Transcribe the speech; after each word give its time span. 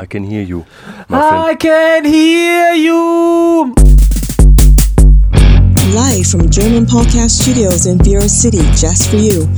I 0.00 0.06
can 0.06 0.22
hear 0.22 0.42
you. 0.42 0.64
I 1.10 1.56
can 1.58 2.04
hear 2.04 2.72
you. 2.72 3.74
Live 5.92 6.26
from 6.30 6.48
German 6.48 6.86
Podcast 6.86 7.42
Studios 7.42 7.86
in 7.86 7.98
Vero 8.04 8.28
City, 8.28 8.62
just 8.78 9.10
for 9.10 9.16
you. 9.16 9.48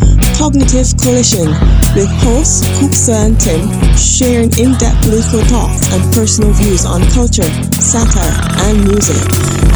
Cognitive 0.40 0.96
Collision 0.96 1.52
with 1.92 2.08
hosts 2.24 2.64
Kuksa 2.80 3.12
and 3.28 3.38
Tim 3.38 3.68
sharing 4.00 4.48
in 4.56 4.72
depth 4.80 5.04
political 5.04 5.44
thoughts 5.44 5.92
and 5.92 6.00
personal 6.14 6.52
views 6.56 6.86
on 6.86 7.02
culture, 7.12 7.44
satire, 7.76 8.32
and 8.64 8.80
music. 8.88 9.20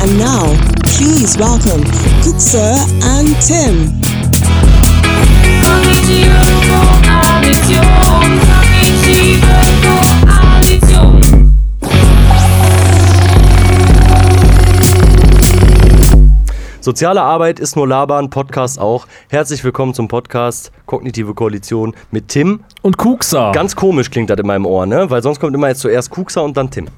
And 0.01 0.17
now, 0.17 0.49
please 0.96 1.37
welcome 1.37 1.85
Kuksa 2.25 2.89
and 3.21 3.37
Tim. 3.45 4.01
Kognitive 5.61 6.33
Koalition, 6.65 7.85
kognitive 8.09 9.23
Soziale 16.84 17.22
Arbeit 17.22 17.61
ist 17.61 17.76
nur 17.76 17.88
Labern, 17.88 18.29
Podcast 18.29 18.79
auch. 18.79 19.06
Herzlich 19.30 19.64
willkommen 19.64 19.94
zum 19.94 20.06
Podcast 20.06 20.70
Kognitive 20.84 21.32
Koalition 21.32 21.94
mit 22.10 22.29
Tim. 22.29 22.60
Und 22.82 22.98
Kuksa. 22.98 23.52
Ganz 23.52 23.74
komisch 23.74 24.10
klingt 24.10 24.29
das 24.29 24.38
in 24.38 24.46
meinem 24.46 24.66
Ohr, 24.66 24.84
ne? 24.84 25.08
Weil 25.08 25.22
sonst 25.22 25.40
kommt 25.40 25.54
immer 25.54 25.68
jetzt 25.68 25.80
zuerst 25.80 26.10
Kuxa 26.10 26.43
und 26.43 26.58
dann 26.58 26.70
Tim. 26.70 26.88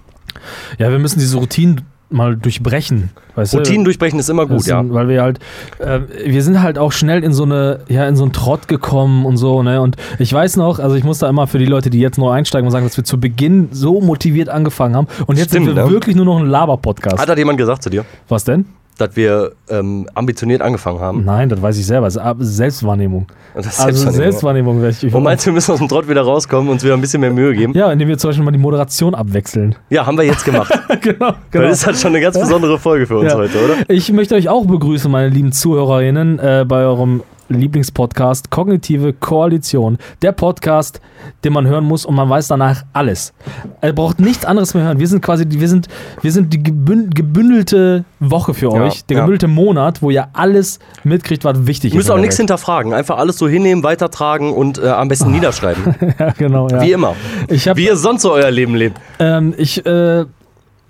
ja, 0.81 0.91
wir 0.91 0.99
müssen 0.99 1.21
diese 1.21 1.37
Routinen 1.39 1.83
mal 2.11 2.35
durchbrechen. 2.35 3.11
Weißt? 3.37 3.55
Routinen 3.55 3.85
durchbrechen 3.85 4.19
ist 4.19 4.29
immer 4.29 4.47
gut, 4.47 4.67
ja. 4.67 4.81
sind- 4.81 4.93
Weil 4.93 5.07
wir 5.07 5.23
halt, 5.23 5.39
äh, 5.79 6.01
wir 6.25 6.43
sind 6.43 6.63
halt 6.63 6.79
auch 6.79 6.91
schnell 6.91 7.23
in 7.23 7.33
so 7.33 7.45
eine, 7.45 7.79
ja, 7.89 8.09
in 8.09 8.17
so 8.17 8.25
einen 8.25 8.33
Trott 8.33 8.67
gekommen 8.67 9.25
und 9.25 9.37
so, 9.37 9.63
ne? 9.63 9.81
Und 9.81 9.95
ich 10.19 10.33
weiß 10.33 10.57
noch, 10.57 10.81
also 10.81 10.97
ich 10.97 11.05
muss 11.05 11.19
da 11.21 11.29
immer 11.29 11.47
für 11.47 11.59
die 11.61 11.65
Leute, 11.67 11.91
die 11.91 12.01
jetzt 12.01 12.19
neu 12.19 12.31
einsteigen, 12.31 12.65
mal 12.67 12.73
sagen, 12.73 12.87
dass 12.87 12.97
wir 12.97 13.05
zu 13.05 13.21
Beginn 13.21 13.69
so 13.71 14.01
motiviert 14.01 14.49
angefangen 14.49 14.97
haben. 14.97 15.07
Und 15.29 15.39
jetzt 15.39 15.51
Stimmt, 15.51 15.67
sind 15.67 15.77
wir 15.77 15.85
ne? 15.85 15.91
wirklich 15.93 16.17
nur 16.17 16.25
noch 16.25 16.41
ein 16.41 16.47
Laber-Podcast. 16.47 17.21
Hat 17.21 17.29
das 17.29 17.39
jemand 17.39 17.57
gesagt 17.59 17.85
zu 17.85 17.91
dir, 17.91 18.05
Was 18.29 18.43
denn? 18.43 18.65
Dass 18.99 19.15
wir 19.15 19.53
ähm, 19.69 20.09
ambitioniert 20.15 20.63
angefangen 20.63 21.01
haben? 21.01 21.25
Nein, 21.25 21.49
das 21.49 21.61
weiß 21.61 21.77
ich 21.79 21.87
selber. 21.87 22.07
Das 22.07 22.17
ist 22.17 22.57
Selbstwahrnehmung. 22.57 23.27
Das 23.55 23.67
Also 23.81 24.11
Selbstwahrnehmung. 24.11 24.81
Selbstwahrnehmung. 24.81 25.15
Und 25.19 25.23
meinst 25.23 25.45
du, 25.45 25.51
wir 25.51 25.55
müssen 25.55 25.73
aus 25.73 25.79
dem 25.79 25.89
Trott 25.89 26.09
wieder 26.09 26.23
rauskommen 26.23 26.69
und 26.69 26.75
uns 26.75 26.85
wieder 26.85 26.95
ein 26.95 27.01
bisschen 27.01 27.21
mehr 27.21 27.31
Mühe 27.33 27.55
geben? 27.55 27.73
Ja, 27.75 27.93
indem 27.93 28.09
wir 28.09 28.19
zum 28.19 28.31
Beispiel 28.31 28.45
mal 28.45 28.51
die 28.53 28.59
Moderation 28.59 29.15
abwechseln. 29.15 29.75
Ja, 29.91 30.07
haben 30.07 30.17
wir 30.17 30.25
jetzt 30.25 30.45
gemacht. 30.45 30.73
genau, 31.01 31.33
Weil 31.53 31.63
das 31.69 31.79
ist 31.81 31.87
halt 31.87 31.97
schon 31.97 32.11
eine 32.13 32.21
ganz 32.21 32.39
besondere 32.39 32.79
Folge 32.79 33.07
für 33.07 33.19
uns 33.19 33.33
Ja. 33.33 33.39
heute, 33.39 33.59
oder? 33.65 33.75
Ich 33.89 34.11
möchte 34.13 34.35
euch 34.35 34.49
auch 34.49 34.65
begrüßen, 34.67 35.11
meine 35.11 35.29
lieben 35.29 35.53
ZuhörerInnen, 35.53 36.39
äh, 36.39 36.65
bei 36.67 36.85
eurem 36.85 37.23
Lieblingspodcast 37.49 38.51
Kognitive 38.51 39.13
Koalition. 39.13 39.99
Der 40.23 40.33
Podcast, 40.33 41.01
den 41.45 41.53
man 41.53 41.67
hören 41.67 41.85
muss 41.85 42.05
und 42.05 42.15
man 42.15 42.29
weiß 42.29 42.49
danach 42.49 42.83
alles. 42.93 43.33
Er 43.81 43.93
braucht 43.93 44.21
nichts 44.21 44.45
anderes 44.45 44.75
mehr 44.75 44.85
hören. 44.85 44.99
Wir 44.99 45.09
sind 45.09 45.23
quasi, 45.23 45.47
die- 45.47 45.61
wir 45.61 45.69
sind, 45.69 45.89
wir 46.23 46.33
sind 46.33 46.53
die 46.53 46.63
gebün- 46.63 47.11
gebündelte 47.15 48.05
Woche 48.21 48.55
für 48.55 48.73
Ja, 48.75 48.83
euch, 48.85 49.05
der 49.05 49.17
ja. 49.19 49.23
gebündelte 49.23 49.49
Monat, 49.49 50.03
wo 50.03 50.11
ihr 50.11 50.29
alles 50.33 50.79
mitkriegt, 51.05 51.45
was 51.45 51.67
wichtig 51.67 51.93
Ihr 51.93 52.01
ist. 52.01 52.07
müsst 52.07 52.11
auch 52.11 52.21
nichts 52.21 52.37
hinterfragen. 52.37 52.93
Einfach 52.95 53.19
alles 53.19 53.39
so 53.39 53.49
hinnehmen, 53.49 53.83
weitertragen 53.83 54.53
und 54.53 54.79
äh, 54.79 54.89
am 54.89 55.09
besten 55.09 55.31
niederschreiben. 55.33 55.95
Ja, 56.19 56.31
genau. 56.37 56.69
Ja. 56.69 56.81
Wie 56.83 56.93
immer. 56.93 57.15
Habe 57.51 57.77
Wie 57.77 57.87
ihr 57.87 57.97
sonst 57.97 58.23
so 58.23 58.33
euer 58.33 58.51
Leben 58.51 58.75
lebt. 58.75 58.99
ähm, 59.19 59.55
ich, 59.57 59.85
äh, 59.87 60.25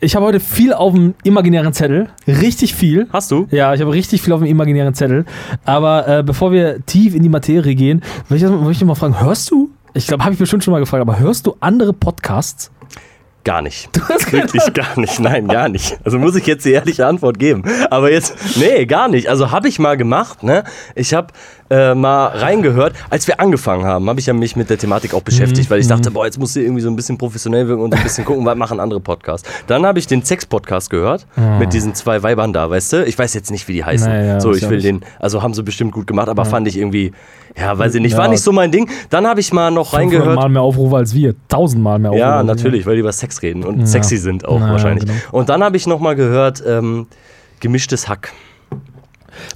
ich 0.00 0.14
habe 0.14 0.26
heute 0.26 0.40
viel 0.40 0.72
auf 0.72 0.92
dem 0.92 1.14
imaginären 1.24 1.72
Zettel. 1.72 2.08
Richtig 2.26 2.74
viel. 2.74 3.06
Hast 3.12 3.30
du? 3.30 3.46
Ja, 3.50 3.72
ich 3.72 3.80
habe 3.80 3.92
richtig 3.92 4.20
viel 4.20 4.32
auf 4.34 4.40
dem 4.40 4.48
imaginären 4.48 4.94
Zettel. 4.94 5.24
Aber 5.64 6.06
äh, 6.06 6.22
bevor 6.22 6.52
wir 6.52 6.84
tief 6.84 7.14
in 7.14 7.22
die 7.22 7.28
Materie 7.28 7.74
gehen, 7.74 8.02
will 8.28 8.36
ich, 8.36 8.78
dich 8.78 8.86
mal 8.86 8.94
fragen, 8.94 9.20
hörst 9.20 9.50
du? 9.50 9.70
Ich 9.94 10.06
glaube, 10.06 10.24
habe 10.24 10.34
ich 10.34 10.38
bestimmt 10.38 10.62
schon 10.62 10.72
mal 10.72 10.80
gefragt, 10.80 11.00
aber 11.00 11.18
hörst 11.18 11.46
du 11.46 11.56
andere 11.60 11.94
Podcasts? 11.94 12.70
Gar 13.44 13.62
nicht. 13.62 13.88
Wirklich 14.32 14.74
gar 14.74 14.98
nicht. 14.98 15.20
Nein, 15.20 15.46
gar 15.46 15.68
nicht. 15.68 15.96
Also 16.04 16.18
muss 16.18 16.34
ich 16.34 16.46
jetzt 16.46 16.64
die 16.64 16.72
ehrliche 16.72 17.06
Antwort 17.06 17.38
geben. 17.38 17.62
Aber 17.90 18.10
jetzt, 18.10 18.34
nee, 18.56 18.84
gar 18.86 19.06
nicht. 19.08 19.28
Also 19.28 19.52
habe 19.52 19.68
ich 19.68 19.78
mal 19.78 19.96
gemacht, 19.96 20.42
ne? 20.42 20.64
Ich 20.96 21.14
habe 21.14 21.28
äh, 21.70 21.94
mal 21.94 22.26
reingehört. 22.26 22.94
Als 23.10 23.26
wir 23.26 23.40
angefangen 23.40 23.84
haben, 23.84 24.08
habe 24.08 24.20
ich 24.20 24.26
ja 24.26 24.32
mich 24.32 24.54
mit 24.56 24.70
der 24.70 24.78
Thematik 24.78 25.14
auch 25.14 25.22
beschäftigt, 25.22 25.70
weil 25.70 25.80
ich 25.80 25.88
dachte, 25.88 26.10
boah, 26.10 26.24
jetzt 26.24 26.38
musst 26.38 26.54
du 26.56 26.60
irgendwie 26.60 26.82
so 26.82 26.88
ein 26.88 26.96
bisschen 26.96 27.18
professionell 27.18 27.66
wirken 27.68 27.82
und 27.82 27.92
so 27.92 27.96
ein 27.98 28.02
bisschen 28.02 28.24
gucken, 28.24 28.44
was 28.46 28.56
machen 28.56 28.78
andere 28.80 29.00
Podcasts. 29.00 29.48
Dann 29.66 29.84
habe 29.84 29.98
ich 29.98 30.06
den 30.06 30.22
Sex-Podcast 30.22 30.90
gehört, 30.90 31.26
mit 31.58 31.72
diesen 31.72 31.94
zwei 31.94 32.22
Weibern 32.22 32.52
da, 32.52 32.70
weißt 32.70 32.92
du? 32.92 33.04
Ich 33.04 33.18
weiß 33.18 33.34
jetzt 33.34 33.50
nicht, 33.50 33.66
wie 33.68 33.72
die 33.74 33.84
heißen. 33.84 34.08
Naja, 34.08 34.40
so, 34.40 34.52
ich 34.52 34.62
ja 34.62 34.70
will 34.70 34.80
den, 34.80 35.00
also 35.18 35.42
haben 35.42 35.54
sie 35.54 35.62
bestimmt 35.62 35.92
gut 35.92 36.06
gemacht, 36.06 36.28
aber 36.28 36.44
fand 36.44 36.68
ich 36.68 36.76
irgendwie, 36.78 37.12
ja, 37.58 37.76
weiß 37.76 37.94
ich 37.96 38.00
nicht, 38.02 38.16
war 38.16 38.24
Ja. 38.26 38.30
nicht 38.30 38.42
so 38.42 38.52
mein 38.52 38.70
Ding. 38.70 38.88
Dann 39.10 39.26
habe 39.26 39.40
ich 39.40 39.52
mal 39.52 39.70
noch 39.70 39.92
reingehört. 39.92 40.36
Mal 40.36 40.48
mehr 40.48 40.62
Aufrufe 40.62 40.96
als 40.96 41.14
wir. 41.14 41.34
Tausendmal 41.48 41.98
mehr 41.98 42.10
Aufrufe. 42.10 42.20
Ja, 42.26 42.42
natürlich, 42.42 42.86
weil 42.86 42.94
die 42.94 43.00
über 43.00 43.12
Sex 43.12 43.42
reden 43.42 43.64
und 43.64 43.86
sexy 43.86 44.16
sind 44.18 44.46
auch 44.46 44.60
Ja, 44.60 44.70
wahrscheinlich. 44.70 45.04
genau. 45.06 45.18
Und 45.32 45.48
dann 45.48 45.64
habe 45.64 45.76
ich 45.76 45.86
nochmal 45.86 46.14
gehört, 46.16 46.62
ähm, 46.66 47.06
gemischtes 47.60 48.08
Hack. 48.08 48.32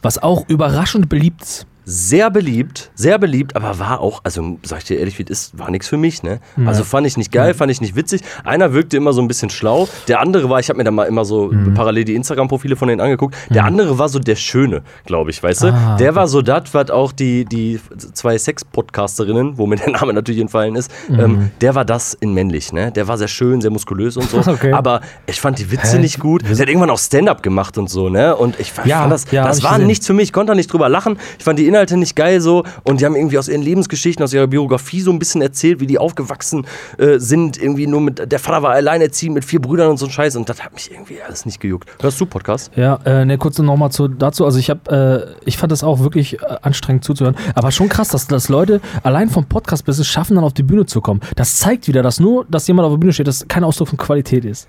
Was 0.03 0.23
auch 0.23 0.49
überraschend 0.49 1.09
beliebt 1.09 1.43
ist. 1.43 1.67
Sehr 1.93 2.31
beliebt, 2.31 2.93
sehr 2.95 3.19
beliebt, 3.19 3.57
aber 3.57 3.81
war 3.81 3.99
auch, 4.01 4.21
also 4.23 4.59
sag 4.63 4.79
ich 4.79 4.85
dir 4.85 4.99
ehrlich, 5.01 5.19
wie 5.19 5.25
es 5.25 5.31
ist, 5.31 5.59
war 5.59 5.73
nichts 5.73 5.89
für 5.89 5.97
mich, 5.97 6.23
ne? 6.23 6.39
Also 6.65 6.85
fand 6.85 7.05
ich 7.05 7.17
nicht 7.17 7.33
geil, 7.33 7.53
fand 7.53 7.73
ich 7.73 7.81
nicht 7.81 7.97
witzig. 7.97 8.21
Einer 8.45 8.73
wirkte 8.73 8.97
immer 8.97 9.13
so 9.13 9.21
ein 9.21 9.27
bisschen 9.27 9.51
schlau, 9.51 9.89
der 10.07 10.21
andere 10.21 10.49
war, 10.49 10.61
ich 10.61 10.69
habe 10.69 10.77
mir 10.77 10.85
da 10.85 10.93
mal 10.93 11.07
immer 11.07 11.25
so 11.25 11.49
Mhm. 11.51 11.75
parallel 11.75 12.05
die 12.05 12.15
Instagram-Profile 12.15 12.77
von 12.77 12.87
denen 12.87 13.01
angeguckt, 13.01 13.35
der 13.51 13.65
andere 13.65 13.99
war 13.99 14.09
so 14.09 14.21
der 14.21 14.37
Schöne, 14.37 14.83
glaube 15.05 15.31
ich, 15.31 15.43
weißt 15.43 15.65
du? 15.65 15.67
Ah, 15.73 15.97
der 15.97 16.15
war 16.15 16.29
so 16.29 16.43
das, 16.43 16.73
was 16.75 16.91
auch 16.91 17.11
die, 17.11 17.45
die 17.45 17.81
zwei 18.13 18.39
Sex-Podcasterinnen, 18.39 19.59
wo 19.59 19.67
mir 19.67 19.77
der 19.85 19.91
Name 19.91 20.13
natürlich 20.13 20.41
entfallen 20.41 20.77
ist, 20.77 20.93
Mhm. 21.09 21.21
ähm, 21.21 21.51
der 21.61 21.75
war 21.75 21.85
das 21.85 22.15
in 22.15 22.33
männlich, 22.35 22.73
ne? 22.73 22.93
Der 22.93 23.09
war 23.09 23.19
sehr 23.19 23.27
schön, 23.29 23.61
sehr 23.61 23.71
muskulös 23.73 24.17
und 24.17 24.31
so, 24.31 24.39
Okay. 24.47 24.73
aber 24.73 25.01
ich 25.27 25.41
fand 25.41 25.59
die 25.59 25.71
Witze 25.73 25.97
Hä? 25.97 25.99
nicht 25.99 26.21
gut. 26.21 26.43
Der 26.43 26.51
hat 26.57 26.69
irgendwann 26.69 26.91
auch 26.91 26.99
Stand-up 26.99 27.43
gemacht 27.43 27.79
und 27.79 27.91
so, 27.91 28.09
ne? 28.09 28.37
Und 28.37 28.61
ich 28.61 28.71
fand, 28.73 28.87
Ja, 28.87 29.01
fand 29.01 29.13
das, 29.13 29.31
ja, 29.33 29.45
das 29.45 29.63
war 29.65 29.79
nichts 29.79 30.07
für 30.07 30.13
mich, 30.13 30.21
ich 30.29 30.33
konnte 30.33 30.53
da 30.53 30.55
nicht 30.55 30.73
drüber 30.73 30.89
lachen. 30.89 31.19
Ich 31.39 31.45
fand 31.45 31.59
die 31.59 31.67
Inhalte 31.67 31.80
nicht 31.97 32.17
geil 32.17 32.41
so 32.41 32.65
und 32.85 33.01
die 33.01 33.07
haben 33.07 33.17
irgendwie 33.17 33.39
aus 33.39 33.49
ihren 33.49 33.63
Lebensgeschichten, 33.63 34.23
aus 34.23 34.33
ihrer 34.33 34.47
Biografie 34.47 35.01
so 35.01 35.11
ein 35.11 35.19
bisschen 35.19 35.43
erzählt, 35.43 35.81
wie 35.81 35.87
die 35.87 35.99
aufgewachsen 35.99 36.67
äh, 36.99 37.19
sind. 37.19 37.61
Irgendwie 37.61 37.87
nur 37.87 38.01
mit, 38.01 38.31
der 38.31 38.39
Vater 38.39 38.63
war 38.63 38.73
alleinerziehend 38.73 39.35
mit 39.35 39.45
vier 39.45 39.61
Brüdern 39.61 39.91
und 39.91 39.97
so 39.99 40.07
ein 40.07 40.13
Scheiß 40.13 40.37
und 40.37 40.49
das 40.49 40.63
hat 40.63 40.73
mich 40.75 40.91
irgendwie 40.91 41.23
alles 41.23 41.47
nicht 41.47 41.61
gejuckt. 41.61 41.89
Hörst 42.01 42.21
du 42.21 42.27
Podcast? 42.27 42.71
Ja, 42.77 42.99
äh, 43.05 43.25
ne, 43.25 43.39
kurz 43.39 43.59
nochmal 43.59 43.91
zu, 43.91 44.09
dazu. 44.09 44.45
Also 44.45 44.59
ich 44.59 44.71
habe, 44.71 45.37
äh, 45.41 45.49
ich 45.49 45.57
fand 45.57 45.73
das 45.73 45.85
auch 45.85 46.01
wirklich 46.01 46.41
äh, 46.41 46.57
anstrengend 46.63 47.05
zuzuhören. 47.05 47.37
Aber 47.55 47.71
schon 47.71 47.89
krass, 47.89 48.09
dass, 48.09 48.27
dass 48.27 48.49
Leute 48.49 48.81
allein 49.03 49.29
vom 49.29 49.45
Podcast-Business 49.47 50.07
schaffen, 50.07 50.37
dann 50.37 50.45
auf 50.45 50.55
die 50.55 50.63
Bühne 50.63 50.87
zu 50.87 51.01
kommen. 51.01 51.21
Das 51.37 51.59
zeigt 51.59 51.89
wieder, 51.89 52.03
dass 52.03 52.21
nur, 52.21 52.47
dass 52.49 52.67
jemand 52.67 52.87
auf 52.87 52.93
der 52.93 52.99
Bühne 52.99 53.13
steht, 53.13 53.29
das 53.29 53.47
kein 53.49 53.65
Ausdruck 53.65 53.89
von 53.89 53.99
Qualität 53.99 54.45
ist. 54.45 54.69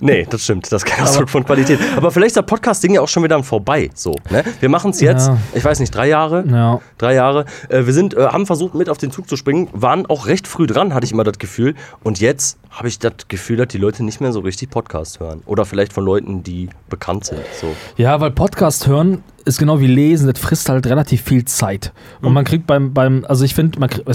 Nee, 0.00 0.26
das 0.28 0.44
stimmt. 0.44 0.70
Das 0.72 0.82
ist 0.82 0.86
kein 0.86 1.04
Ausdruck 1.04 1.28
von 1.30 1.44
Qualität. 1.44 1.78
Aber 1.96 2.10
vielleicht 2.10 2.28
ist 2.28 2.36
das 2.36 2.46
Podcast-Ding 2.46 2.94
ja 2.94 3.00
auch 3.00 3.08
schon 3.08 3.22
wieder 3.22 3.42
vorbei. 3.42 3.90
So, 3.94 4.16
ne? 4.30 4.42
Wir 4.60 4.68
machen 4.68 4.90
es 4.90 5.00
jetzt, 5.00 5.28
Ja. 5.28 5.38
ich 5.54 5.64
weiß 5.64 5.80
nicht, 5.80 5.94
drei 5.94 6.08
Jahre. 6.08 6.44
Ja. 6.48 6.80
Drei 6.98 7.14
Jahre. 7.14 7.44
Äh, 7.68 7.86
wir 7.86 7.92
sind, 7.92 8.14
äh, 8.14 8.26
haben 8.26 8.46
versucht, 8.46 8.74
mit 8.74 8.88
auf 8.88 8.98
den 8.98 9.10
Zug 9.10 9.28
zu 9.28 9.36
springen, 9.36 9.68
waren 9.72 10.06
auch 10.06 10.26
recht 10.26 10.46
früh 10.48 10.66
dran, 10.66 10.94
hatte 10.94 11.06
ich 11.06 11.12
immer 11.12 11.24
das 11.24 11.38
Gefühl. 11.38 11.74
Und 12.02 12.20
jetzt 12.20 12.58
habe 12.70 12.88
ich 12.88 12.98
das 12.98 13.12
Gefühl, 13.28 13.56
dass 13.58 13.68
die 13.68 13.78
Leute 13.78 14.04
nicht 14.04 14.20
mehr 14.20 14.32
so 14.32 14.40
richtig 14.40 14.70
Podcast 14.70 15.20
hören. 15.20 15.42
Oder 15.46 15.64
vielleicht 15.64 15.92
von 15.92 16.04
Leuten, 16.04 16.42
die 16.42 16.68
bekannt 16.88 17.24
sind. 17.26 17.40
So. 17.60 17.74
Ja, 17.96 18.20
weil 18.20 18.30
Podcast 18.32 18.86
hören 18.86 19.22
ist 19.44 19.58
genau 19.58 19.80
wie 19.80 19.86
lesen, 19.86 20.30
das 20.30 20.38
frisst 20.40 20.68
halt 20.68 20.86
relativ 20.86 21.22
viel 21.22 21.44
Zeit. 21.44 21.92
Und 22.22 22.28
Mhm. 22.28 22.34
man 22.34 22.44
kriegt 22.44 22.66
beim, 22.66 22.92
beim 22.94 23.24
also 23.28 23.44
ich 23.44 23.54
finde, 23.54 23.78
man 23.78 23.90
kriegt, 23.90 24.08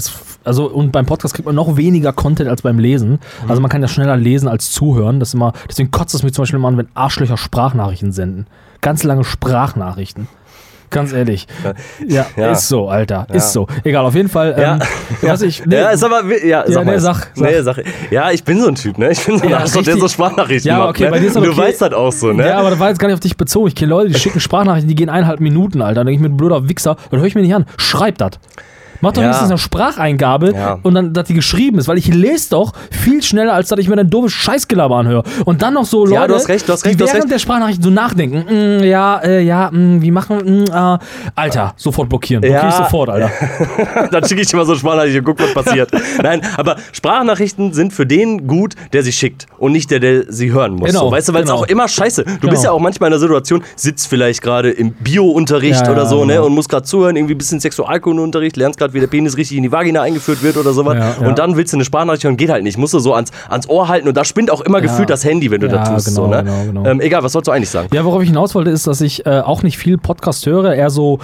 also 0.44 0.70
und 0.70 0.92
beim 0.92 1.06
Podcast 1.06 1.34
kriegt 1.34 1.46
man 1.46 1.54
noch 1.54 1.76
weniger 1.76 2.12
Content 2.12 2.48
als 2.50 2.62
beim 2.62 2.78
Lesen. 2.78 3.12
Mhm. 3.44 3.48
Also 3.50 3.60
man 3.62 3.70
kann 3.70 3.82
ja 3.82 3.88
schneller 3.88 4.16
lesen 4.16 4.48
als 4.48 4.70
zuhören. 4.72 5.20
Das 5.20 5.30
ist 5.30 5.34
immer, 5.34 5.52
deswegen 5.68 5.90
kotzt 5.90 6.14
es 6.14 6.22
mich 6.22 6.32
zum 6.34 6.42
Beispiel 6.42 6.58
immer 6.58 6.68
an, 6.68 6.76
wenn 6.76 6.88
Arschlöcher 6.94 7.36
Sprachnachrichten 7.36 8.12
senden. 8.12 8.46
Ganz 8.80 9.02
lange 9.04 9.24
Sprachnachrichten. 9.24 10.26
Ganz 10.90 11.12
ehrlich. 11.12 11.46
Ja, 12.06 12.26
Ja. 12.36 12.50
ist 12.52 12.68
so, 12.68 12.88
Alter. 12.88 13.26
Ist 13.32 13.52
so. 13.52 13.66
Egal, 13.84 14.04
auf 14.04 14.14
jeden 14.14 14.28
Fall. 14.28 14.56
Ja. 14.60 14.74
Ähm, 14.74 14.80
was 15.22 15.42
ich, 15.42 15.64
nee, 15.64 15.76
ja, 15.76 15.90
ist 15.90 16.02
aber, 16.02 16.22
ja, 16.44 16.64
sag 16.66 16.84
nee, 16.84 16.90
mal. 16.92 17.00
sag, 17.00 17.30
sag. 17.34 17.48
Nee, 17.48 17.60
sag. 17.62 17.76
Ja, 18.10 18.30
ich 18.32 18.42
bin 18.42 18.60
so 18.60 18.68
ein 18.68 18.74
Typ, 18.74 18.98
ne? 18.98 19.10
Ich 19.12 19.24
bin 19.24 19.38
so 19.38 19.44
ein 19.44 19.50
Ja, 19.50 19.58
Arschloch, 19.58 19.82
der 19.84 19.96
so 19.96 20.08
Sprachnachrichten 20.08 20.68
Ja, 20.68 20.78
macht. 20.78 20.90
okay, 20.90 21.04
ne? 21.04 21.10
bei 21.10 21.18
dir 21.20 21.26
ist 21.28 21.36
das 21.36 21.44
Du 21.44 21.50
okay. 21.50 21.60
weißt 21.60 21.82
das 21.82 21.92
auch 21.92 22.10
so, 22.12 22.32
ne? 22.32 22.46
Ja, 22.46 22.58
aber 22.58 22.70
das 22.70 22.78
war 22.80 22.88
jetzt 22.88 22.98
gar 22.98 23.06
nicht 23.08 23.14
auf 23.14 23.20
dich 23.20 23.36
bezogen. 23.36 23.68
Ich 23.68 23.74
kenne 23.76 23.90
Leute, 23.90 24.08
die 24.10 24.18
schicken 24.18 24.40
Sprachnachrichten, 24.40 24.88
die 24.88 24.94
gehen 24.96 25.08
eineinhalb 25.08 25.38
Minuten, 25.40 25.80
Alter. 25.80 26.00
Dann 26.00 26.06
denke 26.08 26.22
ich 26.24 26.28
mir, 26.28 26.34
blöder 26.36 26.68
Wichser, 26.68 26.96
dann 27.10 27.20
höre 27.20 27.26
ich 27.26 27.34
mir 27.36 27.42
nicht 27.42 27.54
an. 27.54 27.66
Schreib 27.76 28.18
das. 28.18 28.32
Mach 29.00 29.12
doch 29.12 29.20
Ja. 29.22 29.28
wenigstens 29.28 29.50
eine 29.50 29.58
Spracheingabe 29.58 30.52
Ja. 30.54 30.78
und 30.82 30.94
dann, 30.94 31.12
dass 31.12 31.26
die 31.28 31.34
geschrieben 31.34 31.78
ist, 31.78 31.88
weil 31.88 31.98
ich 31.98 32.12
lese 32.12 32.50
doch 32.50 32.72
viel 32.90 33.22
schneller, 33.22 33.54
als 33.54 33.68
dass 33.68 33.78
ich 33.78 33.88
mir 33.88 33.96
ein 33.98 34.10
doofes 34.10 34.32
Scheißgelaber 34.32 34.96
anhöre. 34.96 35.22
Und 35.44 35.62
dann 35.62 35.74
noch 35.74 35.84
so 35.86 36.04
Leute, 36.04 36.14
Ja, 36.14 36.26
du 36.28 36.34
hast 36.34 36.48
recht, 36.48 36.68
du 36.68 36.72
hast 36.72 36.84
recht, 36.84 36.94
die 36.96 37.00
während 37.00 37.14
recht. 37.24 37.30
der 37.32 37.38
Sprachnachricht 37.38 37.82
so 37.82 37.90
nachdenken. 37.90 38.44
Mm, 38.80 38.84
ja, 38.84 39.18
äh, 39.18 39.42
ja, 39.42 39.70
mm, 39.70 40.02
wie 40.02 40.10
machen 40.10 40.38
wir, 40.44 40.94
mm, 40.94 40.98
äh, 40.98 40.98
Alter, 41.34 41.74
sofort 41.76 42.08
blockieren. 42.08 42.40
Blockier 42.42 42.58
ich 42.68 42.74
Ja. 42.78 42.84
sofort, 42.84 43.08
Alter. 43.10 43.30
Dann 44.10 44.24
schicke 44.24 44.42
ich 44.42 44.52
mal 44.52 44.64
so 44.64 44.72
eine 44.72 44.78
Sprachnachricht 44.80 45.18
und 45.18 45.24
guck, 45.24 45.38
was 45.40 45.54
passiert. 45.54 45.90
Nein, 46.22 46.42
aber 46.56 46.76
Sprachnachrichten 46.92 47.72
sind 47.72 47.92
für 47.92 48.06
den 48.06 48.46
gut, 48.46 48.74
der 48.92 49.02
sie 49.02 49.12
schickt 49.12 49.46
und 49.58 49.72
nicht 49.72 49.90
der, 49.90 50.00
der 50.00 50.24
sie 50.32 50.52
hören 50.52 50.74
muss. 50.74 50.88
Genau, 50.90 51.06
so, 51.06 51.12
weißt 51.12 51.28
du, 51.28 51.32
weil 51.34 51.42
es 51.44 51.48
genau. 51.50 51.60
auch 51.62 51.66
immer 51.66 51.88
scheiße. 51.88 52.24
Du 52.24 52.38
Genau. 52.40 52.50
bist 52.52 52.64
ja 52.64 52.70
auch 52.70 52.80
manchmal 52.80 53.08
in 53.08 53.12
der 53.12 53.20
Situation, 53.20 53.62
sitzt 53.76 54.08
vielleicht 54.08 54.42
gerade 54.42 54.70
im 54.70 54.92
Bio-Unterricht 54.92 55.88
oder 55.88 56.06
so, 56.06 56.24
ne, 56.24 56.34
genau. 56.34 56.46
und 56.46 56.54
musst 56.54 56.68
gerade 56.68 56.84
zuhören, 56.84 57.16
irgendwie 57.16 57.34
ein 57.34 57.38
bisschen 57.38 57.60
Sexualkundeunterricht, 57.60 58.56
lernst 58.56 58.78
gerade 58.78 58.89
wie 58.92 59.00
der 59.00 59.06
Penis 59.06 59.36
richtig 59.36 59.56
in 59.56 59.62
die 59.62 59.72
Vagina 59.72 60.02
eingeführt 60.02 60.42
wird 60.42 60.56
oder 60.56 60.72
sowas. 60.72 60.96
Ja. 61.20 61.26
Und 61.26 61.38
dann 61.38 61.56
willst 61.56 61.72
du 61.72 61.76
eine 61.76 61.84
Sprachnachricht 61.84 62.24
hören, 62.24 62.36
geht 62.36 62.50
halt 62.50 62.62
nicht. 62.62 62.78
Musst 62.78 62.94
du 62.94 62.98
so 62.98 63.14
ans, 63.14 63.30
ans 63.48 63.68
Ohr 63.68 63.88
halten 63.88 64.08
und 64.08 64.16
da 64.16 64.24
spinnt 64.24 64.50
auch 64.50 64.60
immer 64.60 64.80
gefühlt 64.80 65.10
das 65.10 65.24
Handy, 65.24 65.50
wenn 65.50 65.60
du 65.60 65.68
da 65.68 65.84
tust. 65.84 66.14
so, 66.14 66.24
genau, 66.24 66.36
ne? 66.36 66.44
genau, 66.44 66.64
genau. 66.64 66.86
Ähm, 66.86 67.00
egal, 67.00 67.22
was 67.22 67.32
sollst 67.32 67.48
du 67.48 67.52
eigentlich 67.52 67.70
sagen? 67.70 67.88
Ja, 67.92 68.04
worauf 68.04 68.22
ich 68.22 68.28
hinaus 68.28 68.54
wollte, 68.54 68.70
ist, 68.70 68.86
dass 68.86 69.00
ich 69.00 69.26
äh, 69.26 69.40
auch 69.40 69.62
nicht 69.62 69.78
viel 69.78 69.98
Podcast 69.98 70.46
höre, 70.46 70.74
eher 70.74 70.90
so, 70.90 71.18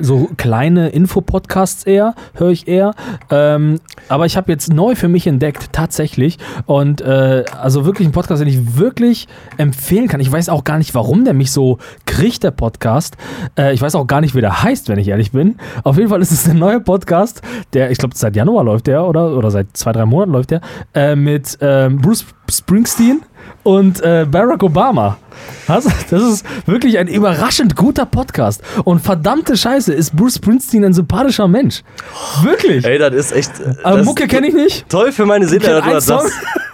so 0.00 0.28
kleine 0.36 0.88
Infopodcasts 0.90 1.84
eher, 1.84 2.14
höre 2.34 2.50
ich 2.50 2.68
eher. 2.68 2.94
Ähm, 3.30 3.80
aber 4.08 4.26
ich 4.26 4.36
habe 4.36 4.50
jetzt 4.52 4.72
neu 4.72 4.94
für 4.94 5.08
mich 5.08 5.26
entdeckt, 5.26 5.72
tatsächlich. 5.72 6.38
Und 6.66 7.00
äh, 7.00 7.44
also 7.60 7.84
wirklich 7.84 8.08
ein 8.08 8.12
Podcast, 8.12 8.40
den 8.40 8.48
ich 8.48 8.76
wirklich 8.76 9.28
empfehlen 9.56 10.08
kann. 10.08 10.20
Ich 10.20 10.30
weiß 10.30 10.48
auch 10.48 10.64
gar 10.64 10.78
nicht, 10.78 10.94
warum 10.94 11.24
der 11.24 11.34
mich 11.34 11.52
so 11.52 11.78
kriegt, 12.06 12.42
der 12.42 12.50
Podcast. 12.50 13.16
Äh, 13.56 13.74
ich 13.74 13.82
weiß 13.82 13.94
auch 13.94 14.06
gar 14.06 14.20
nicht, 14.20 14.34
wie 14.34 14.40
der 14.40 14.62
heißt, 14.62 14.88
wenn 14.88 14.98
ich 14.98 15.08
ehrlich 15.08 15.32
bin. 15.32 15.56
Auf 15.84 15.96
jeden 15.96 16.08
Fall 16.08 16.22
ist 16.22 16.32
es 16.32 16.48
ein 16.48 16.58
neuer 16.58 16.80
Podcast, 16.80 17.07
der, 17.72 17.90
ich 17.90 17.98
glaube, 17.98 18.14
seit 18.16 18.36
Januar 18.36 18.64
läuft 18.64 18.86
der, 18.86 19.04
oder? 19.04 19.36
Oder 19.36 19.50
seit 19.50 19.76
zwei, 19.76 19.92
drei 19.92 20.06
Monaten 20.06 20.32
läuft 20.32 20.50
der, 20.50 20.60
äh, 20.94 21.16
mit 21.16 21.58
ähm, 21.60 22.00
Bruce 22.00 22.24
Springsteen 22.50 23.22
und 23.62 24.00
äh, 24.02 24.26
Barack 24.30 24.62
Obama. 24.62 25.18
Das 25.66 25.84
ist 26.12 26.44
wirklich 26.66 26.98
ein 26.98 27.08
überraschend 27.08 27.76
guter 27.76 28.06
Podcast. 28.06 28.62
Und 28.84 29.00
verdammte 29.00 29.56
Scheiße, 29.56 29.92
ist 29.92 30.16
Bruce 30.16 30.36
Springsteen 30.36 30.84
ein 30.84 30.94
sympathischer 30.94 31.46
Mensch. 31.46 31.82
Wirklich. 32.42 32.84
Ey, 32.84 32.98
das 32.98 33.14
ist 33.14 33.32
echt. 33.32 33.52
Aber 33.82 34.02
Mucke 34.02 34.26
kenne 34.26 34.48
ich 34.48 34.54
nicht. 34.54 34.88
Toll 34.88 35.12
für 35.12 35.26
meine 35.26 35.46
Seele, 35.46 35.66
dass 35.66 35.84
du 35.84 35.90
das 35.90 36.06
sagst. 36.06 36.32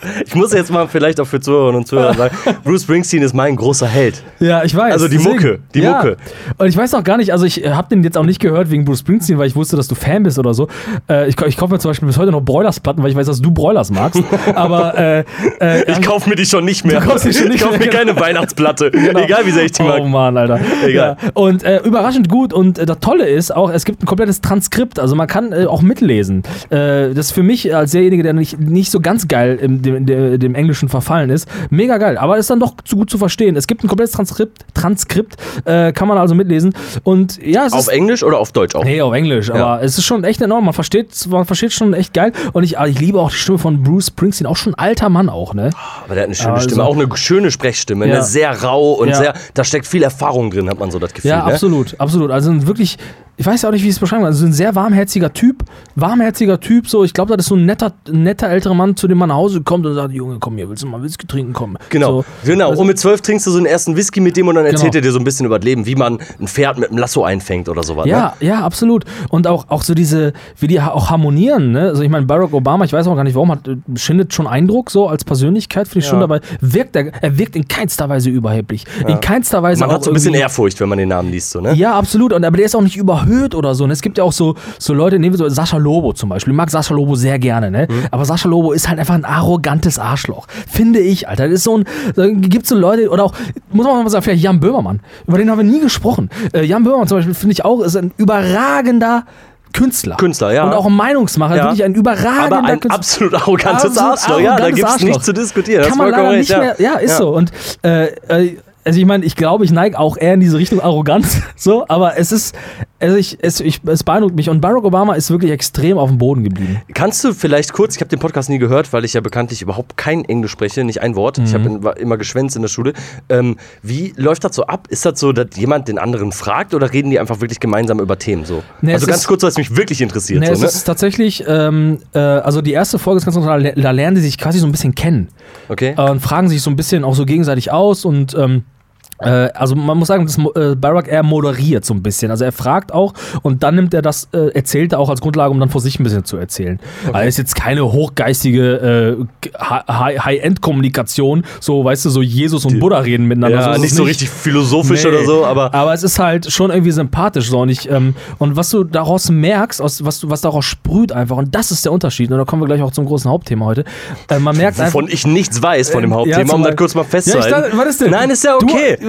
Ich 0.26 0.34
muss 0.34 0.52
jetzt 0.52 0.70
mal 0.70 0.88
vielleicht 0.88 1.20
auch 1.20 1.26
für 1.26 1.40
Zuhörerinnen 1.40 1.80
und 1.80 1.86
Zuhörer 1.86 2.14
sagen, 2.14 2.36
Bruce 2.64 2.82
Springsteen 2.82 3.22
ist 3.22 3.34
mein 3.34 3.56
großer 3.56 3.86
Held. 3.86 4.22
Ja, 4.40 4.64
ich 4.64 4.74
weiß. 4.74 4.92
Also 4.92 5.08
die 5.08 5.16
deswegen. 5.16 5.36
Mucke, 5.36 5.58
die 5.74 5.80
ja. 5.80 5.92
Mucke. 5.96 6.16
Und 6.58 6.66
ich 6.66 6.76
weiß 6.76 6.94
auch 6.94 7.04
gar 7.04 7.16
nicht, 7.16 7.32
also 7.32 7.44
ich 7.44 7.66
habe 7.66 7.88
den 7.88 8.02
jetzt 8.02 8.16
auch 8.16 8.24
nicht 8.24 8.40
gehört 8.40 8.70
wegen 8.70 8.84
Bruce 8.84 9.00
Springsteen, 9.00 9.38
weil 9.38 9.46
ich 9.46 9.56
wusste, 9.56 9.76
dass 9.76 9.88
du 9.88 9.94
Fan 9.94 10.22
bist 10.22 10.38
oder 10.38 10.54
so. 10.54 10.68
Äh, 11.08 11.28
ich, 11.28 11.40
ich 11.40 11.56
kaufe 11.56 11.72
mir 11.72 11.78
zum 11.78 11.90
Beispiel 11.90 12.06
bis 12.06 12.18
heute 12.18 12.30
noch 12.32 12.40
Broilers-Platten, 12.42 13.02
weil 13.02 13.10
ich 13.10 13.16
weiß, 13.16 13.26
dass 13.26 13.40
du 13.40 13.50
Broilers 13.50 13.90
magst. 13.90 14.22
Aber 14.54 14.96
äh, 14.98 15.24
äh, 15.60 15.90
Ich 15.90 16.02
kaufe 16.02 16.28
mir 16.28 16.36
die 16.36 16.46
schon 16.46 16.64
nicht 16.64 16.84
mehr. 16.84 17.00
Du 17.00 17.06
kaufst 17.06 17.24
die 17.24 17.32
schon 17.32 17.48
nicht 17.48 17.56
ich 17.56 17.62
kaufe 17.62 17.78
mir 17.78 17.88
keine 17.88 18.18
Weihnachtsplatte. 18.18 18.90
Genau. 18.90 19.20
Egal 19.20 19.46
wie 19.46 19.50
sehr 19.50 19.64
ich 19.64 19.72
die 19.72 19.82
Oh 19.82 19.86
mag. 19.86 20.06
Mann, 20.06 20.36
Alter. 20.36 20.60
Egal. 20.86 21.16
Ja. 21.20 21.30
Und 21.34 21.62
äh, 21.62 21.80
überraschend 21.80 22.28
gut. 22.28 22.52
Und 22.52 22.78
äh, 22.78 22.86
das 22.86 22.98
Tolle 23.00 23.28
ist 23.28 23.54
auch, 23.54 23.70
es 23.70 23.84
gibt 23.84 24.02
ein 24.02 24.06
komplettes 24.06 24.40
Transkript. 24.40 24.98
Also 24.98 25.14
man 25.14 25.26
kann 25.26 25.52
äh, 25.52 25.66
auch 25.66 25.82
mitlesen. 25.82 26.42
Äh, 26.70 27.14
das 27.14 27.26
ist 27.26 27.32
für 27.32 27.42
mich 27.42 27.74
als 27.74 27.92
derjenige, 27.92 28.22
der 28.22 28.32
nicht, 28.32 28.58
nicht 28.58 28.90
so 28.90 29.00
ganz 29.00 29.28
geil 29.28 29.58
im, 29.60 29.82
dem, 29.82 29.93
dem, 29.94 30.38
dem 30.38 30.54
Englischen 30.54 30.88
verfallen 30.88 31.30
ist, 31.30 31.48
mega 31.70 31.98
geil. 31.98 32.18
Aber 32.18 32.36
ist 32.38 32.50
dann 32.50 32.60
doch 32.60 32.74
zu 32.84 32.96
gut 32.96 33.10
zu 33.10 33.18
verstehen. 33.18 33.56
Es 33.56 33.66
gibt 33.66 33.84
ein 33.84 33.88
komplettes 33.88 34.12
Transkript. 34.12 34.64
Transkript 34.74 35.36
äh, 35.64 35.92
kann 35.92 36.08
man 36.08 36.18
also 36.18 36.34
mitlesen. 36.34 36.74
Und 37.04 37.40
ja, 37.44 37.66
Auf 37.66 37.74
ist. 37.80 37.88
Englisch 37.88 38.22
oder 38.22 38.38
auf 38.38 38.52
Deutsch 38.52 38.74
auch? 38.74 38.84
Nee, 38.84 39.00
auf 39.00 39.12
Englisch, 39.14 39.50
aber 39.50 39.58
Ja. 39.58 39.80
es 39.80 39.96
ist 39.98 40.04
schon 40.04 40.24
echt 40.24 40.40
enorm. 40.42 40.64
Man 40.64 40.74
versteht, 40.74 41.26
man 41.30 41.44
versteht 41.44 41.72
schon 41.72 41.94
echt 41.94 42.12
geil. 42.14 42.32
Und 42.52 42.64
ich, 42.64 42.76
ich 42.78 43.00
liebe 43.00 43.20
auch 43.20 43.30
die 43.30 43.36
Stimme 43.36 43.58
von 43.58 43.82
Bruce 43.82 44.08
Springsteen, 44.08 44.46
auch 44.46 44.56
schon 44.56 44.74
ein 44.74 44.78
alter 44.78 45.08
Mann 45.08 45.28
auch, 45.28 45.54
ne? 45.54 45.70
Aber 46.04 46.14
der 46.14 46.22
hat 46.24 46.28
eine 46.28 46.34
schöne 46.34 46.52
Also- 46.54 46.68
Stimme, 46.68 46.84
auch 46.84 46.96
eine 46.96 47.08
schöne 47.16 47.50
Sprechstimme, 47.50 48.06
Ja. 48.06 48.14
eine 48.16 48.24
sehr 48.24 48.62
rau 48.62 48.92
und 48.94 49.08
Ja. 49.08 49.14
sehr, 49.14 49.34
da 49.54 49.64
steckt 49.64 49.86
viel 49.86 50.02
Erfahrung 50.02 50.50
drin, 50.50 50.68
hat 50.68 50.78
man 50.78 50.90
so 50.90 50.98
das 50.98 51.12
Gefühl. 51.14 51.30
Ja, 51.30 51.38
ne? 51.46 51.52
absolut, 51.52 51.94
absolut. 51.98 52.30
Also 52.30 52.66
wirklich, 52.66 52.96
ich 53.36 53.46
weiß 53.46 53.62
ja 53.62 53.68
auch 53.68 53.72
nicht, 53.72 53.82
wie 53.82 53.88
ich 53.88 53.94
es 53.94 53.98
beschreiben 54.00 54.22
kann. 54.22 54.32
Also 54.32 54.46
ein 54.46 54.52
sehr 54.52 54.74
warmherziger 54.74 55.32
Typ, 55.32 55.64
warmherziger 55.96 56.60
Typ. 56.60 56.88
So, 56.88 57.04
ich 57.04 57.12
glaube, 57.14 57.36
das 57.36 57.46
ist 57.46 57.48
so 57.48 57.56
ein 57.56 57.66
netter, 57.66 57.92
netter 58.10 58.48
älterer 58.48 58.74
Mann, 58.74 58.96
zu 58.96 59.08
dem 59.08 59.18
man 59.18 59.28
nach 59.28 59.36
Hause 59.36 59.62
kommt 59.62 59.83
und 59.86 59.94
sagt, 59.94 60.12
Junge, 60.12 60.36
komm 60.40 60.56
hier, 60.56 60.68
willst 60.68 60.82
du 60.82 60.86
mal 60.86 61.02
Whisky 61.02 61.26
trinken? 61.26 61.52
Komm. 61.52 61.76
Genau, 61.90 62.22
So, 62.22 62.24
genau. 62.44 62.70
Also- 62.70 62.80
und 62.82 62.86
mit 62.88 62.98
zwölf 62.98 63.20
trinkst 63.20 63.46
du 63.46 63.50
so 63.50 63.58
einen 63.58 63.66
ersten 63.66 63.96
Whisky 63.96 64.20
mit 64.20 64.36
dem 64.36 64.48
und 64.48 64.54
dann 64.56 64.64
erzählt 64.66 64.92
Genau. 64.92 64.98
er 64.98 65.02
dir 65.02 65.12
so 65.12 65.18
ein 65.18 65.24
bisschen 65.24 65.46
über 65.46 65.58
das 65.58 65.64
Leben, 65.64 65.86
wie 65.86 65.94
man 65.94 66.18
ein 66.40 66.48
Pferd 66.48 66.78
mit 66.78 66.90
einem 66.90 66.98
Lasso 66.98 67.24
einfängt 67.24 67.68
oder 67.68 67.82
sowas. 67.82 68.04
Ne? 68.06 68.10
Ja, 68.12 68.34
ja, 68.40 68.60
absolut. 68.62 69.04
Und 69.30 69.46
auch, 69.46 69.66
auch 69.68 69.82
so 69.82 69.94
diese, 69.94 70.32
wie 70.58 70.66
die 70.66 70.80
auch 70.80 71.10
harmonieren. 71.10 71.72
Ne? 71.72 71.88
Also 71.88 72.02
ich 72.02 72.08
meine, 72.10 72.26
Barack 72.26 72.52
Obama, 72.52 72.84
ich 72.84 72.92
weiß 72.92 73.06
auch 73.06 73.16
gar 73.16 73.24
nicht 73.24 73.34
warum, 73.34 73.50
hat, 73.52 73.66
äh, 73.68 73.76
schindet 73.96 74.32
schon 74.34 74.46
Eindruck 74.46 74.90
so 74.90 75.08
als 75.08 75.24
Persönlichkeit, 75.24 75.88
finde 75.88 76.00
ich 76.00 76.06
schon 76.06 76.20
Ja. 76.20 76.26
dabei. 76.26 76.40
Wirkt 76.60 76.96
er, 76.96 77.12
er 77.22 77.38
wirkt 77.38 77.56
in 77.56 77.66
keinster 77.68 78.08
Weise 78.08 78.30
überheblich. 78.30 78.84
In 79.06 79.20
keinster 79.20 79.62
Weise 79.62 79.80
Man 79.80 79.90
hat 79.94 80.04
so 80.04 80.10
ein 80.10 80.14
bisschen 80.14 80.34
Ehrfurcht, 80.34 80.80
wenn 80.80 80.88
man 80.88 80.98
den 80.98 81.08
Namen 81.08 81.30
liest, 81.30 81.50
so, 81.50 81.60
ne? 81.60 81.74
Ja, 81.74 81.94
absolut. 81.98 82.32
Und, 82.32 82.44
aber 82.44 82.56
der 82.56 82.66
ist 82.66 82.74
auch 82.74 82.80
nicht 82.82 82.96
überhöht 82.96 83.54
oder 83.54 83.74
so. 83.74 83.84
Und 83.84 83.90
es 83.90 84.00
gibt 84.02 84.18
ja 84.18 84.24
auch 84.24 84.32
so, 84.32 84.54
so 84.78 84.92
Leute, 84.94 85.18
nehmen 85.18 85.34
wir 85.34 85.38
so 85.38 85.48
Sascha 85.48 85.76
Lobo 85.76 86.12
zum 86.12 86.28
Beispiel. 86.28 86.52
Ich 86.52 86.56
mag 86.56 86.70
Sascha 86.70 86.94
Lobo 86.94 87.14
sehr 87.14 87.38
gerne, 87.38 87.70
ne? 87.70 87.86
Mhm. 87.90 88.06
Aber 88.10 88.24
Sascha 88.24 88.48
Lobo 88.48 88.72
ist 88.72 88.88
halt 88.88 88.98
einfach 88.98 89.14
ein 89.14 89.24
arrogantes 89.64 89.98
Arschloch. 89.98 90.46
Finde 90.68 91.00
ich, 91.00 91.28
Alter. 91.28 91.48
Das 91.48 91.58
ist 91.58 91.64
so 91.64 91.78
ein, 91.78 91.84
da 92.14 92.28
gibt's 92.28 92.68
so 92.68 92.76
Leute, 92.76 93.08
oder 93.08 93.24
auch, 93.24 93.32
muss 93.72 93.86
man 93.86 94.02
mal 94.02 94.10
sagen, 94.10 94.22
vielleicht 94.22 94.42
Jan 94.42 94.60
Böhmermann. 94.60 95.00
Über 95.26 95.38
den 95.38 95.50
haben 95.50 95.58
wir 95.58 95.64
nie 95.64 95.80
gesprochen. 95.80 96.28
Äh, 96.52 96.64
Jan 96.64 96.84
Böhmermann 96.84 97.08
zum 97.08 97.18
Beispiel, 97.18 97.34
finde 97.34 97.52
ich 97.54 97.64
auch, 97.64 97.80
ist 97.80 97.96
ein 97.96 98.12
überragender 98.18 99.24
Künstler. 99.72 100.16
Künstler, 100.16 100.52
ja. 100.52 100.64
Und 100.64 100.74
auch 100.74 100.86
ein 100.86 100.92
Meinungsmacher. 100.92 101.56
Ja. 101.56 101.64
Wirklich 101.64 101.82
ein 101.82 101.94
überragender 101.94 102.58
Aber 102.58 102.68
ein 102.68 102.80
Künstler. 102.80 102.94
absolut 102.94 103.34
arrogantes 103.34 103.98
Arschloch, 103.98 104.40
ja, 104.40 104.56
da 104.56 104.70
gibt 104.70 104.88
es 104.88 105.00
nichts 105.00 105.24
zu 105.24 105.32
diskutieren. 105.32 105.88
Kann 105.88 105.98
man 105.98 106.10
leider 106.10 106.36
nicht 106.36 106.50
mehr. 106.50 106.76
Ja, 106.78 106.94
ist 106.96 107.16
so. 107.16 107.34
Und 107.34 107.50
äh, 107.82 108.06
äh, 108.28 108.58
also 108.84 109.00
ich 109.00 109.06
meine, 109.06 109.24
ich 109.24 109.34
glaube, 109.34 109.64
ich 109.64 109.72
neige 109.72 109.98
auch 109.98 110.18
eher 110.18 110.34
in 110.34 110.40
diese 110.40 110.58
Richtung 110.58 110.80
Arroganz, 110.80 111.40
so, 111.56 111.86
aber 111.88 112.18
es 112.18 112.32
ist, 112.32 112.54
also 113.04 113.16
ich, 113.16 113.38
es, 113.42 113.60
ich, 113.60 113.80
es 113.86 114.02
beeindruckt 114.02 114.34
mich. 114.34 114.48
Und 114.50 114.60
Barack 114.60 114.84
Obama 114.84 115.14
ist 115.14 115.30
wirklich 115.30 115.50
extrem 115.52 115.98
auf 115.98 116.08
dem 116.08 116.18
Boden 116.18 116.42
geblieben. 116.42 116.80
Kannst 116.94 117.22
du 117.22 117.32
vielleicht 117.34 117.72
kurz, 117.72 117.94
ich 117.96 118.00
habe 118.00 118.08
den 118.08 118.18
Podcast 118.18 118.48
nie 118.48 118.58
gehört, 118.58 118.92
weil 118.92 119.04
ich 119.04 119.12
ja 119.12 119.20
bekanntlich 119.20 119.62
überhaupt 119.62 119.96
kein 119.96 120.24
Englisch 120.24 120.50
spreche, 120.52 120.84
nicht 120.84 121.00
ein 121.02 121.14
Wort. 121.14 121.38
Ich 121.38 121.52
Mhm. 121.52 121.84
habe 121.84 122.00
immer 122.00 122.16
geschwänzt 122.16 122.56
in 122.56 122.62
der 122.62 122.68
Schule. 122.68 122.92
Ähm, 123.28 123.56
wie 123.82 124.12
läuft 124.16 124.44
das 124.44 124.56
so 124.56 124.64
ab? 124.66 124.86
Ist 124.88 125.04
das 125.04 125.20
so, 125.20 125.32
dass 125.32 125.48
jemand 125.56 125.88
den 125.88 125.98
anderen 125.98 126.32
fragt 126.32 126.74
oder 126.74 126.92
reden 126.92 127.10
die 127.10 127.18
einfach 127.20 127.40
wirklich 127.40 127.60
gemeinsam 127.60 128.00
über 128.00 128.18
Themen 128.18 128.44
so? 128.44 128.62
Nee, 128.80 128.94
also 128.94 129.04
es 129.04 129.08
ganz 129.08 129.20
ist- 129.20 129.26
kurz, 129.28 129.42
was 129.42 129.56
mich 129.58 129.76
wirklich 129.76 130.00
interessiert. 130.00 130.40
Nee, 130.40 130.46
so, 130.46 130.52
es 130.54 130.60
ne? 130.60 130.66
ist 130.68 130.84
tatsächlich, 130.84 131.44
ähm, 131.46 131.98
äh, 132.14 132.18
also 132.18 132.62
die 132.62 132.72
erste 132.72 132.98
Folge 132.98 133.18
ist 133.18 133.24
ganz 133.24 133.36
interessant, 133.36 133.72
da 133.76 133.90
lernen 133.90 134.16
die 134.16 134.22
sich 134.22 134.38
quasi 134.38 134.58
so 134.58 134.66
ein 134.66 134.72
bisschen 134.72 134.94
kennen. 134.94 135.28
Okay. 135.68 135.94
äh, 135.96 136.10
und 136.10 136.20
fragen 136.20 136.48
sich 136.48 136.62
so 136.62 136.70
ein 136.70 136.76
bisschen 136.76 137.04
auch 137.04 137.14
so 137.14 137.26
gegenseitig 137.26 137.70
aus 137.70 138.04
und 138.04 138.34
ähm, 138.34 138.64
äh, 138.66 138.73
also 139.18 139.74
man 139.76 139.96
muss 139.98 140.08
sagen, 140.08 140.26
dass 140.26 140.38
äh, 140.56 140.74
Barack 140.74 141.08
er 141.08 141.22
moderiert 141.22 141.84
so 141.84 141.94
ein 141.94 142.02
bisschen. 142.02 142.30
Also 142.30 142.44
er 142.44 142.52
fragt 142.52 142.92
auch 142.92 143.14
und 143.42 143.62
dann 143.62 143.74
nimmt 143.76 143.94
er 143.94 144.02
das, 144.02 144.28
äh, 144.32 144.48
erzählt 144.54 144.92
er 144.92 144.98
auch 144.98 145.08
als 145.08 145.20
Grundlage, 145.20 145.50
um 145.50 145.60
dann 145.60 145.70
vor 145.70 145.80
sich 145.80 145.98
ein 146.00 146.04
bisschen 146.04 146.24
zu 146.24 146.36
erzählen. 146.36 146.78
Also 147.06 147.18
er 147.18 147.26
ist 147.26 147.38
jetzt 147.38 147.54
keine 147.54 147.90
hochgeistige 147.92 149.16
äh, 149.20 149.48
Hi- 149.58 150.18
High-End-Kommunikation, 150.18 151.44
so 151.60 151.84
weißt 151.84 152.04
du, 152.04 152.10
so 152.10 152.22
Jesus 152.22 152.64
und 152.64 152.80
Buddha 152.80 152.98
reden 152.98 153.26
miteinander. 153.26 153.58
ja, 153.60 153.72
ist 153.74 153.80
nicht 153.80 153.94
so 153.94 154.02
richtig 154.02 154.30
philosophisch 154.30 155.04
Nee. 155.04 155.10
oder 155.10 155.24
so, 155.24 155.44
aber 155.44 155.72
Aber 155.74 155.92
es 155.94 156.02
ist 156.02 156.18
halt 156.18 156.50
schon 156.52 156.70
irgendwie 156.70 156.90
sympathisch 156.92 157.48
so 157.50 157.60
und 157.60 157.68
ich, 157.68 157.90
ähm, 157.90 158.14
und 158.38 158.56
was 158.56 158.70
du 158.70 158.84
daraus 158.84 159.30
merkst, 159.30 159.80
aus, 159.80 160.04
was, 160.04 160.20
du, 160.20 160.30
was 160.30 160.40
daraus 160.40 160.64
sprüht 160.64 161.12
einfach 161.12 161.36
und 161.36 161.54
das 161.54 161.70
ist 161.70 161.84
der 161.84 161.92
Unterschied 161.92 162.30
und 162.30 162.38
da 162.38 162.44
kommen 162.44 162.62
wir 162.62 162.66
gleich 162.66 162.82
auch 162.82 162.92
zum 162.92 163.06
großen 163.06 163.30
Hauptthema 163.30 163.64
heute. 163.66 163.84
Äh, 164.28 164.38
man 164.38 164.56
merkt 164.56 164.78
einfach, 164.80 164.94
wovon 164.94 165.08
ich 165.08 165.26
nichts 165.26 165.62
weiß 165.62 165.90
von 165.90 166.02
dem 166.02 166.10
Ähm, 166.12 166.16
Hauptthema, 166.18 166.48
ja, 166.48 166.54
um 166.54 166.62
das 166.62 166.76
kurz 166.76 166.94
mal 166.94 167.02
ja, 167.02 167.08
festzuhalten. 167.08 167.50
dachte, 167.50 167.76
was 167.78 167.86
ist 167.88 168.00
denn? 168.00 168.10
Nein, 168.10 168.30
ist 168.30 168.44
ja 168.44 168.56
okay. 168.56 168.96
Du- 169.00 169.03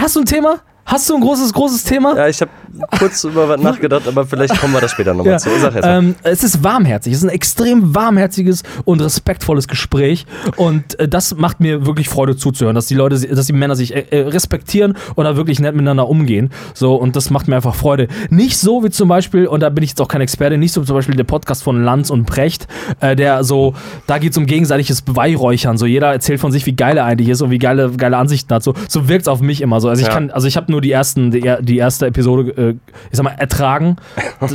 hast 0.00 0.16
du 0.16 0.20
ein 0.20 0.26
Thema? 0.26 0.60
Hast 0.90 1.08
du 1.08 1.14
ein 1.14 1.20
großes, 1.20 1.52
großes 1.52 1.84
Thema? 1.84 2.16
ja, 2.16 2.26
ich 2.26 2.40
habe 2.40 2.50
kurz 2.98 3.22
über 3.22 3.48
was 3.48 3.60
nachgedacht, 3.60 4.08
aber 4.08 4.26
vielleicht 4.26 4.58
kommen 4.60 4.72
wir 4.74 4.80
da 4.80 4.88
später 4.88 5.14
nochmal 5.14 5.34
Ja. 5.34 5.38
zu. 5.38 5.48
Sag 5.60 5.74
jetzt 5.76 5.84
mal. 5.84 5.98
Ähm, 5.98 6.14
es 6.24 6.42
ist 6.42 6.64
warmherzig. 6.64 7.12
Es 7.12 7.18
ist 7.20 7.24
ein 7.24 7.30
extrem 7.30 7.94
warmherziges 7.94 8.64
und 8.84 9.00
respektvolles 9.00 9.68
Gespräch. 9.68 10.26
Und 10.56 10.98
äh, 10.98 11.06
das 11.06 11.36
macht 11.36 11.60
mir 11.60 11.86
wirklich 11.86 12.08
Freude 12.08 12.36
zuzuhören, 12.36 12.74
dass 12.74 12.86
die 12.86 12.94
Leute, 12.96 13.20
dass 13.20 13.46
die 13.46 13.52
Männer 13.52 13.76
sich 13.76 13.94
äh, 13.94 14.00
äh, 14.10 14.20
respektieren 14.28 14.96
und 15.14 15.24
da 15.26 15.36
wirklich 15.36 15.60
nett 15.60 15.74
miteinander 15.76 16.08
umgehen. 16.08 16.50
So, 16.74 16.96
und 16.96 17.14
das 17.14 17.30
macht 17.30 17.46
mir 17.46 17.54
einfach 17.54 17.76
Freude. 17.76 18.08
Nicht 18.30 18.58
so 18.58 18.82
wie 18.82 18.90
zum 18.90 19.08
Beispiel, 19.08 19.46
und 19.46 19.60
da 19.60 19.68
bin 19.68 19.84
ich 19.84 19.90
jetzt 19.90 20.00
auch 20.00 20.08
kein 20.08 20.20
Experte, 20.22 20.58
nicht 20.58 20.72
so 20.72 20.82
wie 20.82 20.86
zum 20.86 20.96
Beispiel 20.96 21.14
der 21.14 21.24
Podcast 21.24 21.62
von 21.62 21.84
Lanz 21.84 22.10
und 22.10 22.24
Precht, 22.26 22.66
äh, 22.98 23.14
der 23.14 23.44
so, 23.44 23.74
da 24.08 24.18
geht 24.18 24.32
es 24.32 24.38
um 24.38 24.46
gegenseitiges 24.46 25.02
Beweihräuchern. 25.02 25.78
So, 25.78 25.86
jeder 25.86 26.08
erzählt 26.12 26.40
von 26.40 26.50
sich, 26.50 26.66
wie 26.66 26.74
geil 26.74 26.96
er 26.96 27.04
eigentlich 27.04 27.28
ist 27.28 27.42
und 27.42 27.50
wie 27.50 27.58
geile, 27.60 27.90
geile 27.92 28.16
Ansichten 28.16 28.52
hat. 28.52 28.64
So, 28.64 28.74
so 28.88 29.08
wirkt 29.08 29.22
es 29.22 29.28
auf 29.28 29.40
mich 29.40 29.60
immer 29.60 29.80
so. 29.80 29.88
Also 29.88 30.02
ich 30.02 30.08
Ja. 30.08 30.14
kann, 30.14 30.30
also 30.32 30.48
ich 30.48 30.56
habe 30.56 30.70
nur 30.72 30.79
die 30.80 30.92
ersten, 30.92 31.30
die, 31.30 31.54
die 31.60 31.78
erste 31.78 32.06
Episode, 32.06 32.50
äh, 32.50 32.70
ich 33.10 33.16
sag 33.16 33.24
mal, 33.24 33.34
ertragen. 33.36 33.96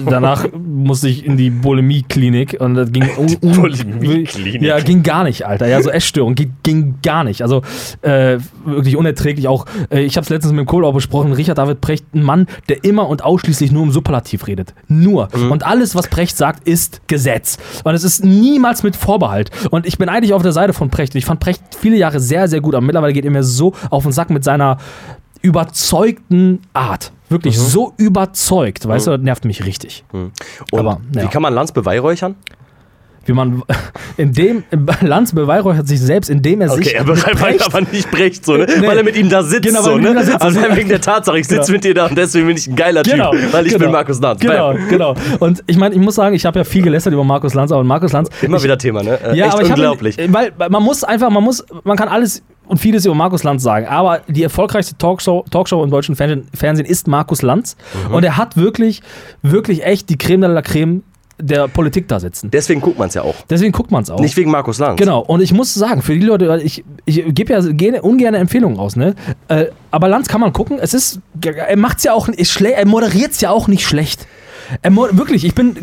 Danach 0.05 0.47
musste 0.53 1.07
ich 1.09 1.25
in 1.25 1.37
die 1.37 1.49
Bulimie-Klinik 1.49 2.57
und 2.59 2.75
das 2.75 2.91
ging 2.91 3.03
un, 3.17 3.37
un, 3.41 3.51
Bulimie-Klinik. 3.55 4.61
Ja, 4.61 4.79
ging 4.79 5.03
gar 5.03 5.23
nicht, 5.23 5.45
Alter. 5.45 5.67
Ja, 5.67 5.81
so 5.81 5.89
Essstörung 5.89 6.35
ging, 6.35 6.53
ging 6.63 6.95
gar 7.03 7.23
nicht. 7.23 7.41
Also 7.41 7.61
äh, 8.01 8.37
wirklich 8.65 8.95
unerträglich. 8.95 9.47
Auch 9.47 9.65
äh, 9.89 10.01
ich 10.01 10.17
habe 10.17 10.23
es 10.23 10.29
letztens 10.29 10.53
mit 10.53 10.61
dem 10.61 10.67
Kohl 10.67 10.85
auch 10.85 10.93
besprochen. 10.93 11.33
Richard 11.33 11.57
David 11.57 11.81
Precht, 11.81 12.05
ein 12.13 12.23
Mann, 12.23 12.47
der 12.69 12.83
immer 12.83 13.07
und 13.07 13.23
ausschließlich 13.23 13.71
nur 13.71 13.83
im 13.83 13.91
Superlativ 13.91 14.47
redet. 14.47 14.73
Nur. 14.87 15.29
Und 15.49 15.65
alles, 15.65 15.95
was 15.95 16.07
Precht 16.07 16.37
sagt, 16.37 16.67
ist 16.67 17.07
Gesetz. 17.07 17.57
Und 17.83 17.93
es 17.93 18.03
ist 18.03 18.23
niemals 18.23 18.83
mit 18.83 18.95
Vorbehalt. 18.95 19.51
Und 19.71 19.85
ich 19.85 19.97
bin 19.97 20.09
eigentlich 20.09 20.33
auf 20.33 20.41
der 20.41 20.51
Seite 20.51 20.73
von 20.73 20.89
Precht. 20.89 21.15
Ich 21.15 21.25
fand 21.25 21.39
Precht 21.39 21.61
viele 21.79 21.97
Jahre 21.97 22.19
sehr, 22.19 22.47
sehr 22.47 22.61
gut. 22.61 22.75
Aber 22.75 22.85
mittlerweile 22.85 23.13
geht 23.13 23.25
er 23.25 23.31
mir 23.31 23.43
so 23.43 23.73
auf 23.89 24.03
den 24.03 24.11
Sack 24.11 24.29
mit 24.29 24.43
seiner 24.43 24.77
überzeugten 25.45 26.59
Art. 26.73 27.11
Wirklich 27.29 27.57
so 27.57 27.93
überzeugt, 27.97 28.87
weißt 28.87 29.07
du, 29.07 29.11
das 29.11 29.21
nervt 29.21 29.45
mich 29.45 29.65
richtig. 29.65 30.03
Und 30.11 30.31
aber, 30.73 31.01
ja. 31.15 31.23
wie 31.23 31.27
kann 31.27 31.41
man 31.41 31.53
Lanz 31.53 31.71
beweihräuchern? 31.71 32.35
Wie 33.25 33.33
man 33.33 33.63
in 34.17 34.33
dem 34.33 34.63
Lanz 35.01 35.33
beweihräuchert 35.33 35.87
sich 35.87 35.99
selbst, 35.99 36.29
indem 36.29 36.61
er 36.61 36.69
sich 36.69 36.87
Okay, 36.87 36.95
er 36.97 37.03
Brecht- 37.03 37.65
aber 37.65 37.81
nicht 37.81 38.09
Brecht 38.11 38.45
so, 38.45 38.55
ne? 38.57 38.65
Nee. 38.79 38.87
Weil 38.87 38.97
er 38.97 39.03
mit 39.03 39.15
ihm 39.17 39.29
da 39.29 39.43
sitzt, 39.43 39.63
Genau, 39.67 39.81
so, 39.81 39.97
ne? 39.97 40.13
da 40.13 40.23
sitzt. 40.23 40.41
Also 40.41 40.59
wegen 40.75 40.89
der 40.89 41.01
Tatsache, 41.01 41.39
ich 41.39 41.47
sitze 41.47 41.61
Genau. 41.65 41.71
mit 41.73 41.83
dir 41.83 41.93
da 41.93 42.05
und 42.07 42.17
deswegen 42.17 42.47
bin 42.47 42.57
ich 42.57 42.67
ein 42.67 42.75
geiler 42.75 43.03
Genau, 43.03 43.31
Typ, 43.31 43.53
weil 43.53 43.65
ich 43.65 43.73
genau. 43.73 43.85
bin 43.85 43.91
Markus 43.91 44.19
Lanz. 44.21 44.39
Genau, 44.39 44.73
Bam. 44.73 44.87
genau. 44.89 45.15
Und 45.39 45.63
ich 45.67 45.77
meine, 45.77 45.95
ich 45.95 46.01
muss 46.01 46.15
sagen, 46.15 46.35
ich 46.35 46.45
habe 46.45 46.59
ja 46.59 46.63
viel 46.63 46.81
gelästert 46.83 47.13
über 47.13 47.23
Markus 47.23 47.53
Lanz, 47.53 47.71
aber 47.71 47.83
Markus 47.83 48.11
Lanz. 48.13 48.29
Immer 48.41 48.57
ich, 48.57 48.63
wieder 48.63 48.77
Thema, 48.77 49.03
ne? 49.03 49.19
Äh, 49.21 49.35
Ja, 49.37 49.45
Echt 49.45 49.53
aber 49.53 49.63
ich 49.63 49.71
hab 49.71 49.77
unglaublich. 49.77 50.17
weil 50.29 50.51
man 50.69 50.83
muss 50.83 51.03
einfach, 51.03 51.29
man 51.29 51.43
muss, 51.43 51.63
man 51.83 51.97
kann 51.97 52.07
alles 52.07 52.43
und 52.67 52.79
vieles 52.79 53.05
über 53.05 53.13
Markus 53.13 53.43
Lanz 53.43 53.61
sagen, 53.61 53.85
aber 53.85 54.21
die 54.27 54.41
erfolgreichste 54.41 54.97
Talkshow, 54.97 55.45
Talkshow 55.51 55.83
im 55.83 55.91
deutschen 55.91 56.15
Fernsehen, 56.15 56.47
Fernsehen 56.53 56.85
ist 56.87 57.07
Markus 57.07 57.43
Lanz 57.43 57.75
Mhm. 58.09 58.15
und 58.15 58.23
er 58.23 58.37
hat 58.37 58.57
wirklich, 58.57 59.01
wirklich 59.43 59.83
echt 59.85 60.09
die 60.09 60.17
Creme 60.17 60.41
de 60.41 60.49
la 60.51 60.61
Creme 60.63 61.03
der 61.37 61.67
Politik 61.67 62.07
da 62.07 62.19
sitzen. 62.19 62.49
Deswegen 62.51 62.81
guckt 62.81 62.97
man 62.97 63.09
es 63.09 63.13
ja 63.13 63.21
auch. 63.21 63.35
Deswegen 63.49 63.71
guckt 63.71 63.91
man 63.91 64.03
es 64.03 64.09
auch. 64.09 64.19
Nicht 64.19 64.37
wegen 64.37 64.51
Markus 64.51 64.79
Lanz. 64.79 64.97
Genau, 64.97 65.19
und 65.19 65.41
ich 65.41 65.53
muss 65.53 65.73
sagen, 65.73 66.01
für 66.01 66.13
die 66.13 66.25
Leute, 66.25 66.61
ich, 66.63 66.83
ich 67.05 67.23
gebe 67.33 67.53
ja 67.53 67.59
gerne, 67.61 68.01
ungern 68.01 68.33
Empfehlungen 68.33 68.77
raus, 68.77 68.95
ne? 68.95 69.15
Äh, 69.47 69.65
aber 69.91 70.07
Lanz 70.07 70.27
kann 70.27 70.41
man 70.41 70.53
gucken. 70.53 70.79
Es 70.79 70.93
ist, 70.93 71.19
er 71.41 71.77
macht's 71.77 72.03
ja 72.03 72.13
auch, 72.13 72.29
er 72.29 72.87
moderiert's 72.87 73.41
ja 73.41 73.49
auch 73.51 73.67
nicht 73.67 73.85
schlecht. 73.85 74.27
Wirklich, 74.83 75.45
ich 75.45 75.55
bin, 75.55 75.75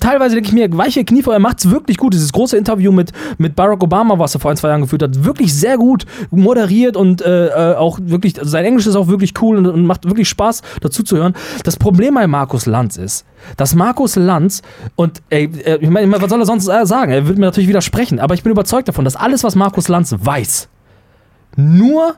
teilweise 0.00 0.34
denke 0.34 0.48
ich 0.48 0.54
mir, 0.54 0.76
weiche 0.76 1.04
Knie 1.04 1.22
vor, 1.22 1.32
er 1.32 1.40
macht's 1.40 1.70
wirklich 1.70 1.96
gut. 1.96 2.14
Dieses 2.14 2.32
große 2.32 2.56
Interview 2.56 2.92
mit, 2.92 3.12
mit 3.38 3.54
Barack 3.54 3.82
Obama, 3.82 4.18
was 4.18 4.34
er 4.34 4.40
vor 4.40 4.50
ein, 4.50 4.56
zwei 4.56 4.68
Jahren 4.68 4.82
geführt 4.82 5.02
hat, 5.02 5.24
wirklich 5.24 5.54
sehr 5.54 5.76
gut 5.76 6.06
moderiert 6.30 6.96
und 6.96 7.22
äh, 7.22 7.48
äh, 7.48 7.76
auch 7.76 7.98
wirklich, 8.02 8.38
also 8.38 8.50
sein 8.50 8.64
Englisch 8.64 8.86
ist 8.86 8.96
auch 8.96 9.08
wirklich 9.08 9.34
cool 9.40 9.58
und, 9.58 9.66
und 9.66 9.86
macht 9.86 10.06
wirklich 10.06 10.28
Spaß, 10.28 10.62
dazu 10.80 11.02
zu 11.02 11.16
hören. 11.16 11.34
Das 11.64 11.76
Problem 11.76 12.14
bei 12.14 12.26
Markus 12.26 12.66
Lanz 12.66 12.96
ist, 12.96 13.24
dass 13.56 13.74
Markus 13.74 14.16
Lanz 14.16 14.62
und 14.96 15.22
ey, 15.30 15.50
äh, 15.64 15.78
ich 15.80 15.90
meine, 15.90 16.10
was 16.20 16.30
soll 16.30 16.40
er 16.40 16.46
sonst 16.46 16.68
äh, 16.68 16.86
sagen? 16.86 17.12
Er 17.12 17.26
wird 17.26 17.38
mir 17.38 17.46
natürlich 17.46 17.68
widersprechen, 17.68 18.20
aber 18.20 18.34
ich 18.34 18.42
bin 18.42 18.52
überzeugt 18.52 18.88
davon, 18.88 19.04
dass 19.04 19.16
alles, 19.16 19.44
was 19.44 19.54
Markus 19.54 19.88
Lanz 19.88 20.14
weiß, 20.18 20.68
nur 21.56 22.14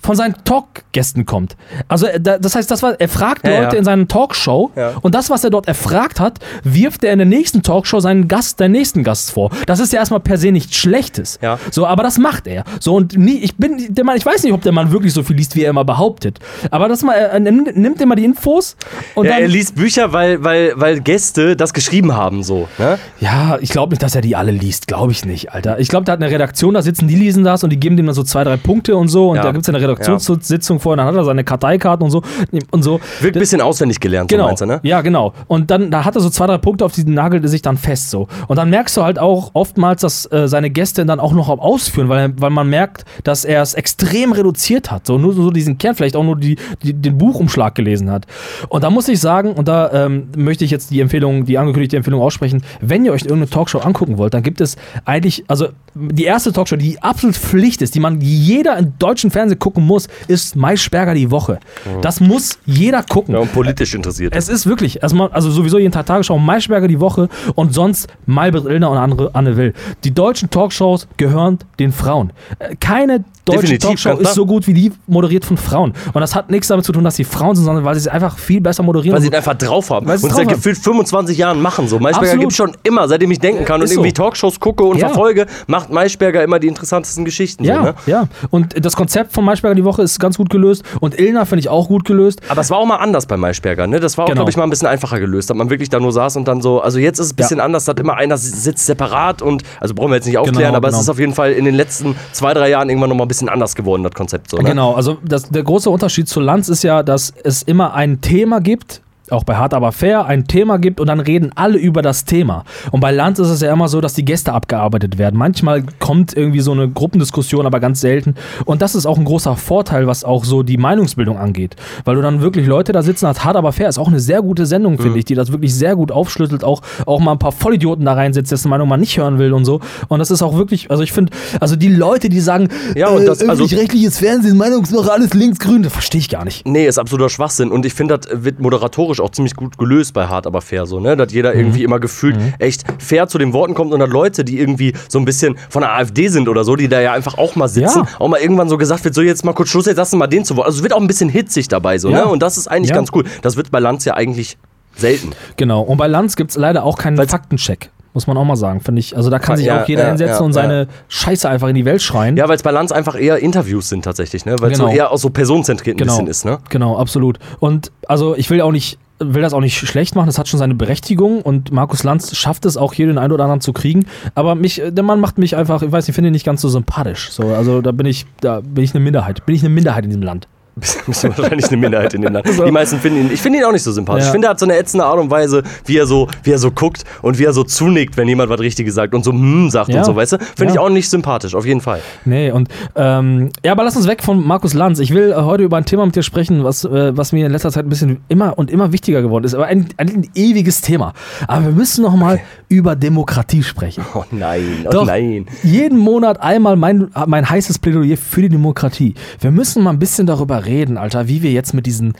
von 0.00 0.16
seinen 0.16 0.34
Talkgästen 0.44 1.26
kommt. 1.26 1.56
Also 1.88 2.06
äh, 2.06 2.20
da- 2.20 2.38
das 2.38 2.54
heißt, 2.54 2.70
das 2.70 2.82
war, 2.82 2.94
er 3.00 3.08
fragt 3.08 3.46
Ja, 3.46 3.60
Leute 3.62 3.74
ja. 3.76 3.78
in 3.78 3.84
seinen 3.84 4.08
Talkshow 4.08 4.70
Ja. 4.76 4.92
und 5.02 5.14
das, 5.14 5.30
was 5.30 5.44
er 5.44 5.50
dort 5.50 5.68
erfragt 5.68 6.20
hat, 6.20 6.38
wirft 6.64 7.04
er 7.04 7.12
in 7.12 7.18
der 7.18 7.26
nächsten 7.26 7.62
Talkshow 7.62 8.00
seinen 8.00 8.28
Gast, 8.28 8.60
der 8.60 8.68
nächsten 8.68 9.04
Gast 9.04 9.32
vor. 9.32 9.50
Das 9.66 9.80
ist 9.80 9.92
ja 9.92 9.98
erstmal 10.00 10.20
per 10.20 10.38
se 10.38 10.52
nichts 10.52 10.76
Schlechtes. 10.76 11.38
So, 11.70 11.86
aber 11.86 12.02
das 12.02 12.18
macht 12.18 12.46
er. 12.46 12.64
So 12.80 12.94
und 12.94 13.16
nie, 13.16 13.38
ich 13.38 13.56
bin 13.56 13.86
der 13.94 14.04
Mann, 14.04 14.16
ich 14.16 14.26
weiß 14.26 14.42
nicht, 14.44 14.52
ob 14.52 14.62
der 14.62 14.72
Mann 14.72 14.92
wirklich 14.92 15.12
so 15.12 15.22
viel 15.22 15.36
liest, 15.36 15.56
wie 15.56 15.62
er 15.64 15.70
immer 15.70 15.84
behauptet. 15.84 16.38
Aber 16.70 16.88
das 16.88 17.02
mal, 17.02 17.14
er 17.14 17.40
nimmt, 17.40 17.76
nimmt 17.76 18.00
immer 18.00 18.16
die 18.16 18.24
Infos 18.24 18.76
und 19.14 19.26
Ja, 19.26 19.32
dann, 19.32 19.42
er 19.42 19.48
liest 19.48 19.74
Bücher, 19.74 20.12
weil, 20.12 20.42
weil, 20.44 20.72
weil 20.76 21.00
Gäste 21.00 21.56
das 21.56 21.72
geschrieben 21.72 22.14
haben, 22.14 22.42
so. 22.42 22.68
Ne? 22.78 22.98
Ja, 23.20 23.58
ich 23.60 23.70
glaube 23.70 23.90
nicht, 23.90 24.02
dass 24.02 24.14
er 24.14 24.20
die 24.20 24.36
alle 24.36 24.52
liest. 24.52 24.86
Glaube 24.86 25.12
ich 25.12 25.24
nicht, 25.24 25.52
Alter. 25.52 25.78
Ich 25.78 25.88
glaube, 25.88 26.04
da 26.04 26.12
hat 26.12 26.22
eine 26.22 26.30
Redaktion 26.30 26.74
da 26.74 26.82
sitzen, 26.82 27.08
die 27.08 27.16
lesen 27.16 27.44
das 27.44 27.64
und 27.64 27.70
die 27.70 27.78
geben 27.80 27.96
dem 27.96 28.06
dann 28.06 28.14
so 28.14 28.22
zwei, 28.22 28.44
drei 28.44 28.56
Punkte 28.56 28.96
und 28.96 29.08
so. 29.08 29.30
Und 29.30 29.36
da 29.38 29.52
gibt 29.52 29.62
es 29.62 29.68
eine 29.68 29.80
Redaktionssitzung 29.88 30.80
vorher, 30.80 30.96
dann 30.98 31.06
hat 31.06 31.14
er 31.14 31.24
seine 31.24 31.44
Karteikarten 31.44 32.04
und 32.04 32.10
so. 32.10 32.22
Und 32.70 32.82
so. 32.82 33.00
Wirkt 33.20 33.36
ein 33.36 33.40
bisschen 33.40 33.60
auswendig 33.60 34.00
gelernt, 34.00 34.30
Genau. 34.30 34.44
so 34.44 34.46
meinst 34.48 34.62
du, 34.62 34.66
ne? 34.66 34.80
Ja, 34.82 35.00
genau. 35.00 35.32
Und 35.46 35.70
dann, 35.70 35.90
da 35.90 36.04
hat 36.04 36.14
er 36.14 36.20
so 36.20 36.30
zwei, 36.30 36.46
drei 36.46 36.58
Punkte, 36.58 36.84
auf 36.84 36.92
die 36.92 37.04
nagelt 37.04 37.42
er 37.42 37.48
sich 37.48 37.62
dann 37.62 37.76
fest 37.76 38.10
so. 38.10 38.28
Und 38.46 38.56
dann 38.56 38.70
merkst 38.70 38.96
du 38.96 39.02
halt 39.02 39.18
auch 39.18 39.50
oftmals, 39.54 40.02
dass 40.02 40.30
äh, 40.32 40.48
seine 40.48 40.70
Gäste 40.70 41.04
dann 41.06 41.20
auch 41.20 41.32
noch 41.32 41.48
am 41.48 41.60
ausführen, 41.60 42.08
weil, 42.08 42.32
weil 42.40 42.50
man 42.50 42.68
merkt, 42.68 43.04
dass 43.24 43.44
er 43.44 43.62
es 43.62 43.74
extrem 43.74 44.32
reduziert 44.32 44.90
hat. 44.90 45.06
So 45.06 45.18
nur 45.18 45.32
so 45.32 45.50
diesen 45.50 45.78
Kern, 45.78 45.94
vielleicht 45.94 46.16
auch 46.16 46.24
nur 46.24 46.36
die, 46.36 46.56
die, 46.82 46.94
den 46.94 47.18
Buchumschlag 47.18 47.74
gelesen 47.74 48.10
hat. 48.10 48.26
Und 48.68 48.84
da 48.84 48.90
muss 48.90 49.08
ich 49.08 49.20
sagen, 49.20 49.52
und 49.52 49.68
da 49.68 49.90
ähm, 49.92 50.28
möchte 50.36 50.64
ich 50.64 50.70
jetzt 50.70 50.90
die 50.90 51.00
Empfehlung, 51.00 51.44
die 51.44 51.58
angekündigte 51.58 51.96
Empfehlung 51.96 52.20
aussprechen, 52.20 52.62
wenn 52.80 53.04
ihr 53.04 53.12
euch 53.12 53.22
irgendeine 53.22 53.50
Talkshow 53.50 53.78
angucken 53.78 54.18
wollt, 54.18 54.34
dann 54.34 54.42
gibt 54.42 54.60
es 54.60 54.76
eigentlich, 55.04 55.44
also 55.48 55.68
die 55.94 56.24
erste 56.24 56.52
Talkshow, 56.52 56.76
die 56.76 57.02
absolut 57.02 57.36
Pflicht 57.36 57.82
ist, 57.82 57.94
die 57.94 58.00
man 58.00 58.20
die 58.20 58.38
jeder 58.38 58.76
im 58.76 58.92
deutschen 58.98 59.30
Fernsehen 59.30 59.58
gucken 59.58 59.77
muss, 59.80 60.08
ist 60.26 60.56
Maischberger 60.56 61.14
die 61.14 61.30
Woche. 61.30 61.58
Das 62.02 62.20
muss 62.20 62.58
jeder 62.66 63.02
gucken. 63.02 63.34
Ja, 63.34 63.40
und 63.40 63.52
politisch 63.52 63.94
interessiert. 63.94 64.34
Es 64.36 64.48
ist 64.48 64.66
wirklich, 64.66 65.02
erstmal, 65.02 65.28
also 65.30 65.50
sowieso 65.50 65.78
jeden 65.78 65.92
Tag 65.92 66.06
Tagesschau, 66.06 66.38
Maischberger 66.38 66.88
die 66.88 67.00
Woche 67.00 67.28
und 67.54 67.74
sonst 67.74 68.08
Maybrit 68.26 68.64
Illner 68.66 68.90
und 68.90 68.98
andere, 68.98 69.30
Anne 69.34 69.56
Will. 69.56 69.74
Die 70.04 70.12
deutschen 70.12 70.50
Talkshows 70.50 71.06
gehören 71.16 71.58
den 71.78 71.92
Frauen. 71.92 72.32
Äh, 72.58 72.76
Keine 72.76 73.24
deutsche 73.44 73.60
Definitiv, 73.62 74.02
Talkshow 74.02 74.20
ist 74.22 74.34
so 74.34 74.44
gut 74.46 74.66
wie 74.66 74.74
die 74.74 74.92
moderiert 75.06 75.44
von 75.44 75.56
Frauen. 75.56 75.94
Und 76.12 76.20
das 76.20 76.34
hat 76.34 76.50
nichts 76.50 76.68
damit 76.68 76.84
zu 76.84 76.92
tun, 76.92 77.02
dass 77.04 77.16
sie 77.16 77.24
Frauen 77.24 77.56
sind, 77.56 77.64
sondern 77.64 77.84
weil 77.84 77.94
sie 77.94 78.00
es 78.00 78.08
einfach 78.08 78.36
viel 78.38 78.60
besser 78.60 78.82
moderieren. 78.82 79.14
weil 79.14 79.22
sie 79.22 79.28
es 79.28 79.34
einfach 79.34 79.54
drauf 79.54 79.88
haben. 79.90 80.06
Und 80.06 80.12
es 80.12 80.20
seit 80.20 80.48
gefühlt 80.48 80.76
25 80.76 81.38
Jahren 81.38 81.60
machen 81.62 81.88
so. 81.88 81.98
Maischberger 81.98 82.36
gibt 82.36 82.52
schon 82.52 82.76
immer, 82.82 83.08
seitdem 83.08 83.30
ich 83.30 83.38
denken 83.38 83.64
kann 83.64 83.80
und 83.80 83.84
Ist 83.86 83.92
irgendwie 83.92 84.10
so. 84.10 84.14
Talkshows 84.22 84.60
gucke 84.60 84.84
und 84.84 84.98
Ja. 84.98 85.06
verfolge, 85.08 85.46
macht 85.66 85.90
Maischberger 85.90 86.42
immer 86.42 86.58
die 86.58 86.66
interessantesten 86.68 87.24
Geschichten. 87.24 87.64
ja, 87.64 87.76
So, 87.76 87.82
ne? 87.84 87.94
ja. 88.06 88.28
Und 88.50 88.84
das 88.84 88.94
Konzept 88.96 89.32
von 89.32 89.44
Maischberger 89.44 89.67
die 89.74 89.84
Woche 89.84 90.02
ist 90.02 90.18
ganz 90.20 90.36
gut 90.36 90.50
gelöst. 90.50 90.82
Und 91.00 91.18
Illner 91.18 91.46
finde 91.46 91.60
ich 91.60 91.68
auch 91.68 91.88
gut 91.88 92.04
gelöst. 92.04 92.40
Aber 92.48 92.60
es 92.60 92.70
war 92.70 92.78
auch 92.78 92.86
mal 92.86 92.96
anders 92.96 93.26
bei 93.26 93.36
Maischberger, 93.36 93.86
ne? 93.86 94.00
Das 94.00 94.16
war 94.18 94.24
auch, 94.24 94.28
Genau. 94.28 94.40
glaube 94.40 94.50
ich, 94.50 94.56
mal 94.56 94.64
ein 94.64 94.70
bisschen 94.70 94.88
einfacher 94.88 95.20
gelöst, 95.20 95.50
dass 95.50 95.56
man 95.56 95.70
wirklich 95.70 95.88
da 95.88 96.00
nur 96.00 96.12
saß 96.12 96.36
und 96.36 96.46
dann 96.48 96.60
so, 96.60 96.80
also 96.80 96.98
jetzt 96.98 97.18
ist 97.18 97.26
es 97.26 97.32
ein 97.32 97.36
bisschen 97.36 97.60
anders, 97.60 97.84
dass 97.84 97.96
immer 97.96 98.14
einer 98.16 98.36
sitzt 98.38 98.86
separat 98.86 99.42
und, 99.42 99.62
also 99.80 99.94
brauchen 99.94 100.10
wir 100.10 100.16
jetzt 100.16 100.26
nicht 100.26 100.38
aufklären, 100.38 100.58
Genau, 100.58 100.76
aber 100.76 100.88
genau. 100.88 100.98
es 100.98 101.02
ist 101.04 101.08
auf 101.08 101.18
jeden 101.18 101.34
Fall 101.34 101.52
in 101.52 101.64
den 101.64 101.74
letzten 101.74 102.16
zwei, 102.32 102.54
drei 102.54 102.68
Jahren 102.70 102.88
irgendwann 102.88 103.08
nochmal 103.10 103.24
ein 103.26 103.28
bisschen 103.28 103.48
anders 103.48 103.74
geworden, 103.74 104.02
das 104.02 104.12
Konzept 104.12 104.50
so, 104.50 104.58
ne? 104.58 104.64
Genau, 104.64 104.94
also 104.94 105.18
das, 105.24 105.48
der 105.48 105.62
große 105.62 105.88
Unterschied 105.90 106.28
zu 106.28 106.40
Lanz 106.40 106.68
ist 106.68 106.82
ja, 106.82 107.02
dass 107.02 107.32
es 107.44 107.62
immer 107.62 107.94
ein 107.94 108.20
Thema 108.20 108.60
gibt, 108.60 109.00
auch 109.32 109.44
bei 109.44 109.56
Hart 109.56 109.74
aber 109.74 109.92
fair, 109.92 110.26
ein 110.26 110.46
Thema 110.46 110.78
gibt 110.78 111.00
und 111.00 111.06
dann 111.08 111.20
reden 111.20 111.50
alle 111.54 111.78
über 111.78 112.02
das 112.02 112.24
Thema. 112.24 112.64
Und 112.90 113.00
bei 113.00 113.10
Lanz 113.10 113.38
ist 113.38 113.48
es 113.48 113.60
ja 113.60 113.72
immer 113.72 113.88
so, 113.88 114.00
dass 114.00 114.14
die 114.14 114.24
Gäste 114.24 114.52
abgearbeitet 114.52 115.18
werden. 115.18 115.36
Manchmal 115.38 115.84
kommt 115.98 116.36
irgendwie 116.36 116.60
so 116.60 116.72
eine 116.72 116.88
Gruppendiskussion, 116.88 117.66
aber 117.66 117.80
ganz 117.80 118.00
selten. 118.00 118.34
Und 118.64 118.82
das 118.82 118.94
ist 118.94 119.06
auch 119.06 119.18
ein 119.18 119.24
großer 119.24 119.56
Vorteil, 119.56 120.06
was 120.06 120.24
auch 120.24 120.44
so 120.44 120.62
die 120.62 120.76
Meinungsbildung 120.76 121.38
angeht. 121.38 121.76
Weil 122.04 122.16
du 122.16 122.22
dann 122.22 122.40
wirklich 122.40 122.66
Leute 122.66 122.92
da 122.92 123.02
sitzen 123.02 123.26
hast. 123.26 123.44
Hart 123.44 123.56
aber 123.56 123.72
fair 123.72 123.88
ist 123.88 123.98
auch 123.98 124.08
eine 124.08 124.20
sehr 124.20 124.42
gute 124.42 124.66
Sendung, 124.66 124.94
Mhm. 124.94 124.98
finde 124.98 125.18
ich, 125.18 125.24
die 125.24 125.34
das 125.34 125.52
wirklich 125.52 125.74
sehr 125.74 125.96
gut 125.96 126.10
aufschlüsselt, 126.12 126.64
auch, 126.64 126.82
auch 127.06 127.20
mal 127.20 127.32
ein 127.32 127.38
paar 127.38 127.52
Vollidioten 127.52 128.04
da 128.04 128.14
reinsetzt, 128.14 128.50
dessen 128.52 128.68
Meinung 128.70 128.88
man 128.88 129.00
nicht 129.00 129.18
hören 129.18 129.38
will 129.38 129.52
und 129.52 129.64
so. 129.64 129.80
Und 130.08 130.18
das 130.18 130.30
ist 130.30 130.42
auch 130.42 130.56
wirklich, 130.56 130.90
also 130.90 131.02
ich 131.02 131.12
finde, 131.12 131.32
also 131.60 131.76
die 131.76 131.88
Leute, 131.88 132.28
die 132.28 132.40
sagen, 132.40 132.68
Ja, 132.94 133.08
und 133.08 133.26
das- 133.26 133.40
also- 133.40 133.52
öffentlich-rechtliches 133.64 134.18
Fernsehen, 134.18 134.56
Meinungsmache, 134.56 135.12
alles 135.12 135.34
linksgrün, 135.34 135.82
das 135.82 135.92
verstehe 135.92 136.20
ich 136.20 136.28
gar 136.28 136.44
nicht. 136.44 136.66
Nee, 136.66 136.86
ist 136.86 136.98
absoluter 136.98 137.28
Schwachsinn. 137.28 137.70
Und 137.70 137.84
ich 137.86 137.94
finde, 137.94 138.18
das 138.18 138.44
wird 138.44 138.60
moderatorisch 138.60 139.17
auch 139.20 139.30
ziemlich 139.30 139.54
gut 139.56 139.78
gelöst 139.78 140.14
bei 140.14 140.26
Hart 140.26 140.46
aber 140.46 140.60
fair 140.60 140.86
so, 140.86 141.00
ne? 141.00 141.16
Dass 141.16 141.32
jeder 141.32 141.52
Mhm. 141.54 141.60
irgendwie 141.60 141.84
immer 141.84 142.00
gefühlt 142.00 142.36
echt 142.58 142.84
fair 142.98 143.28
zu 143.28 143.38
den 143.38 143.52
Worten 143.52 143.74
kommt 143.74 143.92
und 143.92 144.00
dass 144.00 144.08
Leute, 144.10 144.44
die 144.44 144.58
irgendwie 144.58 144.92
so 145.08 145.18
ein 145.18 145.24
bisschen 145.24 145.56
von 145.68 145.82
der 145.82 145.92
AfD 145.94 146.28
sind 146.28 146.48
oder 146.48 146.64
so, 146.64 146.76
die 146.76 146.88
da 146.88 147.00
ja 147.00 147.12
einfach 147.12 147.38
auch 147.38 147.56
mal 147.56 147.68
sitzen, 147.68 148.00
Ja. 148.04 148.08
auch 148.18 148.28
mal 148.28 148.40
irgendwann 148.40 148.68
so 148.68 148.78
gesagt 148.78 149.04
wird, 149.04 149.14
so 149.14 149.22
jetzt 149.22 149.44
mal 149.44 149.52
kurz 149.52 149.68
Schluss, 149.68 149.86
jetzt 149.86 149.96
lassen 149.96 150.12
wir 150.14 150.18
mal 150.20 150.26
den 150.26 150.44
zu 150.44 150.56
Wort. 150.56 150.66
Also 150.66 150.78
es 150.78 150.82
wird 150.82 150.92
auch 150.92 151.00
ein 151.00 151.06
bisschen 151.06 151.28
hitzig 151.28 151.68
dabei 151.68 151.98
so, 151.98 152.10
Ja. 152.10 152.18
ne? 152.18 152.26
Und 152.26 152.42
das 152.42 152.56
ist 152.56 152.68
eigentlich 152.68 152.90
Ja. 152.90 152.96
ganz 152.96 153.10
cool. 153.14 153.24
Das 153.42 153.56
wird 153.56 153.70
bei 153.70 153.78
Lanz 153.80 154.04
ja 154.04 154.14
eigentlich 154.14 154.58
selten. 154.96 155.30
Genau. 155.56 155.82
Und 155.82 155.96
bei 155.96 156.06
Lanz 156.06 156.36
gibt 156.36 156.50
es 156.50 156.56
leider 156.56 156.84
auch 156.84 156.98
keinen 156.98 157.16
Weil's- 157.18 157.30
Faktencheck. 157.30 157.90
Muss 158.14 158.26
man 158.26 158.36
auch 158.36 158.44
mal 158.44 158.56
sagen, 158.56 158.80
finde 158.80 158.98
ich. 159.00 159.16
Also 159.16 159.30
da 159.30 159.38
kann 159.38 159.56
sich 159.58 159.66
Ja, 159.66 159.82
auch 159.82 159.86
jeder 159.88 160.02
ja, 160.04 160.08
hinsetzen 160.08 160.38
ja, 160.38 160.44
und 160.44 160.52
seine 160.52 160.88
Scheiße 161.08 161.48
einfach 161.48 161.68
in 161.68 161.74
die 161.76 161.84
Welt 161.84 162.02
schreien. 162.02 162.36
Ja, 162.36 162.48
weil 162.48 162.56
es 162.56 162.62
bei 162.64 162.70
Lanz 162.72 162.90
einfach 162.90 163.20
eher 163.20 163.38
Interviews 163.38 163.88
sind 163.90 164.02
tatsächlich, 164.04 164.44
ne? 164.44 164.56
Weil 164.58 164.72
es 164.72 164.78
Genau. 164.78 164.90
so 164.90 164.96
eher 164.96 165.12
auch 165.12 165.18
so 165.18 165.30
personenzentriert 165.30 165.94
ein 165.94 165.98
genau. 165.98 166.12
bisschen 166.14 166.26
ist, 166.26 166.44
ne? 166.44 166.58
Genau, 166.70 166.96
absolut. 166.98 167.38
Und 167.60 167.92
also 168.08 168.34
ich 168.34 168.50
will 168.50 168.60
auch 168.60 168.72
nicht 168.72 168.98
will 169.18 169.42
das 169.42 169.52
auch 169.52 169.60
nicht 169.60 169.76
schlecht 169.76 170.14
machen, 170.14 170.26
das 170.26 170.38
hat 170.38 170.48
schon 170.48 170.58
seine 170.58 170.74
Berechtigung 170.74 171.42
und 171.42 171.72
Markus 171.72 172.04
Lanz 172.04 172.36
schafft 172.36 172.64
es 172.66 172.76
auch 172.76 172.92
hier 172.92 173.06
den 173.06 173.18
einen 173.18 173.32
oder 173.32 173.44
anderen 173.44 173.60
zu 173.60 173.72
kriegen, 173.72 174.06
aber 174.34 174.54
mich 174.54 174.82
der 174.86 175.04
Mann 175.04 175.20
macht 175.20 175.38
mich 175.38 175.56
einfach, 175.56 175.82
ich 175.82 175.92
weiß 175.92 176.04
nicht, 176.04 176.10
ich 176.10 176.14
finde 176.14 176.28
ihn 176.30 176.32
nicht 176.32 176.46
ganz 176.46 176.60
so 176.60 176.68
sympathisch. 176.68 177.30
So, 177.30 177.54
also 177.54 177.80
da 177.80 177.92
bin 177.92 178.06
ich 178.06 178.26
da 178.40 178.60
bin 178.60 178.84
ich 178.84 178.94
eine 178.94 179.02
Minderheit, 179.02 179.44
bin 179.46 179.54
ich 179.54 179.62
eine 179.62 179.70
Minderheit 179.70 180.04
in 180.04 180.10
diesem 180.10 180.22
Land. 180.22 180.48
Bist 180.78 181.24
du 181.24 181.28
wahrscheinlich 181.36 181.68
eine 181.68 181.76
Minderheit 181.76 182.14
in 182.14 182.22
dem 182.22 182.32
Land. 182.32 182.46
Die 182.66 182.70
meisten 182.70 182.98
finden 182.98 183.20
ihn, 183.26 183.30
ich 183.32 183.40
finde 183.40 183.58
ihn 183.58 183.64
auch 183.64 183.72
nicht 183.72 183.82
so 183.82 183.92
sympathisch. 183.92 184.22
Ja. 184.24 184.28
Ich 184.28 184.32
finde, 184.32 184.46
er 184.48 184.50
hat 184.50 184.58
so 184.60 184.66
eine 184.66 184.76
ätzende 184.76 185.04
Art 185.04 185.18
und 185.18 185.30
Weise, 185.30 185.62
wie 185.86 185.96
er 185.96 186.06
so, 186.06 186.28
wie 186.42 186.52
er 186.52 186.58
so 186.58 186.70
guckt 186.70 187.04
und 187.22 187.38
wie 187.38 187.44
er 187.44 187.52
so 187.52 187.64
zunickt, 187.64 188.16
wenn 188.16 188.28
jemand 188.28 188.50
was 188.50 188.60
Richtiges 188.60 188.94
sagt 188.94 189.14
und 189.14 189.24
so 189.24 189.32
hm 189.32 189.70
sagt 189.70 189.90
Ja. 189.90 189.98
und 189.98 190.04
so, 190.04 190.16
weißt 190.16 190.32
du? 190.32 190.38
Finde 190.38 190.72
ich 190.72 190.74
Ja. 190.76 190.80
auch 190.80 190.88
nicht 190.90 191.08
sympathisch, 191.10 191.54
auf 191.54 191.66
jeden 191.66 191.80
Fall. 191.80 192.00
Nee, 192.24 192.50
und 192.50 192.68
ähm, 192.96 193.50
ja, 193.64 193.72
aber 193.72 193.84
lass 193.84 193.96
uns 193.96 194.06
weg 194.06 194.22
von 194.22 194.44
Markus 194.46 194.74
Lanz. 194.74 194.98
Ich 194.98 195.12
will 195.14 195.32
äh, 195.32 195.34
heute 195.36 195.62
über 195.64 195.76
ein 195.76 195.84
Thema 195.84 196.04
mit 196.06 196.16
dir 196.16 196.22
sprechen, 196.22 196.64
was, 196.64 196.84
äh, 196.84 197.16
was 197.16 197.32
mir 197.32 197.46
in 197.46 197.52
letzter 197.52 197.70
Zeit 197.70 197.86
ein 197.86 197.88
bisschen 197.88 198.18
immer 198.28 198.58
und 198.58 198.70
immer 198.70 198.92
wichtiger 198.92 199.22
geworden 199.22 199.44
ist. 199.44 199.54
Aber 199.54 199.66
ein, 199.66 199.88
ein 199.96 200.28
ewiges 200.34 200.80
Thema. 200.80 201.12
Aber 201.46 201.66
wir 201.66 201.72
müssen 201.72 202.02
noch 202.02 202.14
mal 202.16 202.40
über 202.68 202.96
Demokratie 202.96 203.62
sprechen. 203.62 204.04
Oh 204.14 204.24
nein, 204.30 204.84
oh 204.86 204.90
Doch. 204.90 205.06
nein. 205.06 205.46
Jeden 205.62 205.98
Monat 205.98 206.40
einmal 206.40 206.76
mein, 206.76 207.08
mein 207.26 207.48
heißes 207.48 207.78
Plädoyer 207.78 208.16
für 208.16 208.42
die 208.42 208.48
Demokratie. 208.48 209.14
Wir 209.40 209.50
müssen 209.50 209.82
mal 209.82 209.90
ein 209.90 209.98
bisschen 209.98 210.26
darüber 210.26 210.64
reden, 210.64 210.67
Alter, 210.98 211.28
wie 211.28 211.42
wir 211.42 211.50
jetzt 211.50 211.74
mit 211.74 211.86
diesen 211.86 212.14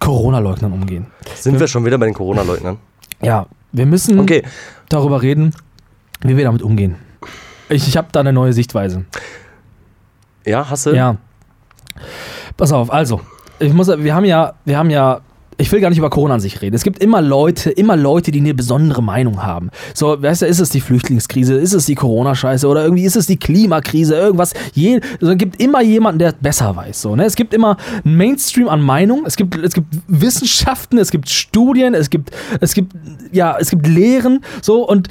Corona-Leugnern 0.00 0.72
umgehen. 0.72 1.06
Sind 1.34 1.60
wir 1.60 1.68
schon 1.68 1.84
wieder 1.84 1.98
bei 1.98 2.06
den 2.06 2.14
Corona-Leugnern? 2.14 2.78
Ja, 3.22 3.46
wir 3.72 3.86
müssen 3.86 4.18
Okay. 4.18 4.42
darüber 4.88 5.22
reden, 5.22 5.54
wie 6.22 6.36
wir 6.36 6.44
damit 6.44 6.62
umgehen. 6.62 6.96
Ich, 7.68 7.86
ich 7.86 7.96
habe 7.96 8.08
da 8.12 8.20
eine 8.20 8.32
neue 8.32 8.52
Sichtweise. 8.52 9.04
Ja, 10.46 10.68
hast 10.68 10.86
du? 10.86 10.90
Ja. 10.94 11.16
Pass 12.56 12.72
auf, 12.72 12.90
also, 12.92 13.20
ich 13.58 13.72
muss, 13.72 13.88
wir 13.88 14.14
haben 14.14 14.24
ja, 14.24 14.54
wir 14.64 14.78
haben 14.78 14.90
ja 14.90 15.20
ich 15.60 15.70
will 15.70 15.80
gar 15.80 15.90
nicht 15.90 15.98
über 15.98 16.10
Corona 16.10 16.34
an 16.34 16.40
sich 16.40 16.62
reden. 16.62 16.74
Es 16.74 16.82
gibt 16.82 17.02
immer 17.02 17.20
Leute, 17.20 17.70
immer 17.70 17.96
Leute, 17.96 18.30
die 18.30 18.40
eine 18.40 18.54
besondere 18.54 19.02
Meinung 19.02 19.42
haben. 19.42 19.70
So, 19.94 20.20
weißt 20.20 20.42
du, 20.42 20.46
ist 20.46 20.58
es 20.58 20.70
die 20.70 20.80
Flüchtlingskrise, 20.80 21.54
ist 21.54 21.74
es 21.74 21.86
die 21.86 21.94
Corona-Scheiße 21.94 22.66
oder 22.66 22.82
irgendwie 22.82 23.04
ist 23.04 23.16
es 23.16 23.26
die 23.26 23.36
Klimakrise, 23.36 24.14
irgendwas. 24.16 24.54
Je, 24.72 25.00
also, 25.20 25.32
es 25.32 25.38
gibt 25.38 25.60
immer 25.62 25.82
jemanden, 25.82 26.18
der 26.18 26.32
besser 26.32 26.74
weiß. 26.74 27.02
So, 27.02 27.14
ne? 27.14 27.24
Es 27.24 27.36
gibt 27.36 27.52
immer 27.52 27.76
einen 28.04 28.16
Mainstream 28.16 28.68
an 28.68 28.80
Meinung, 28.80 29.24
es 29.26 29.36
gibt, 29.36 29.56
es 29.56 29.74
gibt 29.74 29.88
Wissenschaften, 30.08 30.98
es 30.98 31.10
gibt 31.10 31.28
Studien, 31.28 31.94
es 31.94 32.10
gibt, 32.10 32.30
es 32.60 32.74
gibt, 32.74 32.94
ja, 33.32 33.56
es 33.58 33.70
gibt 33.70 33.86
Lehren, 33.86 34.40
so 34.62 34.88
und 34.88 35.08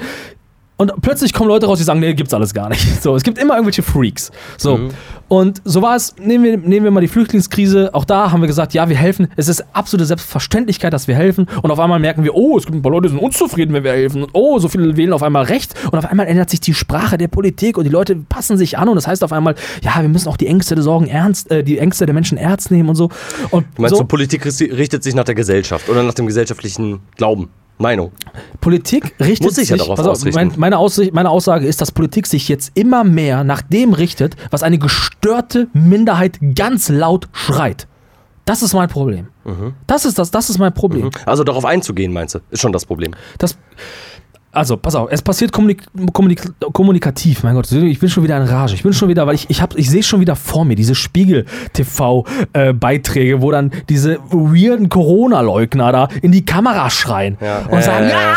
und 0.80 0.92
plötzlich 1.02 1.34
kommen 1.34 1.50
Leute 1.50 1.66
raus, 1.66 1.76
die 1.76 1.84
sagen, 1.84 2.00
nee, 2.00 2.14
gibt's 2.14 2.32
alles 2.32 2.54
gar 2.54 2.70
nicht. 2.70 3.02
So, 3.02 3.14
es 3.14 3.22
gibt 3.22 3.36
immer 3.36 3.52
irgendwelche 3.52 3.82
Freaks. 3.82 4.30
So. 4.56 4.78
Mhm. 4.78 4.88
Und 5.28 5.60
so 5.66 5.82
war 5.82 5.94
es, 5.94 6.16
nehmen 6.16 6.44
wir, 6.44 6.56
nehmen 6.56 6.84
wir 6.84 6.90
mal 6.90 7.02
die 7.02 7.08
Flüchtlingskrise, 7.08 7.90
auch 7.92 8.06
da 8.06 8.32
haben 8.32 8.40
wir 8.40 8.46
gesagt, 8.46 8.72
ja, 8.72 8.88
wir 8.88 8.96
helfen. 8.96 9.28
Es 9.36 9.48
ist 9.48 9.62
absolute 9.74 10.06
Selbstverständlichkeit, 10.06 10.94
dass 10.94 11.06
wir 11.06 11.14
helfen. 11.14 11.48
Und 11.60 11.70
auf 11.70 11.78
einmal 11.78 11.98
merken 11.98 12.24
wir, 12.24 12.34
oh, 12.34 12.56
es 12.56 12.64
gibt 12.64 12.76
ein 12.76 12.80
paar 12.82 12.92
Leute, 12.92 13.08
die 13.08 13.10
sind 13.10 13.18
unzufrieden, 13.18 13.74
wenn 13.74 13.84
wir 13.84 13.92
helfen. 13.92 14.22
Und 14.22 14.30
oh, 14.32 14.58
so 14.58 14.68
viele 14.68 14.96
wählen 14.96 15.12
auf 15.12 15.22
einmal 15.22 15.44
recht. 15.44 15.74
Und 15.92 15.98
auf 15.98 16.06
einmal 16.06 16.26
ändert 16.26 16.48
sich 16.48 16.60
die 16.60 16.72
Sprache 16.72 17.18
der 17.18 17.28
Politik 17.28 17.76
und 17.76 17.84
die 17.84 17.90
Leute 17.90 18.16
passen 18.16 18.56
sich 18.56 18.78
an. 18.78 18.88
Und 18.88 18.96
das 18.96 19.06
heißt 19.06 19.22
auf 19.22 19.32
einmal, 19.32 19.56
ja, 19.82 20.00
wir 20.00 20.08
müssen 20.08 20.28
auch 20.28 20.38
die 20.38 20.46
Ängste 20.46 20.76
der 20.76 20.84
Sorgen 20.84 21.08
ernst, 21.08 21.50
äh, 21.50 21.62
die 21.62 21.76
Ängste 21.76 22.06
der 22.06 22.14
Menschen 22.14 22.38
ernst 22.38 22.70
nehmen 22.70 22.88
und 22.88 22.96
so. 22.96 23.10
Und 23.50 23.66
Du 23.76 23.82
meinst, 23.82 23.96
so, 23.96 24.04
Politik 24.04 24.46
richtet 24.46 25.02
sich 25.04 25.14
nach 25.14 25.24
der 25.24 25.34
Gesellschaft 25.34 25.90
oder 25.90 26.02
nach 26.02 26.14
dem 26.14 26.26
gesellschaftlichen 26.26 27.00
Glauben, 27.16 27.50
Meinung. 27.80 28.12
Politik 28.60 29.14
richtet 29.20 29.46
Muss 29.46 29.54
sich 29.56 29.70
ja 29.70 29.76
darauf 29.76 29.98
auf, 29.98 30.24
mein, 30.32 30.52
meine, 30.56 30.78
Aussicht, 30.78 31.12
meine 31.12 31.30
Aussage 31.30 31.66
ist, 31.66 31.80
dass 31.80 31.92
Politik 31.92 32.26
sich 32.26 32.48
jetzt 32.48 32.72
immer 32.74 33.04
mehr 33.04 33.44
nach 33.44 33.62
dem 33.62 33.92
richtet, 33.92 34.36
was 34.50 34.62
eine 34.62 34.78
gestörte 34.78 35.68
Minderheit 35.72 36.38
ganz 36.54 36.88
laut 36.88 37.28
schreit. 37.32 37.86
Das 38.44 38.62
ist 38.62 38.74
mein 38.74 38.88
Problem. 38.88 39.28
Mhm. 39.44 39.74
Das 39.86 40.04
ist 40.04 40.18
das, 40.18 40.30
das 40.30 40.50
ist 40.50 40.58
mein 40.58 40.74
Problem. 40.74 41.10
Also 41.26 41.44
darauf 41.44 41.64
einzugehen, 41.64 42.12
meinst 42.12 42.34
du, 42.34 42.40
ist 42.50 42.60
schon 42.60 42.72
das 42.72 42.84
Problem. 42.84 43.14
Das, 43.38 43.56
also, 44.52 44.76
pass 44.76 44.94
auf, 44.94 45.08
es 45.12 45.22
passiert 45.22 45.52
kommunik 45.52 45.82
kommunik 46.12 46.42
kommunikativ, 46.72 47.42
mein 47.42 47.54
Gott, 47.54 47.70
ich 47.70 47.98
bin 48.00 48.08
schon 48.08 48.24
wieder 48.24 48.36
in 48.36 48.42
Rage. 48.44 48.74
Ich 48.74 48.82
bin 48.82 48.92
schon 48.92 49.08
wieder, 49.08 49.26
weil 49.26 49.34
ich, 49.36 49.46
ich, 49.48 49.62
hab- 49.62 49.76
ich 49.78 49.88
sehe 49.90 50.02
schon 50.02 50.20
wieder 50.20 50.36
vor 50.36 50.64
mir 50.64 50.74
diese 50.76 50.94
Spiegel-TV-Beiträge, 50.94 53.42
wo 53.42 53.50
dann 53.50 53.70
diese 53.88 54.18
weirden 54.30 54.88
Corona-Leugner 54.88 55.92
da 55.92 56.08
in 56.22 56.32
die 56.32 56.44
Kamera 56.44 56.90
schreien 56.90 57.36
Ja. 57.40 57.58
und 57.68 57.74
Ja, 57.74 57.82
sagen, 57.82 58.04
ja, 58.08 58.20
ja, 58.20 58.20
ja. 58.20 58.36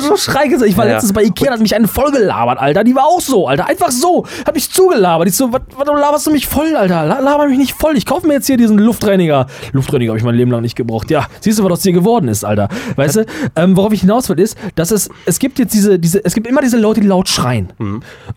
so 0.00 0.16
schreien. 0.16 0.52
Ich 0.64 0.76
war 0.76 0.86
Ja, 0.86 0.92
letztens 0.94 1.12
bei 1.12 1.22
Ikea, 1.24 1.52
hat 1.52 1.60
mich 1.60 1.74
eine 1.74 1.88
voll 1.88 2.10
gelabert, 2.12 2.58
Alter. 2.58 2.84
Die 2.84 2.94
war 2.94 3.04
auch 3.04 3.20
so, 3.20 3.46
Alter. 3.48 3.66
Einfach 3.66 3.90
so. 3.90 4.24
Hat 4.46 4.54
mich 4.54 4.70
zugelabert. 4.70 5.28
Ich 5.28 5.36
so, 5.36 5.52
was 5.52 5.60
laberst 5.86 6.26
du 6.26 6.30
mich 6.30 6.46
voll, 6.46 6.74
Alter? 6.76 7.04
La- 7.06 7.20
Laber 7.20 7.46
mich 7.48 7.58
nicht 7.58 7.72
voll. 7.74 7.96
Ich 7.96 8.06
kaufe 8.06 8.26
mir 8.26 8.34
jetzt 8.34 8.46
hier 8.46 8.56
diesen 8.56 8.78
Luftreiniger. 8.78 9.46
Luftreiniger 9.72 10.10
habe 10.12 10.18
ich 10.18 10.24
mein 10.24 10.34
Leben 10.34 10.50
lang 10.50 10.62
nicht 10.62 10.76
gebraucht. 10.76 11.10
Ja, 11.10 11.26
siehst 11.40 11.58
du, 11.58 11.64
was 11.64 11.72
aus 11.72 11.80
dir 11.80 11.92
geworden 11.92 12.28
ist, 12.28 12.44
Alter. 12.44 12.68
Weißt 12.96 13.16
du? 13.16 13.26
Ähm, 13.56 13.76
worauf 13.76 13.92
ich 13.92 14.00
hinaus 14.02 14.28
will, 14.28 14.38
ist, 14.40 14.56
dass 14.74 14.90
es, 14.90 15.08
es 15.26 15.38
gibt 15.38 15.58
jetzt 15.58 15.74
diese, 15.74 15.98
diese, 15.98 16.24
es 16.24 16.34
gibt 16.34 16.46
immer 16.46 16.60
diese 16.62 16.78
Leute, 16.78 17.00
die 17.00 17.06
laut 17.06 17.28
schreien. 17.28 17.72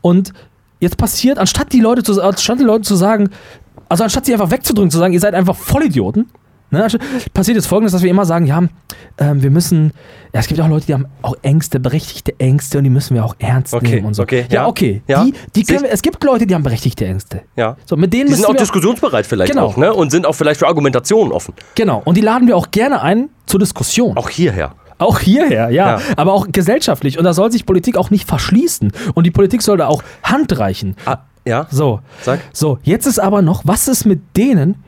Und 0.02 0.34
jetzt 0.80 0.98
passiert, 0.98 1.38
anstatt 1.38 1.72
die 1.74 1.80
Leute 1.82 2.04
zu, 2.04 2.22
anstatt 2.22 2.60
die 2.60 2.64
Leute 2.64 2.82
zu 2.84 2.96
sagen, 2.96 3.30
also 3.90 4.04
anstatt 4.04 4.26
sie 4.26 4.34
einfach 4.34 4.52
wegzudrücken, 4.52 4.92
zu 4.92 4.98
sagen, 4.98 5.14
ihr 5.14 5.20
seid 5.20 5.34
einfach 5.34 5.56
Vollidioten, 5.56 6.30
ne, 6.72 6.88
passiert 7.34 7.56
jetzt 7.56 7.68
folgendes, 7.68 7.92
dass 7.94 8.02
wir 8.02 8.10
immer 8.10 8.26
sagen, 8.26 8.46
ja, 8.48 8.64
ähm, 9.18 9.42
wir 9.44 9.52
müssen, 9.52 9.92
ja, 10.34 10.40
es 10.40 10.48
gibt 10.48 10.60
auch 10.60 10.68
Leute, 10.68 10.88
die 10.88 10.94
haben 10.94 11.06
auch 11.22 11.36
Ängste, 11.44 11.80
berechtigte 11.80 12.38
Ängste 12.40 12.80
und 12.80 12.84
die 12.84 12.90
müssen 12.90 13.14
wir 13.16 13.24
auch 13.24 13.36
ernst 13.40 13.74
Okay, 13.74 13.96
nehmen 13.96 14.08
und 14.08 14.14
so. 14.16 14.24
okay, 14.24 14.46
ja, 14.50 14.64
ja, 14.64 14.68
okay. 14.68 15.02
ja. 15.08 15.24
Die, 15.24 15.34
die 15.56 15.64
können 15.64 15.84
wir, 15.84 15.92
es 15.92 16.02
gibt 16.02 16.22
Leute, 16.24 16.46
die 16.48 16.54
haben 16.56 16.64
berechtigte 16.64 17.06
Ängste. 17.06 17.44
Ja. 17.56 17.78
So, 17.86 17.96
mit 17.96 18.12
denen 18.12 18.28
Die 18.28 18.34
sind 18.34 18.46
auch 18.46 18.56
diskussionsbereit 18.56 19.26
vielleicht 19.26 19.52
Genau. 19.54 19.68
auch, 19.68 19.78
ne? 19.78 19.94
Und 19.94 20.10
sind 20.12 20.26
auch 20.26 20.34
vielleicht 20.34 20.60
für 20.60 20.68
Argumentationen 20.68 21.32
offen. 21.32 21.54
Genau, 21.76 22.02
und 22.04 22.18
die 22.18 22.22
laden 22.22 22.48
wir 22.48 22.58
auch 22.58 22.72
gerne 22.72 23.02
ein 23.02 23.30
zur 23.46 23.60
Diskussion. 23.60 24.18
Auch 24.18 24.30
hierher. 24.30 24.74
Auch 24.98 25.20
hierher, 25.20 25.70
ja. 25.70 25.98
Ja. 25.98 26.02
Aber 26.16 26.34
auch 26.34 26.48
gesellschaftlich. 26.52 27.18
Und 27.18 27.26
da 27.26 27.34
soll 27.34 27.52
sich 27.52 27.66
Politik 27.66 27.98
auch 27.98 28.10
nicht 28.10 28.28
verschließen. 28.28 28.92
Und 29.14 29.26
die 29.26 29.32
Politik 29.32 29.62
soll 29.62 29.78
da 29.78 29.88
auch 29.88 30.04
Hand 30.24 30.58
reichen. 30.58 30.96
Ah, 31.06 31.18
ja? 31.46 31.68
So. 31.70 32.00
Sag. 32.22 32.40
So, 32.54 32.80
jetzt 32.84 33.06
ist 33.06 33.20
aber 33.20 33.42
noch, 33.42 33.64
was 33.66 33.88
ist 33.88 34.06
mit 34.06 34.22
denen, 34.38 34.84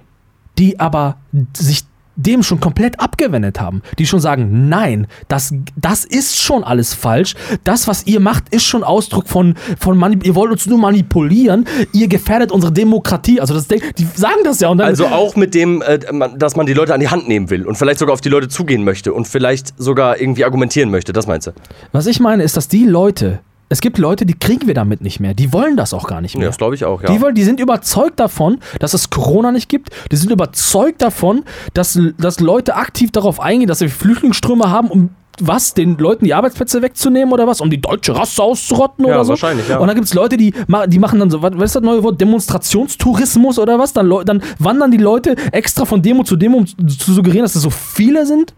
die 0.58 0.80
aber 0.80 1.18
sich 1.56 1.84
dem 2.18 2.44
schon 2.44 2.60
komplett 2.60 3.00
abgewendet 3.00 3.62
haben, 3.62 3.82
die 3.98 4.06
schon 4.06 4.20
sagen, 4.20 4.68
nein, 4.68 5.08
das, 5.28 5.54
das 5.76 6.04
ist 6.04 6.38
schon 6.38 6.64
alles 6.64 6.94
falsch. 6.94 7.36
Das, 7.64 7.88
was 7.88 8.06
ihr 8.08 8.20
macht, 8.20 8.50
ist 8.50 8.64
schon 8.64 8.84
Ausdruck 8.84 9.28
von, 9.28 9.56
von 9.80 9.98
Manip 9.98 10.26
ihr 10.26 10.36
wollt 10.36 10.52
uns 10.52 10.66
nur 10.66 10.80
manipulieren, 10.80 11.66
ihr 11.94 12.08
gefährdet 12.08 12.52
unsere 12.52 12.74
Demokratie. 12.74 13.40
Also 13.40 13.54
das, 13.54 13.68
die 13.68 14.08
sagen 14.16 14.42
das 14.44 14.60
ja 14.60 14.70
und 14.70 14.80
dann 14.80 14.88
Also 14.88 15.06
auch 15.08 15.36
mit 15.36 15.54
dem, 15.54 15.82
äh, 15.82 16.00
dass 16.38 16.56
man 16.56 16.66
die 16.66 16.74
Leute 16.74 16.94
an 16.94 17.00
die 17.00 17.10
Hand 17.10 17.28
nehmen 17.28 17.50
will 17.50 17.66
und 17.66 17.78
vielleicht 17.78 18.00
sogar 18.00 18.14
auf 18.14 18.22
die 18.22 18.30
Leute 18.30 18.50
zugehen 18.50 18.84
möchte 18.84 19.14
und 19.14 19.28
vielleicht 19.28 19.74
sogar 19.78 20.20
irgendwie 20.20 20.44
argumentieren 20.44 20.90
möchte. 20.90 21.14
Das 21.14 21.28
meinst 21.28 21.48
du? 21.48 21.52
Was 21.92 22.08
ich 22.08 22.20
meine, 22.20 22.44
ist, 22.44 22.58
dass 22.58 22.68
die 22.68 22.86
Leute, 22.86 23.40
es 23.70 23.82
gibt 23.82 23.98
Leute, 23.98 24.26
die 24.26 24.34
kriegen 24.34 24.68
wir 24.68 24.74
damit 24.74 25.02
nicht 25.02 25.20
mehr. 25.20 25.34
Die 25.34 25.52
wollen 25.54 25.76
das 25.76 25.94
auch 25.94 26.08
gar 26.08 26.22
nicht 26.22 26.34
Ja, 26.36 26.40
mehr. 26.40 26.50
das 26.50 26.58
glaube 26.58 26.76
ich 26.76 26.86
auch, 26.86 27.02
ja. 27.02 27.10
Die, 27.12 27.20
wollen, 27.22 27.36
die 27.36 27.44
sind 27.44 27.60
überzeugt 27.60 28.20
davon, 28.20 28.60
dass 28.80 28.94
es 28.94 29.10
Corona 29.10 29.52
nicht 29.52 29.68
gibt. 29.70 29.90
Die 30.12 30.16
sind 30.16 30.32
überzeugt 30.32 31.02
davon, 31.02 31.44
dass, 31.74 32.00
dass 32.18 32.40
Leute 32.40 32.76
aktiv 32.76 33.12
darauf 33.12 33.40
eingehen, 33.42 33.68
dass 33.68 33.82
wir 33.82 33.90
Flüchtlingsströme 33.90 34.70
haben, 34.70 34.88
um 34.90 35.10
was, 35.40 35.76
den 35.76 35.98
Leuten 36.00 36.26
die 36.26 36.34
Arbeitsplätze 36.34 36.82
wegzunehmen 36.82 37.32
oder 37.32 37.46
was? 37.46 37.62
Um 37.62 37.70
die 37.70 37.80
deutsche 37.80 38.16
Rasse 38.16 38.42
auszurotten 38.42 39.06
Ja, 39.06 39.12
oder 39.16 39.26
so? 39.26 39.30
wahrscheinlich, 39.32 39.68
ja. 39.70 39.78
Und 39.78 39.86
dann 39.88 39.96
gibt 39.96 40.08
es 40.08 40.14
Leute, 40.16 40.36
die, 40.36 40.52
die 40.88 40.98
machen 41.00 41.20
dann 41.20 41.30
so, 41.30 41.44
was 41.44 41.54
ist 41.62 41.76
das 41.76 41.84
neue 41.84 42.02
Wort? 42.02 42.20
Demonstrationstourismus 42.20 43.60
oder 43.60 43.78
was? 43.80 43.94
Dann, 43.94 44.10
dann 44.26 44.42
wandern 44.60 44.92
die 44.92 44.98
Leute 44.98 45.36
extra 45.52 45.86
von 45.86 46.02
Demo 46.02 46.24
zu 46.24 46.36
Demo, 46.38 46.58
um 46.60 46.66
zu 46.66 47.14
suggerieren, 47.14 47.44
dass 47.44 47.56
es 47.56 47.62
so 47.62 47.70
viele 47.70 48.26
sind. 48.26 48.54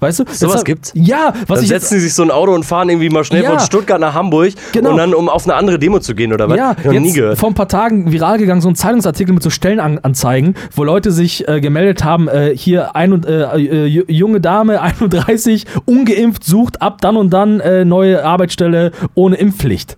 Weißt 0.00 0.20
du? 0.20 0.24
Sowas 0.30 0.64
gibt's? 0.64 0.92
Ja, 0.94 1.32
was 1.46 1.56
Dann 1.58 1.64
ich 1.64 1.68
setzen 1.68 1.94
sie 1.94 2.00
sich 2.00 2.14
so 2.14 2.22
ein 2.22 2.30
Auto 2.30 2.52
und 2.54 2.64
fahren 2.64 2.88
irgendwie 2.88 3.08
mal 3.08 3.24
schnell 3.24 3.42
Ja. 3.42 3.50
von 3.50 3.60
Stuttgart 3.60 4.00
nach 4.00 4.14
Hamburg 4.14 4.52
Genau. 4.72 4.90
und 4.90 4.96
dann, 4.98 5.14
um 5.14 5.28
auf 5.28 5.44
eine 5.44 5.54
andere 5.54 5.78
Demo 5.78 5.98
zu 6.00 6.14
gehen 6.14 6.32
oder 6.32 6.48
was? 6.48 6.56
Ja, 6.56 6.74
ich 6.82 7.00
nie 7.00 7.12
gehört. 7.12 7.38
vor 7.38 7.48
ein 7.50 7.54
paar 7.54 7.68
Tagen 7.68 8.12
viral 8.12 8.38
gegangen, 8.38 8.60
so 8.60 8.68
ein 8.68 8.74
Zeitungsartikel 8.74 9.32
mit 9.34 9.42
so 9.42 9.50
Stellenanzeigen, 9.50 10.54
wo 10.74 10.84
Leute 10.84 11.10
sich 11.12 11.46
äh, 11.48 11.60
gemeldet 11.60 12.04
haben, 12.04 12.28
äh, 12.28 12.52
hier 12.56 12.94
ein 12.96 13.12
und, 13.12 13.26
äh, 13.26 13.42
äh, 13.42 13.86
ju- 13.86 14.04
junge 14.10 14.40
Dame, 14.40 14.80
31, 14.82 15.64
ungeimpft, 15.84 16.44
sucht 16.44 16.82
ab 16.82 17.00
dann 17.00 17.16
und 17.16 17.30
dann 17.30 17.60
äh, 17.60 17.84
neue 17.84 18.24
Arbeitsstelle 18.24 18.92
ohne 19.14 19.36
Impfpflicht. 19.36 19.96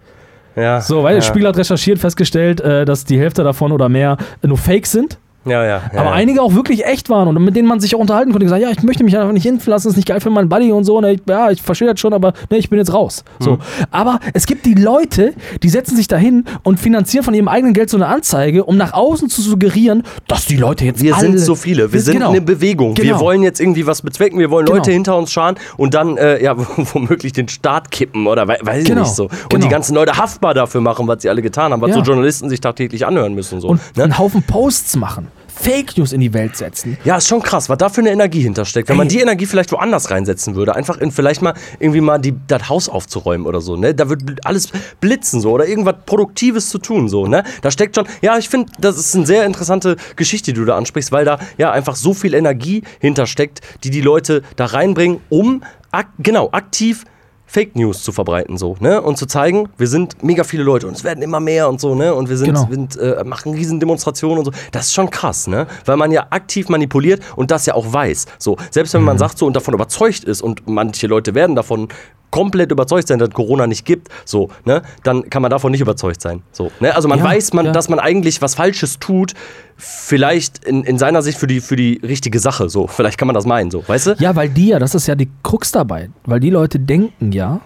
Ja, 0.57 0.81
So, 0.81 1.03
weil 1.05 1.15
ja. 1.15 1.21
der 1.21 1.27
Spiegel 1.27 1.49
hat 1.49 1.57
recherchiert, 1.57 1.99
festgestellt, 2.01 2.61
äh, 2.61 2.85
dass 2.85 3.05
die 3.05 3.19
Hälfte 3.19 3.45
davon 3.45 3.71
oder 3.73 3.89
mehr 3.89 4.17
nur 4.45 4.59
Fake 4.59 4.87
sind. 4.87 5.19
Ja, 5.45 5.65
ja. 5.65 5.83
ja 5.95 6.01
aber 6.01 6.13
einige 6.13 6.43
auch 6.43 6.55
wirklich 6.55 6.85
echt 6.85 7.09
waren 7.11 7.29
und 7.29 7.43
mit 7.43 7.57
denen 7.57 7.69
man 7.69 7.81
sich 7.81 7.95
auch 7.95 8.01
unterhalten 8.01 8.33
konnte. 8.33 8.45
Gesagt, 8.45 8.61
ja, 8.63 8.71
ich 8.71 8.83
möchte 8.83 9.05
mich 9.05 9.17
einfach 9.17 9.33
nicht 9.33 9.47
impfen 9.47 9.71
lassen, 9.71 9.89
ist 9.89 9.97
nicht 9.97 10.09
geil 10.09 10.21
für 10.21 10.31
meinen 10.31 10.49
Buddy 10.49 10.73
und 10.73 10.85
so. 10.85 11.01
Ne, 11.01 11.13
ich, 11.15 11.21
ja, 11.29 11.51
ich 11.51 11.63
verstehe 11.63 11.89
das 11.89 11.99
schon, 12.01 12.13
aber 12.13 12.33
ne, 12.51 12.59
ich 12.59 12.69
bin 12.69 12.79
jetzt 12.79 12.93
raus. 12.93 13.25
So. 13.39 13.53
Hm. 13.53 13.59
Aber 13.91 14.21
es 14.35 14.47
gibt 14.47 14.67
die 14.67 14.75
Leute, 14.75 15.33
die 15.63 15.69
setzen 15.69 15.97
sich 15.97 16.09
dahin 16.09 16.45
und 16.65 16.79
finanzieren 16.79 17.25
von 17.25 17.33
ihrem 17.35 17.49
eigenen 17.49 17.73
Geld 17.73 17.89
so 17.89 17.97
eine 17.97 18.07
Anzeige, 18.09 18.65
um 18.65 18.77
nach 18.77 18.93
außen 18.93 19.29
zu 19.31 19.41
suggerieren, 19.43 20.03
dass 20.27 20.47
die 20.47 20.57
Leute 20.57 20.85
jetzt 20.85 21.03
Wir 21.03 21.15
sind 21.15 21.39
so 21.39 21.55
viele, 21.55 21.93
wir 21.93 22.01
sind 22.01 22.15
genau. 22.15 22.31
eine 22.31 22.41
Bewegung. 22.41 22.97
Wir 22.97 23.05
Genau. 23.05 23.21
wollen 23.21 23.43
jetzt 23.43 23.61
irgendwie 23.61 23.87
was 23.87 24.03
bezwecken, 24.03 24.39
wir 24.39 24.51
wollen 24.51 24.67
Genau. 24.67 24.77
Leute 24.79 24.91
hinter 24.93 25.17
uns 25.17 25.33
scharen 25.33 25.55
und 25.77 25.95
dann 25.95 26.17
äh, 26.19 26.43
ja 26.43 26.55
womöglich 26.93 27.33
den 27.33 27.49
Staat 27.49 27.91
kippen 27.91 28.27
oder 28.27 28.47
wei- 28.49 28.59
weiß 28.61 28.83
ich 28.83 28.89
Genau. 28.89 29.03
nicht 29.03 29.15
so. 29.15 29.25
Und 29.25 29.33
Genau. 29.51 29.63
die 29.65 29.69
ganzen 29.71 29.95
Leute 29.95 30.17
haftbar 30.17 30.53
dafür 30.53 30.81
machen, 30.81 31.07
was 31.09 31.23
sie 31.23 31.31
alle 31.31 31.41
getan 31.43 31.73
haben, 31.73 31.81
was 31.81 31.95
so 31.95 32.01
Journalisten 32.03 32.49
sich 32.51 32.61
tagtäglich 32.61 33.07
anhören 33.07 33.35
müssen. 33.35 33.61
So, 33.61 33.69
und 33.69 33.81
ne? 33.97 34.05
einen 34.05 34.19
Haufen 34.19 34.43
Posts 34.43 34.97
machen, 34.97 35.29
Fake 35.61 35.97
News 35.99 36.13
in 36.13 36.21
die 36.21 36.33
Welt 36.33 36.57
setzen. 36.57 36.97
Ja, 37.05 37.17
ist 37.17 37.29
schon 37.29 37.43
krass, 37.43 37.69
was 37.69 37.79
da 37.79 37.89
für 37.89 38.01
eine 38.01 38.11
Energie 38.11 38.43
hintersteckt. 38.43 38.89
Wenn 38.89 38.97
man 38.97 39.09
Ey. 39.09 39.17
die 39.17 39.21
Energie 39.21 39.47
vielleicht 39.47 39.73
woanders 39.73 40.11
reinsetzen 40.11 40.55
würde, 40.55 40.75
einfach 40.75 40.99
in 40.99 41.11
vielleicht 41.11 41.43
mal 41.43 41.55
irgendwie 41.81 42.01
mal 42.01 42.19
die, 42.19 42.35
das 42.47 42.69
Haus 42.69 42.89
aufzuräumen 42.89 43.47
oder 43.47 43.61
so, 43.61 43.77
ne? 43.77 43.95
Da 43.95 44.09
wird 44.09 44.23
alles 44.45 44.69
blitzen 45.01 45.41
so 45.41 45.51
oder 45.51 45.67
irgendwas 45.67 45.97
Produktives 46.07 46.71
zu 46.71 46.79
tun, 46.79 47.09
so, 47.09 47.27
ne? 47.27 47.43
Da 47.63 47.71
steckt 47.71 47.97
schon, 47.97 48.07
ja, 48.23 48.39
ich 48.39 48.49
finde, 48.49 48.73
das 48.79 48.99
ist 48.99 49.17
eine 49.17 49.27
sehr 49.27 49.45
interessante 49.47 49.97
Geschichte, 50.17 50.53
die 50.53 50.61
du 50.61 50.65
da 50.65 50.77
ansprichst, 50.77 51.13
weil 51.13 51.25
da 51.25 51.39
ja 51.57 51.73
einfach 51.73 51.97
so 51.97 52.15
viel 52.15 52.35
Energie 52.35 52.83
hintersteckt, 53.01 53.61
die 53.85 53.91
die 53.91 54.01
Leute 54.01 54.43
da 54.57 54.67
reinbringen, 54.67 55.21
um 55.29 55.63
ak 55.91 56.09
genau 56.19 56.51
aktiv 56.53 57.05
Fake 57.51 57.75
News 57.77 58.03
zu 58.03 58.13
verbreiten, 58.13 58.59
so, 58.59 58.77
ne? 58.79 59.01
Und 59.01 59.17
zu 59.17 59.25
zeigen, 59.27 59.71
wir 59.79 59.87
sind 59.89 60.23
mega 60.23 60.45
viele 60.45 60.63
Leute 60.63 60.87
und 60.87 60.95
es 60.95 61.03
werden 61.03 61.23
immer 61.23 61.41
mehr 61.41 61.69
und 61.71 61.81
so, 61.81 61.95
ne? 61.95 62.15
Und 62.15 62.29
wir 62.29 62.37
sind, 62.37 62.49
Genau. 62.49 62.69
sind 62.71 62.97
äh, 62.99 63.25
machen 63.25 63.55
riesen 63.55 63.81
Demonstrationen 63.81 64.39
und 64.41 64.45
so. 64.45 64.51
Das 64.71 64.87
ist 64.87 64.95
schon 64.95 65.09
krass, 65.09 65.47
ne? 65.47 65.67
Weil 65.87 65.97
man 65.97 66.13
ja 66.13 66.27
aktiv 66.29 66.69
manipuliert 66.69 67.23
und 67.37 67.51
das 67.51 67.65
ja 67.65 67.73
auch 67.75 67.91
weiß. 67.91 68.27
So, 68.39 68.59
selbst 68.71 68.93
wenn 68.93 69.03
man 69.03 69.17
Mhm. 69.17 69.21
sagt 69.21 69.39
so 69.39 69.47
und 69.47 69.57
davon 69.57 69.73
überzeugt 69.73 70.25
ist 70.25 70.43
und 70.43 70.69
manche 70.69 71.07
Leute 71.07 71.35
werden 71.35 71.57
davon 71.57 71.89
komplett 72.31 72.71
überzeugt 72.73 73.09
sein, 73.09 73.19
dass 73.19 73.31
Corona 73.31 73.67
nicht 73.67 73.85
gibt, 73.85 74.09
so, 74.25 74.51
ne? 74.65 74.83
Dann 75.03 75.29
kann 75.31 75.41
man 75.43 75.51
davon 75.51 75.73
nicht 75.73 75.81
überzeugt 75.81 76.21
sein. 76.21 76.43
So, 76.53 76.71
ne? 76.81 76.95
Also 76.95 77.09
man 77.09 77.19
Ja, 77.19 77.25
weiß, 77.25 77.53
man, 77.55 77.67
ja. 77.67 77.73
dass 77.73 77.89
man 77.89 77.99
eigentlich 77.99 78.43
was 78.43 78.55
Falsches 78.55 78.99
tut, 78.99 79.33
vielleicht 79.77 80.65
in, 80.65 80.83
in 80.85 80.99
seiner 80.99 81.23
Sicht 81.23 81.39
für 81.39 81.47
die, 81.47 81.61
für 81.61 81.77
die 81.77 82.01
richtige 82.03 82.39
Sache, 82.41 82.69
so. 82.69 82.87
Vielleicht 82.99 83.17
kann 83.19 83.27
man 83.27 83.35
das 83.35 83.47
meinen, 83.47 83.71
so, 83.71 83.83
weißt 83.87 84.07
du? 84.09 84.13
Ja, 84.19 84.35
weil 84.37 84.49
die 84.49 84.69
ja, 84.69 84.79
das 84.79 84.95
ist 84.95 85.07
ja 85.07 85.15
die 85.15 85.29
Krux 85.43 85.73
dabei, 85.73 86.11
weil 86.27 86.41
die 86.41 86.51
Leute 86.51 86.79
denken 86.79 87.33
ja, 87.33 87.61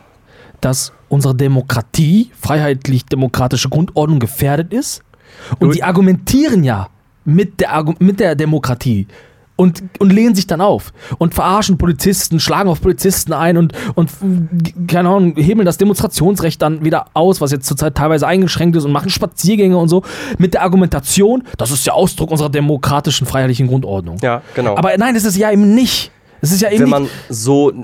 dass 0.61 0.93
unsere 1.09 1.35
Demokratie, 1.35 2.31
freiheitlich-demokratische 2.41 3.69
Grundordnung 3.69 4.19
gefährdet 4.21 4.73
ist. 4.73 5.03
Und 5.59 5.69
Du- 5.69 5.73
die 5.75 5.83
argumentieren 5.83 6.63
ja 6.65 6.89
mit 7.25 7.61
der, 7.61 7.85
mit 7.99 8.21
der 8.21 8.35
Demokratie. 8.35 9.07
Und, 9.63 9.83
und 10.01 10.13
lehnen 10.13 10.35
sich 10.35 10.49
dann 10.49 10.61
auf 10.61 10.93
und 11.19 11.35
verarschen 11.35 11.79
Polizisten, 11.79 12.41
schlagen 12.41 12.69
auf 12.69 12.81
Polizisten 12.81 13.33
ein 13.33 13.57
und, 13.57 13.73
und 13.95 14.11
keine 14.89 15.09
Ahnung, 15.09 15.37
hebeln 15.37 15.65
das 15.65 15.79
Demonstrationsrecht 15.79 16.61
dann 16.61 16.85
wieder 16.85 17.07
aus, 17.15 17.41
was 17.41 17.53
jetzt 17.53 17.67
zurzeit 17.67 17.95
teilweise 17.95 18.27
eingeschränkt 18.27 18.77
ist 18.77 18.85
und 18.85 18.91
machen 18.91 19.09
Spaziergänge 19.09 19.77
und 19.77 19.89
so 19.89 20.03
mit 20.39 20.55
der 20.55 20.63
Argumentation, 20.63 21.45
das 21.59 21.71
ist 21.71 21.87
der 21.87 21.95
Ausdruck 21.95 22.33
unserer 22.33 22.51
demokratischen, 22.51 23.25
freiheitlichen 23.25 23.69
Grundordnung. 23.69 24.17
Ja, 24.21 24.43
genau. 24.55 24.77
Aber 24.77 24.97
nein, 24.99 25.15
das 25.15 25.23
ist 25.23 25.37
ja 25.37 25.53
eben 25.53 25.75
nicht. 25.77 26.11
Es 26.45 26.51
ist 26.51 26.61
ja 26.61 26.71
eben 26.71 26.83
Wenn 26.83 26.89
man 26.91 27.09
so 27.29 27.71
äh, 27.71 27.75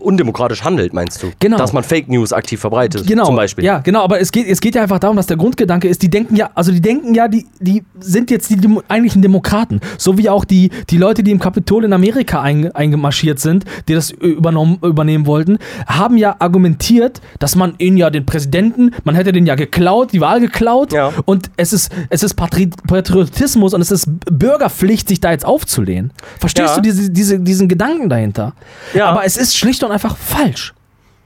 undemokratisch 0.00 0.62
handelt, 0.62 0.94
meinst 0.94 1.20
du? 1.22 1.32
Genau. 1.40 1.56
Dass 1.58 1.72
man 1.72 1.82
Fake 1.82 2.08
News 2.08 2.32
aktiv 2.32 2.60
verbreitet, 2.60 3.06
Genau, 3.06 3.24
zum 3.26 3.34
Beispiel. 3.34 3.64
Ja, 3.64 3.78
genau, 3.80 4.04
aber 4.04 4.20
es 4.20 4.30
geht, 4.30 4.46
es 4.46 4.60
geht 4.60 4.76
ja 4.76 4.82
einfach 4.82 5.00
darum, 5.00 5.16
dass 5.16 5.26
der 5.26 5.36
Grundgedanke 5.36 5.88
ist, 5.88 6.00
die 6.00 6.08
denken 6.08 6.36
ja, 6.36 6.48
also 6.54 6.70
die 6.70 6.80
denken 6.80 7.14
ja, 7.14 7.26
die, 7.26 7.44
die 7.58 7.82
sind 7.98 8.30
jetzt 8.30 8.48
die 8.50 8.56
Demo 8.56 8.82
eigentlichen 8.88 9.20
Demokraten. 9.20 9.80
So 9.98 10.16
wie 10.16 10.28
auch 10.30 10.44
die, 10.44 10.70
die 10.90 10.96
Leute, 10.96 11.24
die 11.24 11.32
im 11.32 11.40
Kapitol 11.40 11.84
in 11.84 11.92
Amerika 11.92 12.40
ein, 12.40 12.70
eingemarschiert 12.72 13.40
sind, 13.40 13.64
die 13.88 13.94
das 13.94 14.10
übernommen, 14.12 14.78
übernehmen 14.82 15.26
wollten, 15.26 15.58
haben 15.86 16.16
ja 16.16 16.36
argumentiert, 16.38 17.20
dass 17.40 17.56
man 17.56 17.74
ihnen 17.78 17.96
ja 17.96 18.10
den 18.10 18.24
Präsidenten, 18.26 18.92
man 19.02 19.16
hätte 19.16 19.32
den 19.32 19.44
ja 19.44 19.56
geklaut, 19.56 20.12
die 20.12 20.20
Wahl 20.20 20.38
geklaut 20.40 20.92
Ja. 20.92 21.12
und 21.24 21.50
es 21.56 21.72
ist, 21.72 21.90
es 22.10 22.22
ist 22.22 22.34
Patri 22.34 22.70
Patriotismus 22.86 23.74
und 23.74 23.80
es 23.80 23.90
ist 23.90 24.06
Bürgerpflicht, 24.30 25.08
sich 25.08 25.20
da 25.20 25.32
jetzt 25.32 25.44
aufzulehnen. 25.44 26.12
Verstehst 26.38 26.68
Ja. 26.68 26.74
du 26.76 26.82
diese, 26.82 27.10
diese, 27.10 27.40
diesen 27.40 27.66
Gedanken 27.68 28.03
dahinter? 28.08 28.54
Ja. 28.94 29.06
Aber 29.06 29.24
es 29.24 29.36
ist 29.36 29.56
schlicht 29.56 29.82
und 29.82 29.90
einfach 29.90 30.16
falsch. 30.16 30.74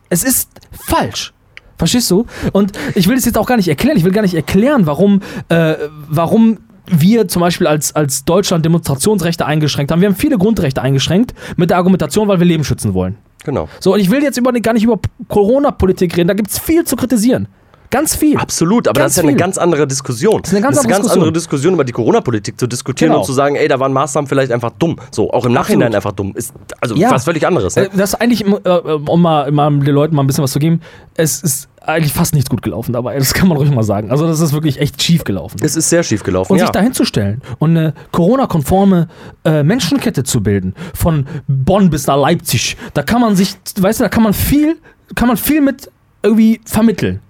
Es 0.08 0.24
ist 0.24 0.50
falsch. 0.72 1.32
Verstehst 1.76 2.10
du? 2.10 2.26
Und 2.52 2.72
ich 2.94 3.06
will 3.06 3.14
das 3.14 3.24
jetzt 3.24 3.38
auch 3.38 3.46
gar 3.46 3.56
nicht 3.56 3.68
erklären. 3.68 3.96
Ich 3.96 4.04
will 4.04 4.12
gar 4.12 4.22
nicht 4.22 4.34
erklären, 4.34 4.86
warum, 4.86 5.20
äh, 5.48 5.74
warum 6.08 6.58
wir 6.86 7.28
zum 7.28 7.40
Beispiel 7.40 7.66
als, 7.66 7.94
als 7.94 8.24
Deutschland 8.24 8.64
Demonstrationsrechte 8.64 9.46
eingeschränkt 9.46 9.92
haben. 9.92 10.00
Wir 10.00 10.08
haben 10.08 10.16
viele 10.16 10.38
Grundrechte 10.38 10.82
eingeschränkt 10.82 11.34
mit 11.56 11.70
der 11.70 11.76
Argumentation, 11.76 12.28
weil 12.28 12.40
wir 12.40 12.46
Leben 12.46 12.64
schützen 12.64 12.94
wollen. 12.94 13.16
Genau. 13.44 13.68
So, 13.80 13.94
und 13.94 14.00
ich 14.00 14.10
will 14.10 14.22
jetzt 14.22 14.36
über, 14.36 14.52
gar 14.52 14.72
nicht 14.72 14.84
über 14.84 14.98
Corona-Politik 15.28 16.16
reden. 16.16 16.28
Da 16.28 16.34
gibt 16.34 16.50
es 16.50 16.58
viel 16.58 16.84
zu 16.84 16.96
kritisieren. 16.96 17.46
Ganz 17.90 18.14
viel. 18.16 18.36
Absolut, 18.36 18.86
aber 18.86 19.00
Ganz 19.00 19.04
das 19.04 19.12
ist 19.12 19.16
ja 19.18 19.22
eine 19.22 19.32
viel. 19.32 19.38
ganz 19.38 19.58
andere 19.58 19.86
Diskussion. 19.86 20.42
Das 20.42 20.50
ist 20.50 20.54
eine 20.56 20.62
ganz 20.62 20.76
das 20.76 20.84
ist 20.84 20.86
andere 20.86 20.96
eine 21.00 21.04
ganz 21.08 21.16
andere 21.16 21.32
Diskussion 21.32 21.74
über 21.74 21.84
die 21.84 21.92
Corona-Politik 21.92 22.60
zu 22.60 22.66
diskutieren 22.66 23.10
Genau. 23.10 23.20
und 23.20 23.26
zu 23.26 23.32
sagen, 23.32 23.56
ey, 23.56 23.66
da 23.68 23.80
waren 23.80 23.92
Maßnahmen 23.94 24.28
vielleicht 24.28 24.52
einfach 24.52 24.72
dumm. 24.78 24.96
So, 25.10 25.30
auch 25.32 25.46
im 25.46 25.52
Nachhinein 25.52 25.94
einfach 25.94 26.12
dumm. 26.12 26.32
Ist 26.34 26.52
also 26.80 26.94
Ja. 26.96 27.10
was 27.10 27.24
völlig 27.24 27.46
anderes. 27.46 27.76
Äh, 27.76 27.82
Ne? 27.84 27.90
Das 27.96 28.10
ist 28.12 28.20
eigentlich, 28.20 28.44
äh, 28.46 28.68
um 28.78 29.22
mal, 29.22 29.50
mal 29.50 29.70
den 29.70 29.94
Leuten 29.94 30.14
mal 30.14 30.22
ein 30.22 30.26
bisschen 30.26 30.44
was 30.44 30.52
zu 30.52 30.58
geben, 30.58 30.80
es 31.14 31.42
ist 31.42 31.68
eigentlich 31.80 32.12
fast 32.12 32.34
nichts 32.34 32.50
gut 32.50 32.60
gelaufen 32.60 32.92
dabei. 32.92 33.18
Das 33.18 33.32
kann 33.32 33.48
man 33.48 33.56
ruhig 33.56 33.70
mal 33.70 33.82
sagen. 33.82 34.10
Also, 34.10 34.26
das 34.26 34.40
ist 34.40 34.52
wirklich 34.52 34.78
echt 34.78 35.02
schief 35.02 35.24
gelaufen. 35.24 35.56
Es 35.62 35.74
ist 35.74 35.88
sehr 35.88 36.02
schief 36.02 36.22
gelaufen. 36.22 36.52
Und 36.52 36.58
ja. 36.58 36.66
sich 36.66 36.72
dahin 36.72 36.92
zu 36.92 37.06
stellen 37.06 37.40
und 37.58 37.70
eine 37.70 37.94
Corona-konforme 38.12 39.08
äh, 39.44 39.62
Menschenkette 39.62 40.22
zu 40.24 40.42
bilden, 40.42 40.74
von 40.94 41.26
Bonn 41.46 41.88
bis 41.88 42.06
nach 42.06 42.16
Leipzig, 42.20 42.76
da 42.92 43.02
kann 43.02 43.20
man 43.22 43.34
sich, 43.36 43.56
weißt 43.80 44.00
du, 44.00 44.04
da 44.04 44.08
kann 44.10 44.22
man 44.22 44.34
viel, 44.34 44.76
kann 45.14 45.28
man 45.28 45.36
viel 45.38 45.62
mit 45.62 45.90
irgendwie 46.22 46.60
vermitteln. 46.66 47.20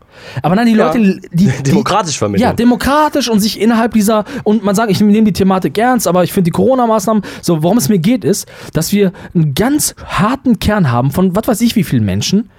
Aber 0.42 0.54
nein, 0.54 0.66
die 0.66 0.72
Ja. 0.72 0.86
Leute, 0.92 1.20
die, 1.32 1.46
Demokratisch 1.66 2.18
vermitteln. 2.18 2.42
Ja, 2.48 2.52
demokratisch 2.52 3.28
und 3.28 3.40
sich 3.40 3.60
innerhalb 3.60 3.92
dieser, 3.94 4.24
und 4.44 4.64
man 4.64 4.74
sagt, 4.74 4.90
ich 4.90 5.00
nehme 5.00 5.24
die 5.24 5.32
Thematik 5.32 5.76
ernst, 5.78 6.06
aber 6.08 6.24
ich 6.24 6.32
finde 6.32 6.46
die 6.46 6.52
Corona-Maßnahmen, 6.52 7.22
so, 7.42 7.62
worum 7.62 7.78
es 7.78 7.88
mir 7.88 7.98
geht, 7.98 8.24
ist, 8.24 8.46
dass 8.72 8.92
wir 8.92 9.12
einen 9.34 9.54
ganz 9.54 9.94
harten 10.06 10.58
Kern 10.58 10.90
haben 10.90 11.10
von 11.10 11.34
was 11.36 11.46
weiß 11.48 11.60
ich 11.60 11.76
wie 11.76 11.84
vielen 11.84 12.04
Menschen, 12.04 12.50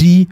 die 0.00 0.28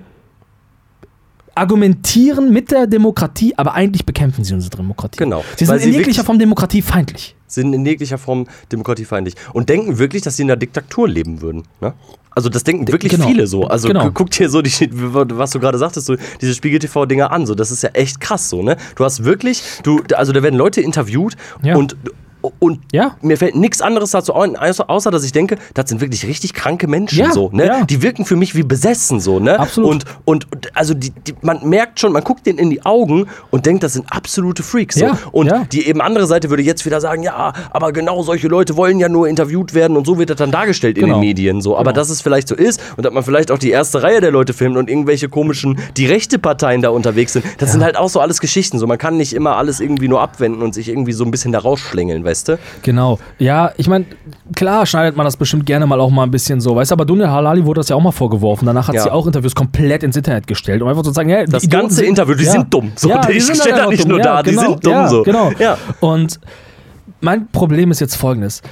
argumentieren 1.55 2.53
mit 2.53 2.71
der 2.71 2.87
Demokratie, 2.87 3.53
aber 3.57 3.75
eigentlich 3.75 4.07
bekämpfen 4.07 4.45
sie 4.45 4.55
unsere 4.55 4.77
Demokratie. 4.77 5.17
Genau. 5.19 5.45
Sie 5.57 5.65
sind 5.65 5.75
Weil 5.75 5.81
in 5.81 5.93
sie 5.93 5.99
jeglicher 5.99 6.23
Form 6.25 6.39
demokratiefeindlich. 6.39 7.35
sind 7.49 7.73
in 7.73 7.85
jeglicher 7.85 8.17
Form 8.19 8.47
demokratiefeindlich 8.71 9.35
und 9.53 9.69
denken 9.69 9.99
wirklich, 9.99 10.23
dass 10.23 10.37
sie 10.37 10.43
in 10.43 10.49
der 10.49 10.57
Diktatur 10.57 11.09
leben 11.09 11.41
würden. 11.41 11.65
Ne? 11.81 11.95
Also 12.39 12.51
das 12.51 12.63
denken 12.63 12.87
wirklich 12.87 13.11
genau. 13.11 13.27
viele 13.27 13.49
so. 13.49 13.65
Also 13.65 13.89
Genau. 13.89 14.05
gu- 14.05 14.11
guck 14.15 14.31
dir 14.31 14.49
so 14.49 14.63
die, 14.63 14.71
was 14.93 15.51
du 15.51 15.59
gerade 15.59 15.77
sagtest, 15.77 16.07
so 16.07 16.15
diese 16.41 16.55
Spiegel 16.55 16.79
TV 16.79 17.05
Dinger 17.05 17.33
an. 17.33 17.47
So, 17.47 17.57
das 17.57 17.73
ist 17.73 17.83
ja 17.83 17.89
echt 17.95 18.21
krass 18.21 18.49
so. 18.49 18.63
Ne? 18.63 18.77
Du 18.95 19.05
hast 19.05 19.25
wirklich, 19.25 19.61
du, 19.83 20.03
also 20.15 20.31
da 20.33 20.41
werden 20.41 20.55
Leute 20.55 20.81
interviewt 20.81 21.35
Ja. 21.65 21.75
und 21.75 21.97
und 22.59 22.81
Ja. 22.93 23.17
mir 23.21 23.37
fällt 23.37 23.57
nichts 23.57 23.81
anderes 23.81 24.11
dazu 24.13 24.35
ein, 24.35 24.57
außer, 24.57 24.89
außer 24.89 25.11
dass 25.11 25.25
ich 25.25 25.33
denke, 25.33 25.57
das 25.75 25.89
sind 25.89 26.01
wirklich 26.01 26.27
richtig 26.27 26.55
kranke 26.55 26.87
Menschen 26.87 27.19
Ja, 27.19 27.33
so, 27.33 27.51
ne? 27.53 27.67
ja. 27.67 27.85
Die 27.85 28.03
wirken 28.03 28.25
für 28.25 28.37
mich 28.37 28.55
wie 28.55 28.63
besessen 28.63 29.21
so, 29.21 29.39
ne? 29.41 29.59
Absolut. 29.59 30.05
Und 30.25 30.47
und, 30.47 30.47
also 30.77 30.95
die, 30.95 31.11
die, 31.11 31.35
man 31.43 31.69
merkt 31.69 32.01
schon, 32.01 32.13
man 32.13 32.23
guckt 32.23 32.47
denen 32.47 32.59
in 32.59 32.71
die 32.71 32.85
Augen 32.85 33.27
und 33.51 33.67
denkt, 33.67 33.83
das 33.83 33.95
sind 33.95 34.07
absolute 34.11 34.63
Freaks 34.63 34.95
so. 34.97 35.07
Und 35.33 35.53
die 35.73 35.87
eben 35.87 36.01
andere 36.01 36.27
Seite 36.27 36.51
würde 36.51 36.63
jetzt 36.63 36.87
wieder 36.87 37.01
sagen, 37.01 37.23
ja, 37.23 37.53
aber 37.71 37.93
genau 37.93 38.23
solche 38.23 38.47
Leute 38.49 38.77
wollen 38.77 38.99
ja 39.01 39.09
nur 39.09 39.27
interviewt 39.29 39.75
werden 39.75 39.97
und 39.97 40.07
so 40.07 40.19
wird 40.19 40.31
das 40.31 40.37
dann 40.37 40.51
dargestellt 40.51 40.97
in 40.99 41.05
Genau. 41.07 41.17
den 41.17 41.21
Medien 41.21 41.61
so. 41.61 41.75
Aber 41.77 41.91
Genau. 41.93 42.01
dass 42.01 42.11
es 42.11 42.21
vielleicht 42.21 42.49
so 42.49 42.55
ist 42.55 42.81
und 42.97 43.05
dass 43.05 43.13
man 43.13 43.23
vielleicht 43.25 43.51
auch 43.51 43.59
die 43.59 43.71
erste 43.71 44.03
Reihe 44.03 44.21
der 44.21 44.31
Leute 44.31 44.53
filmt 44.53 44.77
und 44.77 44.89
irgendwelche 44.89 45.29
komischen, 45.29 45.79
die 45.97 46.07
rechte 46.07 46.39
Parteien 46.39 46.83
da 46.83 46.91
unterwegs 46.91 47.33
sind, 47.33 47.45
das 47.59 47.73
sind 47.73 47.83
halt 47.83 47.97
auch 47.97 48.09
so 48.09 48.21
alles 48.21 48.41
Geschichten. 48.41 48.79
So, 48.79 48.87
man 48.87 48.99
kann 48.99 49.17
nicht 49.17 49.33
immer 49.33 49.57
alles 49.57 49.81
irgendwie 49.81 50.09
nur 50.09 50.21
abwenden 50.21 50.63
und 50.63 50.75
sich 50.75 50.89
irgendwie 50.89 51.13
so 51.13 51.25
ein 51.25 51.31
bisschen 51.31 51.53
da 51.53 51.59
rausschlängeln, 51.59 52.25
weißt 52.29 52.49
du? 52.49 52.59
Genau. 52.83 53.19
Ja, 53.39 53.73
ich 53.77 53.89
meine, 53.89 54.05
klar 54.55 54.85
schneidet 54.87 55.17
man 55.17 55.25
das 55.25 55.37
bestimmt 55.37 55.65
gerne 55.67 55.87
mal 55.87 56.01
auch 56.01 56.11
mal 56.11 56.25
ein 56.25 56.31
bisschen 56.31 56.61
so. 56.61 56.77
Weißt 56.77 56.91
du, 56.91 56.93
aber 56.95 57.05
Dunja 57.05 57.31
Halali 57.31 57.65
wurde 57.65 57.81
das 57.81 57.89
ja 57.89 57.97
auch 57.97 58.03
mal 58.03 58.13
vorgeworfen. 58.13 58.67
Danach 58.67 58.89
hat 58.89 58.95
Ja. 58.95 59.03
sie 59.05 59.11
auch 59.13 59.27
Interviews 59.27 59.55
komplett 59.55 60.03
ins 60.03 60.17
Internet 60.17 60.47
gestellt, 60.47 60.83
um 60.83 60.89
einfach 60.89 61.03
zu 61.03 61.13
sagen, 61.13 61.29
ja, 61.31 61.45
die 61.45 61.51
Das 61.53 61.65
Idioten 61.65 61.83
ganze 61.85 61.97
sind- 61.97 62.09
Interview, 62.09 62.35
die 62.35 62.45
ja. 62.45 62.53
sind 62.53 62.73
dumm. 62.75 62.93
So, 62.97 63.09
ja, 63.09 63.21
die 63.27 63.33
die 63.33 63.41
sind 63.41 63.59
da 63.59 63.65
nicht 63.65 63.75
einfach 63.75 64.05
nur 64.07 64.19
dumm. 64.19 64.23
da, 64.25 64.35
ja, 64.37 64.43
die 64.43 64.51
genau, 64.51 64.63
sind 64.63 64.87
dumm 64.87 65.09
so. 65.09 65.23
Genau. 65.23 65.53
Ja. 65.59 65.79
Und 66.01 66.39
mein 67.21 67.49
Problem 67.49 67.91
ist 67.91 68.01
jetzt 68.01 68.17
folgendes. 68.17 68.63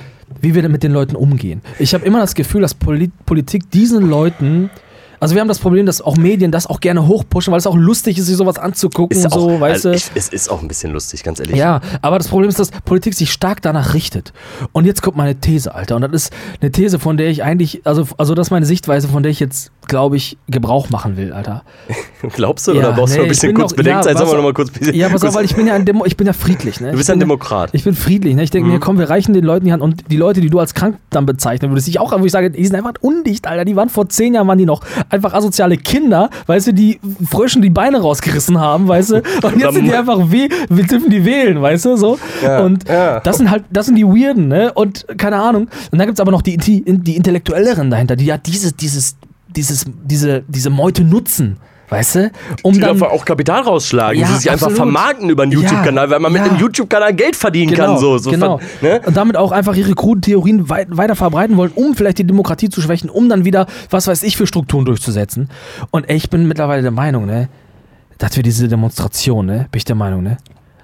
Wie 0.40 0.54
wir 0.54 0.60
denn 0.62 0.72
mit 0.72 0.82
den 0.82 0.92
Leuten 0.92 1.16
umgehen. 1.16 1.62
Ich 1.78 1.94
habe 1.94 2.04
immer 2.04 2.18
das 2.20 2.34
Gefühl, 2.34 2.60
dass 2.60 2.74
Poli 2.74 3.10
Politik 3.24 3.70
diesen 3.70 4.08
Leuten. 4.10 4.70
Also 5.20 5.34
wir 5.34 5.40
haben 5.40 5.48
das 5.48 5.58
Problem, 5.58 5.86
dass 5.86 6.00
auch 6.02 6.16
Medien 6.16 6.50
das 6.52 6.66
auch 6.66 6.80
gerne 6.80 7.06
hochpushen, 7.06 7.52
weil 7.52 7.58
es 7.58 7.66
auch 7.66 7.76
lustig 7.76 8.18
ist, 8.18 8.26
sich 8.26 8.36
sowas 8.36 8.58
anzugucken 8.58 9.16
Ist 9.16 9.24
und 9.24 9.32
so, 9.32 9.50
auch, 9.50 9.60
weißt 9.60 9.86
also 9.86 9.90
du. 10.10 10.18
es 10.18 10.28
ist 10.28 10.50
auch 10.50 10.62
ein 10.62 10.68
bisschen 10.68 10.92
lustig, 10.92 11.22
ganz 11.22 11.40
ehrlich. 11.40 11.56
Ja, 11.56 11.80
aber 12.02 12.18
das 12.18 12.28
Problem 12.28 12.48
ist, 12.48 12.58
dass 12.58 12.70
Politik 12.84 13.14
sich 13.14 13.32
stark 13.32 13.62
danach 13.62 13.94
richtet. 13.94 14.32
Und 14.72 14.84
jetzt 14.84 15.02
kommt 15.02 15.16
meine 15.16 15.34
These, 15.40 15.74
Alter. 15.74 15.96
Und 15.96 16.02
das 16.02 16.12
ist 16.12 16.32
eine 16.60 16.70
These, 16.70 16.98
von 16.98 17.16
der 17.16 17.28
ich 17.30 17.42
eigentlich, 17.42 17.82
also, 17.84 18.06
also 18.18 18.34
das 18.34 18.48
ist 18.48 18.50
meine 18.50 18.66
Sichtweise, 18.66 19.08
von 19.08 19.22
der 19.22 19.30
ich 19.32 19.40
jetzt, 19.40 19.70
glaube 19.88 20.16
ich, 20.16 20.36
Gebrauch 20.48 20.90
machen 20.90 21.16
will, 21.16 21.32
Alter. 21.32 21.62
Glaubst 22.34 22.66
du? 22.68 22.72
Ja, 22.72 22.78
oder 22.80 22.92
brauchst 22.92 23.14
du 23.14 23.18
nee, 23.18 23.18
noch 23.18 23.26
ein 23.26 23.28
bisschen 23.28 23.54
kurz 23.54 23.70
noch- 23.72 23.76
Bedenkzeit? 23.76 24.14
ja, 24.14 24.18
Sagen 24.18 24.18
wir 24.18 24.24
pass- 24.26 24.36
noch 24.36 24.42
mal 24.42 24.52
kurz. 24.54 24.70
Ja, 24.94 25.08
pass 25.08 25.22
auf, 25.24 25.34
weil 25.34 25.44
ich 25.44 25.54
bin 25.54 25.66
ja 25.66 25.74
ein, 25.74 25.84
Demo, 25.84 26.04
ich 26.04 26.16
bin 26.16 26.26
ja 26.26 26.32
friedlich, 26.32 26.80
ne? 26.80 26.90
Du 26.92 26.96
bist 26.96 27.08
ja 27.08 27.14
ein 27.14 27.20
Demokrat. 27.20 27.70
Ich 27.72 27.84
bin 27.84 27.94
friedlich, 27.94 28.34
ne? 28.34 28.42
Ich 28.42 28.50
denke 28.50 28.66
Mhm. 28.68 28.74
mir, 28.74 28.80
komm, 28.80 28.98
wir 28.98 29.08
reichen 29.08 29.32
den 29.32 29.44
Leuten 29.44 29.66
die 29.66 29.72
Hand 29.72 29.82
und 29.82 30.10
die 30.10 30.16
Leute, 30.16 30.40
die 30.40 30.50
du 30.50 30.58
als 30.58 30.74
krank 30.74 30.96
dann 31.10 31.26
bezeichnen 31.26 31.70
würdest, 31.70 31.88
ich 31.88 32.00
auch, 32.00 32.12
wo 32.18 32.24
ich 32.24 32.32
sage, 32.32 32.50
die 32.50 32.64
sind 32.66 32.74
einfach 32.74 32.94
undicht, 33.00 33.46
Alter. 33.46 33.64
Die 33.64 33.76
waren 33.76 33.88
vor 33.88 34.08
zehn 34.08 34.34
Jahren, 34.34 34.48
waren 34.48 34.58
die 34.58 34.66
noch 34.66 34.80
einfach 35.10 35.34
asoziale 35.34 35.76
Kinder, 35.76 36.30
weißt 36.46 36.68
du, 36.68 36.74
die 36.74 37.00
Fröschen 37.28 37.62
die 37.62 37.70
Beine 37.70 38.00
rausgerissen 38.00 38.58
haben, 38.60 38.88
weißt 38.88 39.10
du? 39.10 39.22
Und 39.42 39.60
jetzt 39.60 39.74
sind 39.74 39.84
die 39.84 39.94
einfach 39.94 40.30
weh, 40.30 40.48
wir 40.68 40.84
dürfen 40.84 41.10
die 41.10 41.24
wählen, 41.24 41.60
weißt 41.60 41.84
du, 41.84 41.96
so. 41.96 42.18
Ja, 42.42 42.60
und 42.60 42.88
ja. 42.88 43.20
das 43.20 43.38
sind 43.38 43.50
halt, 43.50 43.64
das 43.70 43.86
sind 43.86 43.96
die 43.96 44.04
Weirden, 44.04 44.48
ne? 44.48 44.72
Und 44.72 45.06
keine 45.16 45.36
Ahnung. 45.36 45.68
Und 45.90 45.98
dann 45.98 46.06
gibt 46.06 46.18
es 46.18 46.20
aber 46.20 46.32
noch 46.32 46.42
die, 46.42 46.56
die, 46.56 46.82
die 46.86 47.16
Intellektuelleren 47.16 47.90
dahinter, 47.90 48.16
die 48.16 48.26
ja 48.26 48.38
dieses, 48.38 48.76
dieses, 48.76 49.16
dieses, 49.48 49.84
diese, 50.04 50.44
diese 50.48 50.70
Meute 50.70 51.04
nutzen. 51.04 51.58
Weißt 51.88 52.16
du? 52.16 52.32
Um 52.62 52.72
die 52.72 52.80
dann, 52.80 52.90
einfach 52.90 53.10
auch 53.10 53.24
Kapital 53.24 53.62
rausschlagen, 53.62 54.20
Ja, 54.20 54.26
die 54.26 54.34
sich 54.34 54.50
einfach 54.50 54.66
absolut. 54.66 54.92
vermarkten 54.92 55.30
über 55.30 55.44
einen 55.44 55.52
YouTube-Kanal, 55.52 56.10
weil 56.10 56.18
man 56.18 56.32
mit 56.32 56.44
ja. 56.44 56.50
einem 56.50 56.58
YouTube-Kanal 56.58 57.14
Geld 57.14 57.36
verdienen 57.36 57.74
kann. 57.74 57.96
So, 57.98 58.18
so 58.18 58.30
genau. 58.30 58.60
ne? 58.80 59.00
Und 59.06 59.16
damit 59.16 59.36
auch 59.36 59.52
einfach 59.52 59.76
ihre 59.76 59.94
kruden 59.94 60.20
Theorien 60.22 60.68
wei 60.68 60.86
weiter 60.88 61.14
verbreiten 61.14 61.56
wollen, 61.56 61.70
um 61.74 61.94
vielleicht 61.94 62.18
die 62.18 62.26
Demokratie 62.26 62.70
zu 62.70 62.80
schwächen, 62.80 63.08
um 63.08 63.28
dann 63.28 63.44
wieder, 63.44 63.66
was 63.90 64.08
weiß 64.08 64.24
ich, 64.24 64.36
für 64.36 64.46
Strukturen 64.46 64.84
durchzusetzen. 64.84 65.48
Und 65.92 66.08
ey, 66.08 66.16
ich 66.16 66.28
bin 66.28 66.48
mittlerweile 66.48 66.82
der 66.82 66.90
Meinung, 66.90 67.26
ne, 67.26 67.48
dass 68.18 68.34
wir 68.34 68.42
diese 68.42 68.66
Demonstration, 68.66 69.46
ne, 69.46 69.68
bin 69.70 69.78
ich 69.78 69.84
der 69.84 69.96
Meinung, 69.96 70.24
ne, 70.24 70.38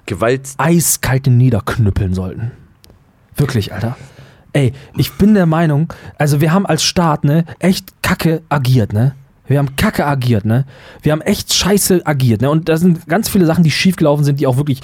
Gewalt. 0.05 0.49
eiskalt 0.57 1.27
niederknüppeln 1.27 2.13
sollten. 2.13 2.51
Wirklich, 3.35 3.73
Alter. 3.73 3.97
Ey, 4.53 4.71
ich 4.95 5.11
bin 5.13 5.33
der 5.33 5.47
Meinung, 5.47 5.91
also 6.17 6.39
wir 6.39 6.53
haben 6.53 6.65
als 6.65 6.83
Staat, 6.83 7.23
ne, 7.23 7.43
echt 7.59 8.01
kacke 8.03 8.41
agiert, 8.49 8.93
ne? 8.93 9.15
Wir 9.47 9.59
haben 9.59 9.75
kacke 9.75 10.05
agiert, 10.05 10.45
ne? 10.45 10.65
Wir 11.01 11.11
haben 11.11 11.21
echt 11.21 11.53
scheiße 11.53 12.05
agiert, 12.05 12.41
ne? 12.41 12.49
Und 12.49 12.69
da 12.69 12.77
sind 12.77 13.07
ganz 13.07 13.29
viele 13.29 13.45
Sachen, 13.45 13.63
die 13.63 13.71
schiefgelaufen 13.71 14.23
sind, 14.23 14.39
die 14.39 14.47
auch 14.47 14.57
wirklich 14.57 14.79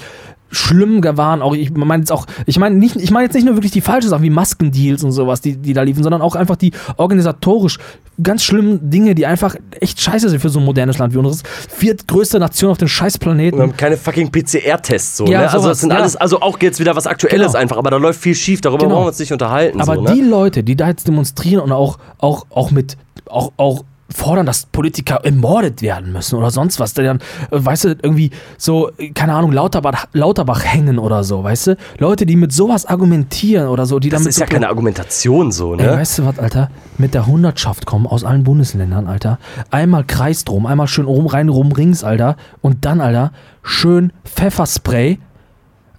schlimm 0.52 1.02
waren. 1.04 1.42
Auch 1.42 1.54
ich 1.54 1.70
meine 1.72 2.02
jetzt 2.02 2.12
auch, 2.12 2.26
ich 2.46 2.58
meine 2.58 2.74
nicht, 2.74 2.96
ich 2.96 3.10
meine 3.10 3.24
jetzt 3.24 3.34
nicht 3.34 3.44
nur 3.46 3.54
wirklich 3.54 3.72
die 3.72 3.80
falschen 3.80 4.08
Sachen 4.10 4.22
wie 4.22 4.30
Maskendeals 4.30 5.04
und 5.04 5.12
sowas, 5.12 5.40
die, 5.40 5.56
die 5.56 5.72
da 5.72 5.82
liefen, 5.82 6.02
sondern 6.02 6.22
auch 6.22 6.34
einfach 6.34 6.56
die 6.56 6.72
organisatorisch 6.96 7.78
ganz 8.22 8.42
schlimmen 8.44 8.90
Dinge, 8.90 9.14
die 9.14 9.26
einfach 9.26 9.54
echt 9.80 10.00
scheiße 10.00 10.28
sind 10.28 10.40
für 10.40 10.50
so 10.50 10.58
ein 10.58 10.64
modernes 10.64 10.98
Land 10.98 11.14
wie 11.14 11.18
unseres. 11.18 11.42
Viertgrößte 11.68 12.38
Nation 12.38 12.70
auf 12.70 12.78
dem 12.78 12.88
Scheißplaneten. 12.88 13.58
Wir 13.58 13.62
haben 13.62 13.76
keine 13.76 13.96
fucking 13.96 14.30
PCR-Tests 14.30 15.16
so, 15.18 15.26
Ja, 15.26 15.42
ne? 15.42 15.50
Also 15.52 15.68
das 15.68 15.80
sind 15.80 15.90
ja. 15.90 15.98
alles, 15.98 16.16
also 16.16 16.40
auch 16.40 16.60
jetzt 16.60 16.80
wieder 16.80 16.94
was 16.96 17.06
Aktuelles 17.06 17.52
Genau. 17.52 17.58
einfach, 17.58 17.76
aber 17.78 17.90
da 17.90 17.96
läuft 17.96 18.20
viel 18.20 18.34
schief, 18.34 18.60
darüber 18.60 18.80
Genau. 18.84 18.96
wollen 18.96 19.04
wir 19.04 19.08
uns 19.08 19.18
nicht 19.20 19.32
unterhalten. 19.32 19.80
Aber 19.80 19.94
so, 19.94 20.02
ne? 20.02 20.12
die 20.14 20.20
Leute, 20.20 20.62
die 20.62 20.76
da 20.76 20.88
jetzt 20.88 21.06
demonstrieren 21.08 21.62
und 21.62 21.72
auch, 21.72 21.98
auch, 22.18 22.44
auch 22.50 22.70
mit, 22.70 22.96
auch, 23.26 23.52
auch 23.56 23.84
fordern, 24.14 24.46
dass 24.46 24.66
Politiker 24.66 25.20
ermordet 25.24 25.82
werden 25.82 26.12
müssen 26.12 26.36
oder 26.36 26.50
sonst 26.50 26.80
was. 26.80 26.94
Dann, 26.94 27.18
äh, 27.18 27.20
weißt 27.50 27.84
du, 27.84 27.88
irgendwie 28.02 28.30
so, 28.58 28.90
keine 29.14 29.34
Ahnung, 29.34 29.52
Lauterbach, 29.52 30.06
Lauterbach 30.12 30.64
hängen 30.64 30.98
oder 30.98 31.24
so, 31.24 31.42
weißt 31.44 31.66
du? 31.68 31.76
Leute, 31.98 32.26
die 32.26 32.36
mit 32.36 32.52
sowas 32.52 32.86
argumentieren 32.86 33.68
oder 33.68 33.86
so, 33.86 33.98
die 33.98 34.08
Das 34.08 34.20
damit 34.20 34.30
ist 34.30 34.36
so 34.36 34.42
ja 34.42 34.46
keine 34.46 34.68
Argumentation 34.68 35.52
so, 35.52 35.74
Ey, 35.74 35.86
ne? 35.86 35.92
weißt 35.92 36.18
du 36.18 36.26
was, 36.26 36.38
Alter? 36.38 36.70
Mit 36.98 37.14
der 37.14 37.26
Hundertschaft 37.26 37.86
kommen 37.86 38.06
aus 38.06 38.24
allen 38.24 38.44
Bundesländern, 38.44 39.06
Alter. 39.06 39.38
Einmal 39.70 40.04
Kreis 40.04 40.44
drum, 40.44 40.66
einmal 40.66 40.88
schön 40.88 41.06
oben 41.06 41.26
rein, 41.26 41.48
rum 41.48 41.72
rings, 41.72 42.04
Alter. 42.04 42.36
Und 42.60 42.84
dann, 42.84 43.00
Alter, 43.00 43.32
schön 43.62 44.12
Pfefferspray, 44.24 45.18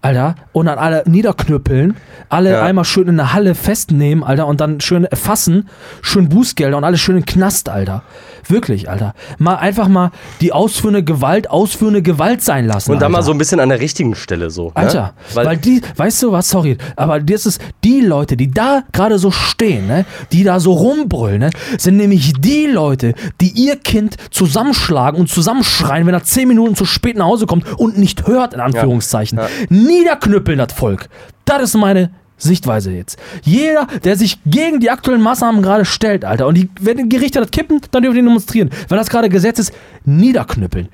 Alter. 0.01 0.35
Und 0.51 0.65
dann 0.65 0.77
alle 0.79 1.03
niederknüppeln. 1.05 1.95
Alle 2.29 2.51
Ja. 2.53 2.63
einmal 2.63 2.85
schön 2.85 3.07
in 3.07 3.17
der 3.17 3.33
Halle 3.33 3.55
festnehmen, 3.55 4.23
Alter. 4.23 4.47
Und 4.47 4.61
dann 4.61 4.81
schön 4.81 5.05
erfassen. 5.05 5.69
Schön 6.01 6.29
Bußgelder 6.29 6.77
und 6.77 6.83
alles 6.83 6.99
schön 7.01 7.17
in 7.17 7.21
den 7.21 7.25
Knast, 7.27 7.69
Alter. 7.69 8.03
Wirklich, 8.47 8.89
Alter. 8.89 9.13
Mal 9.37 9.55
einfach 9.55 9.87
mal 9.87 10.11
die 10.41 10.53
ausführende 10.53 11.03
Gewalt, 11.03 11.49
ausführende 11.49 12.01
Gewalt 12.01 12.41
sein 12.41 12.65
lassen. 12.65 12.91
Und 12.91 13.01
dann 13.01 13.11
mal 13.11 13.19
Alter. 13.19 13.27
so 13.27 13.31
ein 13.31 13.37
bisschen 13.37 13.59
an 13.59 13.69
der 13.69 13.79
richtigen 13.79 14.15
Stelle 14.15 14.49
so. 14.49 14.67
Ne? 14.67 14.71
Alter, 14.75 15.13
weil, 15.33 15.45
Weil, 15.45 15.57
die, 15.57 15.81
weißt 15.95 16.23
du 16.23 16.31
was, 16.31 16.49
sorry, 16.49 16.77
aber 16.95 17.19
das 17.19 17.45
ist 17.45 17.61
die 17.83 18.01
Leute, 18.01 18.37
die 18.37 18.51
da 18.51 18.83
gerade 18.91 19.19
so 19.19 19.31
stehen, 19.31 19.87
ne, 19.87 20.05
die 20.31 20.43
da 20.43 20.59
so 20.59 20.73
rumbrüllen, 20.73 21.39
ne, 21.39 21.49
sind 21.77 21.97
nämlich 21.97 22.33
die 22.39 22.65
Leute, 22.65 23.13
die 23.39 23.49
ihr 23.49 23.75
Kind 23.77 24.17
zusammenschlagen 24.31 25.19
und 25.19 25.29
zusammenschreien, 25.29 26.05
wenn 26.07 26.13
er 26.13 26.23
zehn 26.23 26.47
Minuten 26.47 26.75
zu 26.75 26.85
spät 26.85 27.17
nach 27.17 27.25
Hause 27.25 27.45
kommt 27.45 27.67
und 27.79 27.97
nicht 27.97 28.27
hört, 28.27 28.53
in 28.53 28.59
Anführungszeichen. 28.59 29.37
Ja. 29.37 29.47
Niederknüppeln 29.69 30.57
das 30.57 30.73
Volk. 30.73 31.09
Das 31.45 31.61
ist 31.63 31.75
meine 31.75 32.11
Sichtweise 32.41 32.91
jetzt. 32.91 33.19
Jeder, 33.43 33.87
der 34.03 34.15
sich 34.17 34.39
gegen 34.45 34.79
die 34.79 34.89
aktuellen 34.89 35.21
Maßnahmen 35.21 35.61
gerade 35.61 35.85
stellt, 35.85 36.25
Alter, 36.25 36.47
und 36.47 36.55
die, 36.55 36.69
wenn 36.79 36.97
die 36.97 37.09
Gerichte 37.09 37.39
das 37.39 37.51
kippen, 37.51 37.81
dann 37.91 38.03
dürfen 38.03 38.15
die 38.15 38.21
demonstrieren. 38.23 38.69
Wenn 38.89 38.97
das 38.97 39.09
gerade 39.09 39.29
Gesetz 39.29 39.59
ist, 39.59 39.73
niederknüppeln. 40.05 40.89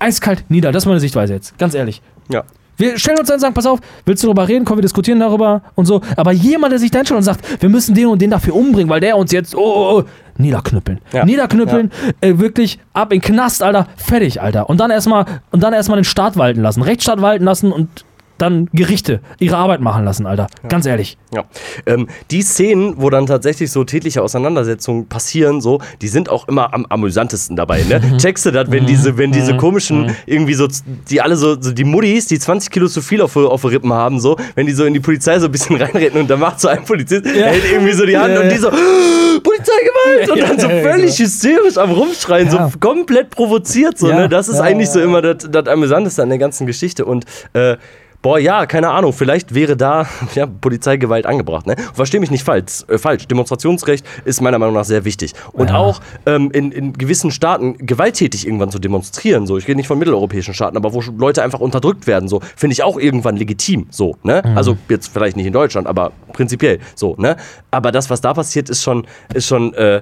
Eiskalt 0.00 0.44
nieder, 0.48 0.72
das 0.72 0.82
ist 0.82 0.86
meine 0.86 1.00
Sichtweise 1.00 1.34
jetzt, 1.34 1.56
ganz 1.58 1.74
ehrlich. 1.74 2.02
ja. 2.28 2.44
Wir 2.76 2.98
stellen 2.98 3.18
uns 3.18 3.28
dann 3.28 3.36
und 3.36 3.40
sagen, 3.40 3.54
pass 3.54 3.66
auf, 3.66 3.78
willst 4.04 4.22
du 4.22 4.26
darüber 4.26 4.48
reden? 4.48 4.64
Komm, 4.64 4.78
wir 4.78 4.82
diskutieren 4.82 5.20
darüber 5.20 5.62
und 5.76 5.86
so. 5.86 6.00
Aber 6.16 6.32
jemand, 6.32 6.72
der 6.72 6.80
sich 6.80 6.90
da 6.90 6.98
hinstellt 6.98 7.18
und 7.18 7.22
sagt, 7.22 7.62
wir 7.62 7.68
müssen 7.68 7.94
den 7.94 8.06
und 8.06 8.20
den 8.20 8.30
dafür 8.30 8.56
umbringen, 8.56 8.88
weil 8.88 9.00
der 9.00 9.16
uns 9.16 9.30
jetzt, 9.30 9.54
oh, 9.54 9.60
oh, 9.60 9.98
oh 10.00 10.04
niederknüppeln. 10.38 10.98
Ja. 11.12 11.24
Niederknüppeln, 11.24 11.92
äh, 12.20 12.38
wirklich 12.38 12.80
ab 12.92 13.12
in 13.12 13.20
den 13.20 13.26
Knast, 13.32 13.62
Alter, 13.62 13.86
fertig, 13.96 14.42
Alter. 14.42 14.68
Und 14.68 14.78
dann 14.78 14.90
erstmal, 14.90 15.24
und 15.52 15.62
dann 15.62 15.72
erstmal 15.72 15.98
den 15.98 16.04
Staat 16.04 16.36
walten 16.36 16.62
lassen, 16.62 16.82
Rechtsstaat 16.82 17.22
walten 17.22 17.44
lassen 17.44 17.70
und 17.70 18.04
dann 18.38 18.68
Gerichte 18.72 19.20
ihre 19.38 19.56
Arbeit 19.56 19.80
machen 19.80 20.04
lassen, 20.04 20.26
Alter. 20.26 20.48
Ganz 20.68 20.86
ehrlich. 20.86 21.16
Ja. 21.34 21.44
Ähm, 21.86 22.08
die 22.30 22.42
Szenen, 22.42 22.94
wo 22.96 23.10
dann 23.10 23.26
tatsächlich 23.26 23.70
so 23.70 23.84
tätliche 23.84 24.22
Auseinandersetzungen 24.22 25.06
passieren, 25.08 25.60
so, 25.60 25.80
die 26.02 26.08
sind 26.08 26.28
auch 26.28 26.48
immer 26.48 26.74
am 26.74 26.86
amüsantesten 26.88 27.56
dabei, 27.56 27.82
ne? 27.84 28.16
Checkst 28.18 28.46
du 28.46 28.50
das, 28.50 28.70
wenn 28.70 28.86
diese, 28.86 29.16
wenn 29.18 29.32
diese 29.32 29.56
komischen, 29.56 30.14
irgendwie 30.26 30.54
so, 30.54 30.68
die 31.10 31.20
alle 31.20 31.36
so, 31.36 31.60
so 31.60 31.72
die 31.72 31.84
Muddis, 31.84 32.26
die 32.26 32.38
20 32.38 32.70
Kilo 32.70 32.88
zu 32.88 33.02
viel 33.02 33.20
auf, 33.20 33.36
auf 33.36 33.64
Rippen 33.64 33.92
haben, 33.92 34.18
so, 34.20 34.36
wenn 34.54 34.66
die 34.66 34.72
so 34.72 34.84
in 34.84 34.94
die 34.94 35.00
Polizei 35.00 35.38
so 35.38 35.46
ein 35.46 35.52
bisschen 35.52 35.76
reinrennen 35.80 36.22
und 36.22 36.30
dann 36.30 36.40
macht 36.40 36.60
so 36.60 36.68
ein 36.68 36.84
Polizist, 36.84 37.24
Ja. 37.26 37.46
hält 37.46 37.64
irgendwie 37.70 37.92
so 37.92 38.04
die 38.04 38.16
Hand 38.18 38.34
Ja, 38.34 38.40
und 38.40 38.46
ja. 38.46 38.52
die 38.52 38.58
so, 38.58 38.70
Polizeigewalt! 39.42 40.30
Und 40.30 40.40
dann 40.40 40.58
so 40.60 40.68
Ja, 40.68 40.74
ja, 40.76 40.82
völlig 40.82 41.18
hysterisch 41.18 41.76
am 41.76 41.90
Rumschreien, 41.90 42.48
Ja. 42.48 42.68
so 42.70 42.78
komplett 42.78 43.30
provoziert, 43.30 43.98
so, 43.98 44.08
Ja, 44.08 44.20
ne? 44.20 44.28
Das 44.28 44.48
ist 44.48 44.56
ja, 44.56 44.62
eigentlich 44.62 44.90
so 44.90 44.98
ja. 44.98 45.04
immer 45.04 45.22
das, 45.22 45.48
das 45.50 45.66
Amüsanteste 45.66 46.22
an 46.22 46.28
der 46.28 46.38
ganzen 46.38 46.66
Geschichte 46.66 47.04
und, 47.04 47.24
äh, 47.52 47.76
Boah, 48.24 48.38
ja, 48.38 48.64
keine 48.64 48.88
Ahnung. 48.88 49.12
Vielleicht 49.12 49.54
wäre 49.54 49.76
da 49.76 50.06
ja, 50.34 50.46
Polizeigewalt 50.46 51.26
angebracht. 51.26 51.66
Ne? 51.66 51.76
Verstehe 51.92 52.20
mich 52.20 52.30
nicht 52.30 52.42
falsch. 52.42 52.82
Äh, 52.88 52.96
falsch. 52.96 53.28
Demonstrationsrecht 53.28 54.02
ist 54.24 54.40
meiner 54.40 54.58
Meinung 54.58 54.74
nach 54.74 54.86
sehr 54.86 55.04
wichtig. 55.04 55.34
Und 55.52 55.68
Ja. 55.68 55.76
auch 55.76 56.00
ähm, 56.24 56.50
in, 56.50 56.72
in 56.72 56.94
gewissen 56.94 57.30
Staaten 57.30 57.76
gewalttätig 57.76 58.46
irgendwann 58.46 58.70
zu 58.70 58.78
demonstrieren. 58.78 59.46
So, 59.46 59.58
ich 59.58 59.68
rede 59.68 59.76
nicht 59.76 59.88
von 59.88 59.98
mitteleuropäischen 59.98 60.54
Staaten, 60.54 60.78
aber 60.78 60.94
wo 60.94 61.02
Leute 61.18 61.42
einfach 61.42 61.60
unterdrückt 61.60 62.06
werden, 62.06 62.26
so 62.30 62.40
finde 62.56 62.72
ich 62.72 62.82
auch 62.82 62.98
irgendwann 62.98 63.36
legitim. 63.36 63.88
So, 63.90 64.16
ne? 64.22 64.42
Also 64.56 64.78
jetzt 64.88 65.08
vielleicht 65.12 65.36
nicht 65.36 65.44
in 65.46 65.52
Deutschland, 65.52 65.86
aber 65.86 66.12
prinzipiell 66.32 66.78
so. 66.94 67.16
Ne? 67.18 67.36
Aber 67.70 67.92
das, 67.92 68.08
was 68.08 68.22
da 68.22 68.32
passiert, 68.32 68.70
ist 68.70 68.82
schon, 68.82 69.06
ist 69.34 69.46
schon. 69.46 69.74
Äh, 69.74 70.00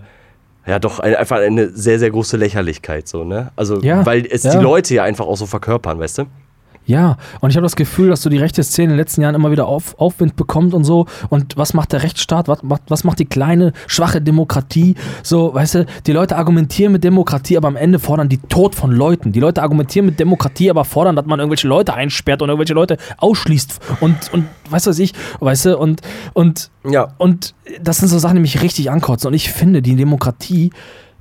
ja, 0.64 0.78
doch 0.78 1.00
ein, 1.00 1.16
einfach 1.16 1.38
eine 1.38 1.70
sehr, 1.70 1.98
sehr 1.98 2.12
große 2.12 2.36
Lächerlichkeit, 2.36 3.08
so, 3.08 3.24
ne? 3.24 3.50
Also, 3.56 3.80
Ja, 3.80 4.06
weil 4.06 4.24
es 4.30 4.44
ja. 4.44 4.52
die 4.52 4.62
Leute 4.62 4.94
ja 4.94 5.02
einfach 5.02 5.26
auch 5.26 5.36
so 5.36 5.46
verkörpern, 5.46 5.98
weißt 5.98 6.18
du? 6.18 6.26
Ja, 6.84 7.16
und 7.40 7.50
ich 7.50 7.56
habe 7.56 7.64
das 7.64 7.76
Gefühl, 7.76 8.08
dass 8.08 8.22
so 8.22 8.28
die 8.30 8.38
rechte 8.38 8.62
Szene 8.64 8.86
in 8.86 8.90
den 8.90 8.98
letzten 8.98 9.22
Jahren 9.22 9.34
immer 9.36 9.52
wieder 9.52 9.66
auf, 9.66 9.98
Aufwind 10.00 10.34
bekommt 10.34 10.74
und 10.74 10.84
so. 10.84 11.06
Und 11.28 11.56
was 11.56 11.74
macht 11.74 11.92
der 11.92 12.02
Rechtsstaat? 12.02 12.48
Was 12.48 12.62
macht, 12.64 12.82
was 12.88 13.04
macht 13.04 13.20
die 13.20 13.24
kleine, 13.24 13.72
schwache 13.86 14.20
Demokratie? 14.20 14.96
So, 15.22 15.54
weißt 15.54 15.74
du, 15.76 15.86
die 16.06 16.12
Leute 16.12 16.36
argumentieren 16.36 16.92
mit 16.92 17.04
Demokratie, 17.04 17.56
aber 17.56 17.68
am 17.68 17.76
Ende 17.76 17.98
fordern 18.00 18.28
die 18.28 18.38
Tod 18.38 18.74
von 18.74 18.90
Leuten. 18.90 19.30
Die 19.30 19.38
Leute 19.40 19.62
argumentieren 19.62 20.06
mit 20.06 20.18
Demokratie, 20.18 20.70
aber 20.70 20.84
fordern, 20.84 21.14
dass 21.14 21.26
man 21.26 21.38
irgendwelche 21.38 21.68
Leute 21.68 21.94
einsperrt 21.94 22.42
und 22.42 22.48
irgendwelche 22.48 22.74
Leute 22.74 22.96
ausschließt. 23.18 23.78
Und, 24.00 24.16
und 24.32 24.46
weißt 24.70 24.86
du 24.86 24.90
was 24.90 24.98
ich, 24.98 25.12
weißt 25.38 25.66
du, 25.66 25.78
und, 25.78 26.00
und, 26.32 26.70
Ja. 26.84 27.14
und 27.18 27.54
das 27.80 27.98
sind 27.98 28.08
so 28.08 28.18
Sachen, 28.18 28.34
die 28.34 28.42
mich 28.42 28.60
richtig 28.60 28.90
ankotzen. 28.90 29.28
Und 29.28 29.34
ich 29.34 29.52
finde, 29.52 29.82
die 29.82 29.94
Demokratie 29.94 30.70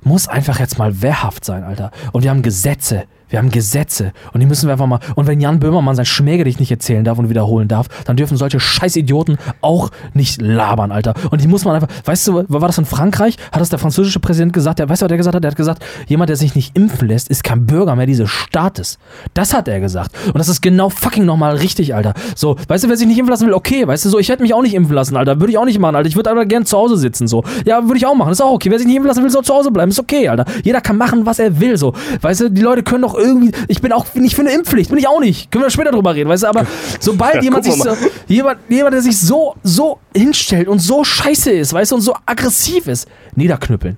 muss 0.02 0.26
einfach 0.26 0.58
jetzt 0.58 0.78
mal 0.78 1.02
wehrhaft 1.02 1.44
sein, 1.44 1.62
Alter. 1.62 1.92
Und 2.10 2.24
wir 2.24 2.30
haben 2.30 2.42
Gesetze. 2.42 3.04
Wir 3.32 3.38
haben 3.38 3.50
Gesetze. 3.50 4.12
Und 4.34 4.40
die 4.40 4.46
müssen 4.46 4.66
wir 4.66 4.72
einfach 4.72 4.86
mal. 4.86 5.00
Und 5.14 5.26
wenn 5.26 5.40
Jan 5.40 5.58
Böhmermann 5.58 5.96
sein 5.96 6.04
Schmähgedicht 6.04 6.60
nicht 6.60 6.70
erzählen 6.70 7.02
darf 7.02 7.18
und 7.18 7.30
wiederholen 7.30 7.66
darf, 7.66 7.88
dann 8.04 8.18
dürfen 8.18 8.36
solche 8.36 8.60
Scheißidioten 8.60 9.38
auch 9.62 9.90
nicht 10.12 10.42
labern, 10.42 10.92
Alter. 10.92 11.14
Und 11.30 11.40
die 11.40 11.48
muss 11.48 11.64
man 11.64 11.76
einfach. 11.76 11.88
Weißt 12.04 12.28
du, 12.28 12.44
war 12.46 12.60
das 12.60 12.76
in 12.76 12.84
Frankreich? 12.84 13.38
Hat 13.50 13.62
das 13.62 13.70
der 13.70 13.78
französische 13.78 14.20
Präsident 14.20 14.52
gesagt? 14.52 14.80
Der, 14.80 14.88
weißt 14.90 15.00
du, 15.00 15.04
was 15.04 15.08
der 15.08 15.16
gesagt 15.16 15.34
hat? 15.34 15.42
Der 15.42 15.50
hat 15.50 15.56
gesagt, 15.56 15.82
jemand, 16.08 16.28
der 16.28 16.36
sich 16.36 16.54
nicht 16.54 16.76
impfen 16.76 17.08
lässt, 17.08 17.30
ist 17.30 17.42
kein 17.42 17.64
Bürger 17.64 17.96
mehr 17.96 18.04
dieses 18.04 18.28
Staates. 18.28 18.98
Das 19.32 19.54
hat 19.54 19.66
er 19.66 19.80
gesagt. 19.80 20.14
Und 20.26 20.36
das 20.36 20.50
ist 20.50 20.60
genau 20.60 20.90
fucking 20.90 21.24
nochmal 21.24 21.56
richtig, 21.56 21.94
Alter. 21.94 22.12
So, 22.36 22.56
weißt 22.68 22.84
du, 22.84 22.90
wer 22.90 22.98
sich 22.98 23.06
nicht 23.06 23.18
impfen 23.18 23.30
lassen 23.30 23.46
will, 23.46 23.54
okay, 23.54 23.86
weißt 23.86 24.04
du, 24.04 24.10
so, 24.10 24.18
ich 24.18 24.28
hätte 24.28 24.42
mich 24.42 24.52
auch 24.52 24.60
nicht 24.60 24.74
impfen 24.74 24.94
lassen, 24.94 25.16
Alter. 25.16 25.40
Würde 25.40 25.52
ich 25.52 25.56
auch 25.56 25.64
nicht 25.64 25.78
machen, 25.78 25.96
Alter. 25.96 26.08
Ich 26.08 26.16
würde 26.16 26.30
aber 26.30 26.44
gern 26.44 26.66
zu 26.66 26.76
Hause 26.76 26.98
sitzen, 26.98 27.26
so. 27.28 27.44
Ja, 27.64 27.84
würde 27.84 27.96
ich 27.96 28.04
auch 28.04 28.14
machen. 28.14 28.30
Ist 28.30 28.42
auch 28.42 28.52
okay. 28.52 28.70
Wer 28.70 28.76
sich 28.76 28.86
nicht 28.86 28.96
impfen 28.96 29.08
lassen 29.08 29.22
will, 29.22 29.30
soll 29.30 29.42
zu 29.42 29.54
Hause 29.54 29.70
bleiben. 29.70 29.90
Ist 29.90 30.00
okay, 30.00 30.28
Alter. 30.28 30.44
Jeder 30.64 30.82
kann 30.82 30.98
machen, 30.98 31.24
was 31.24 31.38
er 31.38 31.60
will, 31.60 31.78
so. 31.78 31.94
Weißt 32.20 32.42
du, 32.42 32.50
die 32.50 32.60
Leute 32.60 32.82
können 32.82 33.00
doch 33.00 33.14
irgendwie. 33.22 33.52
Ich 33.68 33.80
bin 33.80 33.92
auch 33.92 34.06
nicht 34.14 34.34
für 34.34 34.42
eine 34.42 34.52
Impfpflicht, 34.52 34.90
bin 34.90 34.98
ich 34.98 35.08
auch 35.08 35.20
nicht. 35.20 35.50
Können 35.50 35.64
wir 35.64 35.70
später 35.70 35.92
drüber 35.92 36.14
reden, 36.14 36.28
weißt 36.28 36.42
du, 36.42 36.48
aber 36.48 36.66
sobald 37.00 37.42
jemand 37.42 37.64
sich 37.64 37.74
so, 37.74 37.96
jemand, 38.28 38.58
jemand, 38.68 38.94
der 38.94 39.02
sich 39.02 39.18
so, 39.18 39.54
so 39.62 39.98
hinstellt 40.14 40.68
und 40.68 40.80
so 40.80 41.04
scheiße 41.04 41.50
ist, 41.50 41.72
weißt 41.72 41.92
du, 41.92 41.96
und 41.96 42.02
so 42.02 42.14
aggressiv 42.26 42.86
ist, 42.86 43.08
niederknüppeln. 43.34 43.96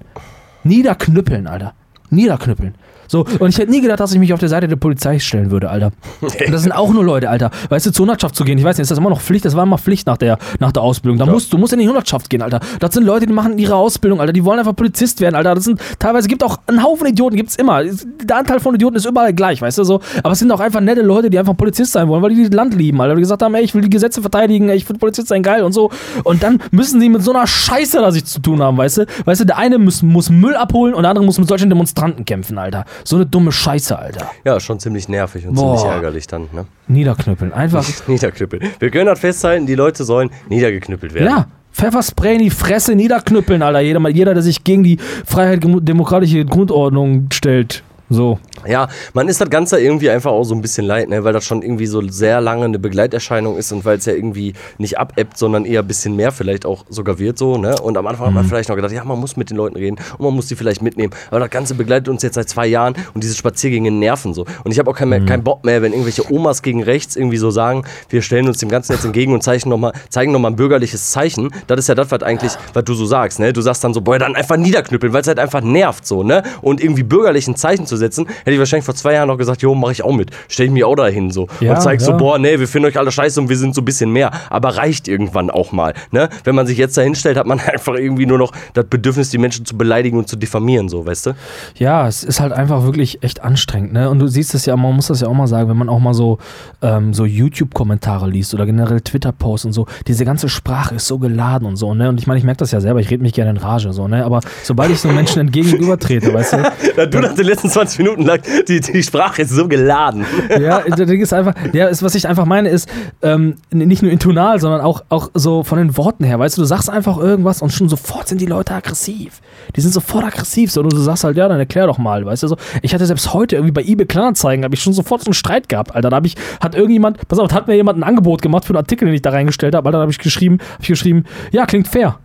Niederknüppeln, 0.63 1.47
Alter. 1.47 1.75
Niederknüppeln. 2.11 2.75
So, 3.15 3.25
und 3.39 3.49
ich 3.49 3.59
hätte 3.59 3.71
nie 3.71 3.81
gedacht, 3.81 4.01
dass 4.01 4.13
ich 4.13 4.19
mich 4.19 4.33
auf 4.33 4.41
der 4.41 4.49
Seite 4.49 4.67
der 4.67 4.75
Polizei 4.75 5.21
stellen 5.21 5.53
würde, 5.53 5.71
Alter. 5.71 5.93
Und 6.21 6.53
das 6.53 6.63
sind 6.63 6.73
auch 6.73 6.93
nur 6.93 7.05
Leute, 7.05 7.31
Alter. 7.31 7.53
Weißt 7.69 7.87
du, 7.87 7.93
zur 7.93 8.07
Hundertschaft 8.07 8.35
zu 8.35 8.43
gehen, 8.43 8.59
ich 8.59 8.65
weiß 8.65 8.77
nicht, 8.77 8.83
ist 8.83 8.91
das 8.91 8.99
immer 8.99 9.11
noch 9.11 9.21
Pflicht? 9.21 9.45
Das 9.45 9.55
war 9.55 9.63
immer 9.63 9.79
Pflicht 9.79 10.09
nach 10.09 10.17
der, 10.17 10.37
nach 10.59 10.73
der 10.73 10.83
Ausbildung. 10.83 11.21
Da 11.21 11.27
musst, 11.27 11.53
du 11.53 11.57
musst 11.57 11.73
in 11.73 11.79
die 11.79 11.87
Hundertschaft 11.87 12.29
gehen, 12.29 12.43
Alter. 12.43 12.59
Das 12.81 12.93
sind 12.93 13.05
Leute, 13.05 13.27
die 13.27 13.33
machen 13.33 13.57
ihre 13.57 13.77
Ausbildung, 13.77 14.21
Alter. 14.21 14.33
Die 14.33 14.45
wollen 14.45 14.59
einfach 14.59 14.75
Polizist 14.75 15.21
werden, 15.21 15.37
Alter. 15.37 15.55
Das 15.55 15.63
sind, 15.63 15.81
teilweise 16.01 16.27
gibt 16.27 16.43
auch 16.43 16.59
einen 16.67 16.83
Haufen 16.83 17.07
Idioten, 17.07 17.37
gibt's 17.37 17.55
immer. 17.55 17.85
Der 17.85 18.37
Anteil 18.37 18.59
von 18.59 18.75
Idioten 18.75 18.97
ist 18.97 19.07
überall 19.07 19.33
gleich, 19.33 19.63
weißt 19.63 19.79
du, 19.79 19.85
so. 19.85 20.01
Aber 20.25 20.33
es 20.33 20.41
sind 20.41 20.51
auch 20.51 20.59
einfach 20.59 20.81
nette 20.81 21.03
Leute, 21.03 21.31
die 21.31 21.39
einfach 21.39 21.57
Polizist 21.57 21.93
sein 21.93 22.09
wollen, 22.09 22.21
weil 22.21 22.35
die 22.35 22.43
das 22.43 22.53
Land 22.53 22.75
lieben, 22.75 23.01
Alter. 23.01 23.15
Die 23.15 23.21
gesagt 23.21 23.45
haben, 23.45 23.55
ey, 23.55 23.63
ich 23.63 23.77
will 23.77 23.83
die 23.83 23.91
Gesetze 23.91 24.23
verteidigen, 24.23 24.71
ey, 24.71 24.77
ich 24.77 24.87
finde 24.87 24.99
Polizist 24.99 25.29
sein 25.29 25.45
geil 25.45 25.63
und 25.63 25.71
so. 25.71 25.93
Und 26.25 26.43
dann 26.43 26.61
müssen 26.73 27.01
sie 27.01 27.09
mit 27.09 27.23
so 27.23 27.33
einer 27.33 27.47
Scheiße 27.47 27.99
da 27.99 28.11
sich 28.11 28.25
zu 28.25 28.41
tun 28.41 28.61
haben, 28.61 28.77
weißt 28.77 28.99
du. 28.99 29.07
Weißt 29.25 29.41
du, 29.41 29.47
der 29.47 29.57
eine 29.57 29.79
muss, 29.79 30.03
muss 30.03 30.31
Müll 30.31 30.57
abholen 30.57 30.95
und 30.95 31.05
der 31.05 31.11
andere 31.11 31.25
muss 31.25 31.39
mit 31.39 31.47
solchen 31.47 31.69
Demonstranten 31.69 32.25
kämpfen, 32.25 32.59
Alter. 32.59 32.87
So 33.05 33.17
eine 33.17 33.27
dumme 33.27 33.53
Scheiße, 33.53 33.99
Alter. 33.99 34.31
Ja, 34.45 34.59
schon 34.61 34.81
ziemlich 34.81 35.09
nervig 35.09 35.47
und 35.47 35.55
Boah. 35.55 35.77
ziemlich 35.77 35.95
ärgerlich 35.95 36.27
dann, 36.27 36.49
ne? 36.53 36.67
Niederknüppeln. 36.89 37.53
Einfach. 37.53 37.85
Niederknüppeln. 38.07 38.63
Wir 38.79 38.91
können 38.91 39.07
das 39.07 39.21
festhalten, 39.21 39.67
die 39.67 39.75
Leute 39.75 40.05
sollen 40.05 40.31
niedergeknüppelt 40.49 41.15
werden. 41.15 41.29
Ja. 41.29 41.47
Pfefferspray 41.73 42.35
in 42.37 42.43
die 42.43 42.51
Fresse 42.51 42.95
niederknüppeln, 42.95 43.61
Alter. 43.61 43.81
Jeder, 43.81 44.09
jeder 44.09 44.35
der 44.35 44.43
sich 44.43 44.63
gegen 44.65 44.85
die 44.85 44.99
Freiheit, 45.27 45.61
demokratische 45.65 46.45
Grundordnung 46.45 47.27
stellt. 47.33 47.83
So. 48.11 48.39
Ja, 48.67 48.89
man 49.15 49.29
ist 49.29 49.41
das 49.41 49.51
Ganze 49.51 49.81
irgendwie 49.81 50.11
einfach 50.11 50.31
auch 50.31 50.45
so 50.45 50.55
ein 50.55 50.61
bisschen 50.63 50.87
leid, 50.87 51.09
ne? 51.09 51.25
weil 51.25 51.33
das 51.33 51.45
schon 51.45 51.63
irgendwie 51.63 51.87
so 51.87 52.07
sehr 52.09 52.41
lange 52.41 52.65
eine 52.67 52.79
Begleiterscheinung 52.79 53.57
ist 53.57 53.73
und 53.73 53.85
weil 53.85 53.99
es 53.99 54.05
ja 54.05 54.13
irgendwie 54.13 54.55
nicht 54.79 54.99
abebbt, 54.99 55.37
sondern 55.39 55.65
eher 55.65 55.81
ein 55.81 55.87
bisschen 55.87 56.15
mehr 56.17 56.31
vielleicht 56.33 56.67
auch 56.67 56.85
sogar 56.89 57.19
wird 57.19 57.39
so. 57.39 57.57
Ne? 57.57 57.75
Und 57.81 57.97
am 57.97 58.07
Anfang 58.07 58.27
hat 58.27 58.35
man 58.35 58.45
vielleicht 58.45 58.69
noch 58.69 58.77
gedacht, 58.77 58.93
ja, 58.93 59.05
man 59.05 59.19
muss 59.19 59.37
mit 59.37 59.51
den 59.51 59.57
Leuten 59.57 59.77
reden 59.77 59.97
und 60.19 60.25
man 60.25 60.35
muss 60.35 60.47
die 60.47 60.55
vielleicht 60.57 60.83
mitnehmen. 60.83 61.13
Aber 61.31 61.41
das 61.41 61.51
Ganze 61.51 61.75
begleitet 61.75 62.09
uns 62.09 62.23
jetzt 62.23 62.35
seit 62.35 62.49
zwei 62.49 62.67
Jahren 62.67 62.95
und 63.15 63.25
diese 63.25 63.35
Spaziergänge 63.35 63.91
nerven 63.91 64.35
so. 64.35 64.45
Und 64.65 64.71
ich 64.71 64.79
habe 64.79 64.91
auch 64.91 64.97
keinen 64.97 65.09
mehr- 65.11 65.25
keinen 65.25 65.43
Bock 65.45 65.65
mehr, 65.65 65.81
wenn 65.83 65.93
irgendwelche 65.93 66.31
Omas 66.33 66.63
gegen 66.63 66.83
rechts 66.83 67.17
irgendwie 67.17 67.39
so 67.39 67.51
sagen, 67.51 67.85
wir 68.11 68.23
stellen 68.23 68.47
uns 68.47 68.59
dem 68.59 68.69
Ganzen 68.69 68.93
jetzt 68.93 69.05
entgegen 69.05 69.33
und 69.33 69.45
noch 69.67 69.79
mal, 69.79 69.93
zeigen 70.09 70.33
nochmal 70.33 70.51
ein 70.53 70.57
bürgerliches 70.57 71.11
Zeichen. 71.11 71.51
Das 71.67 71.79
ist 71.79 71.89
ja 71.89 71.95
das, 71.95 72.11
was 72.11 72.23
eigentlich, 72.23 72.53
was 72.73 72.85
du 72.85 72.95
so 72.95 73.07
sagst. 73.07 73.39
Ne? 73.41 73.53
Du 73.53 73.61
sagst 73.61 73.83
dann 73.85 73.95
so, 73.95 74.01
boah, 74.01 74.19
dann 74.19 74.35
einfach 74.37 74.57
niederknüppeln, 74.57 75.13
weil 75.13 75.21
es 75.23 75.29
halt 75.29 75.39
einfach 75.39 75.63
nervt 75.63 76.07
so. 76.07 76.23
Ne? 76.23 76.43
Und 76.61 76.83
irgendwie 76.83 77.03
bürgerlichen 77.03 77.57
Zeichen 77.57 77.87
zu 77.87 77.94
einzusetzen, 77.95 78.27
hätte 78.27 78.53
ich 78.53 78.59
wahrscheinlich 78.59 78.85
vor 78.85 78.95
zwei 78.95 79.15
Jahren 79.15 79.29
noch 79.29 79.39
gesagt, 79.39 79.63
jo, 79.63 79.75
mache 79.75 79.93
ich 79.93 80.05
auch 80.05 80.13
mit. 80.13 80.31
Stell 80.49 80.67
ich 80.67 80.73
mich 80.73 80.85
auch 80.85 80.95
dahin 80.95 81.31
so. 81.31 81.49
Ja, 81.61 81.75
und 81.75 81.83
zeig 81.83 82.01
so, 82.01 82.13
ja. 82.13 82.17
boah, 82.17 82.39
nee, 82.39 82.59
wir 82.59 82.69
finden 82.69 82.89
euch 82.89 82.99
alle 82.99 83.11
scheiße 83.11 83.41
und 83.41 83.49
wir 83.49 83.57
sind 83.57 83.75
so 83.75 83.81
ein 83.81 83.85
bisschen 83.85 84.11
mehr. 84.11 84.31
Aber 84.51 84.77
reicht 84.77 85.09
irgendwann 85.09 85.51
auch 85.51 85.73
mal. 85.73 85.95
Ne? 86.11 86.29
Wenn 86.45 86.55
man 86.55 86.67
sich 86.67 86.79
jetzt 86.79 86.97
dahin 86.97 87.15
stellt, 87.15 87.37
hat 87.37 87.47
man 87.47 87.61
einfach 87.73 87.95
irgendwie 87.95 88.27
nur 88.27 88.39
noch 88.39 88.53
das 88.75 88.87
Bedürfnis, 88.87 89.31
die 89.31 89.39
Menschen 89.39 89.65
zu 89.65 89.77
beleidigen 89.77 90.19
und 90.19 90.29
zu 90.29 90.37
diffamieren, 90.37 90.89
so, 90.89 91.07
weißt 91.07 91.27
du? 91.27 91.35
Ja, 91.77 92.07
es 92.09 92.25
ist 92.25 92.41
halt 92.41 92.53
einfach 92.53 92.85
wirklich 92.85 93.23
echt 93.23 93.43
anstrengend, 93.43 93.93
ne? 93.93 94.11
Und 94.11 94.19
du 94.19 94.27
siehst 94.27 94.55
es 94.55 94.67
ja, 94.67 94.77
man 94.77 94.95
muss 94.95 95.07
das 95.09 95.21
ja 95.21 95.29
auch 95.29 95.35
mal 95.35 95.47
sagen, 95.47 95.69
wenn 95.69 95.77
man 95.77 95.89
auch 95.89 95.99
mal 95.99 96.15
so, 96.15 96.39
ähm, 96.83 97.15
so 97.15 97.25
YouTube-Kommentare 97.25 98.29
liest 98.29 98.55
oder 98.55 98.67
generell 98.67 99.01
Twitter-Posts 99.01 99.67
und 99.67 99.73
so, 99.73 99.87
diese 100.07 100.25
ganze 100.25 100.49
Sprache 100.49 100.97
ist 100.97 101.07
so 101.07 101.19
geladen 101.19 101.67
und 101.67 101.77
so, 101.77 101.95
ne? 101.95 102.09
Und 102.09 102.21
ich 102.21 102.27
meine, 102.27 102.39
ich 102.39 102.45
merke 102.45 102.59
das 102.59 102.73
ja 102.73 102.81
selber, 102.81 103.01
ich 103.01 103.11
rede 103.11 103.23
mich 103.23 103.33
gerne 103.33 103.51
in 103.51 103.57
Rage, 103.57 103.93
so, 103.93 104.09
ne? 104.09 104.25
Aber 104.25 104.41
sobald 104.63 104.91
ich 104.91 105.01
so 105.01 105.09
Menschen 105.09 105.41
entgegenübertrete, 105.41 106.33
weißt 106.33 106.53
du, 106.55 106.73
Ja, 106.97 107.07
du 107.07 107.21
nach 107.21 107.35
den 107.35 107.47
letzten 107.47 107.71
20 107.87 107.99
Minuten 107.99 108.23
lang, 108.23 108.41
die, 108.69 108.81
die 108.81 109.03
Sprache 109.03 109.43
ist 109.43 109.51
so 109.51 109.69
geladen. 109.69 110.25
Ja, 110.49 110.81
das 110.81 111.11
ist 111.11 111.33
einfach, 111.33 111.55
ja, 111.73 111.87
ist, 111.89 112.03
was 112.03 112.15
ich 112.15 112.27
einfach 112.27 112.45
meine, 112.45 112.69
ist 112.69 112.89
ähm, 113.23 113.57
nicht 113.71 114.03
nur 114.03 114.11
intonal, 114.11 114.61
sondern 114.61 114.81
auch, 114.81 115.05
auch 115.09 115.31
so 115.35 115.63
von 115.63 115.79
den 115.79 115.97
Worten 115.97 116.25
her. 116.25 116.39
Weißt 116.39 116.57
du, 116.57 116.63
du 116.63 116.67
sagst 116.67 116.91
einfach 116.91 117.19
irgendwas 117.19 117.63
und 117.63 117.73
schon 117.73 117.89
sofort 117.89 118.29
sind 118.29 118.41
die 118.41 118.47
Leute 118.47 118.75
aggressiv. 118.75 119.41
Die 119.77 119.81
sind 119.81 119.93
sofort 119.93 120.25
aggressiv. 120.25 120.71
So, 120.71 120.81
und 120.81 120.93
du 120.93 120.99
sagst 120.99 121.25
halt, 121.25 121.37
ja, 121.37 121.49
dann 121.49 121.59
erklär 121.59 121.87
doch 121.87 121.99
mal, 121.99 122.25
weißt 122.25 122.43
du 122.43 122.49
so. 122.49 122.57
Ich 122.83 122.95
hatte 122.95 123.07
selbst 123.07 123.33
heute 123.33 123.57
irgendwie 123.57 123.73
bei 123.73 123.83
eBay 123.83 124.07
Kleinanzeigen, 124.07 124.65
habe 124.65 124.75
ich 124.75 124.83
schon 124.83 124.93
sofort 124.93 125.23
so 125.23 125.29
einen 125.29 125.35
Streit 125.35 125.69
gehabt, 125.69 125.95
Alter. 125.95 126.11
Da 126.11 126.17
habe 126.17 126.27
ich, 126.27 126.37
hat 126.61 126.75
irgendjemand, 126.75 127.27
pass 127.29 127.39
auf, 127.39 127.53
hat 127.53 127.67
mir 127.67 127.75
jemand 127.75 127.99
ein 127.99 128.03
Angebot 128.03 128.43
gemacht 128.43 128.65
für 128.65 128.71
einen 128.71 128.79
Artikel, 128.79 129.07
den 129.07 129.15
ich 129.15 129.23
da 129.23 129.31
reingestellt 129.31 129.75
habe, 129.75 129.87
Alter, 129.87 129.99
da 129.99 130.03
habe 130.03 130.13
ich 130.13 130.19
geschrieben, 130.19 130.59
habe 130.61 130.83
ich 130.83 130.89
geschrieben, 130.89 131.25
ja, 131.53 131.67
klingt 131.67 131.89
fair. 131.89 132.19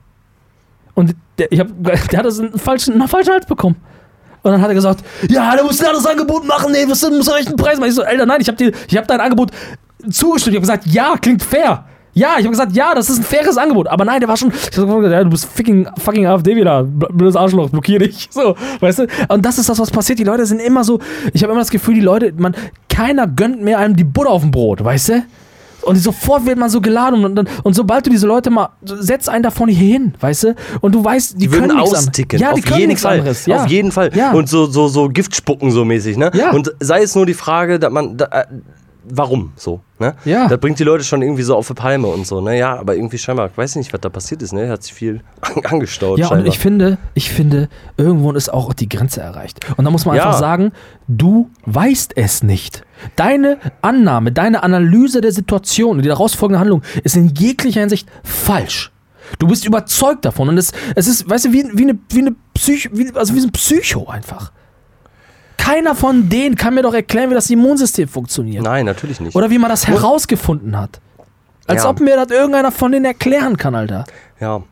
Und 0.93 1.15
der, 1.37 1.51
ich 1.51 1.59
hab, 1.59 1.67
der 1.79 2.19
hat 2.19 2.25
das 2.25 2.39
einen 2.39 2.57
falschen, 2.57 2.93
einen 2.93 3.07
falschen 3.07 3.33
Hals 3.33 3.45
bekommen. 3.45 3.77
Und 4.41 4.51
dann 4.51 4.61
hat 4.61 4.69
er 4.69 4.73
gesagt, 4.75 5.03
ja, 5.29 5.55
du 5.55 5.63
musst 5.63 5.81
ein 5.81 5.87
anderes 5.87 6.05
Angebot 6.05 6.45
machen, 6.47 6.73
was 6.87 7.09
musst 7.09 7.27
du 7.27 7.31
rechten 7.31 7.55
Preis 7.55 7.77
machen. 7.77 7.89
Ich 7.89 7.95
so, 7.95 8.03
Alter, 8.03 8.25
nein, 8.25 8.39
ich 8.41 8.47
habe 8.47 8.71
hab 8.95 9.07
dein 9.07 9.19
Angebot 9.21 9.51
zugestimmt. 10.09 10.53
Ich 10.55 10.61
habe 10.61 10.79
gesagt, 10.79 10.85
ja, 10.87 11.15
klingt 11.21 11.43
fair. 11.43 11.85
Ja, 12.13 12.29
ich 12.37 12.43
habe 12.43 12.49
gesagt, 12.49 12.71
ja, 12.75 12.95
das 12.95 13.09
ist 13.09 13.19
ein 13.19 13.23
faires 13.23 13.57
Angebot. 13.57 13.87
Aber 13.87 14.03
nein, 14.03 14.19
der 14.19 14.27
war 14.27 14.35
schon, 14.35 14.49
ich 14.51 14.77
hab 14.77 14.87
gesagt, 14.87 15.11
ja, 15.11 15.23
du 15.23 15.29
bist 15.29 15.45
fucking, 15.45 15.87
fucking 15.99 16.25
AfD 16.25 16.55
wieder, 16.55 16.79
bl- 16.81 17.11
blödes 17.13 17.35
Arschloch, 17.35 17.69
blockier 17.69 17.99
dich. 17.99 18.27
So, 18.31 18.55
weißt 18.79 18.99
du? 18.99 19.07
Und 19.29 19.45
das 19.45 19.57
ist 19.59 19.69
das, 19.69 19.77
was 19.79 19.91
passiert. 19.91 20.19
Die 20.19 20.23
Leute 20.23 20.45
sind 20.45 20.59
immer 20.59 20.83
so, 20.83 20.99
ich 21.33 21.43
habe 21.43 21.51
immer 21.51 21.61
das 21.61 21.69
Gefühl, 21.69 21.93
die 21.95 22.01
Leute, 22.01 22.33
man, 22.35 22.55
keiner 22.89 23.27
gönnt 23.27 23.61
mehr 23.61 23.77
einem 23.77 23.95
die 23.95 24.03
Butter 24.03 24.31
auf 24.31 24.41
dem 24.41 24.51
Brot, 24.51 24.83
weißt 24.83 25.09
du? 25.09 25.23
Und 25.83 25.95
sofort 25.97 26.45
wird 26.45 26.57
man 26.57 26.69
so 26.69 26.81
geladen 26.81 27.23
und, 27.23 27.39
und, 27.39 27.49
und 27.63 27.73
sobald 27.73 28.05
du 28.05 28.09
diese 28.09 28.27
Leute 28.27 28.49
mal, 28.49 28.69
setz 28.83 29.27
einen 29.27 29.43
davon 29.43 29.69
hier 29.69 29.87
hin, 29.99 30.13
weißt 30.19 30.43
du? 30.43 30.55
Und 30.81 30.93
du 30.93 31.03
weißt, 31.03 31.33
die, 31.33 31.37
Die 31.39 31.51
würden 31.51 31.67
können 31.69 31.79
an- 31.79 31.83
austicken. 31.83 32.39
Ja, 32.39 32.53
die 32.53 32.61
auf 32.61 32.65
können 32.65 32.79
jeden 32.79 32.87
nichts 32.89 33.03
Fall. 33.03 33.19
anderes. 33.19 33.45
Ja. 33.45 33.63
Auf 33.63 33.67
jeden 33.69 33.91
Fall. 33.91 34.11
Ja. 34.15 34.31
Und 34.33 34.49
so, 34.49 34.65
so, 34.65 34.87
so 34.87 35.07
Gift 35.09 35.35
spucken 35.35 35.71
so 35.71 35.85
mäßig, 35.85 36.17
ne? 36.17 36.31
Ja. 36.33 36.51
Und 36.51 36.73
sei 36.79 37.01
es 37.03 37.15
nur 37.15 37.25
die 37.25 37.33
Frage, 37.33 37.79
dass 37.79 37.91
man. 37.91 38.17
Da, 38.17 38.25
äh, 38.25 38.45
warum 39.03 39.51
so? 39.55 39.81
Ne? 39.99 40.15
Ja. 40.25 40.47
Das 40.47 40.59
bringt 40.59 40.79
die 40.79 40.83
Leute 40.83 41.03
schon 41.03 41.21
irgendwie 41.21 41.43
so 41.43 41.55
auf 41.55 41.67
die 41.67 41.73
Palme 41.73 42.07
und 42.07 42.25
so, 42.27 42.41
ne? 42.41 42.57
Ja, 42.57 42.77
aber 42.77 42.95
irgendwie 42.95 43.17
scheinbar, 43.17 43.49
ich 43.51 43.57
weiß 43.57 43.75
nicht, 43.75 43.91
was 43.93 44.01
da 44.01 44.09
passiert 44.09 44.41
ist, 44.41 44.53
ne? 44.53 44.69
Hat 44.69 44.83
sich 44.83 44.93
viel 44.93 45.21
angestaut. 45.63 46.19
Ja, 46.19 46.25
und 46.27 46.29
scheinbar. 46.29 46.47
ich 46.53 46.59
finde, 46.59 46.97
ich 47.13 47.29
finde, 47.31 47.69
irgendwo 47.97 48.31
ist 48.31 48.51
auch 48.53 48.73
die 48.73 48.87
Grenze 48.89 49.21
erreicht. 49.21 49.59
Und 49.77 49.85
da 49.85 49.91
muss 49.91 50.05
man 50.05 50.15
Ja. 50.15 50.25
einfach 50.27 50.39
sagen, 50.39 50.71
du 51.07 51.49
weißt 51.65 52.15
es 52.17 52.43
nicht. 52.43 52.83
Deine 53.15 53.57
Annahme, 53.81 54.31
deine 54.31 54.63
Analyse 54.63 55.21
der 55.21 55.31
Situation 55.31 55.97
und 55.97 56.03
die 56.03 56.09
daraus 56.09 56.35
folgende 56.35 56.59
Handlung 56.59 56.81
ist 57.03 57.15
in 57.15 57.27
jeglicher 57.35 57.79
Hinsicht 57.81 58.07
falsch. 58.23 58.91
Du 59.37 59.47
bist 59.47 59.65
überzeugt 59.65 60.25
davon 60.25 60.49
und 60.49 60.57
es, 60.57 60.71
es 60.95 61.07
ist, 61.07 61.29
weißt 61.29 61.45
du, 61.45 61.53
wie, 61.53 61.63
wie 61.73 61.83
eine, 61.83 61.99
wie 62.09 62.19
eine 62.19 62.35
Psycho, 62.55 62.89
wie, 62.93 63.11
also 63.13 63.35
wie 63.35 63.41
ein 63.41 63.51
Psycho 63.51 64.07
einfach. 64.07 64.51
Keiner 65.69 65.93
von 65.93 66.29
denen 66.29 66.55
kann 66.55 66.73
mir 66.73 66.81
doch 66.81 66.93
erklären, 66.95 67.29
wie 67.29 67.35
das 67.35 67.49
Immunsystem 67.49 68.07
funktioniert. 68.07 68.63
Nein, 68.63 68.85
natürlich 68.85 69.19
nicht. 69.19 69.35
Oder 69.35 69.51
wie 69.51 69.59
man 69.59 69.69
das 69.69 69.87
herausgefunden 69.87 70.75
hat. 70.75 70.99
Als 71.67 71.83
Ja. 71.83 71.89
ob 71.89 71.99
mir 71.99 72.15
das 72.15 72.31
irgendeiner 72.31 72.71
von 72.71 72.91
denen 72.91 73.05
erklären 73.05 73.55
kann, 73.55 73.75
Alter. 73.75 74.05
Ja. 74.39 74.63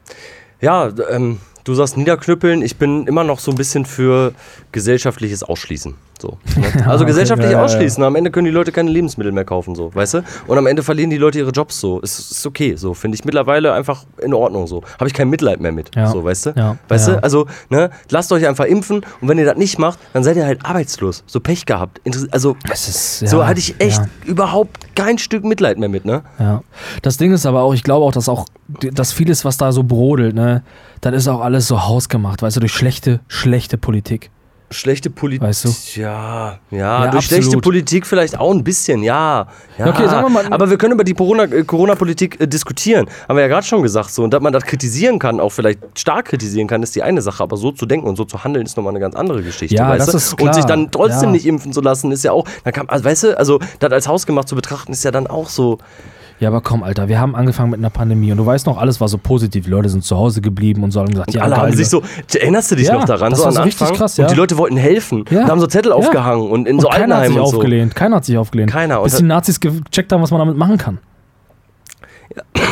Ja, 0.59 0.89
ähm, 1.11 1.39
du 1.67 1.73
sagst 1.73 1.97
niederknüppeln, 1.97 2.61
ich 2.61 2.77
bin 2.77 3.07
immer 3.07 3.23
noch 3.23 3.39
so 3.39 3.51
ein 3.51 3.57
bisschen 3.57 3.85
für 3.85 4.33
gesellschaftliches 4.71 5.43
Ausschließen. 5.43 5.95
So, 6.19 6.37
ne? 6.55 6.85
Also 6.87 7.05
gesellschaftlich 7.05 7.51
ja, 7.51 7.63
ausschließen. 7.63 8.03
Am 8.03 8.15
Ende 8.15 8.31
können 8.31 8.45
die 8.45 8.51
Leute 8.51 8.71
keine 8.71 8.89
Lebensmittel 8.89 9.31
mehr 9.31 9.45
kaufen, 9.45 9.75
so, 9.75 9.93
weißt 9.93 10.15
du? 10.15 10.23
Und 10.47 10.57
am 10.57 10.65
Ende 10.65 10.81
verlieren 10.81 11.09
die 11.09 11.17
Leute 11.17 11.39
ihre 11.39 11.51
Jobs 11.51 11.79
so. 11.79 11.99
Ist, 11.99 12.31
ist 12.31 12.47
okay, 12.47 12.75
so. 12.75 12.93
Finde 12.93 13.15
ich 13.15 13.25
mittlerweile 13.25 13.73
einfach 13.73 14.05
in 14.21 14.33
Ordnung 14.33 14.67
so. 14.67 14.81
Habe 14.95 15.07
ich 15.07 15.13
kein 15.13 15.29
Mitleid 15.29 15.59
mehr 15.59 15.71
mit. 15.71 15.95
Ja. 15.95 16.07
So, 16.07 16.23
weißt 16.23 16.47
du? 16.47 16.49
Ja, 16.55 16.77
Weißt 16.87 17.09
ja. 17.09 17.15
du? 17.15 17.23
Also, 17.23 17.47
ne, 17.69 17.91
lasst 18.09 18.31
euch 18.31 18.47
einfach 18.47 18.65
impfen 18.65 19.05
und 19.21 19.27
wenn 19.27 19.37
ihr 19.37 19.45
das 19.45 19.57
nicht 19.57 19.77
macht, 19.77 19.99
dann 20.13 20.23
seid 20.23 20.37
ihr 20.37 20.45
halt 20.45 20.65
arbeitslos. 20.65 21.23
So 21.27 21.39
Pech 21.39 21.65
gehabt. 21.65 21.99
Interess 22.03 22.29
also, 22.31 22.55
ist, 22.71 23.19
so 23.19 23.45
hatte 23.45 23.59
ich 23.59 23.75
echt 23.79 24.01
überhaupt 24.25 24.95
kein 24.95 25.17
Stück 25.17 25.43
Mitleid 25.43 25.77
mehr 25.77 25.89
mit, 25.89 26.05
ne? 26.05 26.23
Ja. 26.39 26.63
Das 27.01 27.17
Ding 27.17 27.31
ist 27.33 27.45
aber 27.45 27.61
auch, 27.61 27.73
ich 27.73 27.83
glaube 27.83 28.05
auch, 28.05 28.11
dass 28.11 28.29
auch, 28.29 28.45
dass 28.67 29.13
vieles, 29.13 29.45
was 29.45 29.57
da 29.57 29.71
so 29.71 29.83
brodelt, 29.83 30.35
ne, 30.35 30.63
das 31.01 31.13
ist 31.15 31.27
auch 31.27 31.41
alles 31.41 31.67
so 31.67 31.85
hausgemacht, 31.85 32.41
weißt 32.41 32.55
du, 32.57 32.59
durch 32.59 32.73
schlechte, 32.73 33.19
schlechte 33.27 33.77
Politik. 33.77 34.29
Schlechte 34.69 35.09
Politik. 35.09 35.43
Weißt 35.47 35.63
du? 35.63 35.69
Ja, 35.95 36.59
ja, 36.71 37.05
Ja, 37.05 37.07
durch 37.11 37.27
schlechte 37.27 37.45
absolut. 37.45 37.63
Politik 37.63 38.05
vielleicht 38.05 38.37
auch 38.37 38.51
ein 38.53 38.65
bisschen, 38.65 39.01
ja. 39.01 39.47
ja. 39.77 39.87
Okay, 39.87 40.05
sagen 40.09 40.25
wir 40.25 40.29
mal- 40.29 40.45
Aber 40.51 40.69
wir 40.69 40.77
können 40.77 40.91
über 40.91 41.05
die 41.05 41.13
Corona- 41.13 41.45
äh, 41.49 41.63
Corona-Politik 41.63 42.41
äh, 42.41 42.47
diskutieren. 42.47 43.07
Haben 43.29 43.37
wir 43.37 43.43
ja 43.43 43.47
gerade 43.47 43.65
schon 43.65 43.81
gesagt. 43.81 44.09
So. 44.11 44.25
Und 44.25 44.33
dass 44.33 44.41
man 44.41 44.51
das 44.51 44.65
kritisieren 44.65 45.19
kann, 45.19 45.39
auch 45.39 45.53
vielleicht 45.53 45.79
stark 45.97 46.25
kritisieren 46.25 46.67
kann, 46.67 46.83
ist 46.83 46.93
die 46.97 47.01
eine 47.01 47.21
Sache. 47.21 47.41
Aber 47.43 47.55
so 47.55 47.71
zu 47.71 47.85
denken 47.85 48.07
und 48.09 48.17
so 48.17 48.25
zu 48.25 48.43
handeln, 48.43 48.65
ist 48.65 48.75
nochmal 48.75 48.91
eine 48.91 48.99
ganz 48.99 49.15
andere 49.15 49.41
Geschichte. 49.41 49.73
Ja, 49.73 49.87
weißt 49.87 50.01
das 50.01 50.11
du? 50.11 50.17
ist 50.17 50.33
Und 50.41 50.53
sich 50.53 50.65
klar. 50.65 50.75
dann 50.75 50.91
trotzdem 50.91 51.29
Ja. 51.29 51.31
nicht 51.31 51.45
impfen 51.45 51.71
zu 51.71 51.79
lassen, 51.79 52.11
ist 52.11 52.25
ja 52.25 52.33
auch. 52.33 52.45
Dann 52.65 52.73
kann, 52.73 52.89
also, 52.89 53.05
weißt 53.05 53.23
du, 53.23 53.37
also 53.37 53.59
das 53.79 53.93
als 53.93 54.09
hausgemacht 54.09 54.49
zu 54.49 54.55
betrachten, 54.55 54.91
ist 54.91 55.05
ja 55.05 55.11
dann 55.11 55.27
auch 55.27 55.47
so. 55.47 55.77
Ja, 56.39 56.49
aber 56.49 56.61
komm, 56.61 56.83
Alter, 56.83 57.07
wir 57.07 57.19
haben 57.19 57.35
angefangen 57.35 57.71
mit 57.71 57.79
einer 57.79 57.89
Pandemie 57.89 58.31
und 58.31 58.37
du 58.37 58.45
weißt 58.45 58.67
noch, 58.67 58.77
alles 58.77 59.01
war 59.01 59.07
so 59.07 59.17
positiv. 59.17 59.65
Die 59.65 59.71
Leute 59.71 59.89
sind 59.89 60.03
zu 60.03 60.15
Hause 60.17 60.39
geblieben 60.41 60.83
und 60.83 60.91
so 60.91 60.99
haben 60.99 61.09
gesagt, 61.09 61.33
ja, 61.33 61.41
Alle 61.41 61.57
haben 61.57 61.73
sich 61.73 61.89
so, 61.89 62.03
erinnerst 62.31 62.71
du 62.71 62.75
dich 62.75 62.87
Ja, 62.87 62.93
noch 62.93 63.05
daran, 63.05 63.31
das 63.31 63.39
so 63.39 63.45
war 63.45 63.51
so 63.53 63.61
richtig 63.63 63.81
Anfang? 63.81 63.97
krass, 63.97 64.17
ja. 64.17 64.25
Und 64.25 64.31
die 64.31 64.35
Leute 64.37 64.57
wollten 64.57 64.77
helfen. 64.77 65.25
Ja. 65.31 65.41
Und 65.43 65.49
haben 65.49 65.59
so 65.59 65.65
Zettel 65.67 65.89
Ja. 65.89 65.95
aufgehangen 65.95 66.49
und 66.51 66.67
in 66.67 66.75
und 66.75 66.81
so 66.81 66.89
keiner 66.89 67.17
hat 67.17 67.27
sich 67.27 67.35
und 67.39 67.47
so. 67.49 67.57
aufgelehnt. 67.57 67.95
Keiner 67.95 68.17
hat 68.17 68.25
sich 68.25 68.37
aufgelehnt. 68.37 68.71
Keiner. 68.71 68.99
Und 68.99 69.05
Bis 69.05 69.15
die 69.17 69.23
Nazis 69.23 69.59
gecheckt 69.59 70.11
haben, 70.11 70.21
was 70.21 70.29
man 70.29 70.39
damit 70.39 70.57
machen 70.57 70.77
kann. 70.77 70.99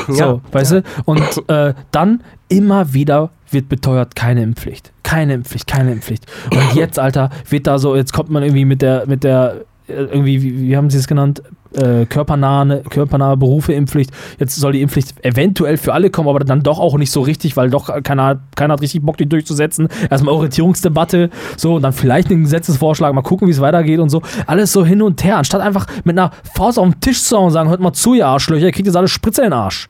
So, 0.08 0.14
Ja. 0.14 0.40
weißt 0.52 0.72
du? 0.74 0.84
Und 1.06 1.22
äh, 1.50 1.74
dann 1.92 2.22
immer 2.50 2.94
wieder 2.94 3.32
wird 3.50 3.70
beteuert, 3.70 4.16
keine 4.16 4.44
Impfpflicht. 4.44 4.92
Keine 5.04 5.34
Impfpflicht, 5.34 5.66
keine 5.66 5.92
Impfpflicht. 5.94 6.26
Und 6.52 6.76
jetzt, 6.76 7.00
Alter, 7.00 7.30
wird 7.50 7.66
da 7.68 7.80
so, 7.80 7.96
jetzt 7.96 8.14
kommt 8.14 8.30
man 8.30 8.44
irgendwie 8.44 8.66
mit 8.66 8.82
der, 8.82 9.06
mit 9.08 9.24
der, 9.24 9.62
äh, 9.88 9.94
irgendwie, 9.94 10.42
wie, 10.44 10.62
wie 10.62 10.78
haben 10.78 10.90
sie 10.90 10.98
es 11.00 11.08
genannt? 11.08 11.42
Äh, 11.76 12.06
körpernahe, 12.06 12.84
körpernahe 12.90 13.38
Berufe, 13.38 13.74
Impfpflicht. 13.74 14.12
Jetzt 14.40 14.56
soll 14.56 14.74
die 14.74 14.82
Impfpflicht 14.82 15.26
eventuell 15.26 15.78
für 15.78 15.94
alle 15.94 16.10
kommen, 16.10 16.30
aber 16.30 16.40
dann 16.40 16.64
doch 16.64 16.80
auch 16.80 16.98
nicht 16.98 17.12
so 17.12 17.22
richtig, 17.22 17.58
weil 17.58 17.70
doch 17.70 18.02
keiner, 18.04 18.40
keiner 18.56 18.74
hat 18.74 18.82
richtig 18.82 19.02
Bock, 19.02 19.18
die 19.18 19.28
durchzusetzen. 19.28 19.90
Erstmal 20.10 20.34
Orientierungsdebatte, 20.36 21.30
so, 21.58 21.76
und 21.76 21.82
dann 21.82 21.94
vielleicht 21.94 22.32
einen 22.32 22.44
Gesetzesvorschlag, 22.44 23.14
mal 23.14 23.22
gucken, 23.22 23.48
wie 23.48 23.52
es 23.52 23.60
weitergeht 23.60 24.00
und 24.00 24.10
so. 24.10 24.22
Alles 24.48 24.72
so 24.72 24.86
hin 24.86 25.02
und 25.02 25.24
her, 25.24 25.38
anstatt 25.38 25.62
einfach 25.62 25.86
mit 26.04 26.18
einer 26.18 26.32
Faust 26.56 26.80
auf 26.80 26.86
den 26.86 27.00
Tisch 27.02 27.24
zu 27.24 27.36
hauen 27.38 27.48
und 27.48 27.52
sagen, 27.52 27.70
hört 27.70 27.82
mal 27.82 27.94
zu, 27.94 28.14
ihr 28.14 28.28
Arschlöcher, 28.28 28.68
ihr 28.68 28.72
kriegt 28.72 28.88
jetzt 28.88 28.96
alle 28.96 29.08
Spritze 29.08 29.42
in 29.42 29.48
den 29.48 29.54
Arsch. 29.54 29.90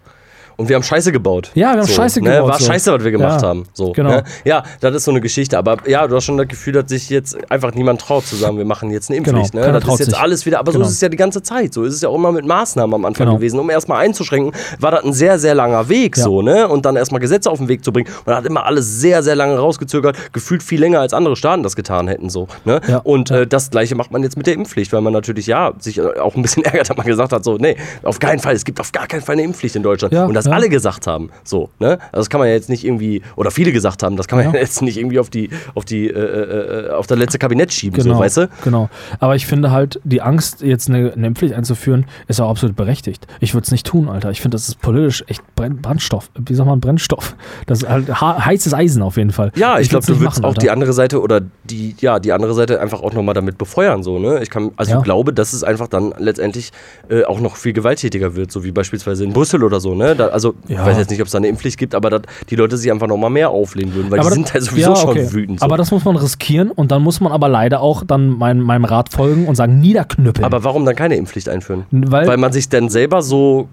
Und 0.58 0.70
wir 0.70 0.76
haben 0.76 0.84
Scheiße 0.84 1.12
gebaut. 1.12 1.52
Ja, 1.54 1.74
wir 1.74 1.80
haben 1.82 1.88
so, 1.88 1.94
Scheiße 1.94 2.22
ne? 2.22 2.32
gebaut, 2.32 2.50
War 2.50 2.60
so. 2.60 2.66
scheiße, 2.66 2.94
was 2.94 3.04
wir 3.04 3.12
gemacht 3.12 3.42
Ja, 3.42 3.48
haben. 3.50 3.66
So, 3.74 3.92
genau. 3.92 4.10
Ne? 4.12 4.24
Ja, 4.46 4.64
das 4.80 4.96
ist 4.96 5.04
so 5.06 5.12
eine 5.12 5.22
Geschichte. 5.22 5.58
Aber 5.58 5.78
ja, 5.88 6.08
du 6.08 6.16
hast 6.16 6.24
schon 6.26 6.38
das 6.38 6.48
Gefühl, 6.48 6.74
dass 6.74 6.90
sich 6.90 7.10
jetzt 7.10 7.38
einfach 7.52 7.74
niemand 7.74 8.02
traut 8.02 8.26
zu 8.26 8.36
sagen, 8.36 8.58
wir 8.58 8.66
machen 8.66 8.90
jetzt 8.92 9.10
eine 9.10 9.18
Impfpflicht. 9.18 9.52
Genau, 9.52 9.66
ne? 9.66 9.72
Das 9.74 9.84
ist 9.84 10.00
jetzt 10.00 10.10
sich. 10.12 10.18
alles 10.20 10.46
wieder, 10.46 10.60
aber 10.60 10.72
Genau. 10.72 10.84
so 10.86 10.90
ist 10.90 10.96
es 10.96 11.02
ja 11.02 11.10
die 11.10 11.18
ganze 11.18 11.42
Zeit. 11.44 11.74
So 11.74 11.84
ist 11.84 11.94
es 11.94 12.02
ja 12.02 12.10
auch 12.10 12.16
immer 12.16 12.32
mit 12.32 12.46
Maßnahmen 12.46 12.94
am 12.94 13.06
Anfang 13.06 13.26
Genau. 13.28 13.38
gewesen. 13.38 13.60
Um 13.60 13.70
erstmal 13.70 14.04
einzuschränken, 14.06 14.54
war 14.80 14.92
das 14.92 15.04
ein 15.04 15.14
sehr, 15.14 15.40
sehr 15.40 15.56
langer 15.56 15.90
Weg 15.90 16.18
Ja. 16.18 16.24
so, 16.24 16.42
ne? 16.42 16.68
Und 16.68 16.86
dann 16.86 16.96
erstmal 16.96 17.20
Gesetze 17.22 17.50
auf 17.52 17.58
den 17.60 17.68
Weg 17.68 17.84
zu 17.84 17.92
bringen. 17.92 18.08
Und 18.08 18.28
dann 18.28 18.38
hat 18.38 18.46
immer 18.46 18.66
alles 18.66 19.00
sehr, 19.00 19.24
sehr 19.24 19.36
lange 19.36 19.58
rausgezögert, 19.58 20.32
gefühlt 20.34 20.64
viel 20.64 20.80
länger 20.80 21.00
als 21.02 21.14
andere 21.14 21.36
Staaten 21.36 21.64
das 21.64 21.76
getan 21.76 22.08
hätten. 22.08 22.30
So, 22.30 22.48
ne? 22.64 22.82
Ja. 22.88 22.98
Und 23.00 23.32
äh, 23.32 23.46
das 23.48 23.70
gleiche 23.72 23.96
macht 23.96 24.12
man 24.12 24.24
jetzt 24.24 24.38
mit 24.38 24.48
der 24.48 24.54
Impfpflicht, 24.54 24.94
weil 24.94 25.02
man 25.02 25.14
natürlich 25.14 25.48
ja 25.48 25.74
sich 25.80 25.98
äh, 25.98 26.20
auch 26.20 26.36
ein 26.36 26.42
bisschen 26.42 26.64
ärgert, 26.66 26.90
hat 26.90 26.98
man 26.98 27.06
gesagt 27.06 27.34
hat, 27.34 27.44
so, 27.44 27.58
nee, 27.58 27.76
auf 28.04 28.20
keinen 28.20 28.40
Fall, 28.40 28.56
es 28.56 28.64
gibt 28.66 28.80
auf 28.80 28.92
gar 28.92 29.08
keinen 29.08 29.22
Fall 29.22 29.34
eine 29.34 29.44
Impfpflicht 29.44 29.76
in 29.76 29.84
Deutschland. 29.84 30.14
Und 30.14 30.34
das 30.34 30.45
ja. 30.46 30.54
alle 30.54 30.70
gesagt 30.70 31.08
haben. 31.08 31.30
So, 31.44 31.70
ne? 31.80 31.98
Also 32.12 32.22
das 32.22 32.30
kann 32.30 32.40
man 32.40 32.48
ja 32.48 32.54
jetzt 32.54 32.70
nicht 32.70 32.84
irgendwie, 32.86 33.22
oder 33.36 33.52
viele 33.52 33.72
gesagt 33.72 34.04
haben, 34.04 34.16
das 34.18 34.28
kann 34.28 34.38
man 34.40 34.48
Ja. 34.48 34.54
ja. 34.54 34.60
jetzt 34.60 34.82
nicht 34.82 34.98
irgendwie 34.98 35.20
auf 35.20 35.30
die, 35.30 35.50
auf 35.74 35.86
die, 35.86 36.08
äh, 36.08 36.12
äh, 36.12 36.90
auf 36.92 37.08
das 37.08 37.18
letzte 37.18 37.38
Kabinett 37.40 37.74
schieben, 37.74 38.02
Genau, 38.02 38.16
so, 38.16 38.20
weißt 38.20 38.38
du? 38.38 38.50
genau. 38.64 38.90
Aber 39.20 39.36
ich 39.36 39.46
finde 39.48 39.72
halt, 39.72 40.00
die 40.04 40.22
Angst, 40.22 40.62
jetzt 40.62 40.90
eine, 40.90 41.14
eine 41.14 41.28
Impfpflicht 41.28 41.54
einzuführen, 41.56 42.06
ist 42.28 42.40
auch 42.42 42.50
absolut 42.50 42.76
berechtigt. 42.76 43.28
Ich 43.40 43.54
würde 43.54 43.66
es 43.66 43.72
nicht 43.72 43.86
tun, 43.86 44.10
Alter. 44.10 44.32
Ich 44.32 44.42
finde, 44.42 44.56
das 44.56 44.68
ist 44.70 44.82
politisch 44.82 45.24
echt 45.28 45.42
Brenn 45.56 45.82
Brandstoff. 45.82 46.30
Wie 46.38 46.54
sagt 46.56 46.68
man 46.70 46.80
Brennstoff? 46.80 47.36
Das 47.66 47.84
ist 47.84 47.90
halt 47.90 48.10
ha 48.22 48.44
heißes 48.46 48.74
Eisen 48.74 49.02
auf 49.02 49.18
jeden 49.18 49.32
Fall. 49.32 49.52
Ja, 49.56 49.80
ich, 49.80 49.90
glaube, 49.90 50.08
würd's 50.08 50.18
du 50.20 50.24
würdest 50.24 50.44
auch 50.44 50.50
Alter. 50.50 50.62
die 50.62 50.70
andere 50.70 50.94
Seite 50.94 51.22
oder 51.22 51.42
die, 51.64 51.96
ja, 52.00 52.20
die 52.20 52.32
andere 52.34 52.54
Seite 52.54 52.80
einfach 52.82 53.02
auch 53.02 53.14
nochmal 53.14 53.34
damit 53.36 53.58
befeuern, 53.58 54.04
so, 54.04 54.20
ne? 54.20 54.42
Ich 54.44 54.50
kann, 54.50 54.72
also 54.78 54.92
Ja. 54.92 54.98
ich 55.00 55.04
glaube, 55.04 55.34
dass 55.34 55.54
es 55.54 55.64
einfach 55.64 55.88
dann 55.88 56.14
letztendlich 56.18 56.72
äh, 57.10 57.24
auch 57.24 57.40
noch 57.40 57.56
viel 57.56 57.74
gewalttätiger 57.74 58.36
wird, 58.36 58.52
so 58.52 58.64
wie 58.64 58.72
beispielsweise 58.72 59.24
in 59.24 59.34
Brüssel 59.34 59.64
oder 59.64 59.80
so, 59.80 59.96
ne? 59.96 60.16
Da, 60.16 60.28
also 60.36 60.54
ich 60.68 60.76
Ja. 60.76 60.86
weiß 60.86 60.98
jetzt 60.98 61.10
nicht, 61.10 61.22
ob 61.22 61.26
es 61.26 61.32
da 61.32 61.38
eine 61.40 61.48
Impfpflicht 61.48 61.80
gibt, 61.80 61.96
aber 61.96 62.10
dass 62.12 62.22
die 62.50 62.56
Leute 62.56 62.78
sich 62.78 62.92
einfach 62.92 63.08
nochmal 63.08 63.30
mehr 63.32 63.50
auflehnen 63.50 63.96
würden, 63.96 64.12
weil 64.12 64.20
Aber 64.20 64.30
die 64.30 64.36
das- 64.42 64.50
sind 64.50 64.54
halt 64.54 64.64
sowieso 64.66 64.90
ja, 64.92 64.96
schon 64.98 65.10
okay. 65.12 65.32
wütend. 65.34 65.60
So. 65.62 65.66
Aber 65.66 65.78
das 65.78 65.90
muss 65.92 66.04
man 66.06 66.18
riskieren 66.18 66.70
und 66.72 66.92
dann 66.92 67.02
muss 67.02 67.22
man 67.22 67.32
aber 67.32 67.48
leider 67.48 67.80
auch 67.82 68.04
dann 68.06 68.38
mein, 68.38 68.60
meinem 68.60 68.86
Rat 68.86 69.10
folgen 69.12 69.48
und 69.48 69.56
sagen, 69.56 69.80
niederknüppeln. 69.80 70.46
Aber 70.46 70.64
warum 70.64 70.86
dann 70.86 70.96
keine 70.96 71.16
Impfpflicht 71.16 71.50
einführen? 71.50 71.86
Weil- 71.92 72.28
Weil 72.28 72.38
man 72.38 72.52
sich 72.52 72.70
dann 72.70 72.90
selber 72.90 73.22
so 73.22 73.70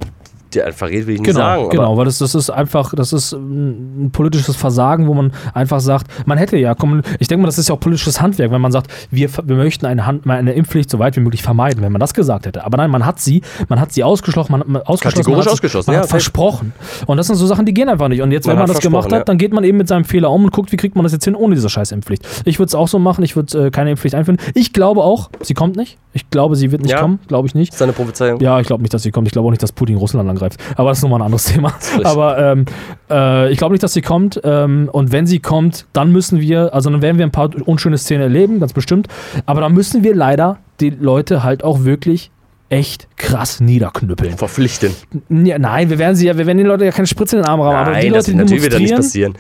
ja, 0.55 0.71
verrät, 0.73 1.07
will 1.07 1.15
ich 1.15 1.21
nicht 1.21 1.27
Genau, 1.35 1.39
sagen. 1.41 1.69
genau, 1.71 1.97
weil 1.97 2.05
das, 2.05 2.19
das 2.19 2.35
ist 2.35 2.51
einfach, 2.51 2.95
das 2.95 3.13
ist 3.13 3.33
ein 3.33 4.11
politisches 4.13 4.57
Versagen, 4.57 5.07
wo 5.07 5.15
man 5.15 5.33
einfach 5.55 5.81
sagt, 5.81 6.07
man 6.27 6.39
hätte 6.39 6.57
ja, 6.57 6.75
kommen- 6.75 7.03
ich 7.19 7.29
denke 7.29 7.43
mal, 7.43 7.47
das 7.49 7.59
ist 7.59 7.69
ja 7.69 7.75
auch 7.75 7.81
politisches 7.81 8.21
Handwerk, 8.21 8.51
wenn 8.51 8.61
man 8.61 8.73
sagt, 8.73 8.91
wir, 9.11 9.29
wir 9.45 9.57
möchten 9.57 9.87
eine, 9.87 10.07
Hand, 10.07 10.27
eine 10.29 10.53
Impfpflicht 10.53 10.91
so 10.91 10.99
weit 10.99 11.17
wie 11.17 11.21
möglich 11.21 11.43
vermeiden, 11.43 11.83
wenn 11.83 11.93
man 11.93 12.01
das 12.01 12.15
gesagt 12.15 12.47
hätte. 12.47 12.65
Aber 12.65 12.77
nein, 12.77 12.91
man 12.91 13.05
hat 13.07 13.21
sie, 13.21 13.43
man 13.69 13.81
hat 13.81 13.93
sie 13.93 14.05
ausgeschlossen, 14.05 14.53
man, 14.53 14.63
man 14.67 14.83
ausgeschlossen, 14.83 15.17
Kategorisch 15.25 15.45
man 15.47 15.53
ausgeschlossen, 15.53 15.91
man 15.91 15.97
ja, 15.97 16.03
hat 16.03 16.09
versprochen. 16.11 16.73
Und 17.07 17.17
das 17.17 17.27
sind 17.27 17.37
so 17.37 17.47
Sachen, 17.47 17.67
die 17.67 17.75
gehen 17.75 17.89
einfach 17.89 18.09
nicht. 18.09 18.23
Und 18.23 18.33
jetzt, 18.33 18.47
Man 18.47 18.55
wenn 18.57 18.63
man 18.65 18.69
das 18.69 18.81
gemacht 18.81 19.13
hat, 19.13 19.29
dann 19.29 19.39
geht 19.39 19.53
man 19.53 19.65
eben 19.65 19.79
mit 19.79 19.89
seinem 19.89 20.05
Fehler 20.05 20.31
um 20.31 20.45
und 20.45 20.53
guckt, 20.53 20.73
wie 20.73 20.77
kriegt 20.77 20.95
man 20.97 21.03
das 21.05 21.13
jetzt 21.13 21.25
hin 21.25 21.35
ohne 21.35 21.55
diese 21.55 21.69
scheiß 21.69 21.93
Impfpflicht. 21.93 22.27
Ich 22.45 22.59
würde 22.59 22.69
es 22.69 22.75
auch 22.75 22.89
so 22.89 22.99
machen, 22.99 23.25
ich 23.25 23.37
würde 23.37 23.67
äh, 23.67 23.71
keine 23.71 23.91
Impfpflicht 23.91 24.15
einführen. 24.15 24.39
Ich 24.55 24.73
glaube 24.73 25.03
auch, 25.03 25.31
sie 25.41 25.55
kommt 25.55 25.77
nicht. 25.77 25.99
Ich 26.15 26.29
glaube, 26.31 26.57
sie 26.57 26.71
wird 26.73 26.83
nicht 26.83 26.91
Ja. 26.93 27.01
kommen, 27.01 27.21
glaube 27.27 27.49
ich 27.49 27.55
nicht. 27.55 27.73
ist 27.73 27.81
das 27.81 27.87
eine 27.87 27.93
Prophezeiung? 27.93 28.39
Ja, 28.41 28.61
ich 28.61 28.67
glaube 28.67 28.83
nicht, 28.83 28.93
dass 28.93 29.03
sie 29.03 29.11
kommt. 29.11 29.29
Ich 29.29 29.33
glaube 29.33 29.47
auch 29.47 29.51
nicht, 29.51 29.63
dass 29.63 29.73
Putin 29.73 29.97
Russland 29.97 30.29
angreift. 30.29 30.42
Aber 30.77 30.91
das 30.91 30.99
ist 30.99 31.03
nochmal 31.03 31.21
ein 31.21 31.27
anderes 31.27 31.45
Thema. 31.45 31.75
Aber 32.05 32.39
ähm, 32.39 32.65
äh, 33.11 33.51
ich 33.53 33.59
glaube 33.59 33.73
nicht, 33.73 33.83
dass 33.83 33.93
sie 33.93 34.03
kommt. 34.03 34.41
Ähm, 34.45 34.89
und 34.93 35.13
wenn 35.13 35.27
sie 35.27 35.41
kommt, 35.41 35.87
dann 35.93 36.13
müssen 36.13 36.41
wir, 36.41 36.75
also 36.75 36.91
dann 36.91 37.03
werden 37.03 37.19
wir 37.19 37.27
ein 37.27 37.33
paar 37.33 37.51
unschöne 37.67 37.99
Szenen 37.99 38.23
erleben, 38.23 38.61
ganz 38.61 38.73
bestimmt. 38.73 39.09
Aber 39.47 39.61
dann 39.61 39.73
müssen 39.73 40.05
wir 40.05 40.15
leider 40.15 40.59
die 40.81 40.91
Leute 40.91 41.43
halt 41.43 41.65
auch 41.65 41.85
wirklich 41.85 42.31
echt 42.73 43.07
krass 43.17 43.61
niederknüppeln. 43.61 44.37
Verpflichten. 44.39 44.95
Ja, 45.29 45.59
nein, 45.59 45.91
wir 45.91 45.99
werden 45.99 46.17
sie 46.17 46.27
ja, 46.27 46.39
wir 46.39 46.47
werden 46.47 46.59
den 46.59 46.67
Leuten 46.67 46.85
ja 46.85 46.91
keine 46.91 47.07
Spritze 47.07 47.37
in 47.37 47.43
den 47.43 47.49
Arm 47.49 47.61
rammen. 47.61 47.77
aber 47.77 47.91
die 47.93 48.09
Nein, 48.09 48.15
das, 48.15 48.27
Leute, 48.27 48.31
die 48.31 48.37
natürlich 48.39 48.69
das 48.71 48.81
nicht 48.81 48.95
passieren. 48.95 49.35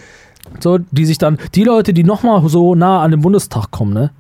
so, 0.60 0.78
die 0.78 1.06
sich 1.06 1.16
dann, 1.16 1.38
die 1.54 1.64
Leute, 1.64 1.94
die 1.94 2.04
nochmal 2.04 2.46
so 2.48 2.74
nah 2.74 3.02
an 3.02 3.10
den 3.10 3.22
Bundestag 3.22 3.70
kommen, 3.70 3.94
ne? 3.94 4.10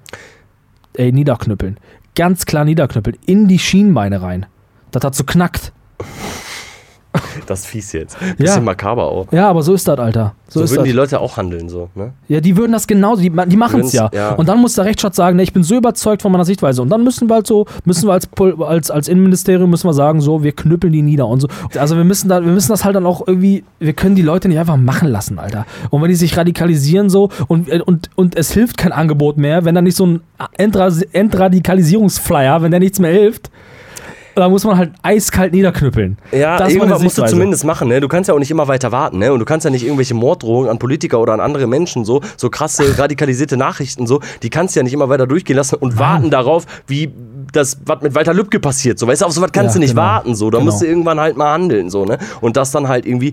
Ey, 0.94 1.12
niederknüppeln. 1.12 1.76
Ganz 2.14 2.46
klar 2.46 2.64
niederknüppeln. 2.64 3.16
In 3.26 3.48
die 3.48 3.58
Schienbeine 3.58 4.22
rein. 4.22 4.46
Das 4.90 5.04
hat 5.04 5.14
so 5.14 5.24
knackt. 5.24 5.72
Das 7.46 7.60
ist 7.60 7.66
fies 7.66 7.92
jetzt. 7.92 8.16
Bisschen 8.38 8.64
makaber 8.64 9.04
auch. 9.04 9.30
Ja, 9.32 9.48
aber 9.48 9.62
so 9.62 9.74
ist 9.74 9.86
das, 9.86 9.98
Alter. 9.98 10.34
So, 10.48 10.60
So, 10.60 10.70
würden 10.70 10.78
das. 10.80 10.84
die 10.84 10.92
Leute 10.92 11.20
auch 11.20 11.36
handeln, 11.36 11.68
so, 11.68 11.88
ne? 11.94 12.12
Ja, 12.28 12.40
die 12.40 12.56
würden 12.56 12.72
das 12.72 12.86
genauso, 12.86 13.22
die, 13.22 13.30
die 13.30 13.56
machen 13.56 13.80
es 13.80 13.92
ja. 13.92 14.10
ja. 14.14 14.32
Und 14.32 14.48
dann 14.48 14.60
muss 14.60 14.74
der 14.74 14.84
Rechtsstaat 14.84 15.14
sagen, 15.14 15.36
ne, 15.36 15.42
ich 15.42 15.52
bin 15.52 15.62
so 15.62 15.76
überzeugt 15.76 16.22
von 16.22 16.32
meiner 16.32 16.44
Sichtweise. 16.44 16.82
Und 16.82 16.90
dann 16.90 17.04
müssen 17.04 17.28
wir 17.28 17.34
halt 17.34 17.46
so, 17.46 17.66
müssen 17.84 18.06
wir 18.08 18.12
als, 18.12 18.28
als, 18.60 18.90
als 18.90 19.08
Innenministerium 19.08 19.70
müssen 19.70 19.88
wir 19.88 19.94
sagen, 19.94 20.20
so, 20.20 20.42
wir 20.42 20.52
knüppeln 20.52 20.92
die 20.92 21.02
nieder 21.02 21.26
und 21.26 21.40
so. 21.40 21.48
Also 21.78 21.96
wir 21.96 22.04
müssen 22.04 22.28
da, 22.28 22.44
wir 22.44 22.52
müssen 22.52 22.70
das 22.70 22.84
halt 22.84 22.96
dann 22.96 23.06
auch 23.06 23.26
irgendwie, 23.26 23.64
wir 23.78 23.92
können 23.92 24.14
die 24.14 24.22
Leute 24.22 24.48
nicht 24.48 24.58
einfach 24.58 24.76
machen 24.76 25.08
lassen, 25.08 25.38
Alter. 25.38 25.66
Und 25.90 26.02
wenn 26.02 26.08
die 26.08 26.14
sich 26.14 26.36
radikalisieren 26.36 27.10
so 27.10 27.30
und, 27.48 27.70
und, 27.70 28.10
und 28.14 28.36
es 28.36 28.52
hilft 28.52 28.76
kein 28.78 28.92
Angebot 28.92 29.36
mehr, 29.36 29.64
wenn 29.64 29.74
da 29.74 29.82
nicht 29.82 29.96
so 29.96 30.06
ein 30.06 30.20
Entra 30.56 30.90
Entradikalisierungsflyer, 31.12 32.62
wenn 32.62 32.70
der 32.70 32.80
nichts 32.80 32.98
mehr 32.98 33.12
hilft, 33.12 33.50
dann 34.34 34.50
muss 34.50 34.64
man 34.64 34.76
halt 34.78 34.92
eiskalt 35.02 35.52
niederknüppeln. 35.52 36.18
Ja, 36.32 36.56
Das 36.58 36.72
irgendwas 36.72 37.02
musst 37.02 37.18
du 37.18 37.24
zumindest 37.26 37.64
machen, 37.64 37.88
ne? 37.88 38.00
Du 38.00 38.08
kannst 38.08 38.28
ja 38.28 38.34
auch 38.34 38.38
nicht 38.38 38.50
immer 38.50 38.68
weiter 38.68 38.92
warten, 38.92 39.18
ne? 39.18 39.32
Und 39.32 39.38
du 39.38 39.44
kannst 39.44 39.64
ja 39.64 39.70
nicht 39.70 39.84
irgendwelche 39.84 40.14
Morddrohungen 40.14 40.70
an 40.70 40.78
Politiker 40.78 41.20
oder 41.20 41.32
an 41.32 41.40
andere 41.40 41.66
Menschen 41.66 42.04
so, 42.04 42.20
so 42.36 42.50
krasse, 42.50 42.84
radikalisierte 42.98 43.56
Nachrichten 43.56 44.06
so, 44.06 44.20
die 44.42 44.50
kannst 44.50 44.74
du 44.74 44.80
ja 44.80 44.84
nicht 44.84 44.92
immer 44.94 45.08
weiter 45.08 45.26
durchgehen 45.26 45.56
lassen 45.56 45.76
und 45.76 45.98
warten 45.98 46.30
darauf, 46.30 46.64
wie 46.86 47.12
das, 47.52 47.78
was 47.84 48.00
mit 48.00 48.14
Walter 48.14 48.32
Lübcke 48.32 48.60
passiert, 48.60 48.98
so. 48.98 49.06
Weißt 49.06 49.22
du, 49.22 49.26
auf 49.26 49.32
sowas 49.32 49.50
kannst 49.52 49.74
Ja, 49.74 49.74
du 49.74 49.80
nicht 49.80 49.90
genau. 49.94 50.02
warten, 50.02 50.34
so. 50.34 50.48
Da 50.50 50.58
Genau. 50.58 50.70
musst 50.70 50.82
du 50.82 50.86
irgendwann 50.86 51.20
halt 51.20 51.36
mal 51.36 51.52
handeln, 51.52 51.90
so, 51.90 52.04
ne? 52.04 52.18
Und 52.40 52.56
das 52.56 52.70
dann 52.70 52.88
halt 52.88 53.04
irgendwie, 53.04 53.32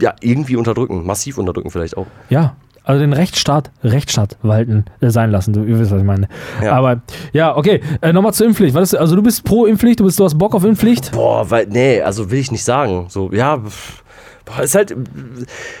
ja, 0.00 0.14
irgendwie 0.20 0.56
unterdrücken, 0.56 1.04
massiv 1.04 1.38
unterdrücken 1.38 1.70
vielleicht 1.70 1.96
auch. 1.96 2.06
Ja, 2.30 2.54
also 2.88 3.00
den 3.00 3.12
Rechtsstaat 3.12 3.70
Rechtsstaat 3.84 4.38
walten 4.40 4.86
äh, 5.00 5.10
sein 5.10 5.30
lassen. 5.30 5.52
Du 5.52 5.62
ihr 5.62 5.78
wisst, 5.78 5.90
was 5.90 6.00
ich 6.00 6.06
meine. 6.06 6.26
Ja. 6.62 6.72
Aber 6.72 7.02
ja, 7.34 7.54
okay. 7.54 7.82
Äh, 8.00 8.14
Nochmal 8.14 8.32
zur 8.32 8.46
Impfpflicht. 8.46 8.74
Was 8.74 8.94
ist, 8.94 8.98
also 8.98 9.14
du 9.14 9.22
bist 9.22 9.44
pro 9.44 9.66
Impfpflicht, 9.66 10.00
du, 10.00 10.04
bist, 10.04 10.18
du 10.18 10.24
hast 10.24 10.38
Bock 10.38 10.54
auf 10.54 10.64
Impfpflicht? 10.64 11.12
Boah, 11.12 11.50
weil, 11.50 11.66
nee, 11.66 12.00
also 12.00 12.30
will 12.30 12.38
ich 12.38 12.50
nicht 12.50 12.64
sagen. 12.64 13.04
So, 13.10 13.30
ja, 13.30 13.58
pff, 13.58 14.02
boah, 14.48 14.62
ist 14.62 14.74
halt, 14.74 14.94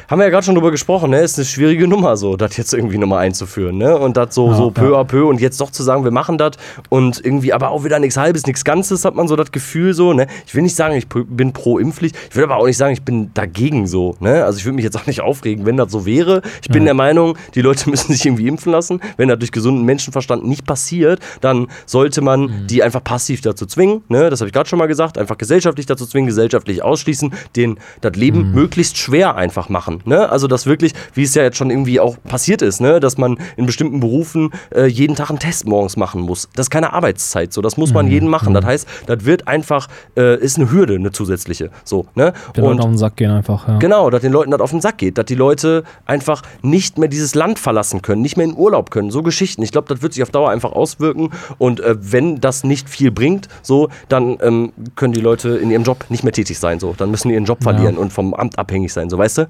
haben 0.08 0.18
wir 0.18 0.24
ja 0.24 0.30
gerade 0.30 0.44
schon 0.44 0.54
drüber 0.54 0.70
gesprochen, 0.70 1.10
ne? 1.10 1.20
Ist 1.20 1.38
eine 1.38 1.44
schwierige 1.46 1.88
Nummer, 1.88 2.16
so, 2.16 2.36
das 2.36 2.56
jetzt 2.56 2.72
irgendwie 2.74 2.98
nochmal 2.98 3.20
einzuführen, 3.20 3.78
ne? 3.78 3.96
Und 3.96 4.16
das 4.16 4.34
so, 4.34 4.48
Ja, 4.50 4.56
so 4.56 4.70
peu 4.70 4.92
ja. 4.92 5.00
à 5.00 5.04
peu 5.04 5.24
und 5.26 5.40
jetzt 5.40 5.60
doch 5.60 5.70
zu 5.70 5.82
sagen, 5.82 6.04
wir 6.04 6.10
machen 6.10 6.38
das 6.38 6.52
und 6.88 7.24
irgendwie 7.24 7.52
aber 7.52 7.70
auch 7.70 7.84
wieder 7.84 7.98
nichts 7.98 8.16
Halbes, 8.16 8.46
nichts 8.46 8.64
Ganzes, 8.64 9.04
hat 9.04 9.14
man 9.14 9.28
so 9.28 9.36
das 9.36 9.52
Gefühl 9.52 9.94
so, 9.94 10.12
ne? 10.12 10.26
Ich 10.46 10.54
will 10.54 10.62
nicht 10.62 10.76
sagen, 10.76 10.94
ich 10.94 11.08
bin 11.08 11.52
pro 11.52 11.78
Impfpflicht, 11.78 12.16
ich 12.30 12.36
will 12.36 12.44
aber 12.44 12.56
auch 12.56 12.66
nicht 12.66 12.76
sagen, 12.76 12.92
ich 12.92 13.02
bin 13.02 13.30
dagegen 13.34 13.86
so, 13.86 14.16
ne? 14.20 14.44
Also 14.44 14.58
ich 14.58 14.64
würde 14.64 14.76
mich 14.76 14.84
jetzt 14.84 14.96
auch 14.96 15.06
nicht 15.06 15.20
aufregen, 15.20 15.66
wenn 15.66 15.76
das 15.76 15.90
so 15.90 16.04
wäre. 16.06 16.42
Ich 16.62 16.68
bin 16.68 16.84
der 16.84 16.94
Meinung, 16.94 17.36
die 17.54 17.62
Leute 17.62 17.88
müssen 17.90 18.12
sich 18.12 18.24
irgendwie 18.26 18.46
impfen 18.48 18.72
lassen. 18.72 19.00
Wenn 19.16 19.28
das 19.28 19.38
durch 19.38 19.52
gesunden 19.52 19.84
Menschenverstand 19.84 20.44
nicht 20.46 20.66
passiert, 20.66 21.20
dann 21.40 21.68
sollte 21.86 22.20
man 22.20 22.38
Mhm. 22.38 22.66
die 22.68 22.82
einfach 22.82 23.02
passiv 23.02 23.40
dazu 23.40 23.66
zwingen, 23.66 24.02
ne? 24.08 24.30
Das 24.30 24.40
habe 24.40 24.48
ich 24.48 24.52
gerade 24.52 24.68
schon 24.68 24.78
mal 24.78 24.86
gesagt, 24.86 25.18
einfach 25.18 25.36
gesellschaftlich 25.38 25.86
dazu 25.86 26.06
zwingen, 26.06 26.26
gesellschaftlich 26.26 26.82
ausschließen, 26.82 27.32
den 27.56 27.78
das 28.00 28.12
Leben 28.16 28.50
Mhm. 28.52 28.57
Möglichst 28.58 28.96
schwer 28.98 29.36
einfach 29.36 29.68
machen, 29.68 30.00
ne? 30.04 30.28
Also 30.30 30.46
das 30.48 30.66
wirklich, 30.66 30.92
wie 31.14 31.22
es 31.22 31.34
ja 31.34 31.42
jetzt 31.42 31.56
schon 31.56 31.70
irgendwie 31.70 32.00
auch 32.00 32.16
passiert 32.24 32.62
ist, 32.62 32.80
ne? 32.80 33.00
Dass 33.00 33.18
man 33.18 33.38
in 33.56 33.66
bestimmten 33.66 34.00
Berufen 34.00 34.50
äh, 34.74 34.86
jeden 34.86 35.14
Tag 35.16 35.30
einen 35.30 35.38
Test 35.38 35.66
morgens 35.66 35.96
machen 35.96 36.20
muss. 36.20 36.48
Das 36.54 36.66
ist 36.66 36.70
keine 36.70 36.92
Arbeitszeit, 36.92 37.52
so. 37.52 37.60
Das 37.62 37.76
muss 37.76 37.90
Mhm. 37.90 37.94
man 37.94 38.08
jeden 38.08 38.28
machen. 38.28 38.54
Das 38.54 38.64
heißt, 38.64 38.88
das 39.06 39.24
wird 39.24 39.46
einfach, 39.48 39.88
äh, 40.16 40.36
ist 40.38 40.56
eine 40.58 40.70
Hürde, 40.70 40.94
eine 40.96 41.12
zusätzliche, 41.12 41.70
so, 41.84 42.06
ne? 42.14 42.32
Den 42.56 42.64
Leuten 42.64 42.80
auf 42.80 42.86
den 42.86 42.98
Sack 42.98 43.16
gehen 43.16 43.30
einfach. 43.30 43.68
Ja. 43.68 43.78
Genau, 43.78 44.10
dass 44.10 44.20
den 44.22 44.32
Leuten 44.32 44.50
das 44.50 44.60
auf 44.60 44.70
den 44.70 44.80
Sack 44.80 44.98
geht, 44.98 45.18
dass 45.18 45.26
die 45.26 45.34
Leute 45.34 45.84
einfach 46.06 46.42
nicht 46.62 46.98
mehr 46.98 47.08
dieses 47.08 47.34
Land 47.34 47.58
verlassen 47.58 48.02
können, 48.02 48.22
nicht 48.22 48.36
mehr 48.36 48.46
in 48.46 48.56
Urlaub 48.56 48.90
können, 48.90 49.10
so 49.10 49.22
Geschichten. 49.22 49.62
Ich 49.62 49.72
glaube, 49.72 49.88
das 49.88 50.02
wird 50.02 50.12
sich 50.14 50.22
auf 50.22 50.30
Dauer 50.30 50.50
einfach 50.50 50.72
auswirken 50.72 51.30
und 51.58 51.80
äh, 51.80 51.94
wenn 51.98 52.40
das 52.40 52.64
nicht 52.64 52.88
viel 52.88 53.10
bringt, 53.10 53.48
so, 53.62 53.88
dann 54.08 54.38
ähm, 54.40 54.72
können 54.96 55.12
die 55.12 55.20
Leute 55.20 55.50
in 55.50 55.70
ihrem 55.70 55.82
Job 55.84 56.04
nicht 56.08 56.24
mehr 56.24 56.32
tätig 56.32 56.58
sein, 56.58 56.80
so. 56.80 56.94
Dann 56.96 57.10
müssen 57.10 57.28
die 57.28 57.34
ihren 57.34 57.44
Job 57.44 57.62
verlieren 57.62 57.96
und 57.98 58.12
vom 58.12 58.34
Amt 58.34 58.47
abhängig 58.56 58.92
sein, 58.92 59.10
so, 59.10 59.18
weißt 59.18 59.38
du? 59.38 59.48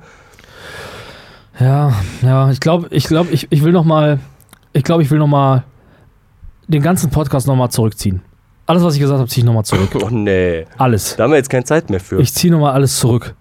Ja, 1.60 1.92
ja, 2.22 2.50
ich 2.50 2.60
glaube, 2.60 2.88
ich 2.90 3.04
glaube, 3.04 3.30
ich, 3.30 3.48
ich 3.50 3.64
will 3.64 3.72
noch 3.72 3.84
mal, 3.84 4.20
ich 4.72 4.84
glaube, 4.84 5.02
ich 5.02 5.10
will 5.10 5.18
noch 5.18 5.26
mal 5.26 5.64
den 6.68 6.82
ganzen 6.82 7.10
Podcast 7.10 7.46
noch 7.46 7.56
mal 7.56 7.70
zurückziehen. 7.70 8.22
Alles, 8.66 8.82
was 8.82 8.94
ich 8.94 9.00
gesagt 9.00 9.18
habe, 9.18 9.28
ziehe 9.28 9.42
ich 9.42 9.46
noch 9.46 9.54
mal 9.54 9.64
zurück. 9.64 9.88
Oh 10.02 10.10
nee, 10.10 10.66
Alles. 10.76 11.16
da 11.16 11.24
haben 11.24 11.30
wir 11.30 11.36
jetzt 11.38 11.50
keine 11.50 11.64
Zeit 11.64 11.90
mehr 11.90 12.00
für. 12.00 12.20
Ich 12.20 12.34
ziehe 12.34 12.52
noch 12.52 12.60
mal 12.60 12.72
alles 12.72 12.98
zurück. 12.98 13.34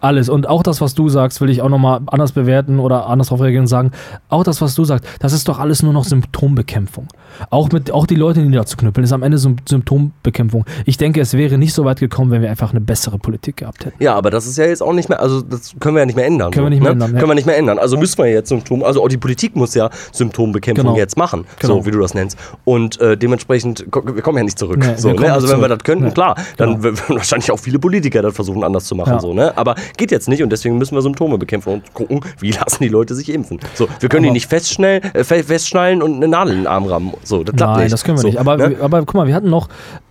Alles. 0.00 0.28
Und 0.28 0.48
auch 0.48 0.62
das, 0.62 0.80
was 0.82 0.94
du 0.94 1.08
sagst, 1.08 1.40
will 1.40 1.48
ich 1.48 1.62
auch 1.62 1.68
noch 1.70 1.78
mal 1.78 2.00
anders 2.08 2.32
bewerten 2.32 2.78
oder 2.78 3.06
anders 3.06 3.28
darauf 3.28 3.40
reagieren 3.40 3.62
und 3.62 3.68
sagen, 3.68 3.92
auch 4.28 4.44
das, 4.44 4.60
was 4.60 4.74
du 4.74 4.84
sagst, 4.84 5.06
das 5.20 5.32
ist 5.32 5.48
doch 5.48 5.58
alles 5.58 5.82
nur 5.82 5.94
noch 5.94 6.04
Symptombekämpfung. 6.04 7.08
Auch, 7.50 7.70
mit, 7.72 7.90
auch 7.90 8.06
die 8.06 8.14
Leute 8.14 8.40
niederzuknüppeln, 8.40 9.04
ist 9.04 9.12
am 9.12 9.22
Ende 9.22 9.38
Sym- 9.38 9.56
Symptombekämpfung. 9.68 10.64
Ich 10.86 10.96
denke, 10.96 11.20
es 11.20 11.32
wäre 11.34 11.58
nicht 11.58 11.74
so 11.74 11.84
weit 11.84 12.00
gekommen, 12.00 12.30
wenn 12.30 12.42
wir 12.42 12.50
einfach 12.50 12.70
eine 12.70 12.80
bessere 12.80 13.18
Politik 13.18 13.58
gehabt 13.58 13.84
hätten. 13.86 14.02
Ja, 14.02 14.14
aber 14.14 14.30
das 14.30 14.46
ist 14.46 14.58
ja 14.58 14.64
jetzt 14.66 14.82
auch 14.82 14.92
nicht 14.92 15.08
mehr, 15.08 15.20
also 15.20 15.40
das 15.42 15.74
können 15.80 15.94
wir 15.96 16.00
ja 16.00 16.06
nicht 16.06 16.16
mehr 16.16 16.26
ändern. 16.26 16.50
Können 16.50 16.66
wir 16.66 16.68
so, 16.68 16.70
nicht 16.70 16.80
mehr 16.82 16.90
ne? 16.90 17.04
ändern, 17.04 17.12
ja. 17.14 17.18
Können 17.18 17.30
wir 17.30 17.34
nicht 17.34 17.46
mehr 17.46 17.56
ändern. 17.56 17.78
Also 17.78 17.96
müssen 17.96 18.18
wir 18.18 18.26
jetzt 18.30 18.48
Symptom, 18.48 18.82
also 18.82 19.02
auch 19.02 19.08
die 19.08 19.16
Politik 19.18 19.56
muss 19.56 19.74
ja 19.74 19.90
Symptombekämpfung 20.12 20.84
Genau. 20.86 20.96
jetzt 20.96 21.16
machen, 21.16 21.44
Genau. 21.58 21.74
so 21.80 21.86
wie 21.86 21.90
du 21.90 21.98
das 22.00 22.14
nennst. 22.14 22.38
Und 22.64 23.00
äh, 23.00 23.16
dementsprechend, 23.16 23.84
wir 23.92 24.22
kommen 24.22 24.38
ja 24.38 24.44
nicht 24.44 24.58
zurück. 24.58 24.78
Nee, 24.78 24.94
so, 24.96 25.08
wir 25.12 25.20
ne? 25.20 25.32
Also 25.32 25.46
nicht 25.46 25.54
wenn 25.54 25.60
wir 25.60 25.66
zurück. 25.68 25.78
das 25.80 25.84
könnten, 25.84 26.04
Nee. 26.06 26.10
klar, 26.12 26.34
dann 26.56 26.70
Genau. 26.80 26.82
würden 26.84 27.00
wahrscheinlich 27.08 27.50
auch 27.50 27.58
viele 27.58 27.78
Politiker 27.78 28.22
das 28.22 28.34
versuchen 28.34 28.64
anders 28.64 28.84
zu 28.84 28.94
machen. 28.94 29.12
Ja. 29.14 29.20
So, 29.20 29.32
ne? 29.34 29.56
Aber 29.56 29.74
geht 29.96 30.10
jetzt 30.10 30.28
nicht 30.28 30.42
und 30.42 30.50
deswegen 30.50 30.78
müssen 30.78 30.94
wir 30.94 31.02
Symptome 31.02 31.38
bekämpfen 31.38 31.72
und 31.74 31.94
gucken, 31.94 32.20
wie 32.40 32.50
lassen 32.64 32.82
die 32.82 32.88
Leute 32.88 33.14
sich 33.14 33.32
impfen. 33.32 33.60
So, 33.74 33.88
wir 34.00 34.08
können 34.08 34.22
die 34.24 34.28
Aber- 34.28 34.34
nicht 34.34 34.48
festschnell, 34.48 35.00
äh, 35.12 35.24
fe- 35.24 35.44
festschnallen 35.44 36.02
und 36.02 36.16
eine 36.16 36.28
Nadel 36.28 36.52
in 36.54 36.60
den 36.60 36.66
Arm 36.66 36.84
rammen. 36.86 37.12
So, 37.24 37.42
das 37.44 37.54
klappt 37.56 37.72
Nein, 37.74 37.82
nicht. 37.84 37.92
das 37.92 38.04
können 38.04 38.18
wir 38.18 38.22
so, 38.22 38.28
nicht. 38.28 38.38
Aber, 38.38 38.56
ne? 38.56 38.76
aber 38.80 39.00
guck 39.00 39.14
mal, 39.14 39.26
wir 39.26 39.34
hatten 39.34 39.50
noch. 39.50 39.68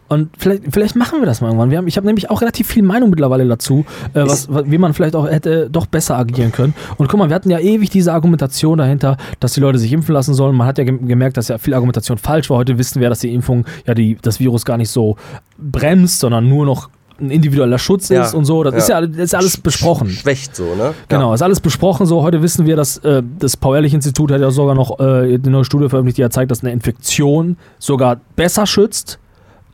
Und 0.10 0.30
vielleicht, 0.38 0.64
vielleicht 0.72 0.96
machen 0.96 1.22
wir 1.22 1.26
das 1.26 1.42
mal 1.42 1.48
irgendwann. 1.48 1.72
Wir 1.72 1.80
haben, 1.80 1.88
ich 1.88 1.98
habe 1.98 2.06
nämlich 2.06 2.30
auch 2.30 2.42
relativ 2.42 2.68
viel 2.68 2.84
Meinung 2.84 3.10
mittlerweile 3.10 3.48
dazu, 3.48 3.84
äh, 4.14 4.22
was, 4.26 4.48
wie 4.50 4.78
man 4.78 4.94
vielleicht 4.94 5.16
auch 5.16 5.28
hätte 5.28 5.70
doch 5.72 5.88
besser 5.88 6.18
agieren 6.18 6.52
können. 6.52 6.76
Und 6.98 7.08
guck 7.08 7.18
mal, 7.18 7.30
wir 7.30 7.36
hatten 7.36 7.50
ja 7.50 7.58
ewig 7.58 7.90
diese 7.90 8.14
Argumentation 8.14 8.78
dahinter, 8.78 9.18
dass 9.40 9.54
die 9.54 9.60
Leute 9.60 9.80
sich 9.80 9.92
impfen 9.92 10.14
lassen 10.14 10.36
sollen. 10.36 10.56
Man 10.56 10.68
hat 10.68 10.78
ja 10.78 10.84
gem- 10.84 11.08
gemerkt, 11.08 11.38
dass 11.38 11.48
ja 11.48 11.58
viel 11.58 11.74
Argumentation 11.74 12.20
falsch 12.20 12.50
war. 12.52 12.58
Heute 12.58 12.78
wissen 12.78 13.02
wir, 13.02 13.10
dass 13.10 13.20
die 13.20 13.34
Impfung 13.34 13.66
ja 13.88 13.96
die, 13.96 14.18
das 14.22 14.40
Virus 14.40 14.66
gar 14.66 14.78
nicht 14.78 14.90
so 14.90 15.16
bremst, 15.58 16.20
sondern 16.20 16.48
nur 16.48 16.66
noch 16.66 16.90
ein 17.20 17.32
individueller 17.32 17.78
Schutz 17.78 18.10
Ja, 18.10 18.24
ist 18.24 18.34
und 18.34 18.46
so. 18.46 18.64
Das, 18.64 18.74
ja. 18.74 18.78
ist 18.80 18.90
ja 18.90 19.02
das 19.02 19.18
ist 19.18 19.34
ja 19.34 19.40
alles 19.40 19.58
besprochen. 19.58 20.10
Schwächt 20.10 20.56
so, 20.56 20.76
ne? 20.76 20.94
Genau, 21.08 21.34
ist 21.34 21.42
alles 21.42 21.60
besprochen 21.60 22.06
so. 22.06 22.22
Heute 22.24 22.42
wissen 22.42 22.66
wir, 22.66 22.76
dass 22.76 22.98
äh, 23.00 23.22
das 23.40 23.58
Paul-Ehrlich-Institut 23.58 24.32
hat 24.32 24.42
ja 24.42 24.52
sogar 24.52 24.76
noch 24.76 25.00
äh, 25.00 25.04
eine 25.04 25.40
neue 25.50 25.66
Studie 25.66 25.90
veröffentlicht, 25.90 26.18
die 26.18 26.22
ja 26.22 26.30
zeigt, 26.30 26.52
dass 26.52 26.62
eine 26.62 26.72
Infektion 26.72 27.58
sogar 27.80 28.18
besser 28.36 28.66
schützt 28.66 29.20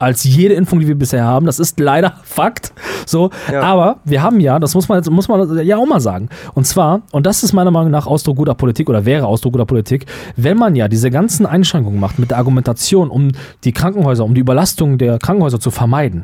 als 0.02 0.24
jede 0.24 0.54
Impfung, 0.54 0.80
die 0.80 0.88
wir 0.88 0.96
bisher 0.98 1.26
haben. 1.26 1.46
Das 1.46 1.60
ist 1.60 1.78
leider 1.80 2.14
Fakt. 2.24 2.72
So, 3.06 3.32
Ja. 3.52 3.62
aber 3.64 3.98
wir 4.06 4.22
haben 4.24 4.40
ja, 4.40 4.58
das 4.58 4.74
muss 4.74 4.88
man 4.88 4.98
jetzt 5.00 5.10
muss 5.10 5.28
man 5.28 5.60
ja 5.66 5.76
auch 5.76 5.86
mal 5.86 6.00
sagen. 6.00 6.30
Und 6.54 6.66
zwar, 6.66 7.02
und 7.12 7.26
das 7.26 7.44
ist 7.44 7.52
meiner 7.52 7.70
Meinung 7.72 7.92
nach 7.92 8.08
Ausdruck 8.08 8.38
guter 8.38 8.54
Politik 8.56 8.90
oder 8.90 9.04
wäre 9.06 9.26
Ausdruck 9.28 9.54
guter 9.54 9.66
Politik, 9.66 10.06
wenn 10.38 10.58
man 10.58 10.76
ja 10.78 10.88
diese 10.88 11.12
ganzen 11.12 11.46
Einschränkungen 11.46 12.00
macht 12.00 12.18
mit 12.18 12.32
der 12.32 12.38
Argumentation, 12.38 13.10
um 13.10 13.32
die 13.66 13.74
Krankenhäuser, 13.74 14.24
um 14.24 14.34
die 14.36 14.42
Überlastung 14.42 14.98
der 14.98 15.20
Krankenhäuser 15.20 15.60
zu 15.60 15.70
vermeiden. 15.70 16.24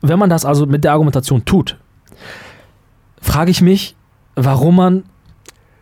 Wenn 0.00 0.18
man 0.18 0.30
das 0.30 0.44
also 0.44 0.66
mit 0.66 0.84
der 0.84 0.92
Argumentation 0.92 1.44
tut, 1.44 1.76
frage 3.20 3.50
ich 3.50 3.60
mich, 3.60 3.96
warum 4.36 4.76
man 4.76 5.02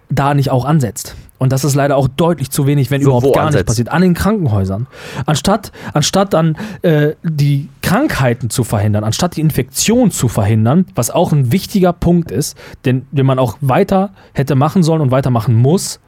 da 0.09 0.35
nicht 0.35 0.51
auch 0.51 0.65
ansetzt. 0.65 1.17
Und 1.39 1.53
das 1.53 1.65
ist 1.65 1.75
leider 1.75 1.97
auch 1.97 2.09
deutlich 2.09 2.51
zu 2.51 2.67
wenig, 2.67 2.91
wenn 2.91 3.03
So, 3.03 3.09
überhaupt 3.11 3.35
gar 3.35 3.47
ansetzt? 3.47 3.61
nicht 3.63 3.67
passiert. 3.67 3.89
An 3.91 4.03
den 4.03 4.15
Krankenhäusern. 4.15 4.87
Anstatt, 5.27 5.71
anstatt 5.93 6.33
dann 6.33 6.57
äh, 6.83 7.15
die 7.23 7.69
Krankheiten 7.83 8.49
zu 8.49 8.65
verhindern, 8.65 9.05
anstatt 9.05 9.37
die 9.37 9.43
Infektion 9.43 10.11
zu 10.11 10.29
verhindern, 10.29 10.87
was 10.95 11.11
auch 11.11 11.33
ein 11.33 11.53
wichtiger 11.53 11.93
Punkt 11.93 12.31
ist, 12.31 12.57
den, 12.87 13.07
den 13.11 13.27
man 13.27 13.39
auch 13.39 13.59
weiter 13.61 14.11
hätte 14.33 14.55
machen 14.55 14.83
sollen 14.83 15.03
und 15.03 15.11
weitermachen 15.11 15.55
muss, 15.55 16.01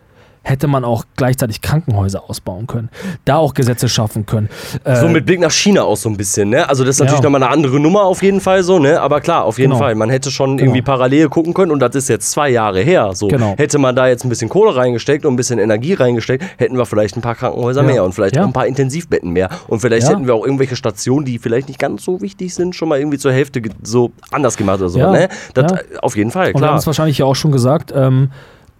hätte 0.49 0.67
man 0.67 0.85
auch 0.85 1.05
gleichzeitig 1.17 1.61
Krankenhäuser 1.61 2.29
ausbauen 2.29 2.67
können. 2.67 2.89
Da 3.25 3.37
auch 3.37 3.55
Gesetze 3.55 3.89
schaffen 3.89 4.25
können. 4.27 4.49
Äh, 4.85 4.97
So 4.97 5.09
mit 5.09 5.27
Blick 5.27 5.41
nach 5.41 5.51
China 5.51 5.83
auch 5.83 5.97
so 5.97 6.09
ein 6.09 6.17
bisschen, 6.17 6.51
ne? 6.51 6.69
Also 6.69 6.85
das 6.85 6.97
ist 6.97 7.01
natürlich 7.01 7.21
Ja. 7.21 7.25
nochmal 7.25 7.43
eine 7.43 7.53
andere 7.53 7.79
Nummer 7.79 8.03
auf 8.05 8.23
jeden 8.23 8.41
Fall 8.41 8.63
so, 8.63 8.79
ne? 8.79 9.01
Aber 9.01 9.21
klar, 9.21 9.45
auf 9.45 9.59
jeden 9.59 9.71
Genau. 9.73 9.83
Fall. 9.83 9.95
Man 9.95 10.11
hätte 10.11 10.31
schon 10.31 10.59
irgendwie 10.59 10.83
parallel 10.83 11.29
gucken 11.29 11.55
können 11.55 11.71
und 11.73 11.81
das 11.81 11.95
ist 11.95 12.09
jetzt 12.09 12.31
zwei 12.31 12.49
Jahre 12.51 12.81
her. 12.81 13.11
So 13.15 13.29
Genau. 13.29 13.55
hätte 13.59 13.79
man 13.79 13.95
da 13.95 14.09
jetzt 14.09 14.25
ein 14.25 14.29
bisschen 14.31 14.49
Kohle 14.49 14.75
reingesteckt 14.75 15.25
und 15.27 15.35
ein 15.35 15.37
bisschen 15.37 15.59
Energie 15.59 15.95
reingesteckt, 15.95 16.45
hätten 16.57 16.77
wir 16.79 16.87
vielleicht 16.87 17.17
ein 17.17 17.23
paar 17.23 17.35
Krankenhäuser 17.35 17.83
Ja. 17.83 17.87
mehr 17.87 18.05
und 18.05 18.15
vielleicht 18.15 18.37
Ja. 18.37 18.43
auch 18.43 18.47
ein 18.47 18.53
paar 18.53 18.67
Intensivbetten 18.67 19.31
mehr. 19.31 19.49
Und 19.69 19.81
vielleicht 19.81 20.09
hätten 20.09 20.27
wir 20.27 20.35
auch 20.35 20.45
irgendwelche 20.45 20.77
Stationen, 20.77 21.25
die 21.27 21.39
vielleicht 21.39 21.69
nicht 21.69 21.79
ganz 21.79 22.05
so 22.05 22.21
wichtig 22.21 22.55
sind, 22.55 22.75
schon 22.75 22.89
mal 22.89 22.99
irgendwie 22.99 23.19
zur 23.19 23.33
Hälfte 23.33 23.61
so 23.83 24.13
anders 24.31 24.57
gemacht 24.57 24.81
oder 24.81 24.89
so, 24.89 24.99
ne? 24.99 25.29
Das. 25.55 25.73
Auf 26.01 26.17
jeden 26.17 26.31
Fall, 26.31 26.49
und 26.49 26.55
wir 26.55 26.61
haben 26.63 26.73
klar. 26.73 26.79
es 26.79 26.87
wahrscheinlich 26.87 27.19
ja 27.19 27.27
auch 27.27 27.37
schon 27.37 27.53
gesagt, 27.53 27.93
ähm, 27.95 28.31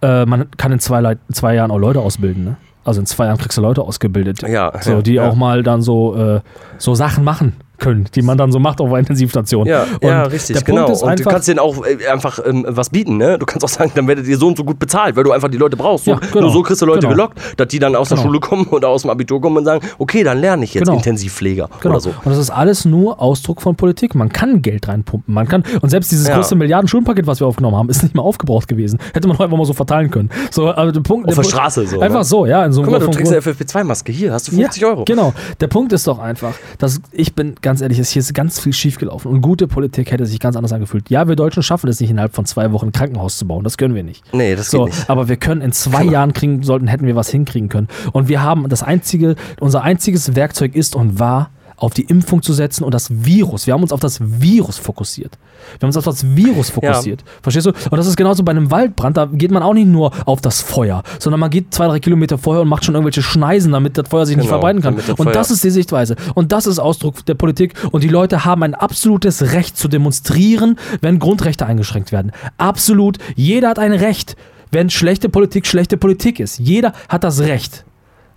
äh, 0.01 0.25
man 0.25 0.49
kann 0.57 0.71
in 0.71 0.79
zwei, 0.79 1.17
zwei 1.31 1.55
Jahren 1.55 1.71
auch 1.71 1.77
Leute 1.77 1.99
ausbilden. 1.99 2.43
Ne? 2.43 2.57
Also 2.83 2.99
in 2.99 3.05
zwei 3.05 3.25
Jahren 3.25 3.37
kriegst 3.37 3.57
du 3.57 3.61
Leute 3.61 3.81
ausgebildet. 3.81 4.41
Ja, 4.47 4.71
so, 4.81 5.01
die 5.01 5.15
ja. 5.15 5.29
auch 5.29 5.35
mal 5.35 5.63
dann 5.63 5.81
so, 5.81 6.15
äh, 6.15 6.41
so 6.77 6.95
Sachen 6.95 7.23
machen 7.23 7.53
können, 7.79 8.05
die 8.15 8.21
man 8.21 8.37
dann 8.37 8.51
so 8.51 8.59
macht 8.59 8.81
auf 8.81 8.87
einer 8.89 8.99
Intensivstation. 8.99 9.65
Ja, 9.65 9.83
und 10.01 10.03
ja, 10.07 10.23
richtig, 10.23 10.55
der 10.57 10.63
genau. 10.65 10.85
Punkt 10.85 10.97
ist 10.97 11.03
und 11.03 11.19
du 11.19 11.23
kannst 11.23 11.47
denen 11.47 11.59
auch 11.59 11.85
äh, 11.85 12.07
einfach 12.07 12.39
ähm, 12.45 12.65
was 12.67 12.89
bieten, 12.89 13.17
ne? 13.17 13.37
Du 13.39 13.45
kannst 13.45 13.63
auch 13.65 13.69
sagen, 13.69 13.91
dann 13.95 14.07
werdet 14.07 14.27
ihr 14.27 14.37
so 14.37 14.47
und 14.47 14.57
so 14.57 14.63
gut 14.63 14.79
bezahlt, 14.79 15.15
weil 15.15 15.23
du 15.23 15.31
einfach 15.31 15.49
die 15.49 15.57
Leute 15.57 15.77
brauchst. 15.77 16.05
So, 16.05 16.11
Ja, 16.11 16.17
genau. 16.17 16.41
Nur 16.41 16.51
so 16.51 16.61
kriegst 16.61 16.81
du 16.81 16.85
Leute 16.85 16.99
Genau. 17.01 17.11
gelockt, 17.11 17.39
dass 17.57 17.67
die 17.69 17.79
dann 17.79 17.95
aus 17.95 18.09
der 18.09 18.17
Genau. 18.17 18.27
Schule 18.29 18.39
kommen 18.39 18.65
oder 18.67 18.89
aus 18.89 19.01
dem 19.03 19.11
Abitur 19.11 19.39
kommen 19.41 19.57
und 19.57 19.65
sagen, 19.65 19.85
okay, 19.97 20.23
dann 20.23 20.39
lerne 20.39 20.63
ich 20.65 20.73
jetzt 20.73 20.85
Genau. 20.85 20.97
Intensivpfleger 20.97 21.69
Genau. 21.81 21.93
oder 21.95 22.01
so. 22.01 22.09
Und 22.09 22.25
das 22.31 22.37
ist 22.37 22.49
alles 22.49 22.85
nur 22.85 23.21
Ausdruck 23.21 23.61
von 23.61 23.75
Politik. 23.75 24.15
Man 24.15 24.29
kann 24.29 24.61
Geld 24.61 24.87
reinpumpen. 24.87 25.33
Man 25.33 25.47
kann, 25.47 25.63
und 25.81 25.89
selbst 25.89 26.11
dieses 26.11 26.27
Ja. 26.27 26.35
große 26.35 26.55
Milliarden-Schuldenpaket, 26.55 27.25
was 27.27 27.39
wir 27.39 27.47
aufgenommen 27.47 27.77
haben, 27.77 27.89
ist 27.89 28.03
nicht 28.03 28.15
mal 28.15 28.21
aufgebraucht 28.23 28.67
gewesen. 28.67 28.99
Hätte 29.13 29.27
man 29.27 29.39
einfach 29.39 29.57
mal 29.57 29.65
so 29.65 29.73
verteilen 29.73 30.09
können. 30.11 30.29
So, 30.51 30.69
aber 30.73 30.91
der 30.91 31.01
Punkt, 31.01 31.27
Auf 31.27 31.35
der 31.35 31.43
der 31.43 31.49
Straße 31.49 31.87
so, 31.87 31.99
Einfach 31.99 32.19
ne? 32.19 32.23
so, 32.25 32.45
ja. 32.45 32.65
In 32.65 32.71
so 32.73 32.81
Guck 32.81 32.91
mal, 32.91 32.99
du 32.99 33.05
trägst 33.07 33.31
Grund- 33.31 33.45
eine 33.47 33.55
FFP2-Maske, 33.55 34.11
hier 34.11 34.33
hast 34.33 34.47
du 34.47 34.51
50 34.55 34.85
Euro. 34.85 35.05
Genau. 35.05 35.33
Der 35.59 35.67
Punkt 35.67 35.93
ist 35.93 36.05
doch 36.07 36.19
einfach, 36.19 36.53
dass 36.77 36.99
ich 37.11 37.33
bin 37.35 37.55
ganz 37.61 37.68
ehrlich, 37.81 37.99
es 37.99 38.09
hier 38.09 38.21
ist 38.21 38.33
ganz 38.33 38.59
viel 38.59 38.73
schiefgelaufen 38.73 39.31
und 39.31 39.41
gute 39.41 39.67
Politik 39.67 40.11
hätte 40.11 40.25
sich 40.25 40.39
ganz 40.39 40.55
anders 40.55 40.73
angefühlt. 40.73 41.09
Ja, 41.09 41.27
wir 41.27 41.35
Deutschen 41.35 41.61
schaffen 41.63 41.89
es 41.89 41.99
nicht 41.99 42.09
innerhalb 42.09 42.33
von 42.33 42.45
zwei 42.45 42.71
Wochen 42.71 42.87
ein 42.87 42.91
Krankenhaus 42.91 43.37
zu 43.37 43.45
bauen, 43.47 43.63
das 43.63 43.77
können 43.77 43.93
wir 43.95 44.03
nicht. 44.03 44.23
Nee, 44.33 44.55
das 44.55 44.71
So, 44.71 44.85
geht 44.85 44.95
nicht. 44.95 45.09
aber 45.09 45.29
wir 45.29 45.37
können 45.37 45.61
in 45.61 45.71
zwei 45.71 46.03
Jahren 46.03 46.33
kriegen, 46.33 46.63
sollten, 46.63 46.87
hätten 46.87 47.05
wir 47.05 47.15
was 47.15 47.29
hinkriegen 47.29 47.69
können. 47.69 47.87
Und 48.11 48.27
wir 48.27 48.41
haben 48.41 48.67
das 48.67 48.81
einzige, 48.83 49.35
unser 49.59 49.83
einziges 49.83 50.35
Werkzeug 50.35 50.75
ist 50.75 50.95
und 50.95 51.19
war, 51.19 51.51
auf 51.79 51.93
die 51.93 52.03
Impfung 52.03 52.41
zu 52.41 52.53
setzen 52.53 52.83
und 52.83 52.93
das 52.93 53.07
Virus. 53.09 53.67
Wir 53.67 53.73
haben 53.73 53.81
uns 53.81 53.91
auf 53.91 53.99
das 53.99 54.19
Virus 54.21 54.77
fokussiert. 54.77 55.37
Wir 55.77 55.83
haben 55.83 55.89
uns 55.89 55.97
auf 55.97 56.05
das 56.05 56.35
Virus 56.35 56.69
fokussiert. 56.69 57.23
Verstehst 57.41 57.65
du? 57.65 57.71
Und 57.71 57.97
das 57.97 58.07
ist 58.07 58.15
genauso 58.15 58.43
bei 58.43 58.51
einem 58.51 58.71
Waldbrand. 58.71 59.17
Da 59.17 59.25
geht 59.25 59.51
man 59.51 59.63
auch 59.63 59.73
nicht 59.73 59.87
nur 59.87 60.11
auf 60.27 60.41
das 60.41 60.61
Feuer, 60.61 61.03
sondern 61.19 61.39
man 61.39 61.49
geht 61.49 61.73
zwei, 61.73 61.87
drei 61.87 61.99
Kilometer 61.99 62.37
vorher 62.37 62.61
und 62.61 62.67
macht 62.67 62.85
schon 62.85 62.95
irgendwelche 62.95 63.21
Schneisen, 63.21 63.71
damit 63.71 63.97
das 63.97 64.07
Feuer 64.09 64.25
sich 64.25 64.35
nicht 64.35 64.45
Genau, 64.45 64.59
verbreiten 64.59 64.81
kann. 64.81 64.95
das 64.95 65.09
Und 65.19 65.33
das 65.35 65.51
ist 65.51 65.63
die 65.63 65.69
Sichtweise. 65.69 66.15
Und 66.35 66.51
das 66.51 66.67
ist 66.67 66.79
Ausdruck 66.79 67.25
der 67.25 67.35
Politik. 67.35 67.73
Und 67.91 68.03
die 68.03 68.09
Leute 68.09 68.45
haben 68.45 68.63
ein 68.63 68.75
absolutes 68.75 69.53
Recht 69.53 69.77
zu 69.77 69.87
demonstrieren, 69.87 70.77
wenn 71.01 71.19
Grundrechte 71.19 71.65
eingeschränkt 71.65 72.11
werden. 72.11 72.31
Absolut. 72.57 73.17
Jeder 73.35 73.69
hat 73.69 73.79
ein 73.79 73.93
Recht, 73.93 74.35
wenn 74.71 74.89
schlechte 74.89 75.29
Politik 75.29 75.65
schlechte 75.65 75.97
Politik 75.97 76.39
ist. 76.39 76.59
Jeder 76.59 76.93
hat 77.07 77.23
das 77.23 77.39
Recht. 77.41 77.85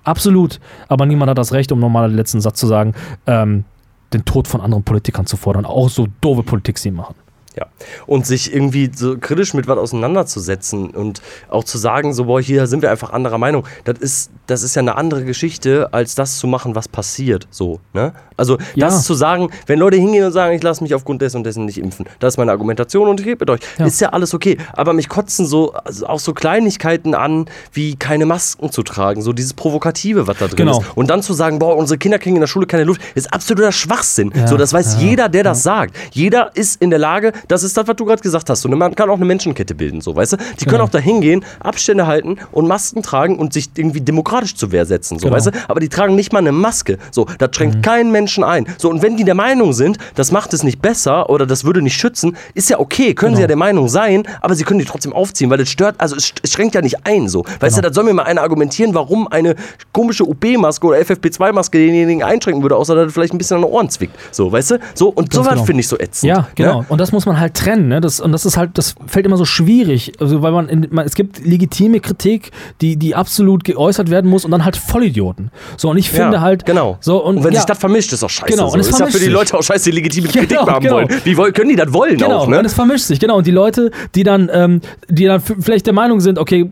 Absolut. 0.04 0.60
Aber 0.88 1.06
niemand 1.06 1.30
hat 1.30 1.38
das 1.38 1.52
Recht, 1.52 1.72
um 1.72 1.80
nochmal 1.80 2.08
den 2.08 2.16
letzten 2.16 2.40
Satz 2.40 2.58
zu 2.58 2.66
sagen, 2.66 2.94
ähm, 3.26 3.64
den 4.12 4.24
Tod 4.24 4.48
von 4.48 4.60
anderen 4.60 4.84
Politikern 4.84 5.26
zu 5.26 5.36
fordern. 5.36 5.64
Auch 5.64 5.88
so 5.88 6.08
doofe 6.20 6.42
Politik 6.42 6.78
sie 6.78 6.90
machen. 6.90 7.14
Ja. 7.56 7.66
Und 8.06 8.26
sich 8.26 8.52
irgendwie 8.54 8.90
so 8.94 9.16
kritisch 9.18 9.54
mit 9.54 9.66
was 9.68 9.78
auseinanderzusetzen 9.78 10.90
und 10.90 11.20
auch 11.48 11.64
zu 11.64 11.78
sagen, 11.78 12.12
so, 12.14 12.24
boah, 12.24 12.40
hier 12.40 12.66
sind 12.66 12.82
wir 12.82 12.90
einfach 12.90 13.12
anderer 13.12 13.38
Meinung. 13.38 13.64
Das 13.84 13.98
ist, 13.98 14.30
das 14.46 14.62
ist 14.62 14.74
ja 14.76 14.80
eine 14.80 14.96
andere 14.96 15.24
Geschichte, 15.24 15.88
als 15.92 16.14
das 16.14 16.38
zu 16.38 16.46
machen, 16.46 16.74
was 16.74 16.88
passiert. 16.88 17.46
So, 17.50 17.80
ne? 17.92 18.12
Also, 18.36 18.58
Ja. 18.74 18.86
das 18.86 19.04
zu 19.04 19.14
sagen, 19.14 19.50
wenn 19.66 19.78
Leute 19.78 19.96
hingehen 19.98 20.24
und 20.24 20.32
sagen, 20.32 20.54
ich 20.56 20.62
lasse 20.62 20.82
mich 20.82 20.94
aufgrund 20.94 21.22
dessen 21.22 21.38
und 21.38 21.44
dessen 21.44 21.64
nicht 21.66 21.78
impfen, 21.78 22.06
das 22.18 22.34
ist 22.34 22.38
meine 22.38 22.50
Argumentation 22.50 23.08
und 23.08 23.20
ich 23.20 23.26
rede 23.26 23.36
mit 23.40 23.50
euch, 23.50 23.60
Ja. 23.78 23.86
ist 23.86 24.00
ja 24.00 24.08
alles 24.10 24.34
okay. 24.34 24.56
Aber 24.72 24.92
mich 24.92 25.08
kotzen 25.08 25.46
so, 25.46 25.72
also 25.72 26.06
auch 26.06 26.20
so 26.20 26.32
Kleinigkeiten 26.32 27.14
an, 27.14 27.46
wie 27.72 27.96
keine 27.96 28.26
Masken 28.26 28.70
zu 28.72 28.82
tragen, 28.82 29.22
so 29.22 29.32
dieses 29.32 29.54
Provokative, 29.54 30.26
was 30.26 30.38
da 30.38 30.46
drin 30.46 30.56
Genau. 30.56 30.80
ist. 30.80 30.86
Und 30.96 31.08
dann 31.10 31.22
zu 31.22 31.32
sagen, 31.34 31.58
boah, 31.58 31.76
unsere 31.76 31.98
Kinder 31.98 32.18
kriegen 32.18 32.36
in 32.36 32.40
der 32.40 32.46
Schule 32.48 32.66
keine 32.66 32.84
Luft, 32.84 33.00
ist 33.14 33.32
absoluter 33.32 33.72
Schwachsinn. 33.72 34.32
Ja, 34.34 34.46
So, 34.46 34.56
das 34.56 34.72
weiß 34.72 34.96
jeder, 35.00 35.28
der 35.28 35.44
das 35.44 35.62
sagt. 35.62 35.94
Jeder 36.12 36.50
ist 36.54 36.80
in 36.82 36.90
der 36.90 36.98
Lage, 36.98 37.32
das 37.48 37.62
ist 37.62 37.76
das, 37.76 37.86
was 37.88 37.96
du 37.96 38.04
gerade 38.04 38.22
gesagt 38.22 38.48
hast. 38.50 38.62
So, 38.62 38.68
ne, 38.68 38.76
man 38.76 38.94
kann 38.94 39.10
auch 39.10 39.16
eine 39.16 39.24
Menschenkette 39.24 39.74
bilden, 39.74 40.00
so, 40.00 40.14
weißt 40.16 40.34
du? 40.34 40.36
Die 40.36 40.64
können 40.64 40.72
Genau. 40.78 40.84
auch 40.84 40.88
da 40.90 40.98
hingehen, 40.98 41.44
Abstände 41.60 42.06
halten 42.06 42.36
und 42.52 42.66
Masken 42.66 43.02
tragen 43.02 43.38
und 43.38 43.52
sich 43.52 43.70
irgendwie 43.76 44.00
demokratisch 44.00 44.54
zur 44.54 44.72
Wehr 44.72 44.86
setzen, 44.86 45.18
so, 45.18 45.26
Genau. 45.26 45.36
weißt 45.36 45.46
du? 45.48 45.50
Aber 45.68 45.80
die 45.80 45.88
tragen 45.88 46.14
nicht 46.14 46.32
mal 46.32 46.38
eine 46.40 46.52
Maske. 46.52 46.98
So, 47.10 47.26
das 47.38 47.50
schränkt 47.54 47.76
Mhm. 47.76 47.82
keinen 47.82 48.10
Menschen 48.12 48.44
ein. 48.44 48.66
So, 48.78 48.90
und 48.90 49.02
wenn 49.02 49.16
die 49.16 49.24
der 49.24 49.34
Meinung 49.34 49.72
sind, 49.72 49.98
das 50.14 50.32
macht 50.32 50.52
es 50.54 50.62
nicht 50.62 50.80
besser 50.82 51.28
oder 51.30 51.46
das 51.46 51.64
würde 51.64 51.82
nicht 51.82 51.96
schützen, 51.96 52.36
ist 52.54 52.70
ja 52.70 52.78
okay, 52.78 53.14
können 53.14 53.34
sie 53.34 53.40
Genau. 53.40 53.42
ja 53.42 53.46
der 53.48 53.56
Meinung 53.56 53.88
sein, 53.88 54.22
aber 54.40 54.54
sie 54.54 54.64
können 54.64 54.78
die 54.80 54.84
trotzdem 54.86 55.12
aufziehen, 55.12 55.50
weil 55.50 55.58
das 55.58 55.68
stört, 55.68 55.96
also 55.98 56.16
es, 56.16 56.32
es 56.42 56.52
schränkt 56.52 56.74
ja 56.74 56.80
nicht 56.82 57.04
ein, 57.06 57.28
so. 57.28 57.44
Weißt 57.60 57.76
Genau. 57.76 57.76
du, 57.76 57.88
da 57.88 57.92
soll 57.94 58.04
mir 58.04 58.14
mal 58.14 58.22
einer 58.24 58.42
argumentieren, 58.42 58.94
warum 58.94 59.28
eine 59.28 59.54
komische 59.92 60.24
UB-Maske 60.24 60.86
oder 60.86 60.98
FFP2-Maske 60.98 61.78
denjenigen 61.78 62.22
einschränken 62.22 62.62
würde, 62.62 62.76
außer 62.76 62.94
dass 62.94 63.06
er 63.06 63.10
vielleicht 63.10 63.34
ein 63.34 63.38
bisschen 63.38 63.56
an 63.56 63.62
den 63.62 63.70
Ohren 63.70 63.88
zwickt. 63.90 64.14
So, 64.30 64.50
weißt 64.50 64.72
du? 64.72 64.78
So, 64.94 65.08
und 65.08 65.32
sowas 65.32 65.50
genau. 65.54 65.64
finde 65.64 65.80
ich 65.80 65.88
so 65.88 65.98
ätzend. 65.98 66.28
Ja, 66.28 66.48
genau. 66.54 66.80
Ne? 66.80 66.86
Und 66.88 66.98
das 67.00 67.12
muss 67.12 67.26
man 67.26 67.31
halt 67.38 67.54
trennen. 67.54 67.88
Ne? 67.88 68.00
Das, 68.00 68.20
und 68.20 68.32
das 68.32 68.46
ist 68.46 68.56
halt, 68.56 68.78
das 68.78 68.94
fällt 69.06 69.26
immer 69.26 69.36
so 69.36 69.44
schwierig. 69.44 70.12
Also, 70.20 70.42
weil 70.42 70.52
man, 70.52 70.68
in, 70.68 70.88
man, 70.90 71.06
es 71.06 71.14
gibt 71.14 71.44
legitime 71.44 72.00
Kritik, 72.00 72.50
die, 72.80 72.96
die 72.96 73.14
absolut 73.14 73.64
geäußert 73.64 74.10
werden 74.10 74.30
muss 74.30 74.44
und 74.44 74.50
dann 74.50 74.64
halt 74.64 74.76
Vollidioten. 74.76 75.50
So, 75.76 75.90
und 75.90 75.96
ich 75.96 76.10
finde 76.10 76.36
ja, 76.36 76.40
halt. 76.40 76.66
Genau. 76.66 76.98
So, 77.00 77.22
und, 77.22 77.38
und 77.38 77.44
wenn 77.44 77.52
ja, 77.52 77.60
sich 77.60 77.66
das 77.66 77.78
vermischt, 77.78 78.12
ist 78.12 78.22
auch 78.24 78.30
scheiße. 78.30 78.52
Genau, 78.52 78.68
so. 78.68 78.74
und 78.74 78.80
es 78.80 78.88
ist 78.88 78.98
ja 78.98 79.06
für 79.06 79.18
die. 79.18 79.26
Leute 79.26 79.56
auch 79.56 79.62
scheiße, 79.62 79.90
die 79.90 79.96
legitime 79.96 80.28
Kritik 80.32 80.50
Genau, 80.50 80.66
haben 80.66 80.82
genau. 80.82 80.96
wollen. 80.96 81.08
Wie 81.24 81.36
wollen, 81.36 81.52
können 81.52 81.70
die 81.70 81.76
das 81.76 81.92
wollen 81.92 82.16
Genau, 82.16 82.38
auch, 82.38 82.48
ne? 82.48 82.58
und 82.58 82.64
es 82.64 82.74
vermischt 82.74 83.06
sich, 83.06 83.18
genau. 83.18 83.38
Und 83.38 83.46
die 83.46 83.50
Leute, 83.50 83.90
die 84.14 84.24
dann, 84.24 84.50
ähm, 84.52 84.80
die 85.08 85.24
dann 85.24 85.40
vielleicht 85.40 85.86
der 85.86 85.94
Meinung 85.94 86.20
sind, 86.20 86.38
okay, 86.38 86.70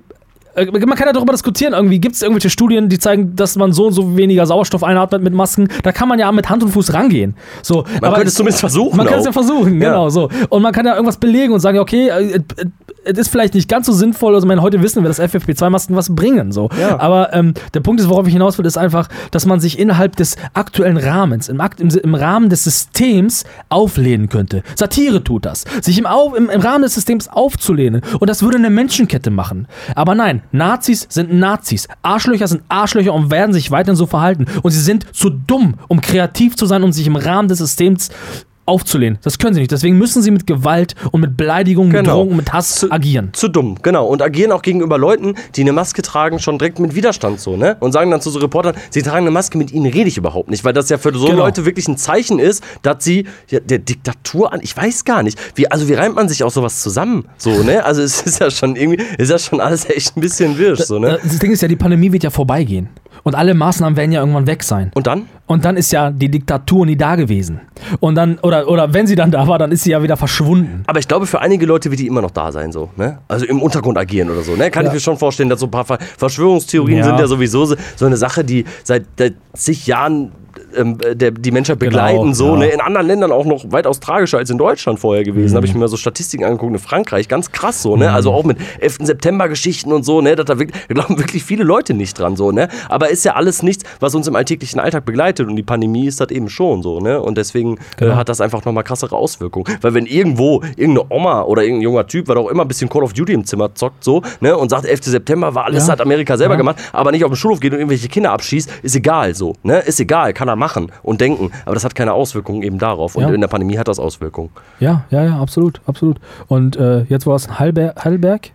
man 0.57 0.95
kann 0.97 1.07
ja 1.07 1.13
darüber 1.13 1.33
diskutieren, 1.33 1.73
irgendwie 1.75 2.01
gibt 2.01 2.15
es 2.17 2.23
irgendwelche 2.23 2.51
Studien, 2.51 2.89
die 2.89 2.99
zeigen, 2.99 3.37
dass 3.37 3.57
man 3.57 3.73
so 3.73 3.87
und 3.87 3.93
so 3.93 4.17
weniger 4.17 4.47
Sauerstoff 4.47 4.83
einatmet 4.83 5.23
mit 5.23 5.33
Masken. 5.35 5.69
Da 5.83 5.93
kann 5.93 6.09
man 6.09 6.19
ja 6.19 6.31
mit 6.33 6.49
Hand 6.51 6.63
und 6.63 6.71
Fuß 6.71 6.93
rangehen. 6.93 7.35
So, 7.63 7.85
Man 8.01 8.13
könnte 8.15 8.29
es 8.29 8.35
zumindest 8.35 8.61
versuchen. 8.61 8.97
Man 8.97 9.07
kann 9.07 9.21
es 9.21 9.27
ja 9.27 9.33
versuchen, 9.33 9.81
Ja. 9.81 9.91
genau 9.91 10.09
so. 10.11 10.29
Und 10.49 10.63
man 10.63 10.73
kann 10.73 10.87
ja 10.87 10.95
irgendwas 10.95 11.19
belegen 11.19 11.53
und 11.53 11.61
sagen, 11.61 11.79
okay, 11.79 12.09
äh, 12.09 12.37
äh, 12.37 12.43
es 13.05 13.17
ist 13.19 13.29
vielleicht 13.29 13.55
nicht 13.55 13.69
ganz 13.69 13.87
so 13.87 13.93
sinnvoll. 13.93 14.35
Also, 14.35 14.47
ich 14.47 14.49
meine, 14.49 14.61
heute 14.63 14.83
wissen 14.83 15.03
wir, 15.03 15.09
dass 15.09 15.19
FFP2-Masken 15.21 15.97
was 15.97 16.15
bringen. 16.15 16.53
So. 16.53 16.69
Ja. 16.79 16.99
Aber 17.01 17.33
ähm, 17.33 17.55
der 17.73 17.81
Punkt 17.81 18.01
ist, 18.01 18.09
worauf 18.11 18.27
ich 18.27 18.33
hinaus 18.33 18.59
will, 18.59 18.67
ist 18.67 18.77
einfach, 18.77 19.09
dass 19.31 19.47
man 19.47 19.59
sich 19.61 19.79
innerhalb 19.79 20.17
des 20.17 20.37
aktuellen 20.53 20.99
Rahmens, 20.99 21.49
im, 21.49 21.61
Akt, 21.61 21.81
im, 21.81 21.89
im 21.89 22.15
Rahmen 22.15 22.51
des 22.51 22.65
Systems 22.65 23.45
auflehnen 23.71 24.29
könnte. 24.29 24.63
Satire 24.75 25.25
tut 25.25 25.47
das. 25.47 25.65
Sich 25.81 25.99
im, 25.99 26.07
Au, 26.07 26.35
im, 26.35 26.51
im 26.51 26.61
Rahmen 26.61 26.83
des 26.83 26.95
Systems 26.95 27.29
aufzulehnen. 27.29 28.03
Und 28.19 28.29
das 28.29 28.43
würde 28.43 28.59
eine 28.59 28.71
Menschenkette 28.71 29.31
machen. 29.31 29.67
Aber 29.95 30.15
nein, 30.15 30.43
Nazis 30.53 31.07
sind 31.09 31.33
Nazis. 31.33 31.89
Arschlöcher 32.03 32.49
sind 32.49 32.63
Arschlöcher 32.69 33.13
und 33.13 33.31
werden 33.31 33.53
sich 33.53 33.71
weiterhin 33.71 33.97
so 33.97 34.07
verhalten. 34.07 34.47
Und 34.63 34.71
sie 34.71 34.81
sind 34.81 35.07
zu 35.15 35.31
dumm, 35.31 35.75
um 35.89 36.01
kreativ 36.01 36.57
zu 36.57 36.67
sein 36.67 36.83
und 36.83 36.93
sich 36.93 37.07
im 37.07 37.17
Rahmen 37.17 37.49
des 37.49 37.59
Systems 37.59 38.11
aufzulehnen. 38.71 39.19
Das 39.23 39.39
können 39.39 39.53
sie 39.55 39.61
nicht. 39.61 39.71
Deswegen 39.73 39.99
müssen 39.99 40.23
sie 40.23 40.31
mit 40.31 40.47
Gewalt 40.47 40.95
und 41.13 41.21
mit 41.21 41.37
Beleidigung, 41.37 41.89
mit 41.89 41.97
Genau. 41.99 42.15
Drohung 42.15 42.31
und 42.31 42.37
mit 42.37 42.53
Hass 42.53 42.77
Zu- 42.77 42.91
agieren. 42.91 43.31
Zu 43.33 43.49
dumm, 43.49 43.77
genau. 43.83 44.07
Und 44.07 44.23
agieren 44.23 44.53
auch 44.53 44.63
gegenüber 44.63 44.97
Leuten, 44.97 45.35
die 45.57 45.61
eine 45.63 45.73
Maske 45.73 46.01
tragen, 46.03 46.39
schon 46.39 46.59
direkt 46.59 46.79
mit 46.79 46.95
Widerstand 46.95 47.41
so, 47.41 47.57
ne? 47.57 47.77
Und 47.81 47.93
sagen 47.93 48.11
dann 48.11 48.21
zu 48.21 48.31
so 48.31 48.39
Reportern, 48.39 48.75
sie 48.91 49.03
tragen 49.03 49.25
eine 49.27 49.31
Maske, 49.31 49.59
mit 49.59 49.73
ihnen 49.73 49.87
rede 49.93 50.09
ich 50.09 50.17
überhaupt 50.17 50.49
nicht, 50.51 50.65
weil 50.65 50.73
das 50.73 50.89
ja 50.89 50.97
für 50.99 51.13
so 51.13 51.27
Genau. 51.27 51.39
Leute 51.45 51.67
wirklich 51.67 51.89
ein 51.89 51.97
Zeichen 51.97 52.39
ist, 52.39 52.63
dass 52.83 53.05
sie 53.05 53.27
ja, 53.51 53.61
der 53.61 53.79
Diktatur 53.79 54.53
an, 54.53 54.61
ich 54.63 54.77
weiß 54.77 55.05
gar 55.05 55.23
nicht, 55.23 55.39
wie, 55.57 55.71
also 55.71 55.89
wie 55.89 55.95
reimt 55.95 56.15
man 56.15 56.29
sich 56.29 56.43
auch 56.45 56.51
sowas 56.51 56.81
zusammen, 56.81 57.25
so, 57.37 57.51
ne? 57.63 57.85
Also 57.85 58.03
es 58.03 58.23
ist 58.23 58.41
ja 58.41 58.51
schon 58.51 58.77
irgendwie, 58.77 59.03
ist 59.19 59.31
ja 59.31 59.39
schon 59.39 59.61
alles 59.61 59.85
echt 59.89 60.17
ein 60.17 60.21
bisschen 60.21 60.57
wirsch, 60.59 60.81
so, 60.81 60.99
ne? 60.99 61.19
Das 61.23 61.39
Ding 61.39 61.51
ist 61.53 61.63
ja, 61.63 61.69
die 61.69 61.77
Pandemie 61.77 62.13
wird 62.13 62.23
ja 62.23 62.31
vorbeigehen. 62.31 62.89
Und 63.23 63.35
alle 63.35 63.55
Maßnahmen 63.55 63.97
werden 63.97 64.13
ja 64.13 64.21
irgendwann 64.21 64.47
weg 64.47 64.63
sein. 64.63 64.91
Und 64.95 65.07
dann? 65.07 65.27
Und 65.47 65.65
dann 65.65 65.77
ist 65.77 65.91
ja 65.93 66.11
die 66.11 66.31
Diktatur 66.31 66.87
nie 66.87 66.97
da 66.97 67.17
gewesen. 67.17 67.61
Und 68.01 68.15
dann, 68.15 68.39
oder, 68.39 68.69
oder 68.69 68.95
wenn 68.95 69.07
sie 69.07 69.15
dann 69.17 69.31
da 69.31 69.47
war, 69.49 69.59
dann 69.59 69.73
ist 69.73 69.83
sie 69.85 69.91
ja 69.91 70.03
wieder 70.03 70.17
verschwunden. 70.17 70.85
Aber 70.87 70.99
ich 70.99 71.09
glaube, 71.09 71.27
für 71.27 71.41
einige 71.41 71.67
Leute 71.67 71.91
wird 71.91 72.01
die 72.01 72.07
immer 72.07 72.23
noch 72.23 72.31
da 72.31 72.53
sein, 72.53 72.73
so, 72.73 72.91
ne? 72.97 73.19
Also 73.29 73.47
im 73.47 73.61
Untergrund 73.61 73.99
agieren 73.99 74.31
oder 74.31 74.43
so, 74.43 74.55
ne? 74.57 74.71
Kann 74.71 74.85
Ja. 74.85 74.91
ich 74.91 74.95
mir 74.95 75.01
schon 75.01 75.17
vorstellen, 75.19 75.49
dass 75.49 75.61
so 75.61 75.67
ein 75.67 75.71
paar 75.71 75.85
Ver- 75.85 75.99
Verschwörungstheorien 76.19 76.99
Ja. 76.99 77.05
sind 77.05 77.19
ja 77.19 77.27
sowieso 77.27 77.65
so, 77.65 77.77
so 77.97 78.07
eine 78.07 78.17
Sache, 78.17 78.45
die 78.45 78.65
seit, 78.85 79.05
seit 79.19 79.35
zig 79.55 79.87
Jahren 79.87 80.33
ähm, 80.77 80.99
der, 81.15 81.31
die 81.31 81.51
Menschheit 81.51 81.79
begleiten, 81.79 82.21
Genau, 82.23 82.33
so, 82.33 82.53
ja. 82.55 82.61
ne? 82.61 82.67
In 82.69 82.81
anderen 82.81 83.07
Ländern 83.07 83.33
auch 83.33 83.45
noch 83.45 83.65
weitaus 83.71 84.01
tragischer 84.01 84.39
als 84.39 84.51
in 84.51 84.59
Deutschland 84.59 84.99
vorher 85.01 85.25
gewesen. 85.25 85.57
Habe 85.57 85.67
ich 85.67 85.75
mir 85.75 85.81
mal 85.81 85.89
so 85.89 85.97
Statistiken 85.97 86.45
angeguckt, 86.45 86.73
in 86.73 86.79
Frankreich, 86.79 87.29
ganz 87.29 87.53
krass 87.53 87.83
so, 87.83 87.97
ne? 87.97 88.13
Also 88.13 88.33
auch 88.33 88.45
mit 88.45 88.59
11. 88.81 88.99
September-Geschichten 89.31 89.93
und 89.93 90.05
so, 90.05 90.21
ne? 90.21 90.37
Da, 90.37 90.45
da 90.45 90.55
glauben 90.55 91.19
wirklich 91.19 91.45
viele 91.45 91.65
Leute 91.65 91.95
nicht 91.95 92.19
dran, 92.19 92.37
so, 92.37 92.51
ne? 92.53 92.69
Aber 92.89 93.11
ist 93.11 93.25
ja 93.25 93.35
alles 93.35 93.63
nichts, 93.63 93.85
was 94.01 94.15
uns 94.15 94.27
im 94.27 94.37
alltäglichen 94.37 94.81
Alltag 94.81 95.05
begleitet 95.05 95.47
und 95.49 95.57
die 95.57 95.63
Pandemie 95.63 96.07
ist 96.07 96.21
das 96.21 96.31
eben 96.31 96.49
schon 96.49 96.83
so, 96.83 97.01
ne? 97.01 97.21
Und 97.21 97.37
deswegen 97.39 97.79
Genau. 97.97 98.13
äh, 98.13 98.17
hat 98.17 98.29
das 98.29 98.41
einfach 98.41 98.65
nochmal 98.65 98.85
krassere 98.85 99.17
Auswirkungen. 99.17 99.67
Weil 99.81 99.95
wenn 99.95 100.07
irgendwo 100.07 100.63
irgendeine 100.77 101.05
Oma 101.11 101.43
oder 101.43 101.63
irgendein 101.63 101.83
junger 101.83 102.07
Typ, 102.07 102.29
was 102.29 102.37
auch 102.37 102.49
immer 102.49 102.63
ein 102.63 102.69
bisschen 102.69 102.89
Call 102.89 103.03
of 103.03 103.13
Duty 103.13 103.33
im 103.33 103.45
Zimmer 103.45 103.75
zockt, 103.75 104.03
so, 104.05 104.23
ne? 104.41 104.57
Und 104.57 104.69
sagt, 104.71 104.87
11. 104.87 105.05
September 105.05 105.55
war 105.55 105.65
alles, 105.67 105.87
Ja. 105.87 105.93
hat 105.93 106.01
Amerika 106.01 106.37
selber 106.37 106.55
Ja. 106.55 106.59
gemacht, 106.59 106.77
aber 106.93 107.11
nicht 107.13 107.25
auf 107.25 107.31
den 107.31 107.37
Schulhof 107.37 107.61
geht 107.61 107.73
und 107.73 107.79
irgendwelche 107.79 108.09
Kinder 108.09 108.33
abschießt, 108.33 108.71
ist 108.83 108.97
egal 108.97 109.35
so, 109.35 109.55
ne? 109.63 109.79
Ist 109.81 110.01
egal, 110.01 110.33
kann 110.33 110.49
er 110.49 110.57
machen 110.61 110.93
und 111.03 111.21
denken, 111.21 111.51
aber 111.65 111.75
das 111.75 111.83
hat 111.85 111.97
keine 111.97 112.13
Auswirkungen 112.13 112.63
eben 112.63 112.79
darauf. 112.79 113.17
Und 113.17 113.25
Ja. 113.25 113.31
in 113.31 113.41
der 113.41 113.49
Pandemie 113.49 113.77
hat 113.79 113.89
das 113.89 113.99
Auswirkungen. 113.99 114.51
Ja, 114.79 115.05
ja, 115.11 115.25
ja, 115.25 115.41
absolut, 115.41 115.81
absolut. 115.87 116.21
Und 116.47 116.77
äh, 116.77 117.03
jetzt 117.09 117.27
war 117.27 117.35
es 117.35 117.47
in 117.47 117.59
Heidelberg. 117.59 118.53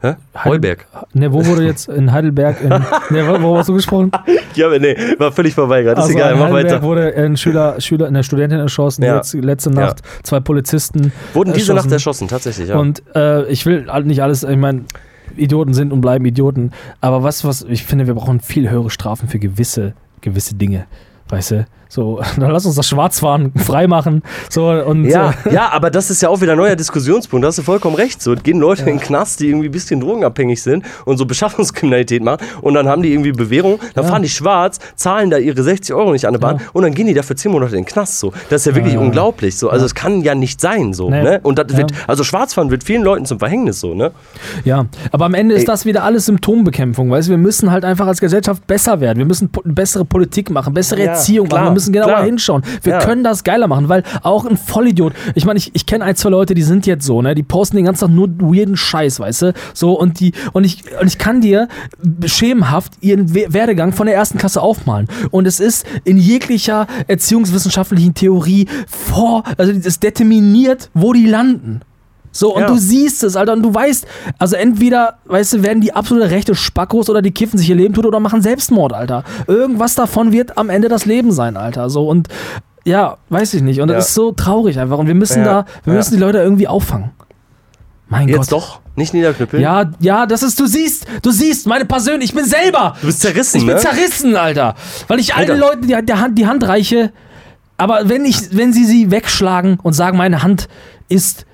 Hä? 0.00 0.16
Heuberg. 0.44 0.86
Ne, 1.14 1.32
wo 1.32 1.46
wurde 1.46 1.64
jetzt 1.64 1.88
in 1.88 2.12
Heidelberg? 2.12 2.60
In, 2.60 2.68
ne, 3.16 3.26
wo, 3.26 3.40
wo 3.40 3.56
hast 3.56 3.68
du 3.68 3.74
gesprochen? 3.74 4.10
Ja, 4.54 4.68
nee, 4.78 4.94
war 5.18 5.32
völlig 5.32 5.52
vorbei 5.54 5.82
gerade. 5.82 5.98
Ist 6.00 6.04
Also 6.06 6.16
egal, 6.18 6.32
in 6.34 6.38
mach 6.38 6.44
Heidelberg 6.46 6.74
weiter. 6.74 6.82
wurde 6.82 7.14
ein 7.16 7.36
Schüler, 7.36 7.80
Schüler, 7.80 8.06
eine 8.06 8.22
Studentin 8.22 8.60
erschossen, 8.60 9.02
Ja. 9.02 9.16
jetzt, 9.16 9.34
letzte 9.34 9.70
Nacht 9.70 10.02
zwei 10.22 10.38
Polizisten. 10.40 11.12
Wurden 11.32 11.52
diese 11.54 11.72
erschossen. 11.72 11.86
Nacht 11.88 11.92
erschossen, 11.92 12.28
tatsächlich, 12.28 12.68
ja. 12.68 12.76
Und 12.78 13.02
äh, 13.16 13.46
ich 13.46 13.66
will 13.66 13.86
halt 13.90 14.06
nicht 14.06 14.22
alles, 14.22 14.44
ich 14.44 14.56
meine, 14.56 14.82
Idioten 15.36 15.74
sind 15.74 15.92
und 15.92 16.00
bleiben 16.02 16.24
Idioten. 16.26 16.70
Aber 17.00 17.22
was, 17.24 17.44
was, 17.44 17.62
ich 17.68 17.84
finde, 17.84 18.06
wir 18.06 18.14
brauchen 18.14 18.38
viel 18.40 18.70
höhere 18.70 18.90
Strafen 18.90 19.28
für 19.28 19.38
gewisse, 19.40 19.94
gewisse 20.20 20.54
Dinge. 20.54 20.84
Weißt 21.34 21.50
du? 21.50 21.66
So, 21.94 22.20
dann 22.36 22.50
lass 22.50 22.66
uns 22.66 22.74
das 22.74 22.88
Schwarzfahren 22.88 23.52
freimachen. 23.54 24.22
So, 24.50 24.66
und 24.66 25.04
Ja, 25.04 25.32
äh, 25.44 25.54
ja, 25.54 25.68
aber 25.70 25.90
das 25.92 26.10
ist 26.10 26.20
ja 26.22 26.28
auch 26.28 26.40
wieder 26.40 26.52
ein 26.52 26.58
neuer 26.58 26.74
Diskussionspunkt. 26.74 27.44
Da 27.44 27.48
hast 27.48 27.58
du 27.58 27.62
vollkommen 27.62 27.94
recht. 27.94 28.20
So, 28.20 28.34
gehen 28.34 28.58
Leute 28.58 28.80
in 28.82 28.88
den 28.88 29.00
Knast, 29.00 29.38
die 29.38 29.46
irgendwie 29.48 29.68
ein 29.68 29.70
bisschen 29.72 30.00
drogenabhängig 30.00 30.60
sind 30.60 30.84
und 31.04 31.18
so 31.18 31.24
Beschaffungskriminalität 31.24 32.20
machen. 32.24 32.38
Und 32.62 32.74
dann 32.74 32.88
haben 32.88 33.02
die 33.02 33.12
irgendwie 33.12 33.30
Bewährung, 33.30 33.78
dann 33.94 34.04
Ja. 34.06 34.10
fahren 34.10 34.22
die 34.22 34.28
schwarz, 34.28 34.80
zahlen 34.96 35.30
da 35.30 35.38
ihre 35.38 35.62
60 35.62 35.94
Euro 35.94 36.10
nicht 36.10 36.26
an 36.26 36.32
der 36.32 36.40
Bahn 36.40 36.56
Ja. 36.56 36.62
und 36.72 36.82
dann 36.82 36.94
gehen 36.94 37.06
die 37.06 37.14
dafür 37.14 37.36
10 37.36 37.52
Monate 37.52 37.76
in 37.76 37.82
den 37.84 37.86
Knast. 37.86 38.18
So. 38.18 38.32
Das 38.50 38.62
ist 38.62 38.66
ja 38.66 38.74
wirklich 38.74 38.94
Ja. 38.94 39.00
unglaublich. 39.00 39.56
So. 39.56 39.70
Also, 39.70 39.86
es 39.86 39.94
kann 39.94 40.20
ja 40.22 40.34
nicht 40.34 40.60
sein. 40.60 40.94
So, 40.94 41.10
Nee. 41.10 41.22
ne? 41.22 41.40
Und 41.44 41.60
das 41.60 41.66
Ja. 41.70 41.78
wird, 41.78 41.92
also 42.08 42.24
Schwarzfahren 42.24 42.72
wird 42.72 42.82
vielen 42.82 43.02
Leuten 43.04 43.24
zum 43.24 43.38
Verhängnis. 43.38 43.78
So, 43.78 43.94
ne? 43.94 44.10
Ja, 44.64 44.86
aber 45.12 45.26
am 45.26 45.34
Ende 45.34 45.54
Ey. 45.54 45.60
ist 45.60 45.68
das 45.68 45.84
wieder 45.86 46.02
alles 46.02 46.26
Symptombekämpfung, 46.26 47.08
weißt 47.08 47.28
du? 47.28 47.30
Wir 47.30 47.38
müssen 47.38 47.70
halt 47.70 47.84
einfach 47.84 48.08
als 48.08 48.20
Gesellschaft 48.20 48.66
besser 48.66 48.98
werden. 49.00 49.18
Wir 49.18 49.26
müssen 49.26 49.48
po 49.50 49.62
bessere 49.64 50.04
Politik 50.04 50.50
machen, 50.50 50.74
bessere 50.74 50.98
Ja, 51.04 51.12
Erziehung 51.12 51.48
klar, 51.48 51.62
machen. 51.66 51.74
Wir 51.84 51.90
müssen 51.90 51.92
genauer 51.92 52.08
klar. 52.18 52.24
hinschauen. 52.24 52.62
Wir 52.82 52.92
Ja. 52.94 52.98
können 53.00 53.24
das 53.24 53.44
geiler 53.44 53.66
machen, 53.68 53.88
weil 53.88 54.02
auch 54.22 54.44
ein 54.46 54.56
Vollidiot. 54.56 55.12
Ich 55.34 55.44
meine, 55.44 55.58
ich, 55.58 55.70
ich 55.74 55.86
kenne 55.86 56.04
ein, 56.04 56.16
zwei 56.16 56.30
Leute, 56.30 56.54
die 56.54 56.62
sind 56.62 56.86
jetzt 56.86 57.04
so, 57.04 57.20
ne? 57.22 57.34
Die 57.34 57.42
posten 57.42 57.76
den 57.76 57.84
ganzen 57.84 58.06
Tag 58.06 58.10
nur 58.14 58.28
weirden 58.40 58.76
Scheiß, 58.76 59.20
weißt 59.20 59.42
du? 59.42 59.52
So, 59.72 59.92
und 59.98 60.20
die, 60.20 60.32
und 60.52 60.64
ich, 60.64 60.82
und 61.00 61.06
ich 61.06 61.18
kann 61.18 61.40
dir 61.40 61.68
schemenhaft 62.26 62.94
ihren 63.00 63.34
We 63.34 63.46
Werdegang 63.48 63.92
von 63.92 64.06
der 64.06 64.14
ersten 64.16 64.38
Klasse 64.38 64.60
aufmalen. 64.62 65.08
Und 65.30 65.46
es 65.46 65.60
ist 65.60 65.86
in 66.04 66.16
jeglicher 66.16 66.86
erziehungswissenschaftlichen 67.08 68.14
Theorie 68.14 68.66
vor, 68.86 69.42
also 69.58 69.72
es 69.72 70.00
determiniert, 70.00 70.90
wo 70.94 71.12
die 71.12 71.26
landen. 71.26 71.80
So, 72.36 72.52
und 72.54 72.62
Ja. 72.62 72.66
du 72.66 72.76
siehst 72.76 73.22
es, 73.22 73.36
Alter, 73.36 73.52
und 73.52 73.62
du 73.62 73.72
weißt, 73.72 74.06
also 74.38 74.56
entweder, 74.56 75.18
weißt 75.26 75.52
du, 75.52 75.62
werden 75.62 75.80
die 75.80 75.92
absolute 75.94 76.30
rechte 76.30 76.56
Spackos 76.56 77.08
oder 77.08 77.22
die 77.22 77.30
kiffen 77.30 77.58
sich 77.58 77.70
ihr 77.70 77.76
Leben 77.76 77.94
tot 77.94 78.04
oder 78.06 78.18
machen 78.18 78.42
Selbstmord, 78.42 78.92
Alter. 78.92 79.22
Irgendwas 79.46 79.94
davon 79.94 80.32
wird 80.32 80.58
am 80.58 80.68
Ende 80.68 80.88
das 80.88 81.04
Leben 81.06 81.30
sein, 81.30 81.56
Alter. 81.56 81.88
So, 81.90 82.08
und 82.08 82.26
ja, 82.84 83.18
weiß 83.28 83.54
ich 83.54 83.62
nicht. 83.62 83.80
Und 83.80 83.88
Ja. 83.88 83.94
das 83.96 84.08
ist 84.08 84.14
so 84.14 84.32
traurig 84.32 84.80
einfach. 84.80 84.98
Und 84.98 85.06
wir 85.06 85.14
müssen 85.14 85.44
Ja, 85.44 85.62
da, 85.62 85.64
wir 85.84 85.94
müssen 85.94 86.14
die 86.14 86.20
Leute 86.20 86.38
irgendwie 86.38 86.66
auffangen. 86.66 87.12
Mein 88.08 88.28
Jetzt 88.28 88.50
Gott. 88.50 88.52
doch, 88.62 88.80
nicht 88.96 89.14
niederknüppeln. 89.14 89.62
Ja, 89.62 89.90
ja, 90.00 90.26
das 90.26 90.42
ist, 90.42 90.58
du 90.60 90.66
siehst, 90.66 91.06
du 91.22 91.30
siehst, 91.30 91.66
meine 91.68 91.84
persönlich, 91.84 92.30
ich 92.30 92.34
bin 92.36 92.44
selber. 92.44 92.96
Du 93.00 93.06
bist 93.06 93.20
zerrissen, 93.20 93.58
Ich 93.58 93.66
bin 93.66 93.76
ne? 93.76 93.80
zerrissen, 93.80 94.36
Alter. 94.36 94.74
Weil 95.08 95.20
ich 95.20 95.34
allen 95.34 95.50
Alter. 95.52 95.60
Leuten 95.60 95.86
die, 95.86 95.96
die, 96.04 96.12
Hand, 96.12 96.36
die 96.38 96.46
Hand 96.46 96.66
reiche, 96.68 97.12
aber 97.78 98.08
wenn, 98.08 98.24
ich, 98.24 98.56
wenn 98.56 98.72
sie 98.72 98.84
sie 98.84 99.10
wegschlagen 99.10 99.78
und 99.82 99.94
sagen, 99.94 100.18
meine 100.18 100.42
Hand 100.42 100.68
ist 101.08 101.46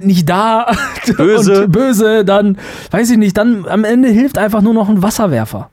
nicht 0.00 0.28
da 0.28 0.72
Böse. 1.16 1.64
und 1.64 1.72
böse, 1.72 2.24
dann 2.24 2.58
weiß 2.90 3.10
ich 3.10 3.18
nicht, 3.18 3.36
dann 3.36 3.66
am 3.66 3.84
Ende 3.84 4.08
hilft 4.08 4.38
einfach 4.38 4.62
nur 4.62 4.74
noch 4.74 4.88
ein 4.88 5.02
Wasserwerfer. 5.02 5.70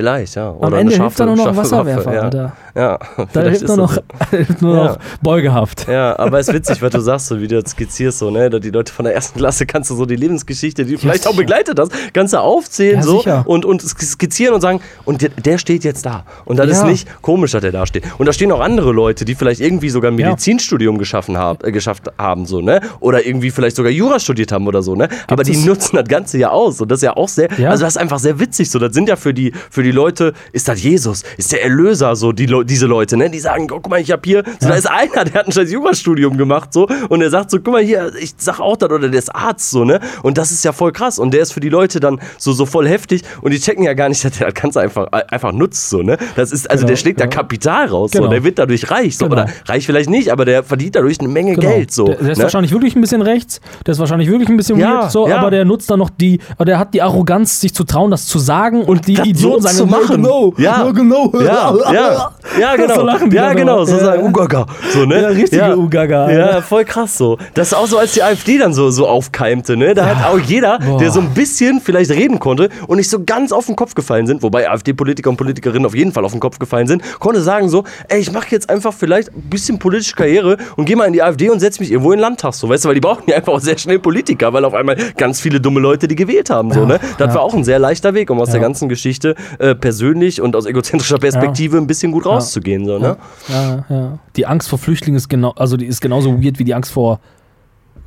Vielleicht, 0.00 0.34
ja. 0.34 0.50
Oder 0.52 0.66
Am 0.68 0.74
Ende 0.74 0.94
hilft 0.96 1.20
da 1.20 1.26
nur 1.26 1.36
noch 1.36 1.54
Wasserwerfer, 1.54 2.14
ja. 2.14 2.20
Alter. 2.22 2.52
Ja, 2.74 2.98
Da 3.34 3.40
hilft 3.42 3.62
ist 3.62 3.68
nur 3.68 3.76
noch, 3.76 3.98
hilft 4.30 4.62
nur 4.62 4.76
Ja. 4.76 4.84
noch 4.84 4.98
Beugehaft. 5.20 5.86
Ja, 5.88 6.18
aber 6.18 6.38
es 6.38 6.48
ist 6.48 6.54
witzig, 6.60 6.80
was 6.80 6.90
du 6.92 7.00
sagst, 7.00 7.26
so 7.26 7.38
wie 7.40 7.48
du 7.48 7.60
das 7.60 7.72
skizzierst, 7.72 8.18
so, 8.18 8.30
ne? 8.30 8.48
Da 8.48 8.58
Die 8.58 8.70
Leute 8.70 8.92
von 8.92 9.04
der 9.04 9.14
ersten 9.14 9.38
Klasse 9.38 9.66
kannst 9.66 9.90
du 9.90 9.94
so 9.96 10.06
die 10.06 10.16
Lebensgeschichte, 10.16 10.84
die 10.86 10.92
du 10.92 10.98
vielleicht 10.98 11.26
auch 11.26 11.32
sicher. 11.32 11.42
begleitet 11.42 11.78
hast, 11.78 11.92
kannst 12.14 12.32
du 12.32 12.38
aufzählen 12.40 12.96
Ja, 12.96 13.02
so 13.02 13.18
sicher. 13.18 13.42
und, 13.46 13.64
und 13.66 13.82
skizzieren 13.82 14.54
und 14.54 14.62
sagen, 14.62 14.80
und 15.04 15.20
der, 15.20 15.28
der 15.30 15.58
steht 15.58 15.84
jetzt 15.84 16.06
da. 16.06 16.24
Und 16.46 16.58
das 16.58 16.68
Ja. 16.68 16.72
ist 16.78 16.84
nicht 16.84 17.22
komisch, 17.22 17.52
dass 17.52 17.60
der 17.60 17.72
da 17.72 17.84
steht. 17.86 18.04
Und 18.18 18.24
da 18.26 18.32
stehen 18.32 18.50
auch 18.52 18.60
andere 18.60 18.92
Leute, 18.92 19.24
die 19.26 19.34
vielleicht 19.34 19.60
irgendwie 19.60 19.90
sogar 19.90 20.10
ein 20.10 20.18
Ja. 20.18 20.28
Medizinstudium 20.28 20.96
geschaffen 20.96 21.36
hab, 21.36 21.66
äh, 21.66 21.72
geschafft 21.72 22.04
haben, 22.16 22.46
so, 22.46 22.62
ne? 22.62 22.80
Oder 23.00 23.26
irgendwie 23.26 23.50
vielleicht 23.50 23.76
sogar 23.76 23.92
Jura 23.92 24.18
studiert 24.18 24.52
haben 24.52 24.66
oder 24.66 24.80
so, 24.82 24.94
ne? 24.94 25.08
aber 25.26 25.42
die 25.42 25.52
es- 25.52 25.64
nutzen 25.66 25.96
das 25.96 26.08
Ganze 26.08 26.38
ja 26.38 26.50
aus. 26.50 26.80
Und 26.80 26.90
das 26.90 27.00
ist 27.00 27.02
ja 27.02 27.16
auch 27.16 27.28
sehr, 27.28 27.48
Ja. 27.58 27.68
also 27.70 27.84
das 27.84 27.94
ist 27.96 28.00
einfach 28.00 28.18
sehr 28.18 28.38
witzig. 28.40 28.70
So, 28.70 28.78
das 28.78 28.94
sind 28.94 29.08
ja 29.08 29.16
für 29.16 29.34
die, 29.34 29.52
für 29.70 29.82
die 29.82 29.89
Leute, 29.92 30.32
ist 30.52 30.68
das 30.68 30.82
Jesus, 30.82 31.22
ist 31.36 31.52
der 31.52 31.62
Erlöser, 31.62 32.16
so 32.16 32.32
die, 32.32 32.46
Le- 32.46 32.64
diese 32.64 32.86
Leute, 32.86 33.16
ne? 33.16 33.30
Die 33.30 33.38
sagen, 33.38 33.64
oh, 33.70 33.76
guck 33.80 33.90
mal, 33.90 34.00
ich 34.00 34.10
hab 34.10 34.24
hier, 34.24 34.42
so, 34.60 34.68
da 34.68 34.74
ist 34.74 34.88
einer, 34.90 35.24
der 35.24 35.34
hat 35.34 35.46
ein 35.46 35.52
scheiß 35.52 35.70
Jurastudium 35.70 36.36
gemacht, 36.36 36.72
so, 36.72 36.88
und 37.08 37.20
der 37.20 37.30
sagt 37.30 37.50
so, 37.50 37.58
guck 37.58 37.72
mal 37.72 37.82
hier, 37.82 38.12
ich 38.20 38.32
sag 38.36 38.60
auch 38.60 38.76
das, 38.76 38.90
oder 38.90 39.08
der 39.08 39.18
ist 39.18 39.34
Arzt, 39.34 39.70
so, 39.70 39.84
ne? 39.84 40.00
Und 40.22 40.38
das 40.38 40.50
ist 40.52 40.64
ja 40.64 40.72
voll 40.72 40.92
krass. 40.92 41.18
Und 41.18 41.32
der 41.32 41.42
ist 41.42 41.52
für 41.52 41.60
die 41.60 41.68
Leute 41.68 42.00
dann 42.00 42.20
so, 42.38 42.52
so 42.52 42.66
voll 42.66 42.88
heftig 42.88 43.22
und 43.42 43.52
die 43.52 43.60
checken 43.60 43.84
ja 43.84 43.94
gar 43.94 44.08
nicht, 44.08 44.24
dass 44.24 44.38
der 44.38 44.50
das 44.50 44.60
Ganze 44.60 44.80
einfach, 44.80 45.06
einfach 45.12 45.52
nutzt, 45.52 45.90
so, 45.90 46.02
ne? 46.02 46.16
Das 46.36 46.52
ist, 46.52 46.70
also 46.70 46.82
Genau, 46.82 46.88
der 46.90 46.96
schlägt 46.96 47.20
da 47.20 47.24
genau. 47.26 47.36
Kapital 47.36 47.86
raus, 47.86 48.10
so, 48.12 48.18
Genau. 48.20 48.30
der 48.30 48.44
wird 48.44 48.58
dadurch 48.58 48.90
reich, 48.90 49.16
so, 49.16 49.26
Genau. 49.28 49.42
oder 49.42 49.50
reich 49.66 49.86
vielleicht 49.86 50.10
nicht, 50.10 50.30
aber 50.32 50.44
der 50.44 50.62
verdient 50.62 50.96
dadurch 50.96 51.20
eine 51.20 51.28
Menge 51.28 51.54
Genau. 51.54 51.68
Geld, 51.70 51.92
so. 51.92 52.04
Der, 52.06 52.16
der 52.16 52.30
ist 52.32 52.38
ne? 52.38 52.44
wahrscheinlich 52.44 52.72
wirklich 52.72 52.94
ein 52.96 53.00
bisschen 53.00 53.22
rechts, 53.22 53.60
der 53.86 53.92
ist 53.92 53.98
wahrscheinlich 53.98 54.28
wirklich 54.28 54.48
ein 54.48 54.56
bisschen 54.56 54.78
Ja, 54.78 55.02
weird, 55.02 55.12
so, 55.12 55.28
ja. 55.28 55.38
aber 55.38 55.50
der 55.50 55.64
nutzt 55.64 55.90
dann 55.90 55.98
noch 55.98 56.10
die, 56.10 56.40
aber 56.56 56.64
der 56.64 56.78
hat 56.78 56.94
die 56.94 57.02
Arroganz, 57.02 57.60
sich 57.60 57.74
zu 57.74 57.84
trauen, 57.84 58.10
das 58.10 58.26
zu 58.26 58.38
sagen 58.38 58.82
und, 58.82 59.06
die 59.06 59.14
das 59.14 59.26
Idioten 59.26 59.62
so 59.62 59.68
sagen, 59.70 59.88
zu 59.90 59.94
ja, 59.96 60.00
machen. 60.00 60.16
genau, 60.22 60.54
Ja. 60.56 60.84
ja, 60.84 60.90
genau. 60.92 61.32
Ja, 61.40 61.74
ja, 61.92 62.30
ja, 62.60 62.76
genau. 62.76 62.94
So 62.94 63.02
lachen 63.02 63.30
die 63.30 63.36
ja, 63.36 63.52
genau, 63.52 63.84
so 63.84 63.96
Ja. 63.96 64.04
sagen 64.04 64.26
Ugaga. 64.26 64.66
So, 64.92 65.04
ne? 65.04 65.22
Ja, 65.22 65.28
richtige 65.28 65.76
Ugaga, 65.78 66.30
Ja, 66.30 66.60
voll 66.62 66.84
krass 66.84 67.16
so. 67.16 67.38
Das 67.54 67.68
ist 67.68 67.74
auch 67.74 67.86
so, 67.86 67.98
als 67.98 68.12
die 68.12 68.22
AfD 68.22 68.58
dann 68.58 68.72
so, 68.72 68.90
so 68.90 69.06
aufkeimte, 69.06 69.76
ne? 69.76 69.94
Da 69.94 70.06
hat 70.06 70.26
auch 70.32 70.38
jeder, 70.38 70.78
Boah. 70.78 70.98
der 70.98 71.10
so 71.10 71.20
ein 71.20 71.30
bisschen 71.34 71.80
vielleicht 71.80 72.10
reden 72.10 72.38
konnte 72.38 72.68
und 72.86 72.96
nicht 72.98 73.10
so 73.10 73.22
ganz 73.24 73.52
auf 73.52 73.66
den 73.66 73.76
Kopf 73.76 73.94
gefallen 73.94 74.26
sind, 74.26 74.42
wobei 74.42 74.68
AfD-Politiker 74.70 75.30
und 75.30 75.36
Politikerinnen 75.36 75.86
auf 75.86 75.94
jeden 75.94 76.12
Fall 76.12 76.24
auf 76.24 76.32
den 76.32 76.40
Kopf 76.40 76.58
gefallen 76.58 76.86
sind, 76.86 77.02
konnte 77.20 77.40
sagen 77.40 77.68
so, 77.68 77.84
ey, 78.08 78.20
ich 78.20 78.32
mache 78.32 78.46
jetzt 78.50 78.68
einfach 78.70 78.92
vielleicht 78.92 79.28
ein 79.30 79.42
bisschen 79.50 79.78
politische 79.78 80.14
Karriere 80.14 80.56
und 80.76 80.84
gehe 80.84 80.96
mal 80.96 81.04
in 81.04 81.12
die 81.12 81.22
AfD 81.22 81.50
und 81.50 81.60
setze 81.60 81.80
mich 81.80 81.90
irgendwo 81.90 82.12
in 82.12 82.18
den 82.18 82.22
Landtag, 82.22 82.54
so, 82.54 82.68
weißt 82.68 82.84
du, 82.84 82.88
weil 82.88 82.94
die 82.94 83.00
brauchen 83.00 83.24
ja 83.26 83.36
einfach 83.36 83.52
auch 83.52 83.60
sehr 83.60 83.78
schnell 83.78 83.98
Politiker, 83.98 84.52
weil 84.52 84.64
auf 84.64 84.74
einmal 84.74 84.96
ganz 85.16 85.40
viele 85.40 85.60
dumme 85.60 85.80
Leute 85.80 86.08
die 86.08 86.16
gewählt 86.16 86.50
haben, 86.50 86.72
so, 86.72 86.80
Ja, 86.80 86.86
ne? 86.86 87.00
Das 87.18 87.28
ja. 87.28 87.34
war 87.34 87.42
auch 87.42 87.54
ein 87.54 87.64
sehr 87.64 87.78
leichter 87.78 88.14
Weg, 88.14 88.30
um 88.30 88.40
aus 88.40 88.48
Ja. 88.48 88.52
der 88.54 88.62
ganzen 88.62 88.88
Geschichte 88.88 89.34
äh, 89.60 89.74
persönlich 89.74 90.40
und 90.40 90.56
aus 90.56 90.64
egozentrischer 90.64 91.18
Perspektive 91.18 91.76
ein 91.76 91.86
bisschen 91.86 92.12
gut 92.12 92.24
rauszugehen, 92.24 92.86
so, 92.86 92.98
ne? 92.98 93.18
Ja, 93.48 93.84
ja. 93.90 94.18
Die 94.34 94.46
Angst 94.46 94.70
vor 94.70 94.78
Flüchtlingen 94.78 95.18
ist 95.18 95.28
genau, 95.28 95.50
also 95.50 95.76
die 95.76 95.84
ist 95.84 96.00
genauso 96.00 96.42
weird 96.42 96.58
wie 96.58 96.64
die 96.64 96.72
Angst 96.72 96.90
vor 96.90 97.20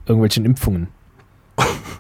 irgendwelchen 0.07 0.45
Impfungen. 0.45 0.87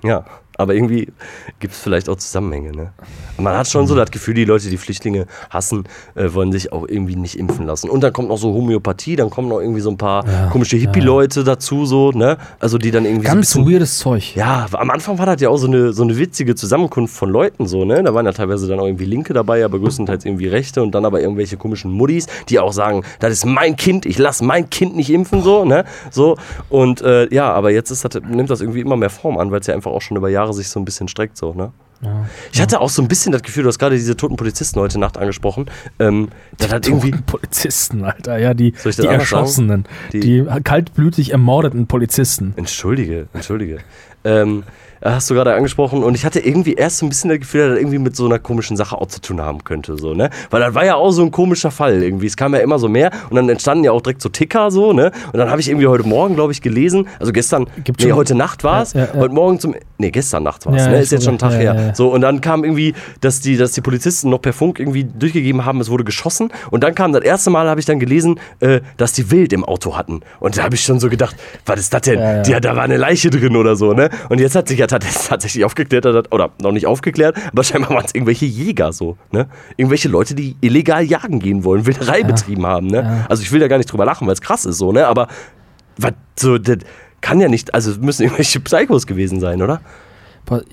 Ja, 0.03 0.25
aber 0.57 0.75
irgendwie 0.75 1.11
gibt 1.59 1.73
es 1.73 1.79
vielleicht 1.79 2.09
auch 2.09 2.15
Zusammenhänge. 2.15 2.71
Ne? 2.71 2.91
Man 3.37 3.55
hat 3.57 3.67
schon 3.67 3.87
so 3.87 3.95
das 3.95 4.11
Gefühl, 4.11 4.35
die 4.35 4.45
Leute, 4.45 4.69
die 4.69 4.77
Flüchtlinge 4.77 5.25
hassen, 5.49 5.85
äh, 6.15 6.33
wollen 6.33 6.51
sich 6.51 6.71
auch 6.71 6.87
irgendwie 6.87 7.15
nicht 7.15 7.37
impfen 7.39 7.65
lassen. 7.65 7.89
Und 7.89 8.01
dann 8.03 8.13
kommt 8.13 8.29
noch 8.29 8.37
so 8.37 8.53
Homöopathie, 8.53 9.15
dann 9.15 9.29
kommen 9.29 9.49
noch 9.49 9.59
irgendwie 9.59 9.81
so 9.81 9.89
ein 9.89 9.97
paar 9.97 10.25
Ja, 10.27 10.49
komische 10.49 10.77
Hippie-Leute 10.77 11.43
dazu, 11.43 11.85
so, 11.85 12.11
ne? 12.11 12.37
Also 12.59 12.77
die 12.77 12.91
dann 12.91 13.05
irgendwie 13.05 13.25
Ganz 13.25 13.51
so 13.51 13.59
bisschen. 13.59 13.73
weirdes 13.73 13.97
Zeug. 13.97 14.35
Ja, 14.35 14.67
am 14.71 14.91
Anfang 14.91 15.17
war 15.17 15.25
das 15.25 15.41
ja 15.41 15.49
auch 15.49 15.57
so 15.57 15.67
eine, 15.67 15.91
so 15.93 16.03
eine 16.03 16.17
witzige 16.17 16.53
Zusammenkunft 16.55 17.15
von 17.15 17.29
Leuten, 17.29 17.65
so, 17.65 17.83
ne? 17.85 18.03
Da 18.03 18.13
waren 18.13 18.25
ja 18.25 18.31
teilweise 18.31 18.67
dann 18.67 18.79
auch 18.79 18.85
irgendwie 18.85 19.05
Linke 19.05 19.33
dabei, 19.33 19.65
aber 19.65 19.79
größtenteils 19.79 20.25
irgendwie 20.25 20.47
Rechte 20.47 20.83
und 20.83 20.93
dann 20.93 21.05
aber 21.05 21.19
irgendwelche 21.21 21.57
komischen 21.57 21.91
Muddis, 21.91 22.27
die 22.49 22.59
auch 22.59 22.73
sagen, 22.73 23.03
das 23.19 23.33
ist 23.33 23.45
mein 23.45 23.75
Kind, 23.75 24.05
ich 24.05 24.19
lasse 24.19 24.43
mein 24.43 24.69
Kind 24.69 24.95
nicht 24.95 25.09
impfen, 25.09 25.41
so, 25.41 25.65
ne? 25.65 25.85
So. 26.11 26.37
Und 26.69 27.01
äh, 27.01 27.33
ja, 27.33 27.51
aber 27.51 27.71
jetzt 27.71 27.89
ist 27.89 28.05
das, 28.05 28.21
nimmt 28.23 28.49
das 28.51 28.61
irgendwie 28.61 28.81
immer 28.81 28.97
mehr 28.97 29.09
Form 29.09 29.37
an, 29.39 29.49
weil 29.51 29.59
es 29.59 29.67
ja 29.67 29.73
einfach 29.73 29.91
auch 29.91 30.01
schon 30.01 30.17
über 30.17 30.29
Jahre 30.29 30.42
sich 30.51 30.67
so 30.67 30.79
ein 30.79 30.85
bisschen 30.85 31.07
streckt, 31.07 31.37
so, 31.37 31.53
ne? 31.53 31.71
Ich 32.51 32.59
hatte 32.59 32.81
auch 32.81 32.89
so 32.89 33.01
ein 33.01 33.07
bisschen 33.07 33.31
das 33.31 33.43
Gefühl, 33.43 33.63
du 33.63 33.69
hast 33.69 33.79
gerade 33.79 33.95
diese 33.95 34.17
toten 34.17 34.35
Polizisten 34.35 34.77
heute 34.81 34.99
Nacht 34.99 35.17
angesprochen. 35.17 35.67
Ähm, 35.99 36.27
das 36.57 36.73
hat 36.73 36.85
irgendwie. 36.85 37.11
Polizisten, 37.11 38.03
Alter, 38.03 38.37
ja, 38.39 38.53
die, 38.53 38.73
Soll 38.75 38.89
ich 38.89 38.97
das 38.97 39.05
die? 39.05 39.07
Erschossenen, 39.07 39.85
Die- 40.11 40.19
die, 40.19 40.45
kaltblütig 40.65 41.31
ermordeten 41.31 41.87
Polizisten. 41.87 42.53
Entschuldige, 42.57 43.27
entschuldige. 43.31 43.77
Ähm, 44.25 44.63
hast 45.03 45.29
du 45.29 45.33
gerade 45.33 45.53
angesprochen. 45.53 46.03
Und 46.03 46.15
ich 46.15 46.25
hatte 46.25 46.39
irgendwie 46.39 46.73
erst 46.73 46.97
so 46.97 47.05
ein 47.05 47.09
bisschen 47.09 47.29
das 47.29 47.39
Gefühl, 47.39 47.61
dass 47.61 47.69
das 47.71 47.79
irgendwie 47.79 47.99
mit 47.99 48.15
so 48.15 48.25
einer 48.25 48.39
komischen 48.39 48.77
Sache 48.77 48.97
auch 48.97 49.07
zu 49.07 49.21
tun 49.21 49.41
haben 49.41 49.63
könnte. 49.63 49.97
So, 49.97 50.13
ne? 50.13 50.29
Weil 50.49 50.61
das 50.61 50.73
war 50.75 50.85
ja 50.85 50.95
auch 50.95 51.11
so 51.11 51.21
ein 51.23 51.31
komischer 51.31 51.71
Fall 51.71 52.01
irgendwie. 52.03 52.27
Es 52.27 52.37
kam 52.37 52.53
ja 52.53 52.59
immer 52.61 52.79
so 52.79 52.87
mehr 52.89 53.11
und 53.29 53.35
dann 53.35 53.49
entstanden 53.49 53.83
ja 53.83 53.91
auch 53.91 54.01
direkt 54.01 54.21
so 54.21 54.29
Ticker 54.29 54.71
so, 54.71 54.93
ne? 54.93 55.11
Und 55.31 55.37
dann 55.39 55.49
habe 55.49 55.61
ich 55.61 55.69
irgendwie 55.69 55.87
heute 55.87 56.07
Morgen, 56.07 56.35
glaube 56.35 56.51
ich, 56.53 56.61
gelesen, 56.61 57.07
also 57.19 57.31
gestern, 57.31 57.67
Gibt 57.83 57.99
nee, 58.01 58.07
schon- 58.09 58.15
heute 58.17 58.35
Nacht 58.35 58.63
war 58.63 58.81
es, 58.81 58.93
Ja, 58.93 59.01
ja, 59.01 59.07
ja. 59.13 59.19
heute 59.19 59.33
Morgen 59.33 59.59
zum, 59.59 59.75
nee, 59.97 60.11
gestern 60.11 60.43
Nacht 60.43 60.65
war 60.65 60.73
es, 60.75 60.87
ne? 60.87 60.99
Ist 60.99 61.11
jetzt 61.11 61.25
schon 61.25 61.35
ein 61.35 61.39
Tag 61.39 61.53
her. 61.53 61.91
So, 61.95 62.09
und 62.13 62.21
dann 62.21 62.41
kam 62.41 62.63
irgendwie, 62.63 62.93
dass 63.21 63.39
die, 63.41 63.57
dass 63.57 63.71
die 63.73 63.81
Polizisten 63.81 64.29
noch 64.29 64.41
per 64.41 64.53
Funk 64.53 64.79
irgendwie 64.79 65.03
durchgegeben 65.03 65.65
haben, 65.65 65.79
es 65.81 65.89
wurde 65.89 66.03
geschossen. 66.03 66.51
Und 66.71 66.83
dann 66.83 66.95
kam 66.95 67.11
das 67.13 67.23
erste 67.23 67.49
Mal, 67.49 67.67
habe 67.67 67.79
ich 67.79 67.85
dann 67.85 67.99
gelesen, 67.99 68.39
äh, 68.59 68.81
dass 68.97 69.13
die 69.13 69.29
Wild 69.31 69.53
im 69.53 69.63
Auto 69.65 69.97
hatten. 69.97 70.21
Und 70.39 70.57
da 70.57 70.63
habe 70.63 70.75
ich 70.75 70.81
schon 70.83 70.99
so 70.99 71.09
gedacht, 71.09 71.35
was 71.65 71.79
ist 71.79 71.93
das 71.93 72.01
denn? 72.01 72.19
Ja, 72.45 72.59
da 72.59 72.75
war 72.75 72.83
eine 72.83 72.97
Leiche 72.97 73.29
drin 73.29 73.55
oder 73.55 73.75
so, 73.75 73.93
ne? 73.93 74.09
Und 74.29 74.39
jetzt 74.39 74.55
hat 74.55 74.67
sich 74.67 74.79
ja 74.79 74.87
tat- 74.99 75.27
tatsächlich 75.27 75.65
aufgeklärt, 75.65 76.05
das- 76.05 76.31
oder 76.31 76.51
noch 76.61 76.71
nicht 76.71 76.85
aufgeklärt, 76.87 77.35
aber 77.51 77.63
scheinbar 77.63 77.91
waren 77.91 78.05
es 78.05 78.13
irgendwelche 78.15 78.45
Jäger 78.45 78.93
so, 78.93 79.17
ne? 79.31 79.47
Irgendwelche 79.77 80.09
Leute, 80.09 80.35
die 80.35 80.55
illegal 80.61 81.03
jagen 81.03 81.39
gehen 81.39 81.63
wollen, 81.63 81.85
Wilderei 81.85 82.23
betrieben 82.23 82.65
haben, 82.65 82.87
ne? 82.87 82.97
Ja. 83.03 83.25
Also 83.29 83.43
ich 83.43 83.51
will 83.51 83.59
da 83.59 83.67
gar 83.67 83.77
nicht 83.77 83.91
drüber 83.91 84.05
lachen, 84.05 84.27
weil 84.27 84.33
es 84.33 84.41
krass 84.41 84.65
ist 84.65 84.77
so, 84.77 84.91
ne? 84.91 85.07
Aber 85.07 85.27
was 85.97 86.13
so, 86.37 86.57
das 86.57 86.77
kann 87.21 87.39
ja 87.39 87.47
nicht, 87.47 87.73
also 87.73 87.91
es 87.91 87.97
müssen 87.99 88.23
irgendwelche 88.23 88.59
Psychos 88.59 89.07
gewesen 89.07 89.39
sein, 89.39 89.61
oder? 89.61 89.81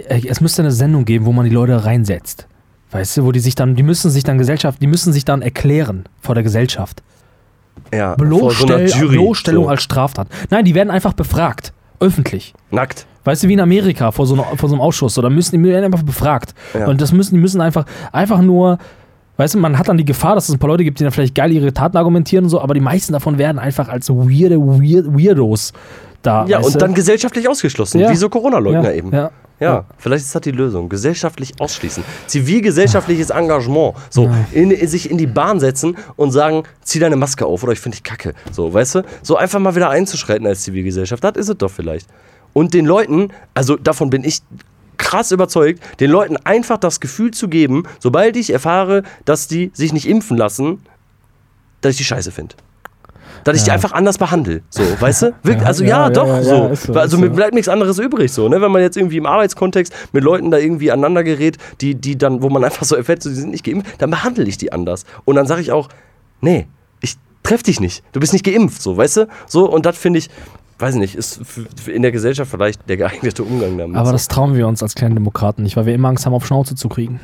Es 0.08 0.40
müsste 0.40 0.62
eine 0.62 0.72
Sendung 0.72 1.04
geben, 1.04 1.24
wo 1.26 1.32
man 1.32 1.44
die 1.44 1.50
Leute 1.54 1.84
reinsetzt. 1.84 2.46
Weißt 2.90 3.16
du, 3.18 3.24
wo 3.24 3.30
die 3.30 3.38
sich 3.38 3.54
dann, 3.54 3.76
die 3.76 3.84
müssen 3.84 4.10
sich 4.10 4.24
dann 4.24 4.36
Gesellschaft, 4.36 4.82
die 4.82 4.88
müssen 4.88 5.12
sich 5.12 5.24
dann 5.24 5.42
erklären 5.42 6.04
vor 6.20 6.34
der 6.34 6.42
Gesellschaft. 6.42 7.02
Ja, 7.94 8.14
Bloßstell, 8.16 8.90
Bloßstellung 9.08 9.64
so. 9.64 9.70
als 9.70 9.82
Straftat. 9.82 10.26
Nein, 10.50 10.64
die 10.64 10.74
werden 10.74 10.90
einfach 10.90 11.12
befragt. 11.12 11.72
Öffentlich. 12.00 12.52
Nackt. 12.70 13.06
Weißt 13.24 13.42
du, 13.42 13.48
wie 13.48 13.52
in 13.52 13.60
Amerika 13.60 14.10
vor 14.10 14.26
so, 14.26 14.34
einer, 14.34 14.44
vor 14.56 14.68
so 14.68 14.74
einem 14.74 14.80
Ausschuss. 14.82 15.18
Oder 15.18 15.30
müssen 15.30 15.62
die 15.62 15.68
werden 15.68 15.84
einfach 15.84 16.02
befragt. 16.02 16.54
Ja. 16.74 16.86
Und 16.86 17.00
das 17.00 17.12
müssen, 17.12 17.34
die 17.34 17.40
müssen 17.40 17.60
einfach, 17.60 17.84
einfach 18.12 18.40
nur, 18.40 18.78
weißt 19.36 19.54
du, 19.54 19.58
man 19.58 19.78
hat 19.78 19.88
dann 19.88 19.98
die 19.98 20.04
Gefahr, 20.04 20.34
dass 20.34 20.48
es 20.48 20.54
ein 20.54 20.58
paar 20.58 20.68
Leute 20.68 20.84
gibt, 20.84 21.00
die 21.00 21.04
dann 21.04 21.12
vielleicht 21.12 21.34
geil 21.34 21.52
ihre 21.52 21.72
Taten 21.72 21.96
argumentieren 21.96 22.44
und 22.44 22.50
so, 22.50 22.60
aber 22.60 22.74
die 22.74 22.80
meisten 22.80 23.12
davon 23.12 23.38
werden 23.38 23.58
einfach 23.58 23.88
als 23.88 24.08
weirde 24.08 24.58
Weird, 24.58 25.06
Weirdos 25.06 25.72
da. 26.22 26.46
Ja, 26.46 26.58
und 26.60 26.74
du? 26.74 26.78
dann 26.78 26.94
gesellschaftlich 26.94 27.48
ausgeschlossen, 27.48 28.00
Ja. 28.00 28.10
wie 28.10 28.16
so 28.16 28.28
Corona-Leugner 28.28 28.90
ja, 28.90 28.92
eben. 28.92 29.12
Ja. 29.12 29.30
Ja, 29.60 29.84
vielleicht 29.98 30.24
ist 30.24 30.34
das 30.34 30.40
die 30.40 30.52
Lösung. 30.52 30.88
Gesellschaftlich 30.88 31.52
ausschließen. 31.60 32.02
Zivilgesellschaftliches 32.26 33.28
Engagement. 33.28 33.94
So, 34.08 34.30
in, 34.52 34.70
in, 34.70 34.88
sich 34.88 35.10
in 35.10 35.18
die 35.18 35.26
Bahn 35.26 35.60
setzen 35.60 35.98
und 36.16 36.32
sagen, 36.32 36.62
zieh 36.82 36.98
deine 36.98 37.16
Maske 37.16 37.44
auf 37.44 37.62
oder 37.62 37.72
ich 37.72 37.78
finde 37.78 37.96
dich 37.96 38.02
kacke. 38.02 38.32
So, 38.52 38.72
weißt 38.72 38.94
du? 38.94 39.02
So 39.22 39.36
einfach 39.36 39.60
mal 39.60 39.74
wieder 39.76 39.90
einzuschreiten 39.90 40.46
als 40.46 40.62
Zivilgesellschaft. 40.62 41.22
Das 41.22 41.32
ist 41.36 41.50
es 41.50 41.58
doch 41.58 41.70
vielleicht. 41.70 42.08
Und 42.52 42.74
den 42.74 42.86
Leuten, 42.86 43.28
also 43.54 43.76
davon 43.76 44.10
bin 44.10 44.24
ich 44.24 44.40
krass 44.98 45.32
überzeugt, 45.32 45.80
den 46.00 46.10
Leuten 46.10 46.36
einfach 46.44 46.78
das 46.78 47.00
Gefühl 47.00 47.30
zu 47.30 47.48
geben, 47.48 47.84
sobald 47.98 48.36
ich 48.36 48.52
erfahre, 48.52 49.02
dass 49.24 49.48
die 49.48 49.70
sich 49.74 49.92
nicht 49.92 50.06
impfen 50.08 50.36
lassen, 50.36 50.82
dass 51.80 51.92
ich 51.92 51.98
die 51.98 52.04
scheiße 52.04 52.30
finde. 52.30 52.54
Dass 53.44 53.56
ich 53.56 53.62
die 53.62 53.68
Ja. 53.68 53.74
einfach 53.74 53.92
anders 53.92 54.18
behandle. 54.18 54.60
So, 54.68 54.82
weißt 55.00 55.22
du? 55.22 55.34
Wirklich, 55.42 55.66
also 55.66 55.82
ja, 55.84 56.04
ja, 56.04 56.10
doch, 56.10 56.26
ja, 56.26 56.42
so. 56.42 56.74
so, 56.74 56.92
Also 56.92 57.16
mir 57.16 57.30
bleibt 57.30 57.54
nichts 57.54 57.68
anderes 57.68 57.98
übrig, 57.98 58.30
so, 58.30 58.48
ne? 58.50 58.60
Wenn 58.60 58.70
man 58.70 58.82
jetzt 58.82 58.98
irgendwie 58.98 59.16
im 59.16 59.24
Arbeitskontext 59.24 59.94
mit 60.12 60.22
Leuten 60.22 60.50
da 60.50 60.58
irgendwie 60.58 60.90
aneinander 60.90 61.24
gerät, 61.24 61.56
die, 61.80 61.94
die 61.94 62.18
dann, 62.18 62.42
wo 62.42 62.50
man 62.50 62.62
einfach 62.64 62.84
so 62.84 62.94
erfährt, 62.96 63.22
so, 63.22 63.30
die 63.30 63.36
sind 63.36 63.50
nicht 63.52 63.64
geimpft, 63.64 63.94
dann 64.02 64.10
behandle 64.10 64.44
ich 64.44 64.58
die 64.58 64.72
anders. 64.72 65.04
Und 65.24 65.36
dann 65.36 65.46
sage 65.46 65.62
ich 65.62 65.72
auch, 65.72 65.88
nee, 66.42 66.66
ich 67.00 67.16
treff 67.42 67.62
dich 67.62 67.80
nicht. 67.80 68.04
Du 68.12 68.20
bist 68.20 68.34
nicht 68.34 68.44
geimpft, 68.44 68.82
so, 68.82 68.98
weißt 68.98 69.16
du? 69.16 69.28
So, 69.46 69.70
und 69.70 69.86
das 69.86 69.96
finde 69.96 70.18
ich, 70.18 70.28
weiß 70.80 70.94
nicht, 70.96 71.14
ist 71.14 71.40
in 71.86 72.02
der 72.02 72.12
Gesellschaft 72.12 72.50
vielleicht 72.50 72.88
der 72.88 72.96
geeignete 72.96 73.42
Umgang 73.42 73.76
damit. 73.78 73.96
Aber 73.96 74.12
das 74.12 74.28
trauen 74.28 74.54
wir 74.54 74.66
uns 74.66 74.82
als 74.82 74.94
kleine 74.94 75.14
Demokraten 75.14 75.62
nicht, 75.62 75.76
weil 75.76 75.86
wir 75.86 75.94
immer 75.94 76.08
Angst 76.08 76.26
haben, 76.26 76.34
auf 76.34 76.46
Schnauze 76.46 76.74
zu 76.74 76.88
kriegen. 76.88 77.20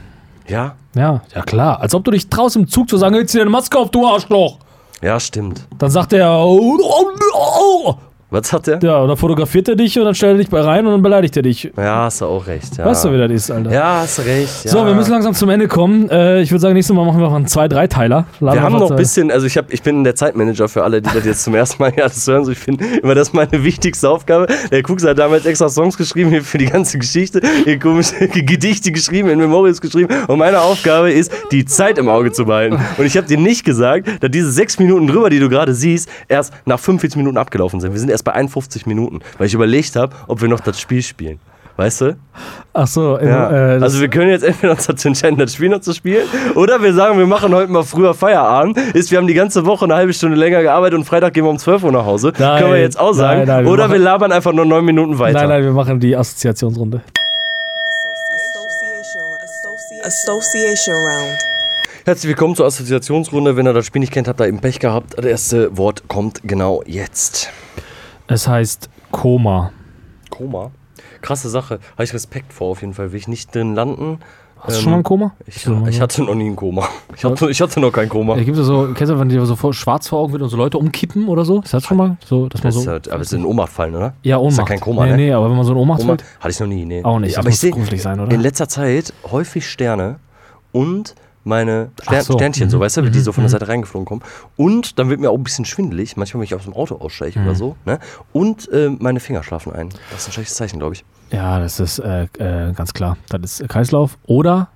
ja, 0.48 0.74
Ja, 0.94 1.22
ja 1.34 1.42
klar. 1.42 1.80
Als 1.80 1.94
ob 1.94 2.04
du 2.04 2.10
dich 2.10 2.28
traust, 2.28 2.56
im 2.56 2.68
Zug 2.68 2.88
zu 2.88 2.96
sagen, 2.96 3.14
jetzt 3.16 3.32
zieh 3.32 3.38
deine 3.38 3.50
Maske 3.50 3.78
auf, 3.78 3.90
du 3.90 4.06
Arschloch. 4.06 4.58
ja, 5.02 5.18
stimmt. 5.20 5.66
Dann 5.78 5.90
sagt 5.90 6.12
er, 6.12 6.30
oh, 6.32 6.78
oh, 6.80 7.06
oh. 7.34 7.94
Was 8.28 8.52
hat 8.52 8.66
der? 8.66 8.80
ja, 8.82 8.98
und 8.98 9.08
dann 9.08 9.16
fotografiert 9.16 9.68
er 9.68 9.76
dich 9.76 9.96
und 9.98 10.04
dann 10.04 10.14
stellt 10.14 10.34
er 10.34 10.38
dich 10.38 10.48
bei 10.48 10.60
rein 10.60 10.84
und 10.84 10.92
dann 10.92 11.02
beleidigt 11.02 11.36
er 11.36 11.44
dich. 11.44 11.70
Ja, 11.76 12.04
hast 12.04 12.20
du 12.20 12.24
auch 12.24 12.44
recht. 12.48 12.76
Ja. 12.76 12.84
Weißt 12.84 13.04
du, 13.04 13.12
wie 13.12 13.18
das 13.18 13.30
ist, 13.30 13.50
Alter? 13.52 13.70
Ja, 13.70 14.00
hast 14.02 14.18
du 14.18 14.22
recht. 14.22 14.64
Ja. 14.64 14.70
So, 14.72 14.84
wir 14.84 14.94
müssen 14.94 15.12
langsam 15.12 15.32
zum 15.32 15.48
Ende 15.48 15.68
kommen. 15.68 16.10
Äh, 16.10 16.42
ich 16.42 16.50
würde 16.50 16.60
sagen, 16.60 16.74
nächstes 16.74 16.94
Mal 16.96 17.04
machen 17.04 17.20
wir 17.20 17.26
noch 17.28 17.34
einen 17.36 17.46
zwei, 17.46 17.68
drei 17.68 17.86
Teiler. 17.86 18.26
Wir 18.40 18.60
haben 18.60 18.78
noch 18.78 18.90
ein 18.90 18.96
bisschen, 18.96 19.30
also 19.30 19.46
ich, 19.46 19.56
hab, 19.56 19.72
ich 19.72 19.80
bin 19.82 20.02
der 20.02 20.16
Zeitmanager 20.16 20.68
für 20.68 20.82
alle, 20.82 21.00
die 21.00 21.10
das 21.14 21.24
jetzt 21.24 21.44
zum 21.44 21.54
ersten 21.54 21.80
Mal 21.80 21.92
hier 21.92 22.02
alles 22.04 22.26
hören. 22.26 22.44
So, 22.44 22.50
ich 22.50 22.58
finde 22.58 22.84
immer, 23.00 23.14
das 23.14 23.28
ist 23.28 23.34
meine 23.34 23.62
wichtigste 23.62 24.10
Aufgabe. 24.10 24.48
Der 24.72 24.82
Kux 24.82 25.04
hat 25.04 25.20
damals 25.20 25.46
extra 25.46 25.68
Songs 25.68 25.96
geschrieben 25.96 26.30
hier 26.30 26.42
für 26.42 26.58
die 26.58 26.66
ganze 26.66 26.98
Geschichte, 26.98 27.40
hier 27.62 27.78
komische 27.78 28.26
Gedichte 28.28 28.90
geschrieben, 28.90 29.28
in 29.28 29.38
Memories 29.38 29.80
geschrieben. 29.80 30.12
Und 30.26 30.38
meine 30.38 30.60
Aufgabe 30.62 31.12
ist, 31.12 31.30
die 31.52 31.64
Zeit 31.64 31.96
im 31.96 32.08
Auge 32.08 32.32
zu 32.32 32.44
behalten. 32.44 32.76
Und 32.98 33.06
ich 33.06 33.16
habe 33.16 33.28
dir 33.28 33.38
nicht 33.38 33.64
gesagt, 33.64 34.08
dass 34.20 34.30
diese 34.32 34.50
sechs 34.50 34.80
Minuten 34.80 35.06
drüber, 35.06 35.30
die 35.30 35.38
du 35.38 35.48
gerade 35.48 35.74
siehst, 35.74 36.08
erst 36.26 36.52
nach 36.64 36.80
45 36.80 37.16
Minuten 37.18 37.36
abgelaufen 37.36 37.78
sind. 37.78 37.92
Wir 37.92 38.00
sind 38.00 38.15
erst 38.16 38.24
bei 38.24 38.32
51 38.32 38.86
Minuten, 38.86 39.20
weil 39.38 39.46
ich 39.46 39.54
überlegt 39.54 39.94
habe, 39.96 40.14
ob 40.26 40.40
wir 40.40 40.48
noch 40.48 40.60
das 40.60 40.80
Spiel 40.80 41.02
spielen. 41.02 41.38
Weißt 41.78 42.00
du? 42.00 42.16
Ach 42.72 42.86
so, 42.86 43.18
Ja. 43.20 43.76
äh, 43.76 43.82
also 43.82 44.00
wir 44.00 44.08
können 44.08 44.30
jetzt 44.30 44.42
entweder 44.44 44.72
uns 44.72 44.86
dazu 44.86 45.08
entscheiden, 45.08 45.36
das 45.38 45.52
Spiel 45.52 45.68
noch 45.68 45.82
zu 45.82 45.92
spielen, 45.92 46.26
oder 46.54 46.82
wir 46.82 46.94
sagen, 46.94 47.18
wir 47.18 47.26
machen 47.26 47.54
heute 47.54 47.70
mal 47.70 47.82
früher 47.82 48.14
Feierabend. 48.14 48.78
Ist, 48.94 49.10
wir 49.10 49.18
haben 49.18 49.26
die 49.26 49.34
ganze 49.34 49.66
Woche 49.66 49.84
eine 49.84 49.94
halbe 49.94 50.14
Stunde 50.14 50.38
länger 50.38 50.62
gearbeitet 50.62 50.98
und 50.98 51.04
Freitag 51.04 51.34
gehen 51.34 51.44
wir 51.44 51.50
um 51.50 51.58
12 51.58 51.84
Uhr 51.84 51.92
nach 51.92 52.06
Hause. 52.06 52.32
Nein, 52.38 52.60
können 52.62 52.72
wir 52.72 52.80
jetzt 52.80 52.98
auch 52.98 53.12
sagen. 53.12 53.40
nein, 53.40 53.48
nein, 53.48 53.64
wir 53.66 53.72
oder 53.72 53.82
machen- 53.88 53.92
wir 53.92 53.98
labern 53.98 54.32
einfach 54.32 54.52
nur 54.54 54.64
neun 54.64 54.86
Minuten 54.86 55.18
weiter. 55.18 55.40
nein, 55.40 55.48
nein, 55.50 55.64
wir 55.64 55.72
machen 55.72 56.00
die 56.00 56.16
Assoziationsrunde. 56.16 57.02
Association 60.02 60.94
round. 60.94 61.38
Herzlich 62.06 62.28
willkommen 62.28 62.54
zur 62.56 62.64
Assoziationsrunde. 62.66 63.56
Wenn 63.56 63.66
ihr 63.66 63.72
das 63.74 63.84
Spiel 63.84 64.00
nicht 64.00 64.12
kennt, 64.12 64.28
habt 64.28 64.40
ihr 64.40 64.46
eben 64.46 64.60
Pech 64.60 64.78
gehabt. 64.78 65.14
Das 65.18 65.24
erste 65.26 65.76
Wort 65.76 66.04
kommt 66.08 66.40
genau 66.44 66.82
jetzt. 66.86 67.50
Es 68.28 68.48
heißt 68.48 68.88
Koma. 69.10 69.72
Koma. 70.30 70.70
Krasse 71.22 71.48
Sache. 71.48 71.78
Habe 71.94 72.04
ich 72.04 72.12
Respekt 72.14 72.52
vor 72.52 72.70
auf 72.70 72.80
jeden 72.80 72.94
Fall. 72.94 73.12
Will 73.12 73.18
ich 73.18 73.28
nicht 73.28 73.54
drin 73.54 73.74
landen. 73.74 74.18
Hast 74.58 74.70
du 74.70 74.78
Ähm, 74.78 74.82
schon 74.82 74.92
mal 74.92 74.98
ein 74.98 75.02
Koma? 75.04 75.32
Ich, 75.46 75.66
ich 75.88 76.00
hatte 76.00 76.22
noch 76.24 76.34
nie 76.34 76.48
ein 76.48 76.56
Koma. 76.56 76.88
Ich 77.14 77.24
hatte, 77.24 77.50
ich 77.50 77.60
hatte 77.60 77.78
noch 77.78 77.92
kein 77.92 78.08
Koma. 78.08 78.36
Ja, 78.36 78.42
gibt 78.42 78.56
es 78.56 78.66
so, 78.66 78.88
kennst 78.94 79.12
du, 79.12 79.18
wenn 79.18 79.28
dir 79.28 79.44
so 79.44 79.54
vor, 79.54 79.72
schwarz 79.74 80.08
vor 80.08 80.18
Augen 80.20 80.32
wird 80.32 80.42
und 80.42 80.48
so 80.48 80.56
Leute 80.56 80.78
umkippen 80.78 81.28
oder 81.28 81.44
so? 81.44 81.60
Ist 81.60 81.74
das 81.74 81.84
schon 81.84 81.98
mal 81.98 82.16
so, 82.24 82.48
dass 82.48 82.62
man 82.64 82.72
Das 82.72 82.82
so. 82.82 82.90
halt, 82.90 83.08
aber 83.10 83.20
es 83.20 83.28
ist 83.32 83.38
in 83.38 83.44
Ohnmacht 83.44 83.70
fallen, 83.70 83.94
oder? 83.94 84.14
ja, 84.22 84.38
Ohnmacht. 84.38 84.52
Ist 84.52 84.58
ja 84.58 84.64
kein 84.64 84.80
Koma, 84.80 85.04
nee, 85.04 85.10
ne? 85.10 85.16
Nee, 85.18 85.32
aber 85.32 85.50
wenn 85.50 85.56
man 85.56 85.64
so 85.66 85.72
in 85.72 85.78
Ohnmacht 85.78 86.00
Oma, 86.00 86.16
fällt. 86.16 86.24
hatte 86.40 86.50
ich 86.50 86.60
noch 86.60 86.66
nie, 86.66 86.84
nee. 86.86 87.04
Auch 87.04 87.18
nicht, 87.18 87.32
das 87.34 87.38
Aber 87.38 87.48
muss 87.50 87.62
ich 87.62 87.74
sehe 87.74 87.98
sein, 87.98 88.18
oder? 88.18 88.32
in 88.32 88.40
letzter 88.40 88.68
Zeit 88.68 89.12
häufig 89.30 89.68
Sterne 89.68 90.16
und 90.72 91.14
meine 91.46 91.90
Stern 92.02 92.22
so. 92.22 92.34
Sternchen, 92.34 92.68
so 92.70 92.76
Mhm. 92.76 92.80
weißt 92.82 92.96
du, 92.98 93.04
wie 93.04 93.10
die 93.10 93.20
so 93.20 93.32
von 93.32 93.42
der 93.44 93.48
Mhm. 93.48 93.52
Seite 93.52 93.68
reingeflogen 93.68 94.04
kommen. 94.06 94.22
Und 94.56 94.98
dann 94.98 95.08
wird 95.08 95.20
mir 95.20 95.30
auch 95.30 95.36
ein 95.36 95.44
bisschen 95.44 95.64
schwindelig, 95.64 96.16
manchmal, 96.16 96.40
wenn 96.40 96.44
ich 96.44 96.54
aus 96.54 96.64
dem 96.64 96.74
Auto 96.74 96.96
aussteige 96.96 97.38
Mhm. 97.38 97.46
oder 97.46 97.54
so. 97.54 97.76
Ne? 97.84 97.98
Und 98.32 98.68
äh, 98.72 98.90
meine 98.98 99.20
Finger 99.20 99.42
schlafen 99.42 99.72
ein. 99.72 99.88
Das 100.10 100.22
ist 100.22 100.28
ein 100.28 100.32
schlechtes 100.32 100.56
Zeichen, 100.56 100.78
glaube 100.78 100.94
ich. 100.94 101.04
Ja, 101.30 101.58
das 101.58 101.80
ist 101.80 101.98
äh, 102.00 102.24
äh, 102.38 102.72
ganz 102.72 102.92
klar. 102.92 103.16
Das 103.28 103.60
ist 103.60 103.68
Kreislauf 103.68 104.18
oder 104.26 104.68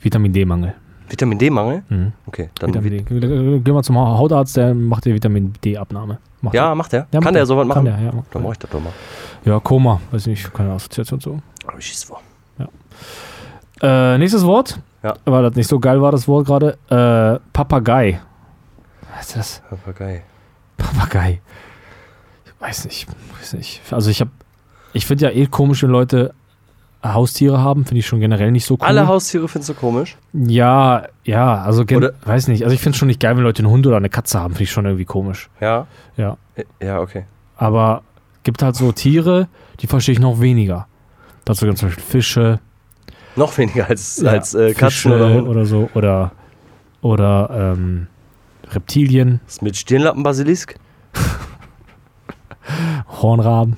Vitamin 0.00 0.32
D-Mangel. 0.32 0.74
Vitamin 1.08 1.38
D-Mangel? 1.38 1.82
Mhm. 1.88 2.12
Okay, 2.26 2.50
dann. 2.60 2.74
Vitamin 2.74 3.04
D. 3.06 3.60
Geh 3.64 3.72
mal 3.72 3.82
zum 3.82 3.96
Hautarzt, 3.98 4.56
der 4.58 4.74
macht 4.74 5.06
dir 5.06 5.14
Vitamin 5.14 5.54
D-Abnahme. 5.64 6.18
Macht 6.42 6.54
Ja, 6.54 6.68
er. 6.68 6.74
macht 6.74 6.92
er? 6.92 7.06
Ja, 7.10 7.20
Kann 7.20 7.32
der 7.32 7.42
er. 7.42 7.46
sowas 7.46 7.66
machen? 7.66 7.84
Kann 7.86 7.96
der, 7.96 8.06
ja. 8.06 8.12
macht 8.12 8.26
Dann 8.32 8.42
er. 8.42 8.44
mach 8.44 8.52
ich 8.52 8.58
das 8.58 8.70
doch 8.70 8.80
mal. 8.80 8.92
Ja, 9.44 9.58
Koma. 9.58 10.00
Weiß 10.10 10.26
nicht, 10.26 10.52
keine 10.52 10.72
Assoziation 10.72 11.18
zu. 11.20 11.40
Aber 11.66 11.78
ich 11.78 11.86
schieß 11.86 12.04
vor. 12.04 12.20
Äh, 13.80 14.18
nächstes 14.18 14.44
Wort. 14.44 14.78
Ja. 15.02 15.14
Weil 15.24 15.42
das 15.44 15.54
nicht 15.54 15.68
so 15.68 15.78
geil 15.78 16.00
war, 16.02 16.10
das 16.12 16.26
Wort 16.28 16.46
gerade. 16.46 16.76
Äh, 16.90 17.38
Papagei. 17.52 18.20
Was 19.16 19.28
ist 19.28 19.36
das? 19.36 19.62
Papagei. 19.70 20.22
Papagei. 20.76 21.40
Ich 22.44 22.60
weiß 22.60 22.84
nicht. 22.86 23.06
Weiß 23.38 23.52
nicht. 23.54 23.80
Also 23.90 24.10
ich 24.10 24.20
habe, 24.20 24.30
ich 24.92 25.06
finde 25.06 25.26
ja 25.26 25.30
eh 25.30 25.46
komisch, 25.46 25.82
wenn 25.82 25.90
Leute 25.90 26.34
Haustiere 27.04 27.60
haben, 27.60 27.84
finde 27.84 28.00
ich 28.00 28.06
schon 28.06 28.18
generell 28.18 28.50
nicht 28.50 28.64
so 28.66 28.74
cool. 28.74 28.80
Alle 28.86 29.06
Haustiere 29.06 29.46
findest 29.46 29.68
du 29.70 29.74
komisch? 29.74 30.16
Ja, 30.32 31.04
ja, 31.22 31.62
also 31.62 31.82
Oder- 31.82 32.14
weiß 32.24 32.48
nicht. 32.48 32.64
Also 32.64 32.74
ich 32.74 32.80
finde 32.80 32.94
es 32.94 32.98
schon 32.98 33.06
nicht 33.08 33.20
geil, 33.20 33.36
wenn 33.36 33.44
Leute 33.44 33.62
einen 33.62 33.70
Hund 33.70 33.86
oder 33.86 33.96
eine 33.96 34.08
Katze 34.08 34.40
haben, 34.40 34.54
finde 34.54 34.64
ich 34.64 34.72
schon 34.72 34.84
irgendwie 34.84 35.04
komisch. 35.04 35.48
Ja. 35.60 35.86
Ja. 36.16 36.36
Ja, 36.82 36.98
okay. 37.00 37.24
Aber 37.56 38.02
gibt 38.42 38.62
halt 38.62 38.74
so 38.74 38.90
Tiere, 38.90 39.46
die 39.80 39.86
verstehe 39.86 40.14
ich 40.14 40.18
noch 40.18 40.40
weniger. 40.40 40.88
Dazu 41.44 41.66
gibt 41.66 41.78
zum 41.78 41.88
Beispiel 41.88 42.04
Fische, 42.04 42.58
Noch 43.38 43.56
weniger 43.56 43.88
als, 43.88 44.18
ja, 44.20 44.32
als 44.32 44.54
äh, 44.54 44.72
Katzen 44.74 44.90
Fische 44.90 45.14
oder 45.14 45.28
Hunde. 45.34 45.50
oder 45.50 45.64
so. 45.64 45.88
Oder, 45.94 46.32
oder 47.00 47.74
ähm, 47.76 48.06
Reptilien, 48.70 49.40
Was 49.46 49.62
mit 49.62 49.76
Stirnlappenbasilisk? 49.76 50.74
Hornraben. 53.22 53.76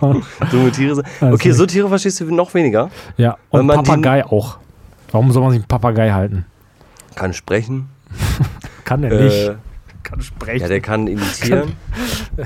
Dumme 0.50 0.72
Tiere. 0.72 1.02
Also 1.20 1.34
Okay, 1.34 1.52
so 1.52 1.66
Tiere 1.66 1.88
verstehst 1.88 2.20
du 2.20 2.34
noch 2.34 2.54
weniger. 2.54 2.90
Ja, 3.16 3.36
und 3.50 3.66
Papagei 3.68 4.24
auch. 4.24 4.58
Warum 5.10 5.30
soll 5.32 5.42
man 5.42 5.50
sich 5.52 5.60
einen 5.60 5.68
Papagei 5.68 6.10
halten? 6.12 6.46
Kann 7.14 7.32
sprechen. 7.34 7.88
Kann 8.84 9.04
Äh, 9.04 9.24
nicht. 9.24 9.52
Kann 10.02 10.20
sprechen. 10.22 10.62
Ja, 10.62 10.68
der 10.68 10.80
kann 10.80 11.06
imitieren. 11.06 11.72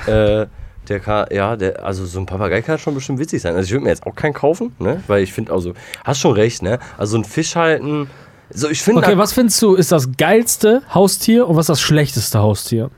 äh, 0.06 0.46
Der 0.88 1.00
kann, 1.00 1.26
ja, 1.32 1.56
der, 1.56 1.84
also 1.84 2.06
so 2.06 2.18
ein 2.20 2.26
Papagei 2.26 2.62
kann 2.62 2.78
schon 2.78 2.94
bestimmt 2.94 3.18
witzig 3.18 3.42
sein. 3.42 3.54
Also 3.54 3.66
ich 3.66 3.72
würde 3.72 3.84
mir 3.84 3.90
jetzt 3.90 4.06
auch 4.06 4.14
keinen 4.14 4.34
kaufen, 4.34 4.72
ne? 4.78 5.02
Weil 5.06 5.22
ich 5.22 5.32
finde, 5.32 5.52
also, 5.52 5.72
hast 6.04 6.20
schon 6.20 6.32
recht, 6.32 6.62
ne? 6.62 6.78
Also 6.96 7.16
ein 7.18 7.24
Fisch 7.24 7.56
halten. 7.56 8.08
So, 8.50 8.68
ich 8.70 8.80
finde. 8.82 9.02
Okay, 9.02 9.18
was 9.18 9.32
findest 9.32 9.60
du 9.62 9.74
ist 9.74 9.90
das 9.92 10.08
geilste 10.16 10.82
Haustier 10.94 11.48
und 11.48 11.56
was 11.56 11.64
ist 11.64 11.70
das 11.70 11.80
schlechteste 11.80 12.38
Haustier? 12.38 12.90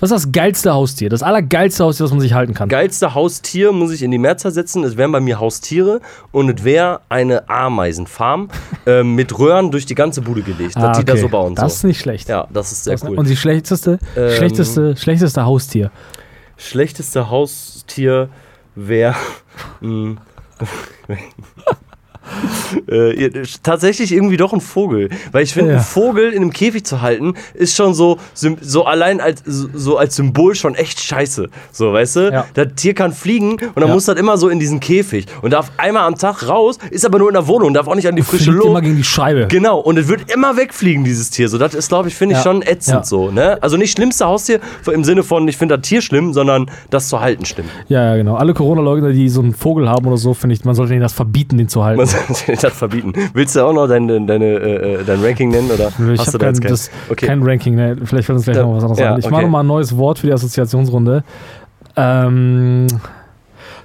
Was 0.00 0.12
ist 0.12 0.26
das 0.26 0.32
geilste 0.32 0.72
Haustier? 0.72 1.08
Das 1.08 1.24
allergeilste 1.24 1.82
Haustier, 1.82 2.04
was 2.04 2.12
man 2.12 2.20
sich 2.20 2.32
halten 2.32 2.54
kann. 2.54 2.68
geilste 2.68 3.14
Haustier 3.14 3.72
muss 3.72 3.90
ich 3.90 4.04
in 4.04 4.12
die 4.12 4.18
Mehrzahl 4.18 4.52
setzen. 4.52 4.84
Es 4.84 4.96
wären 4.96 5.10
bei 5.10 5.18
mir 5.18 5.40
Haustiere 5.40 6.00
und 6.30 6.56
es 6.56 6.62
wäre 6.64 7.00
eine 7.08 7.48
Ameisenfarm 7.48 8.48
ähm, 8.86 9.16
mit 9.16 9.36
Röhren 9.36 9.72
durch 9.72 9.86
die 9.86 9.96
ganze 9.96 10.20
Bude 10.22 10.42
gelegt, 10.42 10.76
Ah, 10.76 10.92
die 10.92 11.04
da 11.04 11.14
okay. 11.14 11.22
so 11.22 11.28
bauen. 11.28 11.56
Das 11.56 11.74
ist 11.74 11.80
so. 11.80 11.88
nicht 11.88 11.98
schlecht. 12.00 12.28
Ja, 12.28 12.46
das 12.52 12.70
ist 12.70 12.84
sehr 12.84 12.92
Das- 12.94 13.02
cool. 13.02 13.18
Und 13.18 13.28
die 13.28 13.36
schlechteste, 13.36 13.98
Ähm, 14.16 14.30
schlechteste, 14.36 14.96
schlechteste 14.96 15.44
Haustier. 15.44 15.90
Schlechteste 16.58 17.30
Haustier 17.30 18.28
wäre. 18.74 19.16
äh, 22.88 23.30
tatsächlich 23.62 24.12
irgendwie 24.12 24.36
doch 24.36 24.52
ein 24.52 24.60
Vogel. 24.60 25.08
Weil 25.32 25.42
ich 25.44 25.52
finde, 25.52 25.70
Ja. 25.72 25.76
einen 25.78 25.84
Vogel 25.84 26.30
in 26.32 26.42
einem 26.42 26.52
Käfig 26.52 26.84
zu 26.84 27.00
halten, 27.00 27.34
ist 27.54 27.76
schon 27.76 27.94
so, 27.94 28.18
so 28.60 28.84
allein 28.84 29.20
als, 29.20 29.42
so 29.44 29.96
als 29.98 30.16
Symbol 30.16 30.54
schon 30.54 30.74
echt 30.74 31.00
scheiße. 31.00 31.48
So, 31.72 31.92
weißt 31.92 32.16
du? 32.16 32.32
Ja. 32.32 32.46
Das 32.54 32.68
Tier 32.76 32.94
kann 32.94 33.12
fliegen 33.12 33.52
und 33.52 33.76
dann 33.76 33.88
Ja. 33.88 33.94
muss 33.94 34.04
das 34.06 34.18
immer 34.18 34.36
so 34.38 34.48
in 34.48 34.58
diesen 34.58 34.80
Käfig 34.80 35.26
und 35.42 35.52
darf 35.52 35.70
einmal 35.76 36.04
am 36.04 36.16
Tag 36.16 36.48
raus, 36.48 36.78
ist 36.90 37.04
aber 37.04 37.18
nur 37.18 37.28
in 37.28 37.34
der 37.34 37.46
Wohnung, 37.46 37.74
darf 37.74 37.86
auch 37.88 37.94
nicht 37.94 38.08
an 38.08 38.16
die 38.16 38.22
frische 38.22 38.44
Fliegt 38.52 38.64
immer 38.64 38.72
Luft. 38.74 38.84
gegen 38.84 38.96
die 38.96 39.04
Scheibe. 39.04 39.46
Genau, 39.48 39.78
und 39.78 39.98
es 39.98 40.08
wird 40.08 40.30
immer 40.32 40.56
wegfliegen, 40.56 41.04
dieses 41.04 41.30
Tier. 41.30 41.48
So, 41.48 41.58
das 41.58 41.74
ist, 41.74 41.88
glaube 41.88 42.08
ich, 42.08 42.14
finde 42.14 42.36
ich 42.36 42.42
schon 42.42 42.62
ätzend 42.62 43.06
so. 43.06 43.30
Ne? 43.30 43.58
Also 43.62 43.76
nicht 43.76 43.92
schlimmste 43.92 44.26
Haustier 44.26 44.60
im 44.92 45.04
Sinne 45.04 45.22
von, 45.22 45.46
ich 45.48 45.56
finde 45.56 45.76
das 45.78 45.86
Tier 45.88 46.00
schlimm, 46.02 46.32
sondern 46.32 46.70
das 46.90 47.08
zu 47.08 47.20
halten 47.20 47.44
schlimm. 47.44 47.66
Ja, 47.88 48.04
ja, 48.04 48.16
genau. 48.16 48.36
Alle 48.36 48.54
Corona-Leugner, 48.54 49.10
die 49.12 49.28
so 49.28 49.40
einen 49.40 49.54
Vogel 49.54 49.88
haben 49.88 50.06
oder 50.06 50.16
so, 50.16 50.34
finde 50.34 50.54
ich, 50.54 50.64
man 50.64 50.74
sollte 50.74 50.92
ihnen 50.92 51.02
das 51.02 51.12
verbieten, 51.12 51.58
den 51.58 51.68
zu 51.68 51.84
halten. 51.84 52.00
Das 52.60 52.72
verbieten. 52.76 53.12
Willst 53.34 53.54
du 53.56 53.60
auch 53.64 53.72
noch 53.72 53.86
dein, 53.86 54.08
dein, 54.08 54.26
deine, 54.26 54.44
äh, 54.46 55.04
dein 55.04 55.22
Ranking 55.24 55.50
nennen? 55.50 55.70
Oder 55.70 55.88
ich 56.12 56.20
hast 56.20 56.28
du 56.28 56.32
habe 56.34 56.38
da 56.38 56.44
kein, 56.46 56.54
jetzt 56.54 56.60
kein? 56.62 56.70
das, 56.70 56.90
Okay. 57.08 57.26
kein 57.26 57.42
Ranking, 57.42 57.74
ne? 57.74 57.96
Vielleicht 58.04 58.26
fällt 58.26 58.36
uns 58.36 58.44
gleich 58.44 58.56
Da- 58.56 58.62
noch 58.64 58.74
was 58.76 58.82
anderes 58.82 58.98
ja, 59.00 59.14
an. 59.14 59.18
Ich 59.20 59.24
mache 59.26 59.34
okay. 59.36 59.44
noch 59.44 59.50
mal 59.50 59.60
ein 59.60 59.66
neues 59.66 59.96
Wort 59.96 60.18
für 60.18 60.26
die 60.26 60.32
Assoziationsrunde. 60.32 61.24
Ähm, 61.96 62.86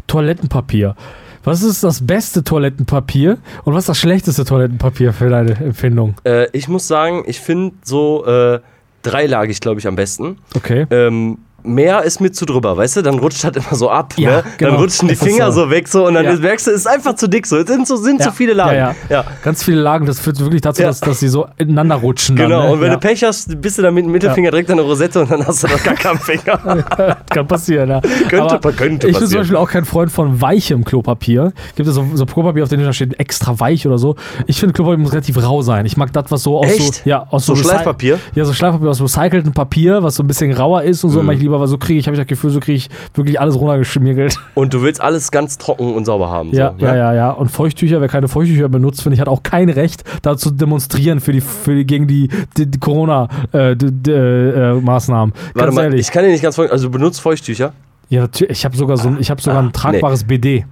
Toilettenpapier. 0.08 0.96
Was 1.44 1.62
ist 1.62 1.84
das 1.84 2.06
beste 2.06 2.44
Toilettenpapier 2.44 3.38
und 3.66 3.74
was 3.74 3.84
ist 3.84 3.90
das 3.90 4.00
schlechteste 4.00 4.46
Toilettenpapier 4.46 5.12
für 5.12 5.30
deine 5.30 5.52
Empfindung? 5.56 6.16
Äh, 6.24 6.48
ich 6.54 6.70
muss 6.70 6.88
sagen, 6.88 7.24
ich 7.28 7.40
finde 7.42 7.76
so 7.84 8.26
äh, 8.26 8.60
dreilagig, 9.02 9.60
glaube 9.60 9.80
ich, 9.80 9.88
am 9.88 9.96
besten. 9.96 10.38
Okay. 10.56 10.86
Ähm, 10.90 11.40
mehr 11.64 12.04
ist 12.04 12.20
mir 12.22 12.32
zu 12.32 12.46
drüber, 12.46 12.76
weißt 12.78 12.98
du? 12.98 13.02
Dann 13.02 13.20
rutscht 13.20 13.44
das 13.44 13.52
immer 13.56 13.76
so 13.76 13.90
ab, 13.90 14.14
Ja, 14.18 14.38
ne? 14.38 14.44
genau. 14.58 14.72
Dann 14.72 14.80
rutschen 14.82 15.08
die 15.08 15.16
Finger 15.16 15.52
so. 15.52 15.64
so. 15.66 15.70
weg 15.70 15.88
so 15.88 16.06
und 16.08 16.14
dann 16.16 16.26
Ja. 16.26 16.34
merkst 16.36 16.68
du, 16.68 16.72
es 16.72 16.78
ist 16.82 16.88
einfach 16.88 17.16
zu 17.16 17.28
dick 17.28 17.48
so. 17.48 17.58
Es 17.58 17.68
sind 17.68 17.88
so 17.88 17.96
sind 17.96 18.20
Ja. 18.20 18.28
zu 18.28 18.32
viele 18.34 18.54
Lagen. 18.54 18.96
Ja. 19.10 19.24
Ganz 19.44 19.64
viele 19.64 19.82
Lagen, 19.82 20.06
das 20.06 20.20
führt 20.20 20.40
wirklich 20.40 20.62
dazu, 20.62 20.82
dass, 20.84 21.00
dass 21.00 21.20
sie 21.20 21.28
so 21.30 21.48
ineinander 21.58 21.96
rutschen. 21.96 22.36
Genau, 22.36 22.58
dann, 22.60 22.68
ne? 22.68 22.74
und 22.74 22.82
wenn 22.82 22.92
du 22.92 22.98
Pech 23.00 23.24
hast, 23.24 23.60
bist 23.62 23.78
du 23.78 23.82
dann 23.82 23.94
mit 23.94 24.06
dem 24.06 24.12
Mittelfinger 24.12 24.52
direkt 24.52 24.70
an 24.72 24.78
der 24.78 24.86
Rosette 24.86 25.22
und 25.22 25.32
dann 25.32 25.46
hast 25.46 25.64
du 25.64 25.68
das 25.68 25.84
gar 25.84 25.96
keinen 25.96 26.20
Finger. 26.20 26.84
Kann 27.30 27.48
passieren, 27.48 27.90
ja. 27.90 28.02
Könnte- 28.30 28.56
Aber 28.56 28.72
könnte 28.74 29.08
Ich 29.08 29.18
bin 29.18 29.28
zum. 29.28 29.38
Beispiel 29.40 29.58
auch 29.58 29.70
kein 29.70 29.86
Freund 29.86 30.12
von 30.12 30.42
weichem 30.42 30.84
Klopapier. 30.84 31.54
Gibt 31.76 31.88
es 31.88 31.96
so, 31.96 32.06
so 32.14 32.26
Klopapier, 32.26 32.64
auf 32.64 32.70
dem 32.70 32.84
da 32.84 32.94
steht 32.94 33.20
extra 33.20 33.60
weich 33.60 33.88
oder 33.88 33.98
so. 33.98 34.16
Ich 34.48 34.60
finde, 34.60 34.74
Klopapier 34.74 34.98
muss 34.98 35.12
relativ 35.14 35.42
rau 35.42 35.62
sein. 35.62 35.86
Ich 35.86 35.98
mag 35.98 36.12
das, 36.14 36.26
was 36.30 36.44
so 36.44 36.60
aus 36.60 36.66
Echt? 36.68 36.96
so, 36.96 37.02
ja, 37.10 37.26
aus 37.30 37.46
So 37.46 37.54
recy- 37.54 37.64
Schleifpapier? 37.64 38.20
Ja, 38.36 38.46
so 38.46 38.54
Schleifpapier 38.54 38.90
aus 38.90 39.02
recyceltem 39.02 39.54
Papier, 39.54 40.04
was 40.04 40.16
so 40.16 40.24
ein 40.24 40.28
bisschen 40.28 40.52
rauer 40.52 40.84
ist 40.84 41.04
und 41.04 41.10
Mhm. 41.12 41.14
so. 41.14 41.24
Mag 41.24 41.36
ich 41.36 41.42
lieber, 41.42 41.53
weil 41.60 41.68
so 41.68 41.78
kriege 41.78 42.00
ich, 42.00 42.08
habe 42.08 42.16
ich 42.16 42.20
das 42.22 42.28
Gefühl, 42.28 42.50
so 42.52 42.60
kriege 42.60 42.78
ich 42.78 42.90
wirklich 43.14 43.40
alles 43.40 43.56
runtergeschmiegelt. 43.60 44.38
Und 44.56 44.74
du 44.74 44.82
willst 44.82 45.02
alles 45.02 45.32
ganz 45.32 45.58
trocken 45.58 45.94
und 45.96 46.06
sauber 46.06 46.30
haben. 46.30 46.52
Ja, 46.52 46.74
so, 46.80 46.86
ja, 46.86 46.92
ne? 46.92 46.98
ja, 46.98 47.14
ja. 47.14 47.32
Und 47.32 47.50
Feuchttücher, 47.50 48.02
wer 48.02 48.08
keine 48.08 48.28
Feuchttücher 48.28 48.70
benutzt, 48.70 49.02
finde 49.02 49.16
ich, 49.16 49.22
hat 49.22 49.28
auch 49.28 49.44
kein 49.44 49.70
Recht, 49.70 50.04
da 50.22 50.38
zu 50.38 50.52
demonstrieren 50.52 51.20
für 51.20 51.32
die, 51.32 51.42
für 51.42 51.76
die, 51.76 51.86
gegen 51.86 52.08
die, 52.08 52.30
die, 52.58 52.66
die 52.70 52.80
Corona-Maßnahmen. 52.80 55.34
Warte 55.34 55.60
Ganz 55.60 55.76
mal, 55.76 55.84
ehrlich. 55.86 56.02
ich 56.02 56.12
kann 56.12 56.24
dir 56.26 56.32
nicht 56.32 56.44
ganz 56.44 56.56
folgen. 56.56 56.72
Also 56.72 56.88
du 56.88 56.92
benutzt 56.92 57.22
Feuchttücher? 57.22 57.74
Ja, 58.10 58.22
natürlich. 58.22 58.52
Ich 58.60 58.66
habe 58.66 58.76
sogar 58.78 58.98
so 58.98 59.08
ein, 59.10 59.18
ich 59.20 59.32
habe 59.32 59.42
sogar 59.42 59.60
Ah, 59.60 59.64
ein 59.64 59.74
tragbares 59.74 60.24
BD. 60.26 60.66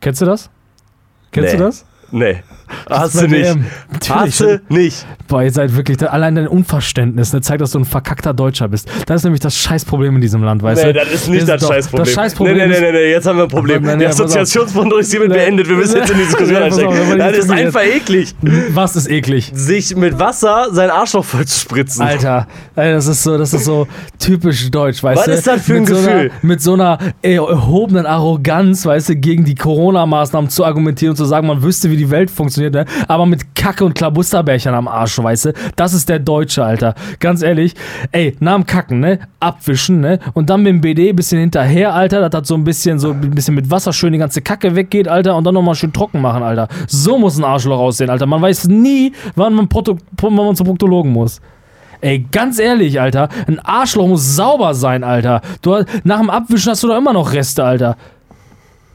Kennst 0.00 0.20
du 0.20 0.24
das? 0.26 0.50
Kennst 1.32 1.52
Nee. 1.52 1.58
du 1.58 1.64
das? 1.64 1.84
Nee. 2.10 2.42
Hast 2.88 3.20
du 3.20 3.26
nicht. 3.28 3.56
Hast 4.08 4.40
du 4.40 4.60
nicht. 4.68 5.06
Boah, 5.28 5.42
ihr 5.42 5.50
seid 5.52 5.74
wirklich, 5.76 6.00
allein 6.10 6.34
dein 6.34 6.48
Unverständnis 6.48 7.32
ne, 7.32 7.40
zeigt, 7.40 7.60
dass 7.60 7.72
du 7.72 7.78
ein 7.78 7.84
verkackter 7.84 8.34
Deutscher 8.34 8.68
bist. 8.68 8.88
Das 9.06 9.16
ist 9.20 9.24
nämlich 9.24 9.40
das 9.40 9.56
Scheißproblem 9.56 10.16
in 10.16 10.20
diesem 10.20 10.42
Land, 10.42 10.62
weißt 10.62 10.84
Nee, 10.84 10.92
du? 10.92 10.98
das 11.00 11.12
ist 11.12 11.28
nicht 11.28 11.48
das, 11.48 11.60
doch- 11.62 11.68
Scheißproblem. 11.68 12.04
Das 12.06 12.14
Scheißproblem 12.14 12.56
nee, 12.56 12.66
nee, 12.66 12.80
nee, 12.80 12.92
nee, 12.92 13.10
jetzt 13.10 13.26
haben 13.26 13.36
wir 13.36 13.44
ein 13.44 13.48
Problem. 13.48 13.82
Die 13.82 13.88
pass 14.04 14.20
auf. 14.20 14.26
Assoziationsrunde 14.26 14.98
ist 15.00 15.10
hiermit 15.10 15.28
Nee. 15.30 15.34
beendet. 15.36 15.68
Wir 15.68 15.76
müssen 15.76 15.96
jetzt 15.96 16.10
in 16.10 16.18
die 16.18 16.24
Diskussion 16.24 16.58
Nee, 16.58 16.64
einsteigen. 16.64 17.18
Das 17.18 17.38
ist 17.38 17.50
einfach 17.50 17.82
eklig. 17.82 18.34
was 18.70 18.96
ist 18.96 19.08
eklig? 19.10 19.50
Sich 19.54 19.94
mit 19.96 20.18
Wasser 20.18 20.68
sein 20.72 20.90
Arschloch 20.90 21.24
voll 21.24 21.46
zu 21.46 21.60
spritzen. 21.60 22.02
Alter, 22.02 22.46
das 22.74 23.06
ist 23.06 23.22
so, 23.22 23.38
das 23.38 23.52
ist 23.54 23.64
so 23.64 23.86
typisch 24.18 24.70
deutsch, 24.70 25.02
weißt 25.02 25.18
Was 25.18 25.24
du? 25.26 25.32
ist 25.32 25.46
das 25.46 25.62
für 25.62 25.74
ein 25.74 25.80
mit 25.80 25.88
So 25.88 25.94
Gefühl? 25.96 26.10
einer, 26.12 26.30
mit 26.42 26.62
so 26.62 26.72
einer 26.74 26.98
erhobenen 27.22 28.06
Arroganz, 28.06 28.84
weißt 28.86 29.10
du, 29.10 29.16
gegen 29.16 29.44
die 29.44 29.54
Corona-Maßnahmen 29.54 30.50
zu 30.50 30.64
argumentieren 30.64 31.10
und 31.10 31.16
zu 31.16 31.24
sagen, 31.24 31.46
man 31.46 31.62
wüsste, 31.62 31.90
wie 31.90 31.96
die 31.96 32.10
Welt 32.10 32.30
funktioniert, 32.30 32.59
ne? 32.68 32.84
aber 33.08 33.26
mit 33.26 33.54
Kacke 33.54 33.84
und 33.84 33.94
Klabusterbärchen 33.94 34.74
am 34.74 34.88
Arsch, 34.88 35.18
weißt 35.18 35.46
du? 35.46 35.52
Das 35.76 35.94
ist 35.94 36.08
der 36.08 36.18
Deutsche, 36.18 36.64
Alter. 36.64 36.94
Ganz 37.18 37.42
ehrlich, 37.42 37.74
ey, 38.12 38.36
nach 38.40 38.56
dem 38.56 38.66
Kacken, 38.66 39.00
ne? 39.00 39.20
Abwischen, 39.40 40.00
ne? 40.00 40.18
Und 40.34 40.50
dann 40.50 40.62
mit 40.62 40.70
dem 40.70 40.80
BD 40.80 41.10
ein 41.10 41.16
bisschen 41.16 41.40
hinterher, 41.40 41.94
Alter, 41.94 42.20
dass 42.20 42.40
das 42.40 42.48
so 42.48 42.54
ein 42.54 42.64
bisschen 42.64 42.98
so 42.98 43.12
ein 43.12 43.30
bisschen 43.30 43.54
mit 43.54 43.70
Wasser 43.70 43.92
schön 43.92 44.12
die 44.12 44.18
ganze 44.18 44.42
Kacke 44.42 44.76
weggeht, 44.76 45.08
Alter, 45.08 45.36
und 45.36 45.44
dann 45.44 45.54
nochmal 45.54 45.74
schön 45.74 45.92
trocken 45.92 46.20
machen, 46.20 46.42
Alter. 46.42 46.68
So 46.86 47.18
muss 47.18 47.38
ein 47.38 47.44
Arschloch 47.44 47.78
aussehen, 47.78 48.10
Alter. 48.10 48.26
Man 48.26 48.42
weiß 48.42 48.68
nie, 48.68 49.12
wann 49.36 49.54
man, 49.54 49.68
Proto 49.68 49.96
wann 50.20 50.34
man 50.34 50.56
zum 50.56 50.66
Proktologen 50.66 51.12
muss. 51.12 51.40
Ey, 52.02 52.26
ganz 52.30 52.58
ehrlich, 52.58 53.00
Alter, 53.00 53.28
ein 53.46 53.58
Arschloch 53.58 54.06
muss 54.06 54.34
sauber 54.36 54.74
sein, 54.74 55.04
Alter. 55.04 55.42
Du, 55.60 55.84
nach 56.04 56.18
dem 56.18 56.30
Abwischen 56.30 56.70
hast 56.70 56.82
du 56.82 56.88
doch 56.88 56.96
immer 56.96 57.12
noch 57.12 57.32
Reste, 57.32 57.62
Alter. 57.62 57.96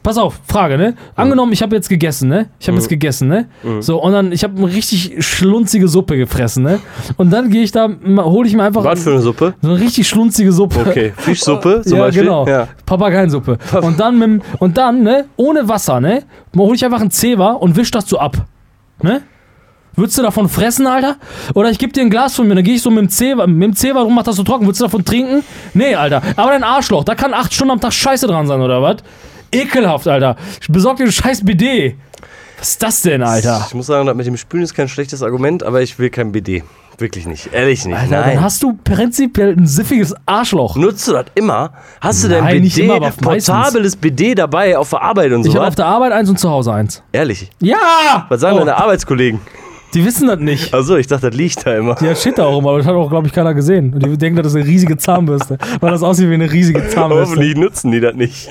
Pass 0.05 0.19
auf, 0.19 0.39
Frage, 0.45 0.77
ne? 0.77 0.93
Angenommen, 1.15 1.51
ich 1.51 1.63
habe 1.63 1.75
jetzt 1.75 1.89
gegessen, 1.89 2.29
ne? 2.29 2.47
Ich 2.59 2.67
habe 2.67 2.77
jetzt 2.77 2.89
gegessen, 2.89 3.27
ne? 3.27 3.47
So, 3.79 3.99
und 3.99 4.11
dann, 4.11 4.31
ich 4.31 4.43
habe 4.43 4.55
eine 4.55 4.67
richtig 4.67 5.25
schlunzige 5.25 5.87
Suppe 5.87 6.15
gefressen, 6.15 6.61
ne? 6.61 6.79
Und 7.17 7.31
dann 7.33 7.49
gehe 7.49 7.63
ich 7.63 7.71
da, 7.71 7.89
hole 7.89 8.47
ich 8.47 8.55
mir 8.55 8.61
einfach 8.61 8.83
Was 8.83 9.01
für 9.01 9.13
eine 9.13 9.21
Suppe? 9.21 9.55
so 9.63 9.71
eine 9.71 9.79
richtig 9.79 10.07
schlunzige 10.07 10.51
Suppe. 10.51 10.81
Okay, 10.87 11.11
Fischsuppe 11.17 11.81
zum 11.83 11.97
ja, 11.97 12.03
Beispiel. 12.03 12.21
genau. 12.21 12.45
Ja. 12.47 12.67
Papageiensuppe. 12.85 13.57
Und 13.81 13.99
dann, 13.99 14.19
mit, 14.19 14.43
und 14.59 14.77
dann, 14.77 15.01
ne, 15.01 15.25
ohne 15.37 15.67
Wasser, 15.67 15.99
ne, 15.99 16.21
hole 16.55 16.75
ich 16.75 16.85
einfach 16.85 17.01
einen 17.01 17.09
Zewa 17.09 17.53
und 17.53 17.75
wisch 17.75 17.89
das 17.89 18.07
so 18.07 18.19
ab. 18.19 18.45
Ne? 19.01 19.23
Würdest 19.95 20.19
du 20.19 20.21
davon 20.21 20.47
fressen, 20.49 20.85
Alter? 20.85 21.15
Oder 21.55 21.71
ich 21.71 21.79
gebe 21.79 21.93
dir 21.93 22.01
ein 22.01 22.11
Glas 22.11 22.35
von 22.35 22.47
mir, 22.47 22.53
dann 22.53 22.63
gehe 22.63 22.75
ich 22.75 22.81
so 22.83 22.91
mit 22.91 22.99
dem 22.99 23.09
Zewa, 23.09 23.47
mit 23.47 23.63
dem 23.63 23.75
Zewa 23.75 24.01
rum, 24.01 24.13
mach 24.13 24.21
das 24.23 24.35
so 24.35 24.43
trocken. 24.43 24.67
Würdest 24.67 24.81
du 24.81 24.85
davon 24.85 25.03
trinken? 25.03 25.43
Nee, 25.73 25.95
Alter. 25.95 26.21
Aber 26.35 26.51
dein 26.51 26.63
Arschloch, 26.63 27.03
da 27.05 27.15
kann 27.15 27.33
acht 27.33 27.51
Stunden 27.51 27.71
am 27.71 27.81
Tag 27.81 27.91
Scheiße 27.91 28.27
dran 28.27 28.45
sein, 28.45 28.61
oder 28.61 28.83
was? 28.83 28.97
Ekelhaft, 29.51 30.07
Alter. 30.07 30.35
Besorg 30.69 30.97
dir 30.97 31.05
ein 31.05 31.11
scheiß 31.11 31.43
BD. 31.45 31.95
Was 32.57 32.69
ist 32.69 32.83
das 32.83 33.01
denn, 33.01 33.21
Alter? 33.23 33.65
Ich 33.67 33.73
muss 33.73 33.87
sagen, 33.87 34.05
das 34.07 34.15
mit 34.15 34.25
dem 34.25 34.37
Spülen 34.37 34.63
ist 34.63 34.73
kein 34.73 34.87
schlechtes 34.87 35.21
Argument, 35.23 35.63
aber 35.63 35.81
ich 35.81 35.99
will 35.99 36.09
kein 36.09 36.31
BD. 36.31 36.63
Wirklich 36.97 37.25
nicht. 37.25 37.51
Ehrlich 37.51 37.85
nicht. 37.85 37.97
Alter, 37.97 38.21
Nein. 38.21 38.35
dann 38.35 38.43
hast 38.45 38.63
du 38.63 38.79
prinzipiell 38.81 39.51
ein 39.57 39.67
siffiges 39.67 40.15
Arschloch. 40.25 40.77
Nutzt 40.77 41.05
du 41.09 41.11
das 41.11 41.25
immer? 41.35 41.73
Hast 41.99 42.23
du 42.23 42.29
dein 42.29 42.45
Nein, 42.45 42.61
BD, 42.61 42.83
immer, 42.85 43.11
portables 43.11 43.97
BD 43.97 44.33
dabei 44.33 44.77
auf 44.77 44.91
der 44.91 45.01
Arbeit 45.01 45.33
und 45.33 45.43
so? 45.43 45.49
Ich 45.49 45.55
habe 45.55 45.63
was? 45.65 45.71
auf 45.71 45.75
der 45.75 45.87
Arbeit 45.87 46.13
eins 46.13 46.29
und 46.29 46.39
zu 46.39 46.49
Hause 46.49 46.71
eins. 46.71 47.03
Ehrlich. 47.11 47.49
Ja! 47.59 48.25
Was 48.29 48.39
sagen 48.39 48.55
Oh, 48.55 48.59
deine 48.59 48.77
Arbeitskollegen? 48.77 49.41
Die 49.95 50.05
wissen 50.05 50.27
das 50.27 50.39
nicht. 50.39 50.73
Achso, 50.73 50.97
ich 50.97 51.07
dachte, 51.07 51.29
das 51.29 51.37
liegt 51.37 51.65
da 51.65 51.75
immer. 51.75 51.95
Die 51.95 52.07
hat 52.09 52.17
Shit 52.19 52.37
da 52.37 52.43
auch 52.45 52.59
immer, 52.59 52.69
aber 52.69 52.77
das 52.79 52.87
hat 52.87 52.93
auch, 52.95 53.09
glaube 53.09 53.27
ich, 53.27 53.33
keiner 53.33 53.53
gesehen. 53.53 53.93
Und 53.93 54.05
die 54.05 54.17
denken, 54.17 54.37
das 54.37 54.47
ist 54.47 54.55
eine 54.57 54.65
riesige 54.65 54.97
Zahnbürste. 54.97 55.57
Weil 55.79 55.91
das 55.91 56.03
aussieht 56.03 56.29
wie 56.29 56.33
eine 56.33 56.51
riesige 56.51 56.87
Zahnbürste. 56.87 57.31
Hoffentlich 57.31 57.55
nutzen 57.55 57.91
die 57.91 57.99
das 58.01 58.13
nicht. 58.15 58.49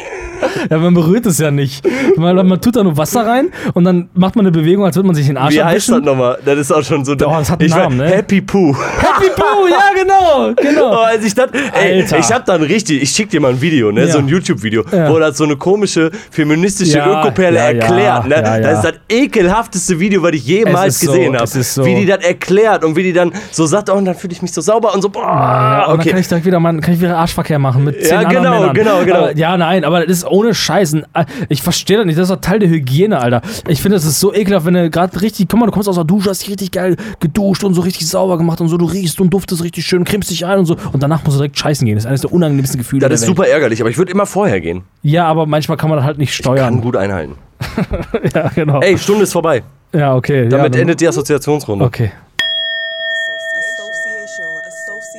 Ja, 0.71 0.79
man 0.79 0.93
berührt 0.95 1.25
es 1.27 1.39
ja 1.39 1.51
nicht. 1.51 1.87
Man, 2.17 2.35
man 2.47 2.61
tut 2.61 2.77
da 2.77 2.83
nur 2.83 2.97
Wasser 2.97 3.27
rein 3.27 3.49
und 3.73 3.85
dann 3.85 4.09
macht 4.15 4.37
man 4.37 4.45
eine 4.47 4.53
Bewegung, 4.53 4.85
als 4.85 4.97
würde 4.97 5.07
man 5.07 5.15
sich 5.15 5.27
den 5.27 5.37
Arsch 5.37 5.55
Wie 5.55 5.63
heißt 5.63 5.89
das 5.89 5.97
abwischen. 5.97 6.05
nochmal? 6.05 6.39
Das 6.45 6.59
ist 6.59 6.73
auch 6.73 6.83
schon 6.83 7.05
so. 7.05 7.13
Oh, 7.13 7.17
das 7.17 7.51
hat 7.51 7.61
einen 7.61 7.69
ich 7.69 7.75
Namen, 7.75 8.01
weiß- 8.01 8.05
ne? 8.05 8.11
Happy 8.17 8.41
Poo. 8.41 8.75
Happy 8.75 9.31
Poo, 9.37 9.67
ja, 9.71 9.91
genau, 10.03 10.51
Oh, 10.51 10.55
genau. 10.61 10.91
als 11.03 11.25
ich 11.25 11.35
das, 11.35 11.49
ey, 11.73 12.03
Alter. 12.03 12.19
ich 12.19 12.31
hab 12.33 12.45
dann 12.47 12.63
richtig, 12.63 13.03
ich 13.03 13.11
schick 13.11 13.31
dir 13.31 13.41
mal 13.41 13.53
ein 13.53 13.61
Video, 13.61 13.91
ne, 13.93 14.03
Ja. 14.03 14.09
so 14.13 14.19
ein 14.19 14.29
YouTube-Video, 14.29 14.85
Ja. 14.93 15.11
wo 15.11 15.19
das 15.19 15.37
so 15.37 15.45
eine 15.45 15.57
komische 15.57 16.11
feministische 16.31 16.99
Ja, 16.99 17.21
Ökoperle 17.23 17.57
ja, 17.57 17.71
ja, 17.71 17.79
erklärt, 17.79 18.27
ne. 18.29 18.35
ja, 18.35 18.57
ja. 18.57 18.61
Das 18.61 18.85
ist 18.85 18.85
das 18.85 18.95
ekelhafteste 19.09 19.99
Video, 20.01 20.23
was 20.23 20.33
ich 20.33 20.47
jemals 20.47 21.01
gesehen 21.01 21.34
habe. 21.34 21.34
Das 21.41 21.57
ist 21.57 21.75
so- 21.75 21.85
Wie 21.85 21.95
die 21.95 22.07
das 22.07 22.25
erklärt 22.25 22.85
und 22.85 22.97
wie 22.97 23.03
die 23.03 23.13
dann 23.13 23.33
so 23.51 23.67
sagt, 23.67 23.91
oh, 23.91 23.95
und 23.95 24.05
dann 24.05 24.15
fühle 24.15 24.33
ich 24.33 24.43
mich 24.43 24.53
so 24.53 24.61
sauber 24.61 24.95
und 24.95 25.03
so, 25.03 25.09
boah, 25.09 25.23
Ja, 25.23 25.85
und 25.87 25.91
dann 25.93 26.01
okay. 26.01 26.11
kann 26.11 26.21
ich 26.21 26.29
direkt 26.29 26.47
wieder, 26.47 26.61
mal, 26.61 26.79
kann 26.81 26.95
ich 26.95 27.01
wieder 27.01 27.17
Arschverkehr 27.17 27.59
machen 27.59 27.85
mit 27.85 28.01
zehn 28.03 28.11
Ja, 28.11 28.19
anderen 28.19 28.43
genau, 28.45 28.61
Männern. 28.61 28.75
genau, 28.75 29.05
genau. 29.05 29.17
Aber, 29.19 29.37
ja, 29.37 29.57
nein, 29.57 29.85
aber 29.85 30.01
das 30.01 30.19
ist 30.19 30.27
ohne 30.27 30.55
Scheißen. 30.55 31.05
Ich 31.49 31.63
verstehe 31.63 31.97
das 31.99 32.07
nicht. 32.07 32.19
Das 32.19 32.25
ist 32.31 32.35
doch 32.35 32.41
Teil 32.41 32.59
der 32.59 32.69
Hygiene, 32.69 33.19
Alter. 33.21 33.43
Ich 33.69 33.81
finde, 33.83 33.97
das 33.97 34.05
ist 34.05 34.21
so 34.21 34.33
ekelhaft, 34.35 34.67
wenn 34.67 34.75
du 34.75 34.91
gerade 34.91 35.21
richtig, 35.21 35.49
guck 35.49 35.61
mal, 35.61 35.67
du 35.67 35.73
kommst 35.73 35.89
aus 35.89 35.95
der 35.97 36.05
Dusche, 36.05 36.31
hast 36.31 36.43
dich 36.43 36.51
richtig 36.51 36.73
geil 36.73 36.97
geduscht 37.21 37.65
und 37.65 37.75
so 37.75 37.81
richtig 37.83 38.09
sauber 38.09 38.39
gemacht 38.39 38.61
und 38.61 38.69
so, 38.69 38.77
du 38.77 38.85
riechst 38.87 39.21
und 39.21 39.31
duftest 39.31 39.63
richtig 39.63 39.85
schön, 39.87 40.05
cremst 40.05 40.31
dich 40.31 40.45
ein 40.47 40.59
und 40.59 40.67
so. 40.67 40.77
Und 40.93 41.03
danach 41.03 41.23
musst 41.25 41.37
du 41.37 41.41
direkt 41.41 41.59
scheißen 41.59 41.87
gehen. 41.87 41.95
Das 41.97 42.05
ist 42.05 42.09
eines 42.09 42.21
der 42.23 42.33
unangenehmsten 42.33 42.79
Gefühle. 42.79 43.09
das 43.09 43.21
ist 43.21 43.27
super 43.27 43.47
ärgerlich, 43.47 43.81
aber 43.81 43.91
ich 43.91 43.99
würde 43.99 44.13
immer 44.13 44.27
vorher 44.27 44.61
gehen. 44.61 44.83
Ja, 45.03 45.27
aber 45.27 45.47
manchmal 45.47 45.77
kann 45.77 45.89
man 45.91 45.99
das 45.99 46.07
halt 46.07 46.19
nicht 46.19 46.31
Kann 46.31 46.57
steuern. 46.57 46.81
gut 46.81 46.97
einhalten. 46.97 47.35
Ja, 48.35 48.49
genau. 48.55 48.81
Ey, 48.81 48.99
Stunde 48.99 49.25
ist 49.25 49.33
vorbei. 49.33 49.63
Ja, 49.93 50.15
okay. 50.17 50.49
Damit 50.49 50.75
ja, 50.75 50.81
endet 50.83 51.01
die 51.01 51.09
Assoziationsrunde. 51.09 51.85
Okay. 51.85 52.11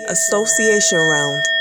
Association 0.07 0.99
round. 0.99 1.54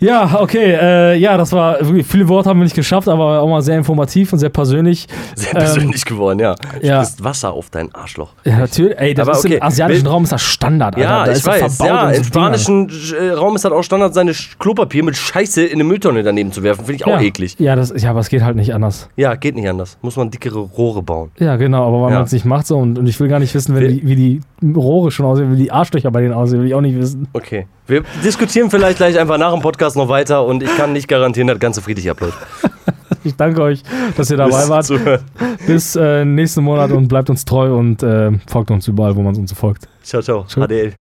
Ja, 0.00 0.40
okay. 0.40 0.76
Äh, 0.80 1.16
ja, 1.16 1.36
das 1.36 1.52
war 1.52 1.78
viele 2.04 2.28
Worte 2.28 2.48
haben 2.48 2.60
wir 2.60 2.64
nicht 2.64 2.76
geschafft, 2.76 3.08
aber 3.08 3.40
auch 3.40 3.48
mal 3.48 3.62
sehr 3.62 3.76
informativ 3.76 4.32
und 4.32 4.38
sehr 4.38 4.48
persönlich. 4.48 5.06
Sehr 5.34 5.54
persönlich 5.54 6.04
geworden, 6.04 6.38
ja. 6.38 6.54
Du 6.54 6.86
ja. 6.86 7.00
bist 7.00 7.22
Wasser 7.24 7.52
auf 7.52 7.70
dein 7.70 7.94
Arschloch. 7.94 8.30
Ja, 8.44 8.58
natürlich. 8.58 8.98
Ey, 8.98 9.14
das 9.14 9.28
Aber 9.28 9.38
ist 9.38 9.44
okay. 9.44 9.56
im 9.56 9.62
asiatischen 9.62 10.06
Raum 10.06 10.24
ist 10.24 10.32
das 10.32 10.42
Standard, 10.42 10.96
Alter. 10.96 11.08
Ja, 11.08 11.24
da 11.24 11.30
ich 11.30 11.38
ist 11.38 11.46
das 11.46 11.62
weiß. 11.62 11.78
Ja, 11.78 12.02
im 12.02 12.10
Dingern. 12.12 12.24
spanischen 12.24 12.90
äh, 13.18 13.30
Raum 13.30 13.56
ist 13.56 13.64
halt 13.64 13.74
auch 13.74 13.82
Standard, 13.82 14.14
seine 14.14 14.32
Klopapier 14.58 15.02
mit 15.02 15.16
Scheiße 15.16 15.64
in 15.64 15.74
eine 15.74 15.84
Mülltonne 15.84 16.22
daneben 16.22 16.52
zu 16.52 16.62
werfen. 16.62 16.84
Finde 16.84 16.94
ich 16.96 17.06
auch 17.06 17.20
ja. 17.20 17.26
eklig. 17.26 17.56
Ja, 17.58 17.76
das, 17.76 17.92
ja, 18.00 18.10
aber 18.10 18.20
es 18.20 18.28
geht 18.28 18.42
halt 18.42 18.56
nicht 18.56 18.74
anders. 18.74 19.08
Ja, 19.16 19.34
geht 19.34 19.54
nicht 19.56 19.68
anders. 19.68 19.98
Muss 20.02 20.16
man 20.16 20.30
dickere 20.30 20.58
Rohre 20.58 21.02
bauen. 21.02 21.30
Ja, 21.38 21.56
genau, 21.56 21.86
aber 21.86 22.02
weil 22.02 22.10
Ja. 22.10 22.16
man 22.16 22.24
es 22.26 22.32
nicht 22.32 22.44
macht 22.44 22.66
so 22.66 22.78
und, 22.78 22.98
und 22.98 23.06
ich 23.06 23.18
will 23.20 23.28
gar 23.28 23.38
nicht 23.38 23.54
wissen, 23.54 23.74
wenn 23.74 23.88
die, 23.88 24.06
wie 24.06 24.16
die 24.16 24.40
Rohre 24.74 25.10
schon 25.10 25.26
aussehen, 25.26 25.52
wie 25.52 25.56
die 25.62 25.72
Arschlöcher 25.72 26.10
bei 26.10 26.20
denen 26.20 26.34
aussehen, 26.34 26.60
will 26.60 26.68
ich 26.68 26.74
auch 26.74 26.80
nicht 26.80 26.96
wissen. 26.96 27.28
Okay. 27.32 27.66
Wir 27.88 28.04
diskutieren 28.22 28.70
vielleicht 28.70 28.98
gleich 28.98 29.18
einfach 29.18 29.38
nach 29.38 29.52
dem 29.52 29.62
Podcast 29.62 29.96
noch 29.96 30.08
weiter 30.08 30.44
und 30.44 30.62
ich 30.62 30.76
kann 30.76 30.92
nicht 30.92 31.08
garantieren, 31.08 31.48
dass 31.48 31.56
das 31.56 31.60
Ganze 31.60 31.82
friedlich 31.82 32.08
abläuft. 32.08 32.38
Ich 33.24 33.34
danke 33.34 33.60
euch, 33.62 33.82
dass 34.16 34.30
ihr 34.30 34.36
dabei 34.36 34.58
Bis 34.60 34.68
wart. 34.68 34.84
zuhören. 34.84 35.20
Bis 35.66 35.96
äh, 35.96 36.24
nächsten 36.24 36.62
Monat 36.62 36.92
und 36.92 37.08
bleibt 37.08 37.28
uns 37.28 37.44
treu 37.44 37.74
und 37.74 38.02
äh, 38.02 38.30
folgt 38.46 38.70
uns 38.70 38.86
überall, 38.86 39.16
wo 39.16 39.22
man 39.22 39.34
uns 39.36 39.50
so 39.50 39.56
folgt. 39.56 39.88
Ciao, 40.02 40.22
ciao. 40.22 40.44
Ciao. 40.44 40.66
HDL. 40.66 40.94